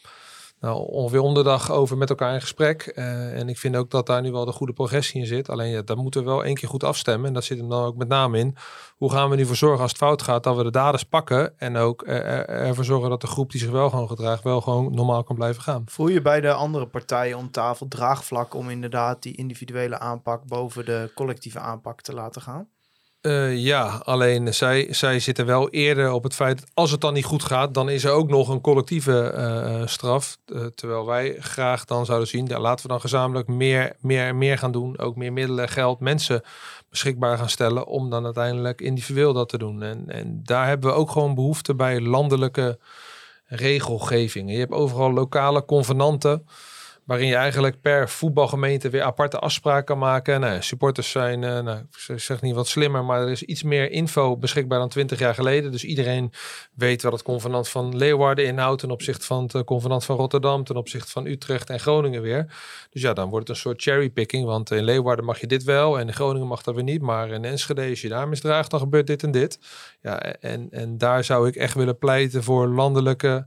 nou, 0.59 0.87
ongeveer 0.87 1.19
onderdag 1.19 1.71
over 1.71 1.97
met 1.97 2.09
elkaar 2.09 2.33
in 2.33 2.41
gesprek. 2.41 2.91
Uh, 2.95 3.39
en 3.39 3.49
ik 3.49 3.57
vind 3.57 3.75
ook 3.75 3.91
dat 3.91 4.05
daar 4.05 4.21
nu 4.21 4.31
wel 4.31 4.45
de 4.45 4.51
goede 4.51 4.73
progressie 4.73 5.21
in 5.21 5.27
zit. 5.27 5.49
Alleen 5.49 5.69
ja, 5.69 5.81
daar 5.81 5.97
moeten 5.97 6.23
we 6.23 6.27
wel 6.27 6.43
één 6.43 6.55
keer 6.55 6.69
goed 6.69 6.83
afstemmen. 6.83 7.27
En 7.27 7.33
dat 7.33 7.43
zit 7.43 7.57
hem 7.57 7.69
dan 7.69 7.83
ook 7.83 7.95
met 7.95 8.07
name 8.07 8.37
in. 8.37 8.55
Hoe 8.97 9.11
gaan 9.11 9.29
we 9.29 9.35
nu 9.35 9.45
voor 9.45 9.55
zorgen 9.55 9.81
als 9.81 9.91
het 9.91 9.99
fout 9.99 10.21
gaat, 10.21 10.43
dat 10.43 10.55
we 10.55 10.63
de 10.63 10.71
daders 10.71 11.03
pakken. 11.03 11.59
En 11.59 11.75
ook 11.75 12.03
er, 12.07 12.45
ervoor 12.47 12.83
zorgen 12.83 13.09
dat 13.09 13.21
de 13.21 13.27
groep 13.27 13.51
die 13.51 13.59
zich 13.59 13.69
wel 13.69 13.89
gewoon 13.89 14.07
gedraagt, 14.07 14.43
wel 14.43 14.61
gewoon 14.61 14.93
normaal 14.93 15.23
kan 15.23 15.35
blijven 15.35 15.61
gaan. 15.61 15.83
Voel 15.85 16.07
je 16.07 16.21
bij 16.21 16.41
de 16.41 16.53
andere 16.53 16.87
partijen 16.87 17.37
om 17.37 17.51
tafel 17.51 17.87
draagvlak 17.87 18.53
om 18.53 18.69
inderdaad 18.69 19.23
die 19.23 19.37
individuele 19.37 19.99
aanpak 19.99 20.43
boven 20.47 20.85
de 20.85 21.11
collectieve 21.15 21.59
aanpak 21.59 22.01
te 22.01 22.13
laten 22.13 22.41
gaan? 22.41 22.67
Uh, 23.27 23.57
ja, 23.57 24.01
alleen 24.03 24.53
zij, 24.53 24.87
zij 24.89 25.19
zitten 25.19 25.45
wel 25.45 25.69
eerder 25.69 26.11
op 26.11 26.23
het 26.23 26.35
feit 26.35 26.59
dat 26.59 26.69
als 26.73 26.91
het 26.91 27.01
dan 27.01 27.13
niet 27.13 27.25
goed 27.25 27.43
gaat, 27.43 27.73
dan 27.73 27.89
is 27.89 28.03
er 28.03 28.11
ook 28.11 28.29
nog 28.29 28.49
een 28.49 28.61
collectieve 28.61 29.33
uh, 29.35 29.87
straf. 29.87 30.37
Uh, 30.45 30.65
terwijl 30.65 31.05
wij 31.05 31.35
graag 31.39 31.85
dan 31.85 32.05
zouden 32.05 32.27
zien, 32.27 32.47
laten 32.57 32.85
we 32.85 32.91
dan 32.91 33.01
gezamenlijk 33.01 33.47
meer, 33.47 33.95
meer, 33.99 34.35
meer 34.35 34.57
gaan 34.57 34.71
doen. 34.71 34.99
Ook 34.99 35.15
meer 35.15 35.33
middelen, 35.33 35.69
geld, 35.69 35.99
mensen 35.99 36.41
beschikbaar 36.89 37.37
gaan 37.37 37.49
stellen 37.49 37.85
om 37.85 38.09
dan 38.09 38.25
uiteindelijk 38.25 38.81
individueel 38.81 39.33
dat 39.33 39.49
te 39.49 39.57
doen. 39.57 39.83
En, 39.83 40.03
en 40.07 40.41
daar 40.43 40.67
hebben 40.67 40.89
we 40.89 40.95
ook 40.95 41.11
gewoon 41.11 41.35
behoefte 41.35 41.75
bij 41.75 42.01
landelijke 42.01 42.79
regelgeving. 43.45 44.51
Je 44.51 44.57
hebt 44.57 44.71
overal 44.71 45.13
lokale 45.13 45.65
convenanten 45.65 46.47
waarin 47.07 47.27
je 47.27 47.35
eigenlijk 47.35 47.81
per 47.81 48.09
voetbalgemeente 48.09 48.89
weer 48.89 49.01
aparte 49.01 49.39
afspraken 49.39 49.85
kan 49.85 49.97
maken. 49.97 50.39
Nou, 50.39 50.61
supporters 50.61 51.11
zijn, 51.11 51.41
uh, 51.41 51.59
nou, 51.59 51.79
ik 52.07 52.19
zeg 52.19 52.41
niet 52.41 52.55
wat 52.55 52.67
slimmer, 52.67 53.03
maar 53.05 53.21
er 53.21 53.29
is 53.29 53.43
iets 53.43 53.63
meer 53.63 53.91
info 53.91 54.37
beschikbaar 54.37 54.79
dan 54.79 54.89
20 54.89 55.19
jaar 55.19 55.33
geleden. 55.33 55.71
Dus 55.71 55.83
iedereen 55.83 56.31
weet 56.73 57.01
wat 57.01 57.11
het 57.11 57.21
convenant 57.21 57.69
van 57.69 57.97
Leeuwarden 57.97 58.45
inhoudt 58.45 58.79
ten 58.81 58.91
opzichte 58.91 59.25
van 59.25 59.49
het 59.51 59.63
convenant 59.63 60.05
van 60.05 60.15
Rotterdam, 60.15 60.63
ten 60.63 60.75
opzichte 60.75 61.11
van 61.11 61.25
Utrecht 61.25 61.69
en 61.69 61.79
Groningen 61.79 62.21
weer. 62.21 62.45
Dus 62.89 63.01
ja, 63.01 63.13
dan 63.13 63.29
wordt 63.29 63.47
het 63.47 63.55
een 63.55 63.63
soort 63.63 63.81
cherrypicking, 63.81 64.45
want 64.45 64.71
in 64.71 64.83
Leeuwarden 64.83 65.25
mag 65.25 65.39
je 65.39 65.47
dit 65.47 65.63
wel 65.63 65.99
en 65.99 66.07
in 66.07 66.13
Groningen 66.13 66.47
mag 66.47 66.63
dat 66.63 66.75
weer 66.75 66.83
niet. 66.83 67.01
Maar 67.01 67.29
in 67.29 67.45
Enschede, 67.45 67.89
als 67.89 68.01
je 68.01 68.09
daar 68.09 68.27
misdraagt, 68.27 68.71
dan 68.71 68.79
gebeurt 68.79 69.07
dit 69.07 69.23
en 69.23 69.31
dit. 69.31 69.59
Ja, 70.01 70.21
en, 70.21 70.67
en 70.71 70.97
daar 70.97 71.23
zou 71.23 71.47
ik 71.47 71.55
echt 71.55 71.73
willen 71.73 71.97
pleiten 71.97 72.43
voor 72.43 72.67
landelijke 72.67 73.45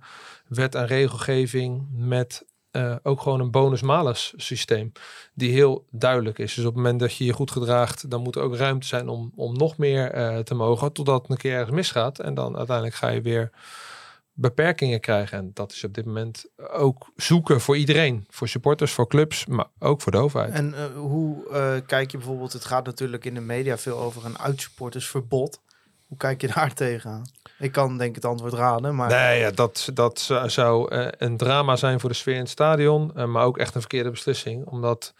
wet 0.48 0.74
en 0.74 0.86
regelgeving 0.86 1.86
met 1.92 2.48
uh, 2.72 2.96
ook 3.02 3.20
gewoon 3.20 3.40
een 3.40 3.50
bonus-malus 3.50 4.32
systeem 4.36 4.92
die 5.34 5.52
heel 5.52 5.86
duidelijk 5.90 6.38
is. 6.38 6.54
Dus 6.54 6.64
op 6.64 6.74
het 6.74 6.82
moment 6.82 7.00
dat 7.00 7.16
je 7.16 7.24
je 7.24 7.32
goed 7.32 7.50
gedraagt, 7.50 8.10
dan 8.10 8.22
moet 8.22 8.36
er 8.36 8.42
ook 8.42 8.56
ruimte 8.56 8.86
zijn 8.86 9.08
om, 9.08 9.32
om 9.36 9.56
nog 9.56 9.76
meer 9.76 10.16
uh, 10.16 10.38
te 10.38 10.54
mogen, 10.54 10.92
totdat 10.92 11.22
het 11.22 11.30
een 11.30 11.36
keer 11.36 11.54
ergens 11.54 11.76
misgaat. 11.76 12.18
En 12.18 12.34
dan 12.34 12.56
uiteindelijk 12.56 12.96
ga 12.96 13.08
je 13.08 13.20
weer 13.20 13.50
beperkingen 14.32 15.00
krijgen. 15.00 15.38
En 15.38 15.50
dat 15.54 15.72
is 15.72 15.84
op 15.84 15.94
dit 15.94 16.04
moment 16.04 16.44
ook 16.72 17.10
zoeken 17.16 17.60
voor 17.60 17.76
iedereen. 17.76 18.24
Voor 18.28 18.48
supporters, 18.48 18.92
voor 18.92 19.08
clubs, 19.08 19.46
maar 19.46 19.66
ook 19.78 20.00
voor 20.00 20.12
de 20.12 20.18
overheid. 20.18 20.52
En 20.52 20.72
uh, 20.72 20.84
hoe 20.96 21.82
kijk 21.86 22.10
je 22.10 22.16
bijvoorbeeld, 22.16 22.52
het 22.52 22.64
gaat 22.64 22.84
natuurlijk 22.84 23.24
in 23.24 23.34
de 23.34 23.40
media 23.40 23.78
veel 23.78 23.98
over 23.98 24.24
een 24.24 24.38
uitsupportersverbod. 24.38 25.60
Hoe 26.06 26.16
kijk 26.16 26.40
je 26.40 26.46
daar 26.46 26.74
tegenaan? 26.84 27.24
Ik 27.60 27.72
kan 27.72 27.98
denk 27.98 28.08
ik 28.08 28.14
het 28.14 28.24
antwoord 28.24 28.52
raden, 28.52 28.94
maar... 28.94 29.08
Nee, 29.08 29.40
ja, 29.40 29.50
dat, 29.50 29.90
dat 29.94 30.30
zou 30.46 30.94
uh, 30.94 31.08
een 31.10 31.36
drama 31.36 31.76
zijn 31.76 32.00
voor 32.00 32.08
de 32.08 32.14
sfeer 32.14 32.34
in 32.34 32.40
het 32.40 32.48
stadion. 32.48 33.12
Uh, 33.16 33.24
maar 33.24 33.44
ook 33.44 33.58
echt 33.58 33.74
een 33.74 33.80
verkeerde 33.80 34.10
beslissing. 34.10 34.66
Omdat, 34.66 35.14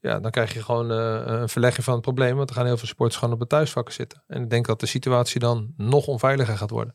ja, 0.00 0.20
dan 0.20 0.30
krijg 0.30 0.54
je 0.54 0.62
gewoon 0.62 0.92
uh, 0.92 1.22
een 1.24 1.48
verlegging 1.48 1.84
van 1.84 1.94
het 1.94 2.02
probleem. 2.02 2.36
Want 2.36 2.48
er 2.48 2.56
gaan 2.56 2.66
heel 2.66 2.76
veel 2.76 2.88
sporters 2.88 3.18
gewoon 3.18 3.34
op 3.34 3.40
de 3.40 3.46
thuisvakken 3.46 3.94
zitten. 3.94 4.22
En 4.26 4.42
ik 4.42 4.50
denk 4.50 4.66
dat 4.66 4.80
de 4.80 4.86
situatie 4.86 5.40
dan 5.40 5.74
nog 5.76 6.06
onveiliger 6.06 6.56
gaat 6.56 6.70
worden. 6.70 6.94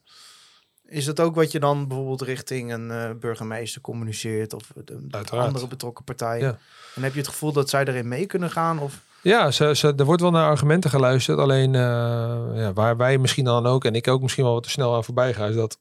Is 0.85 1.05
dat 1.05 1.19
ook 1.19 1.35
wat 1.35 1.51
je 1.51 1.59
dan 1.59 1.87
bijvoorbeeld 1.87 2.21
richting 2.21 2.73
een 2.73 2.91
eh, 2.91 3.11
burgemeester 3.19 3.81
communiceert 3.81 4.53
of 4.53 4.71
de, 4.85 5.23
andere 5.29 5.67
betrokken 5.67 6.03
partijen? 6.03 6.47
Ja. 6.47 6.57
En 6.95 7.03
heb 7.03 7.13
je 7.13 7.19
het 7.19 7.27
gevoel 7.27 7.51
dat 7.51 7.69
zij 7.69 7.85
erin 7.85 8.07
mee 8.07 8.25
kunnen 8.25 8.51
gaan? 8.51 8.79
Of 8.79 9.01
Ja, 9.23 9.51
ze, 9.51 9.75
ze, 9.75 9.93
er 9.97 10.05
wordt 10.05 10.21
wel 10.21 10.31
naar 10.31 10.49
argumenten 10.49 10.89
geluisterd. 10.89 11.39
Alleen 11.39 11.75
eh, 11.75 11.81
ja, 12.53 12.73
waar 12.73 12.97
wij 12.97 13.17
misschien 13.17 13.45
dan 13.45 13.65
ook, 13.65 13.85
en 13.85 13.95
ik 13.95 14.07
ook 14.07 14.21
misschien 14.21 14.43
wel 14.43 14.53
wat 14.53 14.63
te 14.63 14.69
snel 14.69 14.95
aan 14.95 15.03
voorbij 15.03 15.33
ga, 15.33 15.45
is 15.45 15.55
dat 15.55 15.77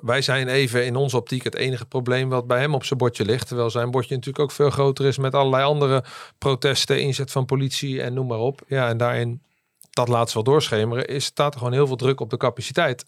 wij 0.00 0.22
zijn 0.22 0.48
even 0.48 0.84
in 0.84 0.96
onze 0.96 1.16
optiek 1.16 1.44
het 1.44 1.54
enige 1.54 1.86
probleem 1.86 2.28
wat 2.28 2.46
bij 2.46 2.60
hem 2.60 2.74
op 2.74 2.84
zijn 2.84 2.98
bordje 2.98 3.24
ligt. 3.24 3.46
Terwijl 3.46 3.70
zijn 3.70 3.90
bordje 3.90 4.14
natuurlijk 4.14 4.44
ook 4.44 4.50
veel 4.50 4.70
groter 4.70 5.06
is 5.06 5.18
met 5.18 5.34
allerlei 5.34 5.64
andere 5.64 6.04
protesten, 6.38 7.00
inzet 7.00 7.30
van 7.30 7.44
politie 7.44 8.02
en 8.02 8.14
noem 8.14 8.26
maar 8.26 8.38
op. 8.38 8.60
Ja, 8.66 8.88
en 8.88 8.96
daarin, 8.96 9.42
dat 9.90 10.08
laat 10.08 10.28
ze 10.28 10.34
wel 10.34 10.42
doorschemeren, 10.42 11.06
is, 11.06 11.24
staat 11.24 11.52
er 11.52 11.58
gewoon 11.58 11.74
heel 11.74 11.86
veel 11.86 11.96
druk 11.96 12.20
op 12.20 12.30
de 12.30 12.36
capaciteit. 12.36 13.04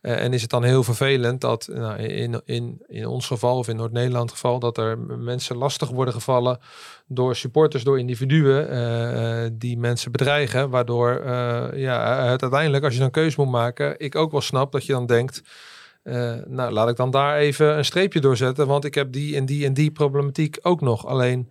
Eh, 0.00 0.22
en 0.22 0.32
is 0.32 0.40
het 0.40 0.50
dan 0.50 0.62
heel 0.64 0.82
vervelend 0.82 1.40
dat 1.40 1.68
nou, 1.72 1.98
in, 1.98 2.40
in, 2.44 2.82
in 2.86 3.06
ons 3.06 3.26
geval 3.26 3.58
of 3.58 3.68
in 3.68 3.76
Noord-Nederland 3.76 4.30
geval 4.30 4.58
dat 4.58 4.78
er 4.78 4.98
mensen 4.98 5.56
lastig 5.56 5.90
worden 5.90 6.14
gevallen 6.14 6.58
door 7.06 7.36
supporters, 7.36 7.84
door 7.84 7.98
individuen 7.98 8.70
eh, 8.70 9.44
eh, 9.44 9.50
die 9.52 9.78
mensen 9.78 10.12
bedreigen. 10.12 10.70
Waardoor 10.70 11.22
ja, 11.74 12.24
het 12.24 12.42
uiteindelijk, 12.42 12.84
als 12.84 12.94
je 12.94 13.00
dan 13.00 13.10
keuze 13.10 13.40
moet 13.40 13.50
maken, 13.50 13.94
ik 13.98 14.14
ook 14.14 14.30
wel 14.30 14.40
snap 14.40 14.72
dat 14.72 14.86
je 14.86 14.92
dan 14.92 15.06
denkt. 15.06 15.42
nou, 16.46 16.72
laat 16.72 16.88
ik 16.88 16.96
dan 16.96 17.10
daar 17.10 17.36
even 17.36 17.76
een 17.76 17.84
streepje 17.84 18.20
doorzetten, 18.20 18.66
want 18.66 18.84
ik 18.84 18.94
heb 18.94 19.12
die 19.12 19.36
en 19.36 19.46
die 19.46 19.64
en 19.64 19.74
die 19.74 19.90
problematiek 19.90 20.58
ook 20.62 20.80
nog. 20.80 21.06
Alleen 21.06 21.50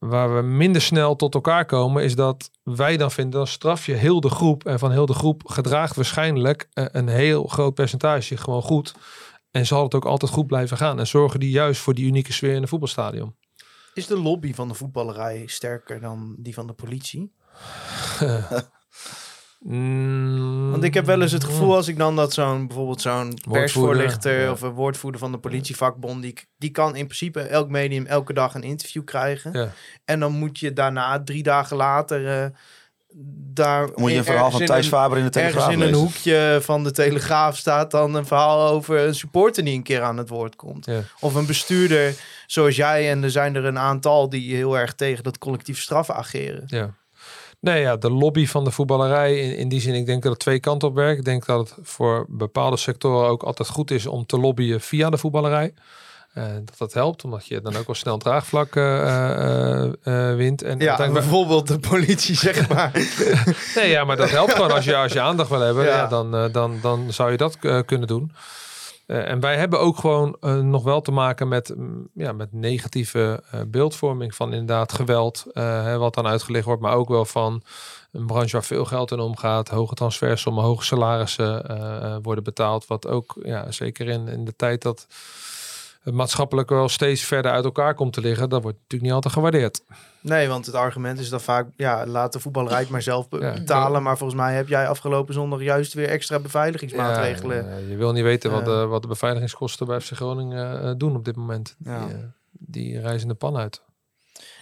waar 0.00 0.34
we 0.34 0.42
minder 0.42 0.82
snel 0.82 1.16
tot 1.16 1.34
elkaar 1.34 1.64
komen, 1.64 2.04
is 2.04 2.14
dat 2.14 2.50
wij 2.62 2.96
dan 2.96 3.10
vinden, 3.10 3.38
dan 3.38 3.46
straf 3.46 3.86
je 3.86 3.92
heel 3.92 4.20
de 4.20 4.30
groep. 4.30 4.64
En 4.64 4.78
van 4.78 4.90
heel 4.90 5.06
de 5.06 5.14
groep 5.14 5.48
gedraagt 5.48 5.96
waarschijnlijk 5.96 6.68
eh, 6.72 6.84
een 6.88 7.08
heel 7.08 7.46
groot 7.46 7.74
percentage 7.74 8.36
gewoon 8.36 8.62
goed. 8.62 8.94
En 9.50 9.66
zal 9.66 9.82
het 9.82 9.94
ook 9.94 10.04
altijd 10.04 10.32
goed 10.32 10.46
blijven 10.46 10.76
gaan. 10.76 10.98
En 10.98 11.06
zorgen 11.06 11.40
die 11.40 11.50
juist 11.50 11.80
voor 11.80 11.94
die 11.94 12.06
unieke 12.06 12.32
sfeer 12.32 12.54
in 12.54 12.62
een 12.62 12.68
voetbalstadion. 12.68 13.36
is 13.94 14.06
de 14.06 14.18
lobby 14.18 14.54
van 14.54 14.68
de 14.68 14.74
voetballerij 14.74 15.42
sterker 15.46 16.00
dan 16.00 16.34
die 16.38 16.54
van 16.54 16.66
de 16.66 16.72
politie? 16.72 17.32
Mm, 19.64 20.70
Want 20.70 20.84
ik 20.84 20.94
heb 20.94 21.06
wel 21.06 21.22
eens 21.22 21.32
het 21.32 21.44
gevoel 21.44 21.74
als 21.76 21.88
ik 21.88 21.98
dan 21.98 22.16
dat 22.16 22.32
zo'n 22.32 22.66
bijvoorbeeld 22.66 23.00
zo'n 23.00 23.38
persvoorlichter 23.50 24.40
ja. 24.40 24.50
of 24.50 24.60
een 24.60 24.70
woordvoerder 24.72 25.20
van 25.20 25.32
de 25.32 25.38
politievakbond, 25.38 26.22
die, 26.22 26.34
die 26.58 26.70
kan 26.70 26.96
in 26.96 27.04
principe 27.04 27.40
elk 27.40 27.68
medium 27.68 28.06
elke 28.06 28.32
dag 28.32 28.54
een 28.54 28.62
interview 28.62 29.04
krijgen. 29.04 29.52
Ja. 29.52 29.72
En 30.04 30.20
dan 30.20 30.32
moet 30.32 30.58
je 30.58 30.72
daarna 30.72 31.22
drie 31.22 31.42
dagen 31.42 31.76
later 31.76 32.42
eh, 32.42 32.46
daar 33.52 33.88
Moet 33.94 34.10
je 34.10 34.16
een 34.16 34.24
verhaal 34.24 34.44
ergens 34.44 34.52
van 34.52 34.60
in 34.60 34.66
Thijs 34.66 34.84
een- 34.84 34.90
Faber 34.90 35.18
in 35.18 35.24
de 35.24 35.30
Telegraaf 35.30 35.56
Ergens 35.66 35.74
in 35.74 35.80
een 35.80 35.86
lezen. 35.94 36.04
hoekje 36.06 36.58
van 36.62 36.84
de 36.84 36.90
Telegraaf 36.90 37.56
staat 37.56 37.90
dan 37.90 38.14
een 38.14 38.26
verhaal 38.26 38.68
over 38.68 38.98
een 38.98 39.14
supporter 39.14 39.64
die 39.64 39.74
een 39.74 39.82
keer 39.82 40.02
aan 40.02 40.16
het 40.16 40.28
woord 40.28 40.56
komt. 40.56 40.86
Ja. 40.86 41.00
Of 41.20 41.34
een 41.34 41.46
bestuurder 41.46 42.14
zoals 42.46 42.76
jij. 42.76 43.10
En 43.10 43.22
er 43.22 43.30
zijn 43.30 43.54
er 43.54 43.64
een 43.64 43.78
aantal 43.78 44.28
die 44.28 44.54
heel 44.56 44.78
erg 44.78 44.94
tegen 44.94 45.24
dat 45.24 45.38
collectief 45.38 45.80
straffen 45.80 46.14
ageren. 46.14 46.62
Ja. 46.66 46.94
Nee, 47.60 47.80
ja, 47.80 47.96
de 47.96 48.10
lobby 48.10 48.46
van 48.46 48.64
de 48.64 48.70
voetballerij. 48.70 49.38
In, 49.38 49.56
in 49.56 49.68
die 49.68 49.80
zin, 49.80 49.94
ik 49.94 50.06
denk 50.06 50.22
dat 50.22 50.32
het 50.32 50.40
twee 50.40 50.60
kanten 50.60 50.88
op 50.88 50.94
werkt. 50.94 51.18
Ik 51.18 51.24
denk 51.24 51.46
dat 51.46 51.58
het 51.68 51.78
voor 51.88 52.26
bepaalde 52.28 52.76
sectoren 52.76 53.28
ook 53.28 53.42
altijd 53.42 53.68
goed 53.68 53.90
is 53.90 54.06
om 54.06 54.26
te 54.26 54.38
lobbyen 54.38 54.80
via 54.80 55.10
de 55.10 55.18
voetballerij. 55.18 55.74
Eh, 56.34 56.44
dat 56.64 56.78
dat 56.78 56.92
helpt, 56.92 57.24
omdat 57.24 57.46
je 57.46 57.60
dan 57.60 57.76
ook 57.76 57.86
wel 57.86 57.94
snel 57.94 58.18
draagvlak 58.18 58.76
eh, 58.76 59.84
eh, 59.84 60.36
wint. 60.36 60.62
En 60.62 60.78
Ja, 60.78 60.88
uiteindelijk- 60.88 61.26
bijvoorbeeld 61.26 61.68
de 61.68 61.78
politie, 61.78 62.34
zeg 62.36 62.68
maar. 62.74 62.90
Nee, 63.74 63.88
ja, 63.90 64.04
maar 64.04 64.16
dat 64.16 64.30
helpt 64.30 64.52
gewoon 64.52 64.70
als 64.72 64.84
je, 64.84 64.96
als 64.96 65.12
je 65.12 65.20
aandacht 65.20 65.48
wil 65.50 65.60
hebben. 65.60 65.84
Ja. 65.84 65.96
Ja. 65.96 66.06
dan, 66.06 66.50
dan, 66.52 66.78
dan 66.82 67.12
zou 67.12 67.30
je 67.30 67.36
dat 67.36 67.58
kunnen 67.86 68.06
doen. 68.08 68.32
Eh, 69.10 69.28
en 69.28 69.40
wij 69.40 69.56
hebben 69.56 69.80
ook 69.80 69.98
gewoon 69.98 70.36
eh, 70.40 70.58
nog 70.58 70.82
wel 70.82 71.00
te 71.00 71.10
maken 71.10 71.48
met, 71.48 71.76
mm, 71.76 72.08
ja, 72.14 72.32
met 72.32 72.52
negatieve 72.52 73.42
eh, 73.50 73.60
beeldvorming 73.66 74.34
van 74.34 74.52
inderdaad 74.52 74.92
geweld. 74.92 75.46
hè, 75.52 75.98
wat 75.98 76.14
dan 76.14 76.26
uitgelegd 76.26 76.64
wordt, 76.64 76.82
maar 76.82 76.94
ook 76.94 77.08
wel 77.08 77.24
van 77.24 77.62
een 78.12 78.26
branche 78.26 78.52
waar 78.52 78.64
veel 78.64 78.84
geld 78.84 79.10
in 79.10 79.20
omgaat. 79.20 79.68
Hoge 79.68 79.94
transfersommen, 79.94 80.64
hoge 80.64 80.84
salarissen 80.84 82.22
worden 82.22 82.44
betaald. 82.44 82.86
Wat 82.86 83.06
ook, 83.06 83.36
ja, 83.42 83.70
zeker 83.70 84.08
in, 84.08 84.28
in 84.28 84.44
de 84.44 84.56
tijd 84.56 84.82
dat 84.82 85.06
het 86.00 86.14
maatschappelijk 86.14 86.68
wel 86.68 86.88
steeds 86.88 87.22
verder 87.22 87.52
uit 87.52 87.64
elkaar 87.64 87.94
komt 87.94 88.12
te 88.12 88.20
liggen. 88.20 88.48
Dat 88.48 88.62
wordt 88.62 88.76
natuurlijk 88.76 89.02
niet 89.02 89.12
altijd 89.12 89.34
gewaardeerd. 89.34 89.82
Nee, 90.20 90.48
want 90.48 90.66
het 90.66 90.74
argument 90.74 91.18
is 91.18 91.28
dan 91.28 91.40
vaak, 91.40 91.66
ja, 91.76 92.06
laat 92.06 92.32
de 92.32 92.40
voetballerij 92.40 92.86
maar 92.90 93.02
zelf 93.02 93.26
Ja. 93.30 93.52
betalen. 93.52 94.02
Maar 94.02 94.18
volgens 94.18 94.40
mij 94.40 94.54
heb 94.54 94.68
jij 94.68 94.88
afgelopen 94.88 95.34
zondag 95.34 95.62
juist 95.62 95.92
weer 95.94 96.08
extra 96.08 96.38
beveiligingsmaatregelen. 96.38 97.66
Ja, 97.66 97.76
je 97.76 97.96
wil 97.96 98.12
niet 98.12 98.22
weten 98.22 98.50
wat, 98.50 98.60
Eh. 98.60 98.66
de, 98.66 98.86
wat 98.86 99.02
de 99.02 99.08
beveiligingskosten 99.08 99.86
bij 99.86 100.00
FC 100.00 100.12
Groningen 100.12 100.82
eh, 100.82 100.92
doen 100.96 101.16
op 101.16 101.24
dit 101.24 101.36
moment. 101.36 101.74
Die, 101.78 101.92
eh, 101.92 102.04
die 102.52 103.00
reizen 103.00 103.28
de 103.28 103.34
pan 103.34 103.56
uit. 103.56 103.82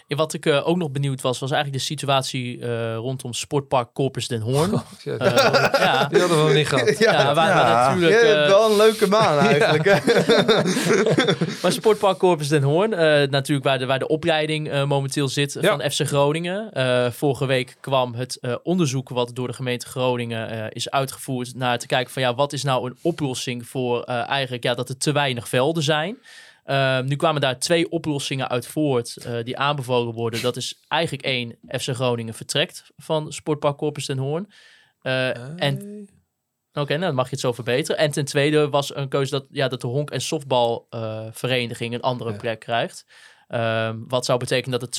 Ja, 0.08 0.16
wat 0.16 0.32
ik 0.34 0.46
eh, 0.46 0.68
ook 0.68 0.76
nog 0.76 0.90
benieuwd 0.90 1.20
was, 1.20 1.38
was 1.38 1.50
eigenlijk 1.50 1.80
de 1.82 1.86
situatie 1.88 2.60
eh, 2.60 2.94
rondom 2.94 3.32
Sportpark 3.32 3.88
Corpus 3.92 4.28
Den 4.28 4.40
Hoorn. 4.40 4.70
Ja, 5.04 5.16
Eh, 5.18 5.80
ja, 5.80 6.04
die 6.10 6.18
hadden 6.20 6.38
we 6.38 6.44
nog 6.44 6.54
niet 6.54 6.68
gehad. 6.68 6.98
ja, 6.98 7.12
waar, 7.12 7.34
waar 7.34 7.48
Ja. 7.68 7.88
natuurlijk... 7.88 8.20
Je 8.20 8.26
hebt 8.26 8.48
wel 8.48 8.70
een 8.70 8.76
leuke 8.76 9.08
baan 9.08 9.38
eigenlijk. 9.46 9.84
Maar 11.62 11.72
Sportpark 11.72 12.18
Corpus 12.18 12.48
Den 12.48 12.62
Hoorn, 12.62 12.92
eh, 12.94 13.28
natuurlijk 13.28 13.66
waar 13.66 13.78
de, 13.78 13.86
waar 13.86 13.98
de 13.98 14.08
opleiding 14.08 14.70
eh, 14.70 14.84
momenteel 14.84 15.28
zit 15.28 15.56
Ja. 15.60 15.76
van 15.78 15.90
FC 15.90 16.00
Groningen. 16.06 16.72
Eh, 16.72 17.10
vorige 17.10 17.46
week 17.46 17.76
kwam 17.80 18.14
het 18.14 18.38
eh, 18.40 18.54
onderzoek 18.62 19.08
wat 19.08 19.30
door 19.34 19.46
de 19.46 19.52
gemeente 19.54 19.86
Groningen 19.86 20.50
eh, 20.50 20.64
is 20.68 20.90
uitgevoerd 20.90 21.54
naar 21.54 21.78
te 21.78 21.86
kijken 21.86 22.12
van 22.12 22.22
ja, 22.22 22.34
wat 22.34 22.52
is 22.52 22.62
nou 22.62 22.86
een 22.86 22.96
oplossing 23.02 23.66
voor 23.66 24.02
eh, 24.02 24.28
eigenlijk 24.28 24.62
ja, 24.64 24.74
dat 24.74 24.88
er 24.88 24.96
te 24.98 25.12
weinig 25.12 25.48
velden 25.48 25.82
zijn. 25.82 26.18
Eh, 26.68 27.00
nu 27.00 27.16
kwamen 27.16 27.40
daar 27.40 27.58
twee 27.58 27.90
oplossingen 27.90 28.48
uit 28.48 28.66
voort 28.66 29.16
eh, 29.16 29.44
die 29.44 29.58
aanbevolen 29.58 30.14
worden. 30.14 30.42
Dat 30.42 30.56
is 30.56 30.84
eigenlijk 30.88 31.22
één, 31.22 31.58
FC 31.68 31.88
Groningen 31.88 32.34
vertrekt 32.34 32.90
van 32.96 33.32
Sportpark 33.32 33.76
Corpus 33.76 34.06
Den 34.06 34.18
Hoorn. 34.18 34.52
Eh, 35.00 35.62
en 35.62 36.06
Oké, 36.72 36.92
nou 36.92 37.00
dan 37.00 37.14
mag 37.14 37.24
je 37.24 37.30
het 37.30 37.40
zo 37.40 37.52
verbeteren. 37.52 38.00
En 38.00 38.10
ten 38.10 38.24
tweede 38.24 38.68
was 38.68 38.96
een 38.96 39.08
keuze 39.08 39.30
dat, 39.30 39.46
ja, 39.50 39.68
dat 39.68 39.80
de 39.80 39.86
honk- 39.86 40.10
en 40.10 40.20
softbalvereniging 40.20 41.94
een 41.94 42.00
andere 42.00 42.36
plek 42.36 42.60
krijgt. 42.60 43.06
Ehm, 43.48 43.96
wat 44.08 44.24
zou 44.24 44.38
betekenen 44.38 44.80
dat 44.80 44.88
er 44.88 44.94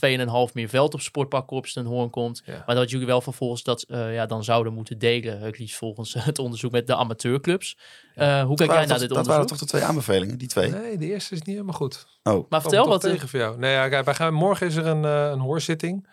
2,5 0.49 0.53
meer 0.53 0.69
veld 0.69 0.93
op 0.93 1.01
Sportpark 1.01 1.45
Corpus 1.45 1.73
ten 1.73 1.85
Hoorn 1.85 2.09
komt. 2.09 2.41
Ja. 2.45 2.63
Maar 2.65 2.75
dat 2.75 2.89
jullie 2.89 3.05
wel 3.05 3.21
vervolgens 3.21 3.63
dat 3.63 3.81
eh, 3.81 4.13
ja, 4.13 4.25
dan 4.25 4.43
zouden 4.43 4.73
moeten 4.73 4.99
delen. 4.99 5.39
Het 5.39 5.59
liefst 5.59 5.77
volgens 5.77 6.13
het 6.29 6.39
onderzoek 6.39 6.71
met 6.71 6.87
de 6.87 6.95
amateurclubs. 6.95 7.77
Eh, 8.15 8.41
hoe 8.43 8.55
Dat 8.55 8.67
kijk 8.67 8.69
jij 8.71 8.79
naar 8.79 8.87
toch, 8.87 8.97
dit 8.97 9.09
dat 9.09 9.17
waren 9.17 9.41
onderzoek? 9.41 9.47
toch 9.47 9.59
de 9.59 9.65
twee 9.65 9.83
aanbevelingen, 9.83 10.37
die 10.37 10.47
twee? 10.47 10.69
Nee, 10.69 10.97
de 10.97 11.05
eerste 11.05 11.33
is 11.33 11.39
niet 11.41 11.55
helemaal 11.55 11.75
goed. 11.75 12.07
Oh, 12.23 12.49
Maar 12.49 12.61
vertel 12.61 12.87
wat... 12.87 13.01
tegen 13.01 13.27
voor 13.27 13.39
jou. 13.39 13.57
Nee, 13.57 13.71
ja, 13.73 13.89
kijk, 13.89 14.05
wij 14.05 14.15
gaan, 14.15 14.33
morgen 14.33 14.67
is 14.67 14.75
er 14.75 14.85
een, 14.85 15.05
eh, 15.05 15.29
een 15.29 15.39
hoorzitting. 15.39 16.07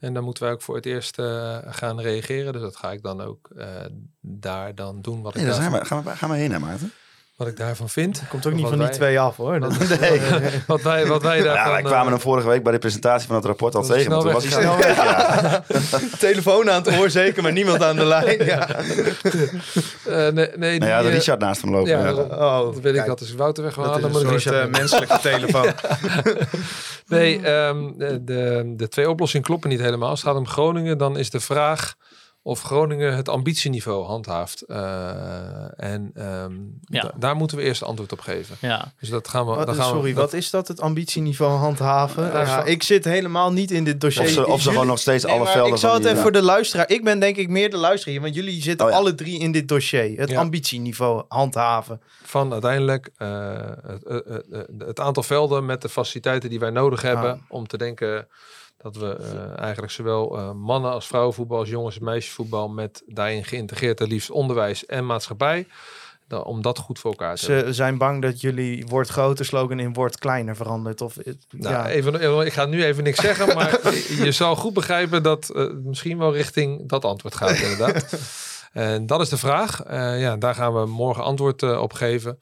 En 0.00 0.14
dan 0.14 0.24
moeten 0.24 0.42
wij 0.42 0.52
ook 0.52 0.62
voor 0.62 0.74
het 0.74 0.86
eerst 0.86 1.14
gaan 1.66 2.00
reageren. 2.00 2.52
Dus 2.52 2.62
dat 2.62 2.76
ga 2.76 2.92
ik 2.92 3.02
dan 3.02 3.20
ook 3.20 3.50
eh, 3.56 3.66
daar 4.20 4.74
dan 4.74 5.02
doen 5.02 5.22
wat 5.22 5.34
ik, 5.34 5.40
nee, 5.40 5.50
daar 5.50 5.60
zijn 5.60 5.72
we, 5.72 5.84
gaan, 5.84 6.04
we, 6.04 6.10
gaan 6.10 6.30
we 6.30 6.36
heen, 6.36 6.52
hè, 6.52 6.58
Maarten? 6.58 6.92
Wat 7.36 7.48
ik 7.48 7.56
daarvan 7.56 7.88
vind. 7.88 8.22
Komt 8.28 8.46
ook 8.46 8.52
niet 8.52 8.68
van 8.68 8.78
die 8.78 8.88
twee 8.88 9.20
af 9.20 9.36
hoor. 9.36 9.60
Dat, 9.60 9.76
Wat, 9.76 9.88
wat 10.66 10.82
wij, 10.82 11.06
wat 11.06 11.22
wij 11.22 11.42
daarvan... 11.42 11.66
Ja, 11.66 11.70
wij 11.72 11.82
kwamen 11.82 12.04
eh, 12.04 12.10
hem 12.10 12.20
vorige 12.20 12.48
week 12.48 12.62
bij 12.62 12.72
de 12.72 12.78
presentatie 12.78 13.26
van 13.26 13.36
het 13.36 13.44
rapport 13.44 13.74
al 13.74 13.80
Dat 13.86 13.90
is 13.90 13.96
tegen. 13.96 14.12
Toen 14.12 14.20
snel 14.20 14.32
was 14.32 14.42
hij 14.44 14.52
snel 14.52 14.76
weg. 14.76 14.96
Ja. 14.96 15.64
telefoon 16.28 16.70
aan 16.70 16.82
het 16.82 16.98
oor 16.98 17.10
zeker, 17.10 17.42
maar 17.42 17.52
niemand 17.52 17.82
aan 17.82 17.96
de 17.96 18.04
lijn. 18.04 18.44
Ja. 18.44 18.68
eh, 18.68 20.28
nee, 20.28 20.48
nee, 20.56 20.78
Nou 20.78 20.90
ja, 20.90 20.98
die, 20.98 21.06
de 21.06 21.08
eh, 21.08 21.14
Richard 21.14 21.40
naast 21.40 21.62
hem 21.62 21.70
lopen. 21.70 21.90
Ja, 21.90 22.04
Ja, 22.04 22.12
dat, 22.12 22.30
Oh, 22.30 22.58
dat 22.58 22.80
weet 22.80 22.94
ik. 22.96 23.06
Dat 23.06 23.20
is 23.20 23.34
Wouter 23.34 23.64
Dat 23.64 23.74
weggehaald. 23.74 23.96
is 23.96 24.12
Dan 24.12 24.20
een 24.20 24.26
moet 24.26 24.34
ik 24.36 24.40
soort 24.40 24.56
eh, 24.56 24.66
menselijke 24.66 25.18
telefoon. 25.18 25.72
Nee, 27.06 27.40
ehm, 27.42 27.92
de, 27.96 28.24
de, 28.24 28.72
de 28.76 28.88
twee 28.88 29.10
oplossingen 29.10 29.46
kloppen 29.46 29.70
niet 29.70 29.80
helemaal. 29.80 30.08
Als 30.08 30.20
het 30.20 30.28
gaat 30.28 30.38
om 30.38 30.48
Groningen, 30.48 30.98
dan 30.98 31.16
is 31.18 31.30
de 31.30 31.40
vraag 31.40 31.94
of 32.46 32.62
Groningen 32.62 33.16
het 33.16 33.28
ambitieniveau 33.28 34.04
handhaaft. 34.04 34.62
Eh, 34.62 35.84
en 35.84 36.10
ehm, 36.14 36.52
Ja. 36.84 37.02
da- 37.02 37.12
daar 37.16 37.36
moeten 37.36 37.56
we 37.56 37.62
eerst 37.62 37.82
antwoord 37.82 38.12
op 38.12 38.20
geven. 38.20 38.56
Ja, 38.60 38.92
Dus 39.00 39.08
dat 39.08 39.28
gaan 39.28 39.46
we. 39.46 39.54
Wat, 39.54 39.66
dan 39.66 39.74
gaan 39.74 39.88
sorry, 39.88 40.14
we, 40.14 40.20
wat 40.20 40.32
is 40.32 40.50
dat, 40.50 40.68
het 40.68 40.80
ambitieniveau 40.80 41.58
handhaven? 41.58 42.24
Ja, 42.32 42.40
Ja, 42.40 42.60
zo- 42.60 42.66
ik 42.70 42.82
zit 42.82 43.04
helemaal 43.04 43.52
niet 43.52 43.70
in 43.70 43.84
dit 43.84 44.00
dossier. 44.00 44.22
Of 44.24 44.28
ze, 44.30 44.40
of 44.40 44.46
ze 44.46 44.50
Jullie- 44.56 44.70
gewoon 44.72 44.86
nog 44.86 44.98
steeds 44.98 45.24
Nee, 45.24 45.32
alle 45.34 45.46
velden 45.46 45.72
ik 45.72 45.78
zal 45.78 45.90
van 45.90 46.00
het 46.00 46.08
even 46.10 46.22
voor 46.22 46.32
de 46.32 46.42
luisteraar. 46.42 46.88
Ik 46.90 47.04
ben 47.04 47.20
denk 47.20 47.36
ik 47.36 47.48
meer 47.48 47.70
de 47.70 47.76
luisteraar 47.76 48.20
want 48.20 48.34
jullie 48.34 48.62
zitten 48.62 48.86
Oh 48.86 48.92
ja. 48.92 48.98
alle 48.98 49.14
drie 49.14 49.38
in 49.38 49.52
dit 49.52 49.68
dossier. 49.68 50.18
Het 50.18 50.30
Ja. 50.30 50.38
ambitieniveau 50.40 51.24
handhaven. 51.28 52.00
van 52.22 52.52
uiteindelijk 52.52 53.10
eh, 53.16 53.52
het, 53.86 54.04
eh, 54.04 54.58
het 54.78 55.00
aantal 55.00 55.22
velden 55.22 55.64
met 55.66 55.82
de 55.82 55.88
faciliteiten 55.88 56.50
die 56.50 56.58
wij 56.58 56.70
nodig 56.70 57.02
hebben 57.02 57.30
Ah. 57.30 57.38
om 57.48 57.66
te 57.66 57.76
denken 57.78 58.26
dat 58.84 58.96
we 58.96 59.16
eh, 59.16 59.58
eigenlijk 59.62 59.92
zowel 59.92 60.38
eh, 60.38 60.52
mannen 60.52 60.90
als 60.90 61.06
vrouwenvoetbal 61.06 61.58
als 61.58 61.68
jongens 61.68 61.98
en 61.98 62.04
meisjesvoetbal 62.04 62.68
met 62.68 63.02
daarin 63.06 63.44
geïntegreerd 63.44 63.98
het 63.98 64.08
liefst 64.08 64.30
onderwijs 64.30 64.86
en 64.86 65.06
maatschappij 65.06 65.66
dan, 66.28 66.44
om 66.44 66.62
dat 66.62 66.78
goed 66.78 66.98
voor 66.98 67.10
elkaar 67.10 67.36
te 67.36 67.46
hebben. 67.52 67.66
Ze 67.68 67.72
zijn 67.74 67.98
bang 67.98 68.22
dat 68.22 68.40
jullie 68.40 68.86
wordt 68.86 69.08
groter 69.10 69.44
slogan 69.44 69.78
in 69.78 69.92
wordt 69.92 70.18
kleiner 70.18 70.56
verandert. 70.56 71.00
Of, 71.00 71.14
het- 71.14 71.46
Nou, 71.50 71.74
ja. 71.74 71.88
even, 71.88 72.46
ik 72.46 72.52
ga 72.52 72.64
nu 72.66 72.84
even 72.84 73.04
niks 73.04 73.20
zeggen, 73.20 73.54
maar 73.54 73.80
je- 74.24 74.32
zal 74.32 74.56
goed 74.56 74.72
begrijpen 74.74 75.22
dat 75.22 75.48
eh, 75.50 75.60
het 75.62 75.84
misschien 75.84 76.18
wel 76.18 76.32
richting 76.34 76.88
dat 76.88 77.04
antwoord 77.04 77.34
gaat, 77.34 77.56
inderdaad. 77.58 78.06
En 78.72 79.06
dat 79.06 79.20
is 79.20 79.28
de 79.28 79.36
vraag. 79.36 79.82
Eh, 79.82 80.20
ja, 80.20 80.36
daar 80.36 80.54
gaan 80.54 80.74
we 80.74 80.86
morgen 80.86 81.22
antwoord 81.24 81.62
eh, 81.62 81.80
op 81.80 81.92
geven. 81.92 82.38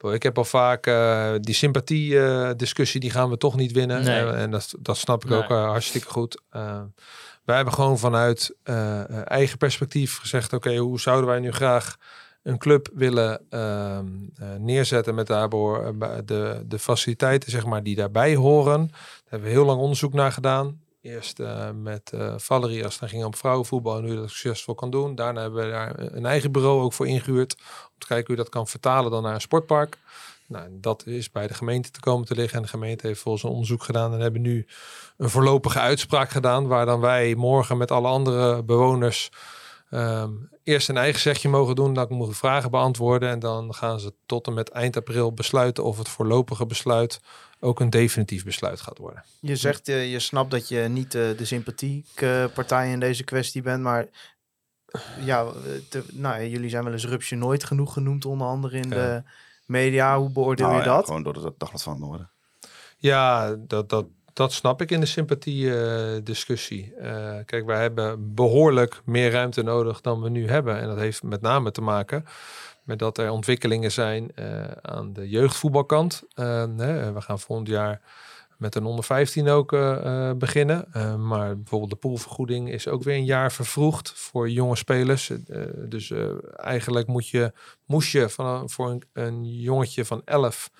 Ik 0.00 0.22
heb 0.22 0.38
al 0.38 0.44
vaak 0.44 0.86
eh, 0.86 1.32
die 1.40 1.54
sympathie-discussie, 1.54 3.00
die 3.00 3.10
gaan 3.10 3.30
we 3.30 3.36
toch 3.36 3.56
niet 3.56 3.72
winnen. 3.72 4.04
Nee. 4.04 4.20
Eh, 4.20 4.42
en 4.42 4.50
dat, 4.50 4.74
dat 4.78 4.96
snap 4.96 5.24
ik 5.24 5.30
Nee. 5.30 5.38
ook 5.38 5.50
eh, 5.50 5.64
hartstikke 5.68 6.08
goed. 6.08 6.40
Eh, 6.50 6.80
wij 7.44 7.56
hebben 7.56 7.74
gewoon 7.74 7.98
vanuit 7.98 8.54
eh, 8.62 9.30
eigen 9.30 9.58
perspectief 9.58 10.18
gezegd: 10.18 10.52
oké, 10.52 10.76
hoe 10.76 11.00
zouden 11.00 11.26
wij 11.30 11.38
nu 11.40 11.52
graag 11.52 11.96
een 12.42 12.58
club 12.58 12.88
willen 12.94 13.40
ehm, 13.50 14.06
eh, 14.36 14.48
neerzetten 14.58 15.14
met 15.14 15.26
daarbij 15.26 16.24
de, 16.24 16.62
de 16.66 16.78
faciliteiten 16.78 17.50
zeg 17.50 17.66
maar, 17.66 17.82
die 17.82 17.96
daarbij 17.96 18.34
horen. 18.34 18.86
Daar 18.88 18.98
hebben 19.28 19.48
we 19.48 19.54
heel 19.54 19.64
lang 19.64 19.80
onderzoek 19.80 20.12
naar 20.12 20.32
gedaan. 20.32 20.80
Eerst 21.04 21.40
eh, 21.40 21.70
met 21.70 22.12
eh 22.12 22.34
Valerie 22.36 22.84
als 22.84 23.00
het 23.00 23.08
ging 23.08 23.24
om 23.24 23.34
vrouwenvoetbal 23.34 23.98
en 23.98 24.06
hoe 24.06 24.14
dat 24.14 24.30
succesvol 24.30 24.74
kan 24.74 24.90
doen. 24.90 25.14
Daarna 25.14 25.40
hebben 25.40 25.64
we 25.64 25.70
daar 25.70 25.98
een 25.98 26.26
eigen 26.26 26.52
bureau 26.52 26.82
ook 26.82 26.92
voor 26.92 27.08
ingehuurd. 27.08 27.54
Om 27.92 27.98
te 27.98 28.06
kijken 28.06 28.26
hoe 28.26 28.36
dat 28.36 28.48
kan 28.48 28.66
vertalen 28.66 29.10
dan 29.10 29.22
naar 29.22 29.34
een 29.34 29.40
sportpark. 29.40 29.98
Nou, 30.46 30.68
dat 30.70 31.06
is 31.06 31.30
bij 31.30 31.46
de 31.46 31.54
gemeente 31.54 31.90
te 31.90 32.00
komen 32.00 32.26
te 32.26 32.34
liggen. 32.34 32.56
En 32.56 32.62
de 32.62 32.68
gemeente 32.68 33.06
heeft 33.06 33.20
volgens 33.20 33.44
een 33.44 33.50
onderzoek 33.50 33.82
gedaan. 33.82 34.12
En 34.12 34.20
hebben 34.20 34.40
nu 34.40 34.66
een 35.16 35.30
voorlopige 35.30 35.78
uitspraak 35.78 36.30
gedaan. 36.30 36.66
Waar 36.66 36.86
dan 36.86 37.00
wij 37.00 37.34
morgen 37.34 37.76
met 37.76 37.90
alle 37.90 38.08
andere 38.08 38.62
bewoners 38.62 39.30
ehm, 39.90 40.30
eerst 40.62 40.88
een 40.88 40.96
eigen 40.96 41.20
zegje 41.20 41.48
mogen 41.48 41.74
doen. 41.74 41.94
Dan 41.94 42.06
mogen 42.12 42.34
vragen 42.34 42.70
beantwoorden. 42.70 43.28
En 43.28 43.38
dan 43.38 43.74
gaan 43.74 44.00
ze 44.00 44.14
tot 44.26 44.46
en 44.46 44.54
met 44.54 44.70
eind 44.70 44.96
april 44.96 45.32
besluiten 45.32 45.84
of 45.84 45.98
het 45.98 46.08
voorlopige 46.08 46.66
besluit 46.66 47.20
ook 47.64 47.80
een 47.80 47.90
definitief 47.90 48.44
besluit 48.44 48.80
gaat 48.80 48.98
worden. 48.98 49.24
Je 49.40 49.56
zegt, 49.56 49.88
eh, 49.88 50.12
je 50.12 50.18
snapt 50.18 50.50
dat 50.50 50.68
je 50.68 50.80
niet 50.80 51.14
eh, 51.14 51.22
de 51.36 51.44
sympathieke 51.44 52.50
partij 52.54 52.90
in 52.90 53.00
deze 53.00 53.24
kwestie 53.24 53.62
bent, 53.62 53.82
maar 53.82 54.06
ja, 55.20 55.42
eh, 55.44 55.50
te- 55.88 56.04
nou, 56.12 56.40
ja, 56.40 56.46
jullie 56.46 56.68
zijn 56.70 56.84
wel 56.84 56.92
eens 56.92 57.06
Rupsje 57.06 57.34
Nooit 57.34 57.64
genoeg 57.64 57.92
genoemd, 57.92 58.24
onder 58.24 58.46
andere 58.46 58.76
in 58.76 58.88
Ja. 58.88 58.94
de 58.94 59.22
media. 59.66 60.18
Hoe 60.18 60.30
beoordeel 60.30 60.66
Nou 60.66 60.78
je 60.78 60.84
ja, 60.88 60.94
dat? 60.94 61.04
Gewoon 61.06 61.22
door 61.22 61.34
het 61.34 61.58
dagblad 61.58 61.82
van 61.82 61.92
het 61.92 62.02
Noorden. 62.02 62.30
Ja, 62.96 63.54
dat, 63.58 63.88
dat, 63.88 64.06
dat 64.32 64.52
snap 64.52 64.80
ik 64.80 64.90
in 64.90 65.00
de 65.00 65.06
sympathie-discussie. 65.06 66.92
kijk, 67.46 67.64
wij 67.66 67.80
hebben 67.80 68.34
behoorlijk 68.34 69.00
meer 69.04 69.30
ruimte 69.30 69.62
nodig 69.62 70.00
dan 70.00 70.20
we 70.22 70.28
nu 70.28 70.48
hebben. 70.48 70.80
En 70.80 70.86
dat 70.88 70.98
heeft 70.98 71.22
met 71.22 71.40
name 71.40 71.70
te 71.70 71.80
maken 71.80 72.24
met 72.84 72.98
dat 72.98 73.18
er 73.18 73.30
ontwikkelingen 73.30 73.92
zijn 73.92 74.34
eh, 74.34 74.62
aan 74.82 75.12
de 75.12 75.28
jeugdvoetbalkant. 75.28 76.22
Eh, 76.34 76.64
hè, 76.76 77.12
we 77.12 77.20
gaan 77.20 77.38
volgend 77.40 77.68
jaar 77.68 78.00
met 78.58 78.74
een 78.74 78.84
onder 78.84 79.04
15 79.04 79.48
ook 79.48 79.72
eh, 79.72 80.28
eh, 80.28 80.36
beginnen. 80.36 80.92
Eh, 80.92 81.16
maar 81.16 81.56
bijvoorbeeld 81.56 81.90
de 81.90 81.96
poolvergoeding 81.96 82.70
is 82.70 82.88
ook 82.88 83.02
weer 83.02 83.14
een 83.14 83.24
jaar 83.24 83.52
vervroegd 83.52 84.12
voor 84.14 84.50
jonge 84.50 84.76
spelers. 84.76 85.30
Eh, 85.30 85.60
dus 85.88 86.10
eh, 86.10 86.28
eigenlijk 86.56 87.06
moet 87.06 87.28
je, 87.28 87.52
moest 87.86 88.12
je 88.12 88.28
van, 88.28 88.70
voor 88.70 88.98
een, 89.12 89.44
jongetje 89.44 90.04
van 90.04 90.22
11 90.24 90.70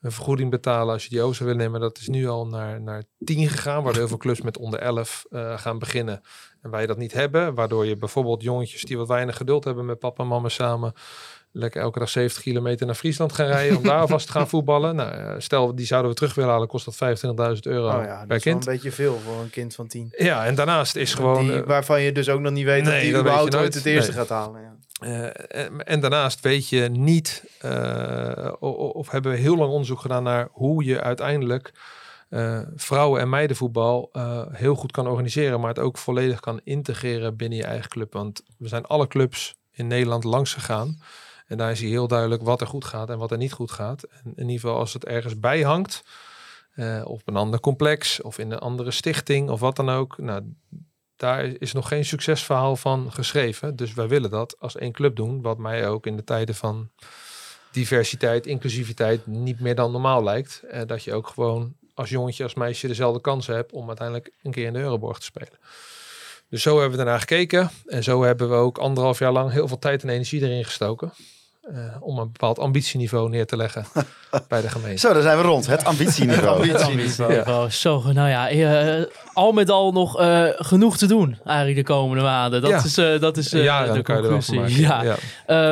een 0.00 0.12
vergoeding 0.12 0.50
betalen 0.50 0.92
als 0.92 1.02
je 1.04 1.10
die 1.10 1.22
over 1.22 1.44
willen 1.44 1.60
nemen. 1.60 1.80
Dat 1.80 1.98
is 1.98 2.08
nu 2.08 2.28
al 2.28 2.46
naar, 2.46 2.80
naar 2.80 3.02
10 3.24 3.48
gegaan, 3.48 3.82
waardoor 3.82 4.00
heel 4.00 4.08
veel 4.08 4.16
clubs 4.16 4.40
met 4.40 4.58
onder 4.58 4.80
11 4.80 5.24
eh, 5.30 5.58
gaan 5.58 5.78
beginnen. 5.78 6.20
En 6.62 6.70
wij 6.70 6.86
dat 6.86 6.96
niet 6.96 7.12
hebben, 7.12 7.54
waardoor 7.54 7.86
je 7.86 7.96
bijvoorbeeld 7.96 8.42
jongetjes 8.42 8.82
die 8.82 8.96
wat 8.96 9.08
weinig 9.08 9.36
geduld 9.36 9.64
hebben 9.64 9.86
met 9.86 9.98
papa 9.98 10.22
en 10.22 10.28
mama 10.28 10.48
samen, 10.48 10.92
lekker 11.52 11.80
elke 11.82 11.98
dag 11.98 12.08
70 12.08 12.42
kilometer 12.42 12.86
naar 12.86 12.94
Friesland 12.94 13.32
gaan 13.32 13.46
rijden 13.46 13.76
om 13.76 13.82
daar 13.82 14.00
alvast 14.00 14.26
te 14.26 14.32
gaan 14.32 14.48
voetballen. 14.48 14.96
Nou, 14.96 15.10
eh, 15.12 15.34
stel 15.38 15.74
die 15.74 15.86
zouden 15.86 16.10
we 16.10 16.16
terug 16.16 16.34
willen 16.34 16.50
halen, 16.50 16.68
kost 16.68 16.84
dat 16.84 16.94
25.000 16.96 17.66
euro 17.66 17.98
Oh 17.98 18.04
ja, 18.04 18.18
dat 18.18 18.26
per 18.26 18.36
is 18.36 18.44
wel 18.44 18.52
kind. 18.54 18.66
een 18.66 18.72
beetje 18.72 18.92
veel 18.92 19.18
voor 19.18 19.40
een 19.42 19.50
kind 19.50 19.74
van 19.74 19.86
tien. 19.88 20.12
Ja, 20.16 20.46
en 20.46 20.54
daarnaast 20.54 20.96
is 20.96 21.14
gewoon... 21.14 21.44
die, 21.46 21.60
eh, 21.60 21.66
waarvan 21.66 22.02
je 22.02 22.12
dus 22.12 22.28
ook 22.28 22.40
nog 22.40 22.52
niet 22.52 22.64
weet 22.64 22.82
nee, 22.82 22.92
dat 22.92 23.02
die 23.02 23.12
dat 23.12 23.22
weet 23.22 23.30
überhaupt 23.30 23.52
nooit. 23.52 23.74
het 23.74 23.84
eerste 23.86 24.10
Nee. 24.10 24.20
gaat 24.20 24.28
halen. 24.28 24.60
Ja. 24.60 24.76
Eh, 25.00 25.64
en, 25.64 25.84
en 25.84 26.00
daarnaast 26.00 26.40
weet 26.40 26.68
je 26.68 26.88
niet, 26.88 27.44
of 28.60 29.10
hebben 29.10 29.32
we 29.32 29.38
heel 29.38 29.56
lang 29.56 29.70
onderzoek 29.70 30.00
gedaan 30.00 30.22
naar 30.22 30.48
hoe 30.52 30.84
je 30.84 31.00
uiteindelijk 31.00 31.72
vrouwen- 32.76 33.20
en 33.20 33.28
meidenvoetbal 33.28 34.10
heel 34.52 34.74
goed 34.74 34.92
kan 34.92 35.06
organiseren, 35.08 35.60
maar 35.60 35.68
het 35.68 35.78
ook 35.78 35.98
volledig 35.98 36.40
kan 36.40 36.60
integreren 36.64 37.36
binnen 37.36 37.58
je 37.58 37.64
eigen 37.64 37.88
club. 37.88 38.12
Want 38.12 38.42
we 38.58 38.68
zijn 38.68 38.84
alle 38.86 39.06
clubs 39.06 39.54
in 39.72 39.86
Nederland 39.86 40.24
langs 40.24 40.54
gegaan. 40.54 40.98
En 41.48 41.56
daar 41.56 41.76
zie 41.76 41.86
je 41.86 41.92
heel 41.92 42.08
duidelijk 42.08 42.42
wat 42.42 42.60
er 42.60 42.66
goed 42.66 42.84
gaat 42.84 43.10
en 43.10 43.18
wat 43.18 43.30
er 43.30 43.38
niet 43.38 43.52
goed 43.52 43.70
gaat. 43.70 44.02
En 44.02 44.32
in 44.36 44.48
ieder 44.48 44.60
geval 44.60 44.78
als 44.78 44.92
het 44.92 45.04
ergens 45.04 45.40
bij 45.40 45.62
hangt, 45.62 46.02
eh, 46.74 47.02
op 47.04 47.20
een 47.24 47.36
ander 47.36 47.60
complex 47.60 48.22
of 48.22 48.38
in 48.38 48.50
een 48.50 48.58
andere 48.58 48.90
stichting 48.90 49.50
of 49.50 49.60
wat 49.60 49.76
dan 49.76 49.88
ook. 49.90 50.18
Nou, 50.18 50.42
daar 51.16 51.44
is 51.44 51.72
nog 51.72 51.88
geen 51.88 52.04
succesverhaal 52.04 52.76
van 52.76 53.12
geschreven. 53.12 53.76
Dus 53.76 53.94
wij 53.94 54.08
willen 54.08 54.30
dat 54.30 54.56
als 54.58 54.76
één 54.76 54.92
club 54.92 55.16
doen. 55.16 55.42
Wat 55.42 55.58
mij 55.58 55.88
ook 55.88 56.06
in 56.06 56.16
de 56.16 56.24
tijden 56.24 56.54
van 56.54 56.90
diversiteit, 57.70 58.46
inclusiviteit 58.46 59.26
niet 59.26 59.60
meer 59.60 59.74
dan 59.74 59.92
normaal 59.92 60.22
lijkt. 60.22 60.62
Eh, 60.70 60.82
dat 60.86 61.04
je 61.04 61.14
ook 61.14 61.26
gewoon 61.26 61.74
als 61.94 62.10
jongetje, 62.10 62.42
als 62.42 62.54
meisje 62.54 62.86
dezelfde 62.86 63.20
kansen 63.20 63.54
hebt 63.54 63.72
om 63.72 63.86
uiteindelijk 63.86 64.32
een 64.42 64.50
keer 64.50 64.66
in 64.66 64.72
de 64.72 64.78
Euroborg 64.78 65.18
te 65.18 65.24
spelen. 65.24 65.58
Dus 66.48 66.62
zo 66.62 66.72
hebben 66.80 66.98
we 66.98 67.04
daarna 67.04 67.18
gekeken. 67.18 67.70
En 67.86 68.02
zo 68.02 68.22
hebben 68.22 68.48
we 68.48 68.54
ook 68.54 68.78
anderhalf 68.78 69.18
jaar 69.18 69.32
lang 69.32 69.50
heel 69.50 69.68
veel 69.68 69.78
tijd 69.78 70.02
en 70.02 70.08
energie 70.08 70.42
erin 70.42 70.64
gestoken. 70.64 71.12
Eh, 71.74 71.78
om 72.00 72.18
een 72.18 72.32
bepaald 72.32 72.58
ambitieniveau 72.58 73.28
neer 73.28 73.46
te 73.46 73.56
leggen 73.56 73.84
bij 74.48 74.60
de 74.60 74.68
gemeente. 74.68 74.98
Zo, 75.00 75.12
daar 75.12 75.22
zijn 75.22 75.36
we 75.36 75.42
rond. 75.42 75.66
Het 75.66 75.84
ambitieniveau. 75.84 76.56
Ambitieniveau. 76.82 77.70
Zo, 77.70 78.02
nou 78.12 78.28
ja, 78.28 78.48
eh, 78.48 79.04
al 79.32 79.52
met 79.52 79.70
al 79.70 79.92
nog 79.92 80.18
eh, 80.20 80.44
genoeg 80.56 80.96
te 80.96 81.06
doen 81.06 81.38
eigenlijk 81.44 81.76
de 81.76 81.92
komende 81.92 82.22
maanden. 82.22 82.60
Dat 82.60 82.70
Ja. 82.70 82.76
is, 82.84 82.96
eh, 82.98 83.20
dat 83.20 83.36
is 83.36 83.52
eh, 83.52 83.62
Jaren 83.64 83.94
de 83.94 84.02
kan 84.02 84.16
je 84.16 84.22
wel 84.22 84.42
van 84.42 84.54
conclusie. 84.54 84.82
Ja. 84.82 85.02
Ja. 85.02 85.16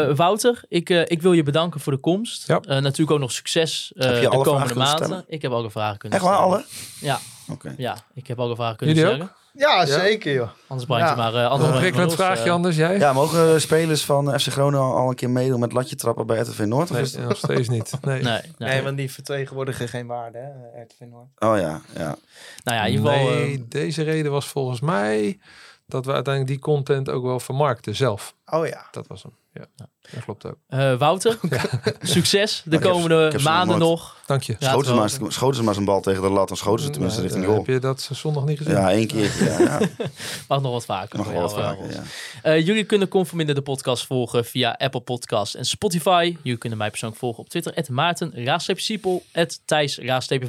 Eh, 0.08 0.16
Wouter, 0.16 0.62
ik, 0.68 0.90
eh, 0.90 1.00
ik 1.04 1.22
wil 1.22 1.32
je 1.32 1.42
bedanken 1.42 1.80
voor 1.80 1.92
de 1.92 1.98
komst. 1.98 2.46
Ja. 2.46 2.60
Eh, 2.60 2.78
natuurlijk 2.78 3.10
ook 3.10 3.18
nog 3.20 3.32
succes 3.32 3.92
eh, 3.96 4.04
Heb 4.06 4.14
je 4.14 4.20
de 4.20 4.28
alle 4.28 4.44
komende 4.44 4.74
maanden. 4.74 5.24
Ik 5.28 5.42
heb 5.42 5.52
alle 5.52 5.70
vragen 5.70 5.98
kunnen 5.98 6.18
Echt 6.18 6.26
waar, 6.28 6.36
stellen. 6.36 6.54
alle? 6.54 6.64
Ja, 7.00 7.18
Oké. 7.52 7.74
ja, 7.76 7.96
ik 8.14 8.26
heb 8.26 8.40
alle 8.40 8.54
vragen 8.56 8.76
kunnen 8.76 8.96
Jullie 8.96 9.10
stellen. 9.12 9.32
Ja, 9.56 9.86
zeker 9.86 10.32
joh. 10.32 10.48
Anders 10.66 10.88
brand 10.88 11.02
je 11.02 11.08
Ja. 11.08 11.14
maar 11.14 11.34
uh, 11.34 11.42
Nog 11.42 11.50
andere 11.50 11.72
een 11.72 11.78
prikkelend 11.78 12.14
vraagje 12.14 12.50
anders, 12.50 12.76
jij? 12.76 12.98
Ja, 12.98 13.12
mogen 13.12 13.60
spelers 13.60 14.04
van 14.04 14.40
FC 14.40 14.46
Groningen 14.46 14.80
al, 14.94 15.08
een 15.08 15.14
keer 15.14 15.30
meedoen 15.30 15.60
met 15.60 15.72
latje 15.72 15.96
trappen 15.96 16.26
bij 16.26 16.38
RTV 16.40 16.58
Noord? 16.58 16.82
Of 16.90 16.90
Nee, 16.96 17.02
is 17.02 17.12
het- 17.16 17.28
nog 17.28 17.36
steeds 17.36 17.68
niet. 17.68 17.92
Nee. 18.00 18.22
Nee, 18.22 18.40
nee. 18.58 18.68
Nee, 18.70 18.82
want 18.82 18.96
die 18.96 19.12
vertegenwoordigen 19.12 19.88
geen 19.88 20.06
waarde, 20.06 20.38
hè, 20.38 20.82
RTV 20.82 21.00
Noord. 21.10 21.26
Oh 21.38 21.58
ja, 21.58 21.80
ja. 21.96 22.16
Nou 22.64 22.76
ja, 22.78 22.84
in 22.84 22.92
ieder 22.92 23.10
geval... 23.12 23.24
Nee, 23.28 23.54
eh, 23.54 23.60
deze 23.68 24.02
reden 24.02 24.32
was 24.32 24.46
volgens 24.48 24.80
mij 24.80 25.38
dat 25.86 26.04
we 26.06 26.12
uiteindelijk 26.12 26.54
die 26.54 26.62
content 26.74 27.08
ook 27.10 27.24
wel 27.24 27.40
vermarkten 27.40 27.94
zelf. 27.96 28.34
Oh 28.46 28.66
ja. 28.66 28.86
Dat 28.90 29.06
was 29.06 29.22
hem. 29.22 29.32
Ja, 29.76 29.86
dat 30.12 30.24
klopt 30.24 30.46
ook. 30.46 30.56
eh, 30.66 30.94
Wouter, 30.98 31.38
succes 32.02 32.62
de 32.64 32.70
heb- 32.70 32.82
komende 32.82 33.28
heb 33.32 33.40
maanden 33.42 33.78
nog. 33.78 34.16
Dank 34.26 34.42
je. 34.42 34.56
Schoten 34.58 34.86
ze, 34.86 34.94
maar, 34.94 35.32
schoten 35.32 35.56
ze 35.56 35.62
maar 35.62 35.74
zijn 35.74 35.86
bal 35.86 36.00
tegen 36.00 36.22
de 36.22 36.28
lat, 36.28 36.48
dan 36.48 36.56
schoten 36.56 36.84
ze 36.84 36.90
tenminste 36.90 37.20
Nou, 37.20 37.32
richting 37.32 37.44
eh, 37.50 37.50
goal. 37.56 37.64
Heb 37.66 37.74
je 37.74 37.80
dat 37.88 38.08
zondag 38.12 38.44
niet 38.44 38.58
gezien? 38.58 38.72
Ja, 38.74 38.90
één 38.92 39.06
keer. 39.06 39.30
Ja, 39.44 39.58
ja. 39.60 39.78
Mag 40.48 40.60
nog 40.62 40.72
wat 40.72 40.84
vaker. 40.84 41.24
Wel 41.32 41.40
wat 41.40 41.56
eh, 41.56 41.58
vaker. 41.64 42.02
Eh, 42.42 42.66
jullie 42.66 42.84
kunnen 42.84 43.08
Conforminder 43.08 43.54
de 43.54 43.62
podcast 43.62 44.06
volgen 44.06 44.44
via 44.44 44.70
Apple 44.78 45.00
Podcasts 45.00 45.54
en 45.56 45.64
Spotify. 45.64 46.36
Jullie 46.42 46.58
kunnen 46.58 46.78
mij 46.78 46.88
persoonlijk 46.90 47.20
volgen 47.20 47.40
op 47.42 47.48
Twitter. 47.48 47.84
Maarten, 47.90 48.44
Raastreepje 48.44 48.84
Siepel, 48.84 49.24
Thijs, 49.64 50.00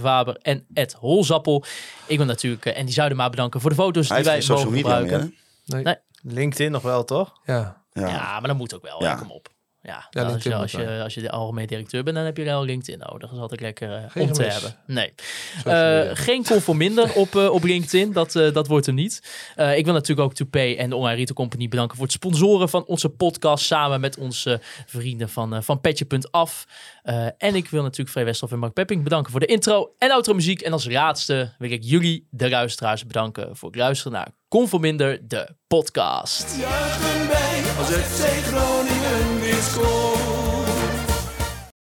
Faber 0.02 0.38
en 0.42 0.66
Holzappel. 1.00 1.64
Ik 2.06 2.18
wil 2.18 2.26
natuurlijk 2.26 2.66
eh, 2.66 2.78
Andy 2.80 2.92
Zuidema 2.92 3.30
bedanken 3.30 3.62
voor 3.62 3.70
de 3.70 3.76
foto's 3.76 4.10
Hij 4.10 4.18
die 4.18 4.26
wij 4.32 4.44
mogen 4.48 4.74
gebruiken. 4.74 5.18
meer, 5.18 5.20
hè? 5.66 5.76
Nee. 5.76 5.84
Nee. 5.84 5.96
LinkedIn 6.22 6.72
nog 6.72 6.82
wel, 6.82 7.04
toch? 7.04 7.34
Ja. 7.46 7.86
Ja. 8.00 8.40
Maar 8.40 8.48
dat 8.48 8.58
moet 8.58 8.76
ook 8.76 8.82
wel. 8.82 9.16
Kom 9.18 9.32
op. 9.32 9.50
Ja, 9.88 10.08
Ja, 10.10 10.22
nou, 10.22 10.34
als, 10.34 10.44
je, 10.44 10.56
als, 10.56 10.72
je, 10.72 11.00
als 11.04 11.14
je 11.14 11.22
de 11.22 11.32
algemeen 11.32 11.68
directeur 11.68 12.04
bent, 12.04 12.16
dan 12.16 12.26
heb 12.26 12.38
je 12.38 12.44
wel 12.44 12.64
LinkedIn 12.66 13.00
nodig. 13.00 13.20
Dat 13.30 13.32
is 13.32 13.40
altijd 13.40 13.62
lekker 13.62 13.94
eh, 13.94 14.04
Geen 14.08 14.24
om 14.24 14.34
te 14.34 14.44
hebben. 14.44 14.76
Nee. 14.86 15.14
Eh, 15.58 15.64
media. 15.64 16.16
geen 16.16 16.44
conforminder 16.46 17.14
op, 17.14 17.36
eh, 17.36 17.50
op 17.50 17.64
LinkedIn. 17.64 18.12
Dat, 18.14 18.36
eh, 18.36 18.54
dat 18.54 18.68
wordt 18.68 18.86
hem 18.86 18.96
niet. 18.96 19.22
Eh, 19.56 19.78
ik 19.78 19.86
wil 19.86 19.94
natuurlijk 19.94 20.28
ook 20.28 20.34
Toupay 20.34 20.76
en 20.76 20.90
de 20.90 20.96
Online 20.96 21.16
Retail 21.16 21.36
Company 21.36 21.68
bedanken 21.68 21.96
voor 21.96 22.06
het 22.06 22.16
sponsoren 22.16 22.70
van 22.70 22.86
onze 22.86 23.10
podcast. 23.10 23.66
Samen 23.66 24.00
met 24.00 24.18
onze 24.18 24.60
vrienden 24.86 25.30
van, 25.30 25.64
van 25.64 25.82
Petje.af. 25.82 26.66
Eh, 27.04 27.26
en 27.38 27.56
ik 27.56 27.70
wil 27.70 27.82
natuurlijk 27.82 28.10
Frey 28.10 28.26
Westerhof 28.26 28.54
en 28.54 28.60
Mark 28.60 28.74
Pepping 28.74 29.04
bedanken 29.04 29.32
voor 29.32 29.40
de 29.40 29.46
intro 29.46 29.94
en 29.98 30.12
outro 30.12 30.34
muziek. 30.34 30.62
En 30.62 30.72
als 30.72 30.86
laatste 30.86 31.54
wil 31.58 31.72
ik 31.72 31.84
jullie, 31.84 32.28
de 32.32 32.50
luisteraars, 32.50 33.06
bedanken 33.06 33.56
voor 33.58 33.70
het 33.70 33.78
luisteren 33.78 34.14
naar 34.14 34.28
Conforminder, 34.48 35.28
de 35.28 35.56
podcast. 35.68 36.56
Juichen 36.60 37.28
wij 37.28 37.62
als 37.78 37.88
FC 37.88 38.26
Groningen 38.46 39.37
weer 39.58 39.64
scoort. 39.64 40.17